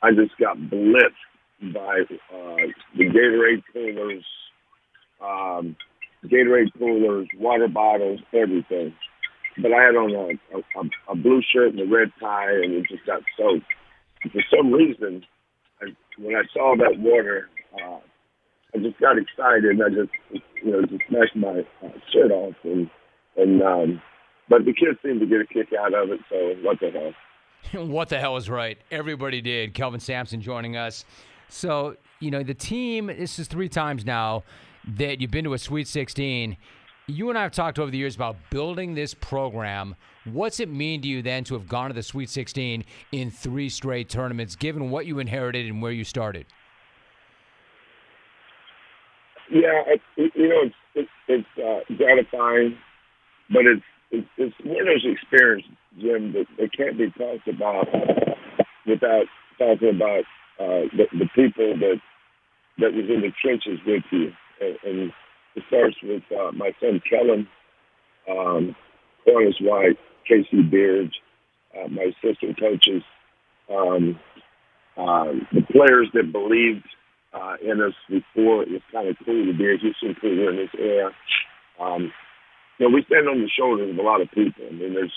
I 0.01 0.11
just 0.11 0.37
got 0.39 0.57
blitzed 0.57 1.73
by 1.73 2.01
uh, 2.01 2.67
the 2.97 3.05
Gatorade 3.05 3.63
coolers, 3.73 4.25
um, 5.21 5.75
Gatorade 6.25 6.71
coolers, 6.77 7.27
water 7.37 7.67
bottles, 7.67 8.19
everything. 8.33 8.93
But 9.61 9.73
I 9.73 9.83
had 9.83 9.95
on 9.95 10.11
a, 10.11 10.57
a, 10.57 11.11
a 11.11 11.15
blue 11.15 11.41
shirt 11.53 11.73
and 11.73 11.81
a 11.81 11.93
red 11.93 12.11
tie, 12.19 12.51
and 12.51 12.73
it 12.73 12.87
just 12.89 13.05
got 13.05 13.21
soaked. 13.37 13.65
For 14.31 14.41
some 14.55 14.71
reason, 14.71 15.23
when 16.21 16.35
I 16.35 16.43
saw 16.53 16.75
that 16.77 16.99
water, 16.99 17.49
uh, 17.73 17.99
I 18.73 18.77
just 18.77 18.99
got 18.99 19.17
excited. 19.17 19.65
and 19.65 19.83
I 19.83 19.89
just, 19.89 20.43
you 20.63 20.71
know, 20.71 20.81
just 20.83 21.03
smashed 21.09 21.35
my 21.35 21.61
uh, 21.83 21.91
shirt 22.13 22.31
off, 22.31 22.55
and 22.63 22.89
and 23.37 23.61
um, 23.61 24.01
but 24.49 24.65
the 24.65 24.73
kids 24.73 24.97
seemed 25.03 25.19
to 25.21 25.25
get 25.25 25.41
a 25.41 25.45
kick 25.45 25.67
out 25.79 25.93
of 25.93 26.09
it. 26.11 26.19
So 26.29 26.55
what 26.61 26.79
the 26.79 26.91
hell? 26.91 27.85
what 27.87 28.09
the 28.09 28.19
hell 28.19 28.37
is 28.37 28.49
right? 28.49 28.77
Everybody 28.91 29.41
did. 29.41 29.73
Kelvin 29.73 29.99
Sampson 29.99 30.41
joining 30.41 30.77
us. 30.77 31.05
So 31.49 31.95
you 32.19 32.31
know 32.31 32.43
the 32.43 32.53
team. 32.53 33.07
This 33.07 33.39
is 33.39 33.47
three 33.47 33.69
times 33.69 34.05
now 34.05 34.43
that 34.87 35.21
you've 35.21 35.31
been 35.31 35.45
to 35.45 35.53
a 35.53 35.59
Sweet 35.59 35.87
16. 35.87 36.57
You 37.11 37.27
and 37.27 37.37
I 37.37 37.43
have 37.43 37.51
talked 37.51 37.77
over 37.77 37.91
the 37.91 37.97
years 37.97 38.15
about 38.15 38.37
building 38.49 38.93
this 38.93 39.13
program. 39.13 39.95
What's 40.23 40.61
it 40.61 40.69
mean 40.69 41.01
to 41.01 41.09
you 41.09 41.21
then 41.21 41.43
to 41.45 41.55
have 41.55 41.67
gone 41.67 41.89
to 41.89 41.93
the 41.93 42.03
Sweet 42.03 42.29
16 42.29 42.85
in 43.11 43.31
three 43.31 43.67
straight 43.67 44.07
tournaments, 44.07 44.55
given 44.55 44.89
what 44.89 45.05
you 45.05 45.19
inherited 45.19 45.65
and 45.65 45.81
where 45.81 45.91
you 45.91 46.05
started? 46.05 46.45
Yeah, 49.51 49.83
it, 49.87 50.31
you 50.35 50.47
know, 50.47 50.61
it's 50.63 50.75
it's, 50.95 51.09
it's 51.27 51.47
uh, 51.57 51.95
gratifying, 51.97 52.77
but 53.49 53.65
it's 53.65 53.83
it's, 54.11 54.27
it's 54.37 54.55
winners' 54.63 55.05
experience, 55.05 55.65
Jim, 55.99 56.31
that, 56.31 56.45
that 56.57 56.71
can't 56.71 56.97
be 56.97 57.11
talked 57.11 57.47
about 57.49 57.87
without 58.87 59.25
talking 59.57 59.89
about 59.89 60.23
uh, 60.59 60.87
the, 60.95 61.07
the 61.11 61.29
people 61.35 61.75
that 61.77 61.99
that 62.77 62.93
was 62.93 63.05
in 63.09 63.19
the 63.19 63.31
trenches 63.41 63.79
with 63.85 64.03
you, 64.11 64.31
and, 64.61 64.77
and 64.85 65.11
it 65.55 65.63
starts 65.67 65.95
with 66.03 66.23
uh, 66.31 66.51
my 66.51 66.71
son 66.79 67.01
Kellen, 67.09 67.47
um, 68.29 68.75
Corliss 69.23 69.55
White, 69.61 69.97
K.C. 70.27 70.61
Beard, 70.63 71.11
uh, 71.75 71.87
my 71.87 72.11
assistant 72.11 72.59
coaches, 72.59 73.03
um, 73.69 74.19
uh, 74.97 75.31
the 75.53 75.61
players 75.71 76.09
that 76.13 76.31
believed 76.31 76.85
uh, 77.33 77.55
in 77.63 77.81
us 77.81 77.93
before 78.09 78.63
it 78.63 78.69
was 78.69 78.81
kind 78.91 79.07
of 79.07 79.15
cool 79.25 79.45
to 79.45 79.57
be 79.57 79.65
a 79.65 79.77
Houston 79.77 80.15
Cougar 80.19 80.51
in 80.51 80.57
this 80.57 80.75
era. 80.77 81.11
Um, 81.79 82.11
you 82.77 82.87
know, 82.89 82.95
we 82.95 83.03
stand 83.05 83.27
on 83.27 83.41
the 83.41 83.49
shoulders 83.49 83.89
of 83.89 83.97
a 83.97 84.01
lot 84.01 84.21
of 84.21 84.31
people. 84.31 84.65
I 84.67 84.73
mean, 84.73 84.93
there's 84.93 85.13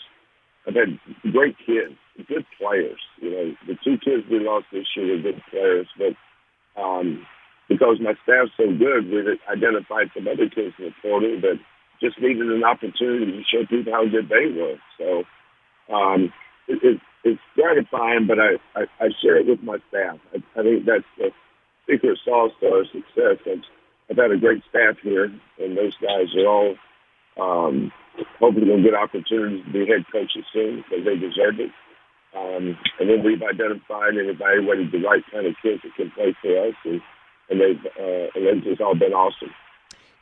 I've 0.66 0.74
had 0.74 0.98
great 1.32 1.56
kids, 1.58 1.96
good 2.28 2.46
players. 2.58 3.00
You 3.20 3.30
know, 3.30 3.54
the 3.66 3.76
two 3.84 3.98
kids 3.98 4.24
we 4.30 4.40
lost 4.40 4.66
this 4.72 4.86
year 4.96 5.16
were 5.16 5.22
good 5.22 5.42
players, 5.50 5.88
but 5.98 6.80
um, 6.80 7.26
because 7.68 7.98
my 8.00 8.14
staff's 8.22 8.52
so 8.56 8.66
good, 8.66 9.10
we 9.10 9.38
identified 9.50 10.10
some 10.14 10.28
other 10.28 10.48
kids 10.48 10.74
in 10.78 10.86
the 10.86 10.94
portal 11.02 11.40
that 11.40 11.58
just 12.00 12.20
needed 12.20 12.50
an 12.50 12.64
opportunity 12.64 13.32
to 13.32 13.42
show 13.44 13.66
people 13.66 13.92
how 13.92 14.06
good 14.06 14.28
they 14.28 14.52
were. 14.52 14.76
So 14.98 15.24
um, 15.94 16.32
it, 16.68 16.82
it, 16.82 17.00
it's 17.24 17.40
gratifying, 17.54 18.26
but 18.26 18.38
I, 18.38 18.56
I, 18.74 18.84
I 19.00 19.08
share 19.22 19.36
it 19.36 19.46
with 19.46 19.62
my 19.62 19.78
staff. 19.88 20.18
I, 20.34 20.60
I 20.60 20.62
think 20.62 20.84
that's 20.84 21.04
the 21.16 21.30
secret 21.88 22.18
sauce 22.24 22.52
to 22.60 22.66
our 22.66 22.84
success. 22.84 23.40
I've, 23.46 23.64
I've 24.10 24.16
had 24.16 24.32
a 24.32 24.36
great 24.36 24.62
staff 24.68 24.96
here, 25.02 25.24
and 25.58 25.76
those 25.76 25.96
guys 25.96 26.34
are 26.36 26.46
all 26.46 26.74
um, 27.40 27.92
hopefully 28.38 28.66
going 28.66 28.82
to 28.82 28.90
get 28.90 28.94
opportunities 28.94 29.64
to 29.64 29.72
be 29.72 29.86
head 29.86 30.04
coaches 30.12 30.44
soon 30.52 30.84
because 30.84 31.04
they 31.04 31.16
deserve 31.16 31.58
it. 31.60 31.70
Um, 32.36 32.76
and 32.98 33.08
then 33.08 33.22
we've 33.22 33.42
identified 33.42 34.14
and 34.14 34.28
evaluated 34.28 34.90
the 34.90 34.98
right 35.06 35.22
kind 35.32 35.46
of 35.46 35.54
kids 35.62 35.82
that 35.84 35.94
can 35.94 36.10
play 36.10 36.34
for 36.42 36.68
us, 36.68 36.74
and 36.84 37.00
and 37.50 37.60
they've 37.60 37.86
uh, 37.98 38.50
and 38.50 38.62
just 38.62 38.80
all 38.80 38.94
been 38.94 39.12
awesome. 39.12 39.50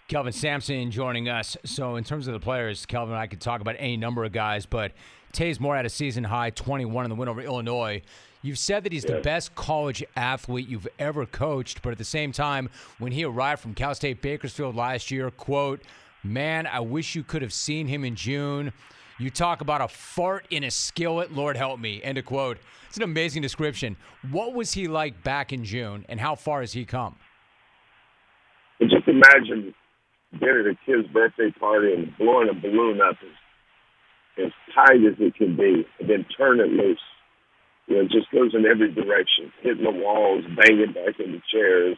Kelvin 0.08 0.32
Sampson 0.32 0.90
joining 0.90 1.28
us. 1.28 1.56
So, 1.64 1.96
in 1.96 2.04
terms 2.04 2.26
of 2.26 2.34
the 2.34 2.40
players, 2.40 2.84
Kelvin, 2.84 3.14
I 3.14 3.26
could 3.26 3.40
talk 3.40 3.60
about 3.60 3.76
any 3.78 3.96
number 3.96 4.24
of 4.24 4.32
guys, 4.32 4.66
but 4.66 4.92
Taze 5.32 5.58
Moore 5.58 5.76
had 5.76 5.86
a 5.86 5.90
season 5.90 6.24
high 6.24 6.50
21 6.50 7.06
in 7.06 7.08
the 7.08 7.14
win 7.14 7.28
over 7.28 7.40
Illinois. 7.40 8.02
You've 8.42 8.58
said 8.58 8.84
that 8.84 8.92
he's 8.92 9.04
the 9.04 9.20
best 9.20 9.54
college 9.54 10.04
athlete 10.16 10.68
you've 10.68 10.88
ever 10.98 11.26
coached, 11.26 11.80
but 11.80 11.92
at 11.92 11.98
the 11.98 12.04
same 12.04 12.32
time, 12.32 12.68
when 12.98 13.12
he 13.12 13.24
arrived 13.24 13.62
from 13.62 13.72
Cal 13.72 13.94
State 13.94 14.20
Bakersfield 14.20 14.74
last 14.74 15.12
year, 15.12 15.30
quote, 15.30 15.80
man, 16.24 16.66
I 16.66 16.80
wish 16.80 17.14
you 17.14 17.22
could 17.22 17.42
have 17.42 17.52
seen 17.52 17.86
him 17.86 18.04
in 18.04 18.16
June. 18.16 18.72
You 19.18 19.30
talk 19.30 19.60
about 19.60 19.80
a 19.80 19.88
fart 19.88 20.46
in 20.50 20.64
a 20.64 20.70
skillet, 20.70 21.32
Lord 21.32 21.56
help 21.56 21.78
me, 21.78 22.02
end 22.02 22.18
of 22.18 22.24
quote. 22.24 22.58
It's 22.88 22.96
an 22.96 23.02
amazing 23.02 23.42
description. 23.42 23.96
What 24.30 24.54
was 24.54 24.72
he 24.72 24.88
like 24.88 25.22
back 25.22 25.52
in 25.52 25.64
June, 25.64 26.04
and 26.08 26.20
how 26.20 26.34
far 26.34 26.60
has 26.60 26.72
he 26.72 26.84
come? 26.84 27.16
Just 28.80 29.06
imagine 29.06 29.74
being 30.38 30.60
at 30.60 30.66
a 30.66 30.76
kid's 30.86 31.08
birthday 31.12 31.50
party 31.58 31.92
and 31.92 32.16
blowing 32.18 32.48
a 32.48 32.54
balloon 32.54 33.00
up 33.00 33.16
as, 33.22 34.46
as 34.46 34.52
tight 34.74 35.04
as 35.06 35.14
it 35.18 35.34
can 35.36 35.56
be, 35.56 35.86
and 36.00 36.10
then 36.10 36.26
turn 36.36 36.60
it 36.60 36.68
loose. 36.68 37.00
You 37.86 37.96
know, 37.96 38.02
it 38.02 38.10
just 38.10 38.30
goes 38.30 38.54
in 38.54 38.64
every 38.66 38.92
direction, 38.92 39.52
hitting 39.62 39.84
the 39.84 39.90
walls, 39.90 40.44
banging 40.56 40.92
back 40.94 41.18
into 41.18 41.40
chairs, 41.52 41.96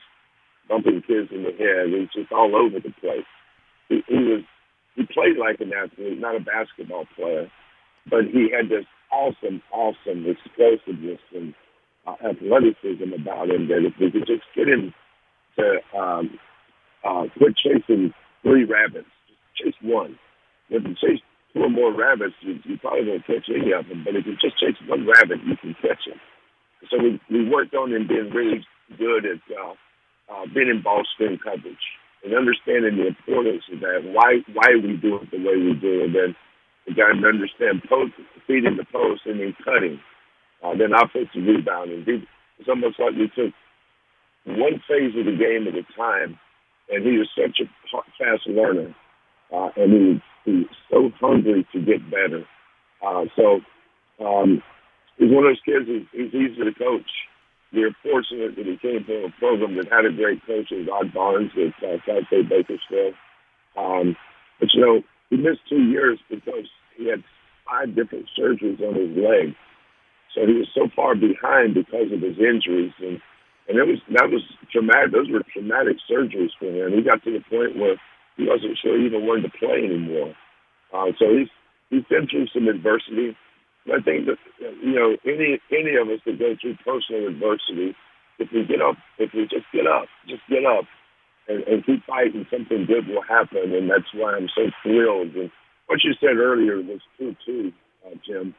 bumping 0.68 1.02
kids 1.06 1.28
in 1.30 1.42
the 1.44 1.52
head. 1.52 1.88
He's 1.88 2.22
just 2.22 2.32
all 2.32 2.54
over 2.56 2.80
the 2.80 2.92
place. 3.00 3.26
He, 3.88 4.02
he 4.08 4.16
was 4.16 4.42
he 4.94 5.02
played 5.06 5.36
like 5.38 5.60
an 5.60 5.72
athlete, 5.72 6.20
not 6.20 6.36
a 6.36 6.40
basketball 6.40 7.06
player, 7.16 7.50
but 8.08 8.24
he 8.30 8.50
had 8.50 8.68
this 8.68 8.86
awesome, 9.10 9.62
awesome 9.72 10.26
explosiveness 10.26 11.20
and 11.34 11.54
uh, 12.06 12.14
athleticism 12.22 13.12
about 13.12 13.50
him 13.50 13.68
that 13.68 13.84
if 13.84 13.94
we 13.98 14.10
could 14.10 14.26
just 14.26 14.44
get 14.54 14.68
him 14.68 14.92
to 15.56 15.98
um, 15.98 16.38
uh, 17.04 17.24
quit 17.36 17.56
chasing 17.56 18.12
three 18.42 18.64
rabbits, 18.64 19.08
just 19.26 19.40
chase 19.56 19.78
one. 19.82 20.18
If 20.70 20.84
you 20.84 20.94
chase 20.94 21.22
two 21.52 21.62
or 21.62 21.70
more 21.70 21.92
rabbits, 21.92 22.34
you, 22.40 22.58
you 22.64 22.78
probably 22.78 23.08
won't 23.08 23.26
catch 23.26 23.48
any 23.48 23.72
of 23.72 23.88
them. 23.88 24.02
But 24.04 24.16
if 24.16 24.26
you 24.26 24.34
just 24.40 24.58
chase 24.58 24.76
one 24.86 25.06
rabbit, 25.06 25.38
you 25.46 25.56
can 25.56 25.74
catch 25.80 26.06
him. 26.06 26.20
So 26.90 26.98
we, 27.02 27.20
we 27.30 27.48
worked 27.48 27.74
on 27.74 27.92
him 27.92 28.06
being 28.06 28.30
really 28.30 28.64
good 28.98 29.24
at 29.24 29.40
uh, 29.50 29.74
uh, 30.30 30.46
being 30.54 30.68
in 30.68 30.82
ball 30.82 31.02
screen 31.14 31.38
coverage 31.42 31.82
and 32.24 32.34
understanding 32.34 32.96
the 32.96 33.08
importance 33.08 33.62
of 33.72 33.80
that. 33.80 34.00
Why 34.04 34.40
why 34.52 34.74
we 34.80 34.96
do 34.96 35.20
it 35.20 35.30
the 35.30 35.38
way 35.38 35.56
we 35.56 35.74
do 35.76 36.04
and 36.04 36.14
then 36.14 36.34
we 36.86 36.94
got 36.94 37.12
to 37.12 37.26
understand 37.26 37.82
post, 37.88 38.12
feeding 38.46 38.76
the 38.76 38.84
post 38.92 39.22
and 39.26 39.40
then 39.40 39.54
cutting, 39.64 40.00
uh, 40.62 40.76
then 40.76 40.92
offensive 40.92 41.44
rebounding. 41.44 42.04
It's 42.58 42.68
almost 42.68 43.00
like 43.00 43.14
we 43.16 43.28
took 43.34 43.54
one 44.46 44.82
phase 44.88 45.16
of 45.16 45.24
the 45.24 45.36
game 45.36 45.66
at 45.68 45.74
a 45.74 45.84
time, 45.96 46.38
and 46.90 47.04
he 47.04 47.16
was 47.18 47.28
such 47.36 47.60
a 47.60 47.68
fast 48.18 48.46
learner, 48.46 48.94
uh, 49.52 49.68
and 49.76 49.92
he 49.92 49.98
was, 50.12 50.20
he 50.44 50.52
was 50.52 50.76
so 50.90 51.10
hungry 51.20 51.66
to 51.72 51.80
get 51.80 52.04
better. 52.10 52.44
Uh, 53.04 53.24
so 53.36 53.60
um, 54.24 54.62
he's 55.16 55.32
one 55.32 55.46
of 55.46 55.56
those 55.56 55.64
kids. 55.64 55.88
He's, 55.88 56.06
he's 56.12 56.34
easy 56.34 56.64
to 56.64 56.74
coach. 56.78 57.10
We're 57.74 57.94
fortunate 58.02 58.56
that 58.56 58.66
he 58.66 58.76
came 58.78 59.04
from 59.04 59.24
a 59.26 59.34
program 59.38 59.76
that 59.76 59.90
had 59.90 60.06
a 60.06 60.12
great 60.14 60.44
coach 60.46 60.70
in 60.70 60.86
Rod 60.86 61.12
Barnes 61.12 61.50
at 61.58 61.74
uh, 61.82 61.98
Cal 62.06 62.20
State 62.28 62.48
Bakersfield. 62.48 63.14
Um, 63.76 64.16
but 64.60 64.68
you 64.72 64.80
know, 64.80 65.02
he 65.30 65.36
missed 65.36 65.66
two 65.68 65.82
years 65.82 66.20
because 66.30 66.70
he 66.96 67.08
had 67.10 67.24
five 67.68 67.94
different 67.94 68.26
surgeries 68.38 68.80
on 68.80 68.94
his 68.94 69.16
leg. 69.16 69.54
So 70.34 70.46
he 70.46 70.54
was 70.54 70.68
so 70.74 70.88
far 70.94 71.14
behind 71.14 71.74
because 71.74 72.10
of 72.12 72.20
his 72.20 72.38
injuries, 72.38 72.92
and 73.00 73.20
and 73.68 73.78
it 73.78 73.86
was 73.86 73.98
that 74.12 74.30
was 74.30 74.42
traumatic. 74.70 75.12
Those 75.12 75.30
were 75.30 75.42
traumatic 75.52 75.96
surgeries 76.10 76.50
for 76.58 76.66
him. 76.66 76.92
He 76.92 77.02
got 77.02 77.22
to 77.24 77.32
the 77.32 77.42
point 77.50 77.78
where 77.78 77.96
he 78.36 78.46
wasn't 78.46 78.78
sure 78.78 78.98
he 78.98 79.06
even 79.06 79.26
wanted 79.26 79.50
to 79.50 79.58
play 79.58 79.82
anymore. 79.84 80.34
Uh, 80.92 81.10
so 81.18 81.30
he's 81.30 81.48
he's 81.90 82.04
been 82.10 82.26
through 82.26 82.46
some 82.52 82.68
adversity. 82.68 83.36
I 83.88 84.00
think 84.02 84.26
that 84.26 84.38
you 84.60 84.94
know 84.94 85.16
any 85.26 85.60
any 85.72 85.96
of 85.96 86.08
us 86.08 86.20
that 86.26 86.38
go 86.38 86.54
through 86.60 86.76
personal 86.84 87.28
adversity, 87.28 87.96
if 88.38 88.48
we 88.52 88.64
get 88.66 88.82
up, 88.82 88.96
if 89.18 89.32
we 89.34 89.42
just 89.44 89.66
get 89.72 89.86
up, 89.86 90.06
just 90.28 90.42
get 90.50 90.64
up, 90.66 90.84
and, 91.48 91.64
and 91.64 91.86
keep 91.86 92.04
fighting, 92.06 92.46
something 92.50 92.86
good 92.86 93.08
will 93.08 93.22
happen. 93.22 93.74
And 93.74 93.90
that's 93.90 94.08
why 94.14 94.34
I'm 94.36 94.48
so 94.54 94.70
thrilled. 94.82 95.34
And 95.36 95.50
what 95.86 96.00
you 96.04 96.14
said 96.20 96.38
earlier 96.38 96.76
was 96.78 97.00
true 97.18 97.36
too, 97.46 97.72
uh, 98.06 98.16
Jim. 98.26 98.54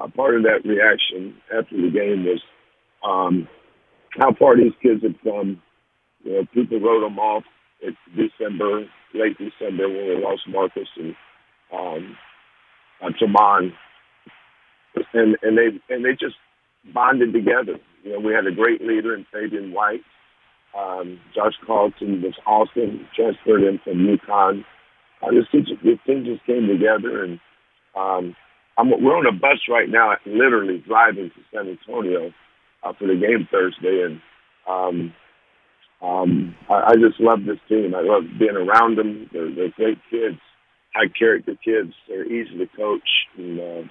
Uh, 0.00 0.08
part 0.08 0.36
of 0.36 0.42
that 0.44 0.66
reaction 0.68 1.36
after 1.56 1.76
the 1.76 1.90
game 1.90 2.24
was 2.26 2.42
um, 3.06 3.48
how 4.18 4.34
far 4.34 4.56
these 4.56 4.74
kids 4.82 5.02
have 5.04 5.16
come. 5.24 5.62
You 6.24 6.32
know, 6.34 6.46
people 6.54 6.80
wrote 6.80 7.02
them 7.02 7.18
off 7.18 7.44
at 7.86 7.94
December, 8.16 8.86
late 9.14 9.38
December 9.38 9.88
when 9.88 10.08
we 10.08 10.22
lost 10.24 10.42
Marcus 10.48 10.88
and 10.98 11.14
um, 11.72 12.16
uh, 13.02 13.10
Tramon 13.20 13.72
and 15.12 15.36
and 15.42 15.58
they 15.58 15.94
and 15.94 16.04
they 16.04 16.12
just 16.12 16.36
bonded 16.92 17.32
together. 17.32 17.78
You 18.02 18.12
know, 18.12 18.20
we 18.20 18.32
had 18.32 18.46
a 18.46 18.54
great 18.54 18.80
leader 18.80 19.14
in 19.14 19.26
Fabian 19.32 19.72
White. 19.72 20.02
Um, 20.76 21.18
Josh 21.34 21.54
Carlton 21.66 22.22
was 22.22 22.34
awesome. 22.46 23.06
Transferred 23.14 23.62
in 23.62 23.80
from 23.82 24.06
UConn. 24.06 24.64
Uh, 25.22 25.30
this, 25.30 25.48
team, 25.50 25.64
this 25.82 25.98
just 26.06 26.44
came 26.44 26.68
together, 26.68 27.24
and 27.24 27.40
um, 27.96 28.36
I'm, 28.76 28.90
we're 29.02 29.16
on 29.16 29.26
a 29.26 29.32
bus 29.32 29.58
right 29.68 29.88
now, 29.88 30.12
literally 30.26 30.84
driving 30.86 31.30
to 31.30 31.40
San 31.52 31.68
Antonio 31.68 32.32
uh, 32.82 32.92
for 32.98 33.06
the 33.06 33.14
game 33.14 33.48
Thursday, 33.50 34.04
and 34.04 34.20
um, 34.68 35.14
um, 36.02 36.54
I, 36.68 36.92
I 36.92 36.94
just 36.94 37.18
love 37.18 37.40
this 37.46 37.58
team. 37.68 37.94
I 37.94 38.02
love 38.02 38.24
being 38.38 38.56
around 38.56 38.98
them. 38.98 39.30
They're, 39.32 39.54
they're 39.54 39.70
great 39.70 39.98
kids, 40.10 40.38
high 40.94 41.08
character 41.18 41.54
kids. 41.64 41.94
They're 42.06 42.26
easy 42.26 42.58
to 42.58 42.66
coach, 42.76 43.08
and 43.38 43.58
uh, 43.58 43.82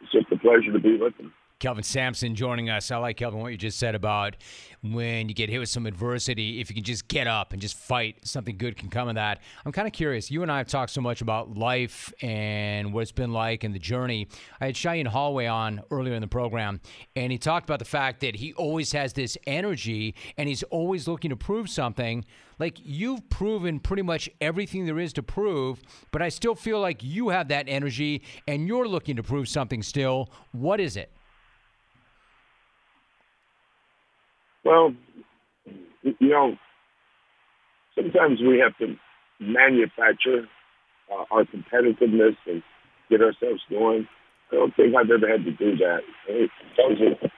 it's 0.00 0.12
just 0.12 0.32
a 0.32 0.36
pleasure 0.38 0.72
to 0.72 0.80
be 0.80 0.96
with 0.96 1.16
them. 1.16 1.32
Kelvin 1.60 1.84
Sampson 1.84 2.34
joining 2.34 2.70
us. 2.70 2.90
I 2.90 2.96
like 2.96 3.18
Kelvin 3.18 3.40
what 3.40 3.52
you 3.52 3.58
just 3.58 3.78
said 3.78 3.94
about 3.94 4.36
when 4.82 5.28
you 5.28 5.34
get 5.34 5.50
hit 5.50 5.58
with 5.58 5.68
some 5.68 5.84
adversity, 5.86 6.60
if 6.60 6.70
you 6.70 6.74
can 6.74 6.84
just 6.84 7.06
get 7.06 7.26
up 7.26 7.52
and 7.52 7.60
just 7.60 7.76
fight, 7.76 8.16
something 8.26 8.56
good 8.56 8.76
can 8.76 8.88
come 8.88 9.08
of 9.08 9.16
that. 9.16 9.40
I'm 9.66 9.72
kind 9.72 9.86
of 9.86 9.92
curious. 9.92 10.30
You 10.30 10.42
and 10.42 10.50
I 10.50 10.58
have 10.58 10.68
talked 10.68 10.90
so 10.92 11.02
much 11.02 11.20
about 11.20 11.56
life 11.56 12.12
and 12.22 12.94
what 12.94 13.02
it's 13.02 13.12
been 13.12 13.32
like 13.32 13.62
and 13.62 13.74
the 13.74 13.78
journey. 13.78 14.28
I 14.60 14.66
had 14.66 14.74
Shaheen 14.74 15.06
Holloway 15.06 15.46
on 15.46 15.82
earlier 15.90 16.14
in 16.14 16.22
the 16.22 16.28
program, 16.28 16.80
and 17.14 17.30
he 17.30 17.36
talked 17.36 17.68
about 17.68 17.78
the 17.78 17.84
fact 17.84 18.20
that 18.20 18.36
he 18.36 18.54
always 18.54 18.92
has 18.92 19.12
this 19.12 19.36
energy 19.46 20.14
and 20.38 20.48
he's 20.48 20.62
always 20.64 21.06
looking 21.06 21.28
to 21.28 21.36
prove 21.36 21.68
something. 21.68 22.24
Like 22.58 22.78
you've 22.82 23.28
proven 23.28 23.80
pretty 23.80 24.02
much 24.02 24.30
everything 24.40 24.86
there 24.86 24.98
is 24.98 25.12
to 25.14 25.22
prove, 25.22 25.82
but 26.10 26.22
I 26.22 26.30
still 26.30 26.54
feel 26.54 26.80
like 26.80 27.02
you 27.02 27.28
have 27.28 27.48
that 27.48 27.66
energy 27.68 28.22
and 28.48 28.66
you're 28.66 28.88
looking 28.88 29.16
to 29.16 29.22
prove 29.22 29.48
something 29.48 29.82
still. 29.82 30.30
What 30.52 30.80
is 30.80 30.96
it? 30.96 31.12
Well, 34.64 34.94
you 36.02 36.14
know, 36.30 36.56
sometimes 37.96 38.40
we 38.42 38.60
have 38.64 38.76
to 38.78 38.96
manufacture 39.40 40.46
uh, 41.12 41.24
our 41.32 41.44
competitiveness 41.44 42.36
and 42.46 42.62
get 43.10 43.22
ourselves 43.22 43.62
going. 43.70 44.08
I 44.52 44.56
don't 44.56 44.76
think 44.76 44.94
I've 44.96 45.10
ever 45.10 45.28
had 45.30 45.44
to 45.44 45.52
do 45.52 45.76
that. 45.78 46.00
In 46.28 46.48
terms 46.76 47.00
of 47.02 47.30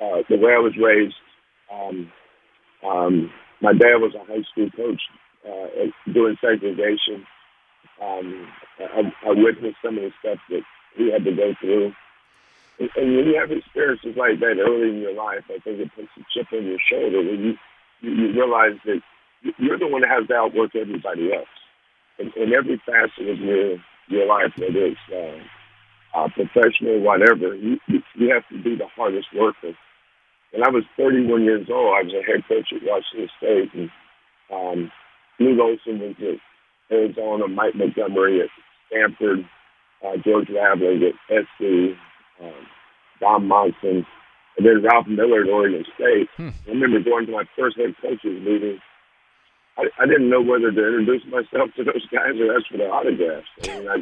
uh, 0.00 0.22
the 0.30 0.36
way 0.38 0.52
I 0.54 0.60
was 0.60 0.74
raised, 0.82 1.14
um, 1.72 2.12
um, 2.86 3.30
my 3.62 3.72
dad 3.72 3.96
was 3.98 4.14
a 4.14 4.24
high 4.26 4.42
school 4.52 4.70
coach 4.76 5.02
uh, 5.48 6.12
doing 6.12 6.36
segregation. 6.40 7.26
Um, 8.02 8.48
I, 8.80 9.00
I 9.26 9.30
witnessed 9.30 9.78
some 9.84 9.98
of 9.98 10.04
the 10.04 10.10
stuff 10.20 10.38
that 10.50 10.62
he 10.96 11.12
had 11.12 11.24
to 11.24 11.32
go 11.36 11.54
through. 11.60 11.92
And, 12.78 12.90
and 12.96 13.16
when 13.16 13.26
you 13.26 13.36
have 13.40 13.50
experiences 13.50 14.16
like 14.16 14.40
that 14.40 14.60
early 14.60 14.90
in 14.90 15.00
your 15.00 15.14
life, 15.14 15.44
I 15.48 15.58
think 15.60 15.80
it 15.80 15.90
puts 15.94 16.08
a 16.16 16.22
chip 16.32 16.52
on 16.52 16.66
your 16.66 16.80
shoulder 16.90 17.18
when 17.18 17.40
you 17.40 17.54
you, 18.00 18.32
realize 18.32 18.78
that 18.84 19.00
you're 19.58 19.78
the 19.78 19.88
one 19.88 20.02
that 20.02 20.10
has 20.10 20.28
to 20.28 20.34
outwork 20.34 20.76
everybody 20.76 21.32
else 21.32 21.48
in, 22.18 22.32
in 22.36 22.52
every 22.52 22.80
facet 22.84 23.28
of 23.28 23.38
your 23.38 23.76
your 24.08 24.26
life, 24.26 24.52
whether 24.56 24.86
it's 24.86 25.00
uh, 25.10 26.18
uh, 26.18 26.28
professional, 26.28 27.00
whatever. 27.00 27.54
You, 27.54 27.78
you 27.88 28.02
you 28.14 28.32
have 28.32 28.46
to 28.48 28.62
be 28.62 28.76
the 28.76 28.88
hardest 28.94 29.28
worker. 29.34 29.72
When 30.52 30.64
I 30.64 30.70
was 30.70 30.84
31 30.96 31.44
years 31.44 31.66
old, 31.70 31.94
I 31.94 32.02
was 32.02 32.14
a 32.14 32.22
head 32.22 32.46
coach 32.48 32.72
at 32.72 32.82
Washington 32.82 33.28
State, 33.36 33.74
and 33.74 33.90
um, 34.52 34.92
Lute 35.40 35.60
Olson 35.60 36.00
was 36.00 36.14
at 36.20 36.94
Arizona, 36.94 37.48
Mike 37.48 37.74
Montgomery 37.74 38.40
at 38.42 38.48
Stanford, 38.88 39.44
uh, 40.06 40.16
George 40.24 40.48
Raveling 40.48 41.02
at 41.02 41.14
SC, 41.28 41.98
um, 42.42 42.66
Don 43.20 43.46
Monson, 43.46 44.06
and 44.56 44.66
then 44.66 44.82
Ralph 44.82 45.06
Miller 45.06 45.42
at 45.42 45.50
Oregon 45.50 45.84
State. 45.94 46.28
I 46.38 46.52
remember 46.68 47.00
going 47.00 47.26
to 47.26 47.32
my 47.32 47.44
first 47.56 47.76
head 47.76 47.94
coaches 48.00 48.40
meeting. 48.42 48.80
I, 49.76 49.84
I 50.00 50.06
didn't 50.06 50.30
know 50.30 50.40
whether 50.40 50.72
to 50.72 50.88
introduce 50.88 51.24
myself 51.26 51.70
to 51.76 51.84
those 51.84 52.06
guys 52.08 52.40
or 52.40 52.56
ask 52.56 52.66
for 52.70 52.78
their 52.78 52.92
autographs. 52.92 53.48
I 53.62 53.78
mean, 53.78 53.88
I, 53.88 53.96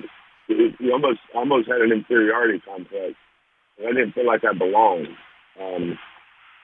it, 0.49 0.75
you 0.79 0.93
almost 0.93 1.21
almost 1.35 1.69
had 1.69 1.81
an 1.81 1.93
inferiority 1.93 2.61
complex, 2.65 3.15
and 3.79 3.89
I 3.89 3.93
didn't 3.93 4.13
feel 4.13 4.27
like 4.27 4.43
I 4.45 4.57
belonged. 4.57 5.09
Um, 5.61 5.99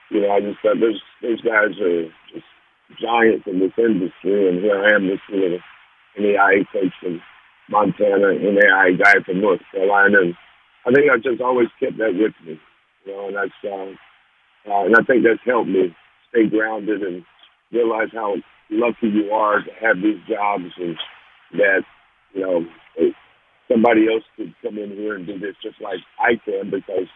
you 0.09 0.21
know, 0.21 0.31
I 0.31 0.39
just 0.39 0.59
thought 0.61 0.79
those 0.79 1.01
those 1.21 1.41
guys 1.41 1.75
are 1.79 2.07
just 2.31 2.47
giants 2.99 3.47
in 3.47 3.59
this 3.59 3.75
industry, 3.77 4.47
and 4.49 4.59
here 4.59 4.79
I 4.79 4.95
am, 4.95 5.07
this 5.07 5.19
little 5.29 5.59
NAIA 6.19 6.67
coach 6.71 6.93
from 6.99 7.21
Montana, 7.69 8.35
NAIA 8.35 8.99
guy 8.99 9.23
from 9.25 9.41
North 9.41 9.61
Carolina, 9.71 10.19
and 10.21 10.35
I 10.85 10.91
think 10.91 11.11
I 11.11 11.17
just 11.17 11.41
always 11.41 11.67
kept 11.79 11.97
that 11.97 12.13
with 12.15 12.33
me, 12.45 12.59
you 13.05 13.11
know, 13.13 13.27
and 13.27 13.35
that's 13.35 13.59
uh, 13.63 13.91
uh, 14.71 14.85
and 14.85 14.95
I 14.95 15.03
think 15.03 15.23
that's 15.23 15.43
helped 15.45 15.69
me 15.69 15.95
stay 16.29 16.47
grounded 16.49 17.01
and 17.03 17.23
realize 17.71 18.09
how 18.13 18.35
lucky 18.69 19.07
you 19.09 19.31
are 19.31 19.61
to 19.61 19.71
have 19.81 19.97
these 19.97 20.19
jobs 20.29 20.71
and 20.77 20.97
that 21.53 21.83
you 22.33 22.41
know 22.41 22.65
somebody 23.71 24.07
else 24.11 24.23
could 24.35 24.53
come 24.61 24.77
in 24.77 24.91
here 24.91 25.15
and 25.15 25.25
do 25.25 25.39
this 25.39 25.55
just 25.63 25.79
like 25.81 25.99
I 26.19 26.35
can 26.43 26.69
because 26.69 27.07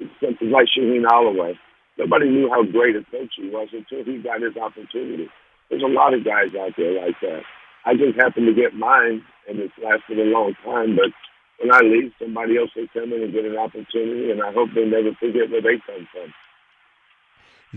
it's, 0.00 0.40
like 0.40 0.66
Shaheen 0.72 1.04
Holloway. 1.06 1.58
Nobody 1.98 2.30
knew 2.30 2.48
how 2.48 2.64
great 2.64 2.96
a 2.96 3.04
coach 3.10 3.34
he 3.36 3.50
was 3.50 3.68
until 3.72 4.04
he 4.04 4.22
got 4.22 4.40
his 4.40 4.56
opportunity. 4.56 5.28
There's 5.68 5.82
a 5.82 5.92
lot 5.92 6.14
of 6.14 6.24
guys 6.24 6.56
out 6.58 6.72
there 6.76 6.96
like 7.04 7.16
that. 7.20 7.42
I 7.84 7.92
just 7.94 8.16
happened 8.16 8.46
to 8.48 8.54
get 8.54 8.74
mine, 8.74 9.22
and 9.48 9.58
it's 9.58 9.74
lasted 9.82 10.18
a 10.18 10.24
long 10.32 10.54
time. 10.64 10.96
But 10.96 11.12
when 11.60 11.72
I 11.72 11.80
leave, 11.80 12.12
somebody 12.20 12.56
else 12.56 12.70
will 12.74 12.86
come 12.92 13.12
in 13.12 13.22
and 13.22 13.32
get 13.32 13.44
an 13.44 13.56
opportunity, 13.56 14.30
and 14.30 14.42
I 14.42 14.52
hope 14.52 14.70
they 14.74 14.84
never 14.84 15.12
forget 15.20 15.50
where 15.50 15.60
they 15.60 15.80
come 15.86 16.08
from. 16.10 16.32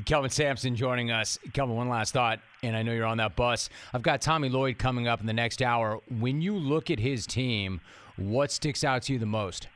Kelvin 0.06 0.32
Sampson 0.32 0.76
joining 0.76 1.12
us. 1.12 1.38
Kelvin, 1.52 1.76
one 1.76 1.90
last 1.90 2.14
thought, 2.14 2.40
and 2.64 2.76
I 2.76 2.82
know 2.82 2.94
you're 2.94 3.06
on 3.06 3.18
that 3.18 3.36
bus. 3.36 3.70
I've 3.94 4.02
got 4.02 4.22
Tommy 4.22 4.50
Lloyd 4.50 4.80
coming 4.80 5.08
up 5.08 5.20
in 5.20 5.28
the 5.28 5.34
next 5.34 5.62
hour. 5.62 6.00
When 6.10 6.42
you 6.42 6.56
look 6.56 6.90
at 6.90 7.00
his 7.00 7.28
team, 7.28 7.82
what 8.16 8.52
sticks 8.52 8.84
out 8.84 9.04
to 9.04 9.14
you 9.14 9.20
the 9.20 9.26
most? 9.26 9.68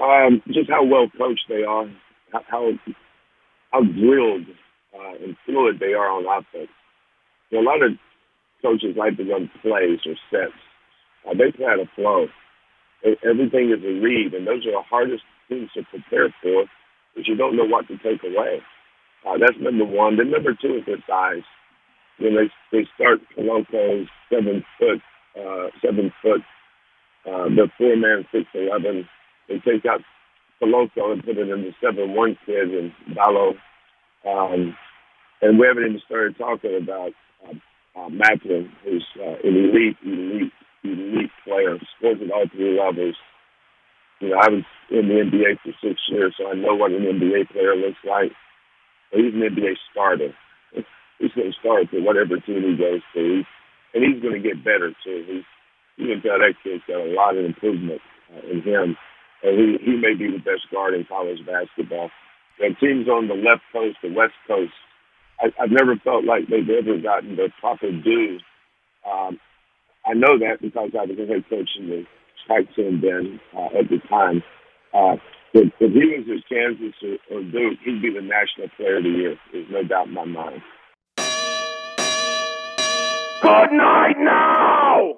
Um, 0.00 0.42
just 0.48 0.70
how 0.70 0.84
well 0.84 1.08
coached 1.16 1.46
they 1.48 1.64
are, 1.64 1.86
how 2.30 2.70
how 3.72 3.80
drilled 3.80 4.46
uh, 4.94 5.24
and 5.24 5.36
fluid 5.44 5.80
they 5.80 5.94
are 5.94 6.08
on 6.10 6.24
offense. 6.26 6.68
You 7.50 7.62
know, 7.62 7.64
a 7.64 7.66
lot 7.66 7.82
of 7.82 7.92
coaches 8.62 8.94
like 8.96 9.16
to 9.16 9.24
run 9.24 9.50
plays 9.62 10.00
or 10.06 10.14
sets. 10.30 10.52
They 11.34 11.52
play 11.52 11.66
out 11.66 11.80
of 11.80 11.88
flow. 11.94 12.26
Everything 13.24 13.70
is 13.70 13.82
a 13.84 14.00
read, 14.00 14.34
and 14.34 14.46
those 14.46 14.66
are 14.66 14.72
the 14.72 14.82
hardest 14.88 15.22
things 15.48 15.70
to 15.74 15.82
prepare 15.84 16.34
for 16.42 16.64
because 17.14 17.28
you 17.28 17.36
don't 17.36 17.56
know 17.56 17.64
what 17.66 17.88
to 17.88 17.96
take 17.98 18.22
away. 18.24 18.60
Uh, 19.26 19.38
that's 19.38 19.58
number 19.60 19.84
one. 19.84 20.16
Then 20.16 20.30
number 20.30 20.54
two 20.54 20.78
is 20.78 20.86
their 20.86 21.02
size. 21.08 21.44
When 22.18 22.36
they 22.36 22.50
they 22.72 22.86
start 22.94 23.20
Koloko 23.36 24.06
seven 24.30 24.64
foot, 24.78 25.00
uh, 25.38 25.68
seven 25.84 26.12
foot, 26.22 26.40
uh, 27.26 27.48
the 27.50 27.68
four 27.78 27.96
man 27.96 28.26
six 28.32 28.44
eleven. 28.54 29.08
They 29.48 29.56
take 29.58 29.84
out 29.86 30.00
Koloko 30.62 31.12
and 31.12 31.24
put 31.24 31.38
it 31.38 31.48
in 31.48 31.62
the 31.62 31.72
seven 31.82 32.14
one 32.14 32.36
kid 32.46 32.70
and 32.74 32.92
Ballo. 33.14 33.54
Um, 34.28 34.76
and 35.42 35.58
we 35.58 35.66
haven't 35.66 35.84
even 35.86 36.00
started 36.06 36.36
talking 36.38 36.78
about 36.82 37.12
uh, 37.46 38.00
uh, 38.00 38.08
Mathurin, 38.08 38.70
who's 38.84 39.06
uh, 39.20 39.36
an 39.44 39.56
elite, 39.56 39.96
elite, 40.04 40.52
elite 40.92 41.34
player, 41.44 41.78
scores 41.96 42.18
at 42.22 42.30
all 42.30 42.46
three 42.52 42.78
levels. 42.78 43.16
You 44.20 44.30
know, 44.30 44.38
I 44.40 44.48
was 44.48 44.64
in 44.90 45.08
the 45.08 45.20
NBA 45.26 45.60
for 45.62 45.72
six 45.82 46.00
years, 46.08 46.34
so 46.38 46.50
I 46.50 46.54
know 46.54 46.74
what 46.74 46.92
an 46.92 47.04
NBA 47.04 47.50
player 47.52 47.76
looks 47.76 48.00
like. 48.04 48.32
But 49.10 49.20
he's 49.20 49.34
an 49.34 49.42
NBA 49.42 49.76
starter. 49.90 50.34
He's 51.18 51.32
going 51.32 51.52
to 51.52 51.58
start 51.58 51.90
to 51.90 52.00
whatever 52.00 52.36
team 52.36 52.60
he 52.60 52.76
goes 52.76 53.00
to, 53.14 53.40
and 53.94 54.04
he's 54.04 54.20
going 54.20 54.36
to 54.36 54.48
get 54.48 54.60
better 54.62 54.92
too. 55.00 55.24
He's 55.24 55.48
you 55.96 56.12
can 56.12 56.20
tell 56.20 56.36
that 56.36 56.60
kid's 56.62 56.84
got 56.86 57.00
a 57.00 57.08
lot 57.08 57.36
of 57.36 57.44
improvement 57.44 58.02
uh, 58.28 58.44
in 58.44 58.60
him, 58.60 58.96
and 59.42 59.52
he 59.56 59.78
he 59.80 59.96
may 59.96 60.12
be 60.12 60.28
the 60.28 60.44
best 60.44 60.68
guard 60.70 60.92
in 60.92 61.08
college 61.08 61.40
basketball. 61.46 62.10
And 62.60 62.76
teams 62.78 63.08
on 63.08 63.28
the 63.28 63.34
left 63.34 63.64
coast, 63.72 63.96
the 64.02 64.12
west 64.12 64.36
coast, 64.46 64.76
I, 65.40 65.48
I've 65.60 65.72
never 65.72 65.96
felt 65.96 66.24
like 66.24 66.48
they've 66.48 66.68
ever 66.68 67.00
gotten 67.00 67.36
the 67.36 67.48
proper 67.60 67.90
due. 67.90 68.38
Um, 69.08 69.40
I 70.06 70.14
know 70.14 70.38
that 70.38 70.62
because 70.62 70.90
I 70.94 71.04
was 71.04 71.18
a 71.18 71.26
head 71.26 71.44
coach 71.50 71.70
in 71.78 71.88
the 71.88 72.04
Jackson 72.46 73.00
then 73.02 73.40
uh, 73.56 73.78
at 73.78 73.90
the 73.90 73.98
time. 74.08 74.42
Uh, 74.94 75.16
if, 75.52 75.72
if 75.80 75.92
he 75.92 76.16
was 76.16 76.38
at 76.38 76.48
Kansas 76.48 76.94
or, 77.02 77.36
or 77.36 77.42
Duke, 77.42 77.78
he'd 77.84 78.02
be 78.02 78.12
the 78.12 78.22
national 78.22 78.68
player 78.76 78.98
of 78.98 79.04
the 79.04 79.10
year. 79.10 79.36
There's 79.52 79.66
no 79.70 79.82
doubt 79.82 80.08
in 80.08 80.14
my 80.14 80.24
mind. 80.24 80.62
Good 83.42 83.72
night 83.72 84.16
now! 84.18 85.15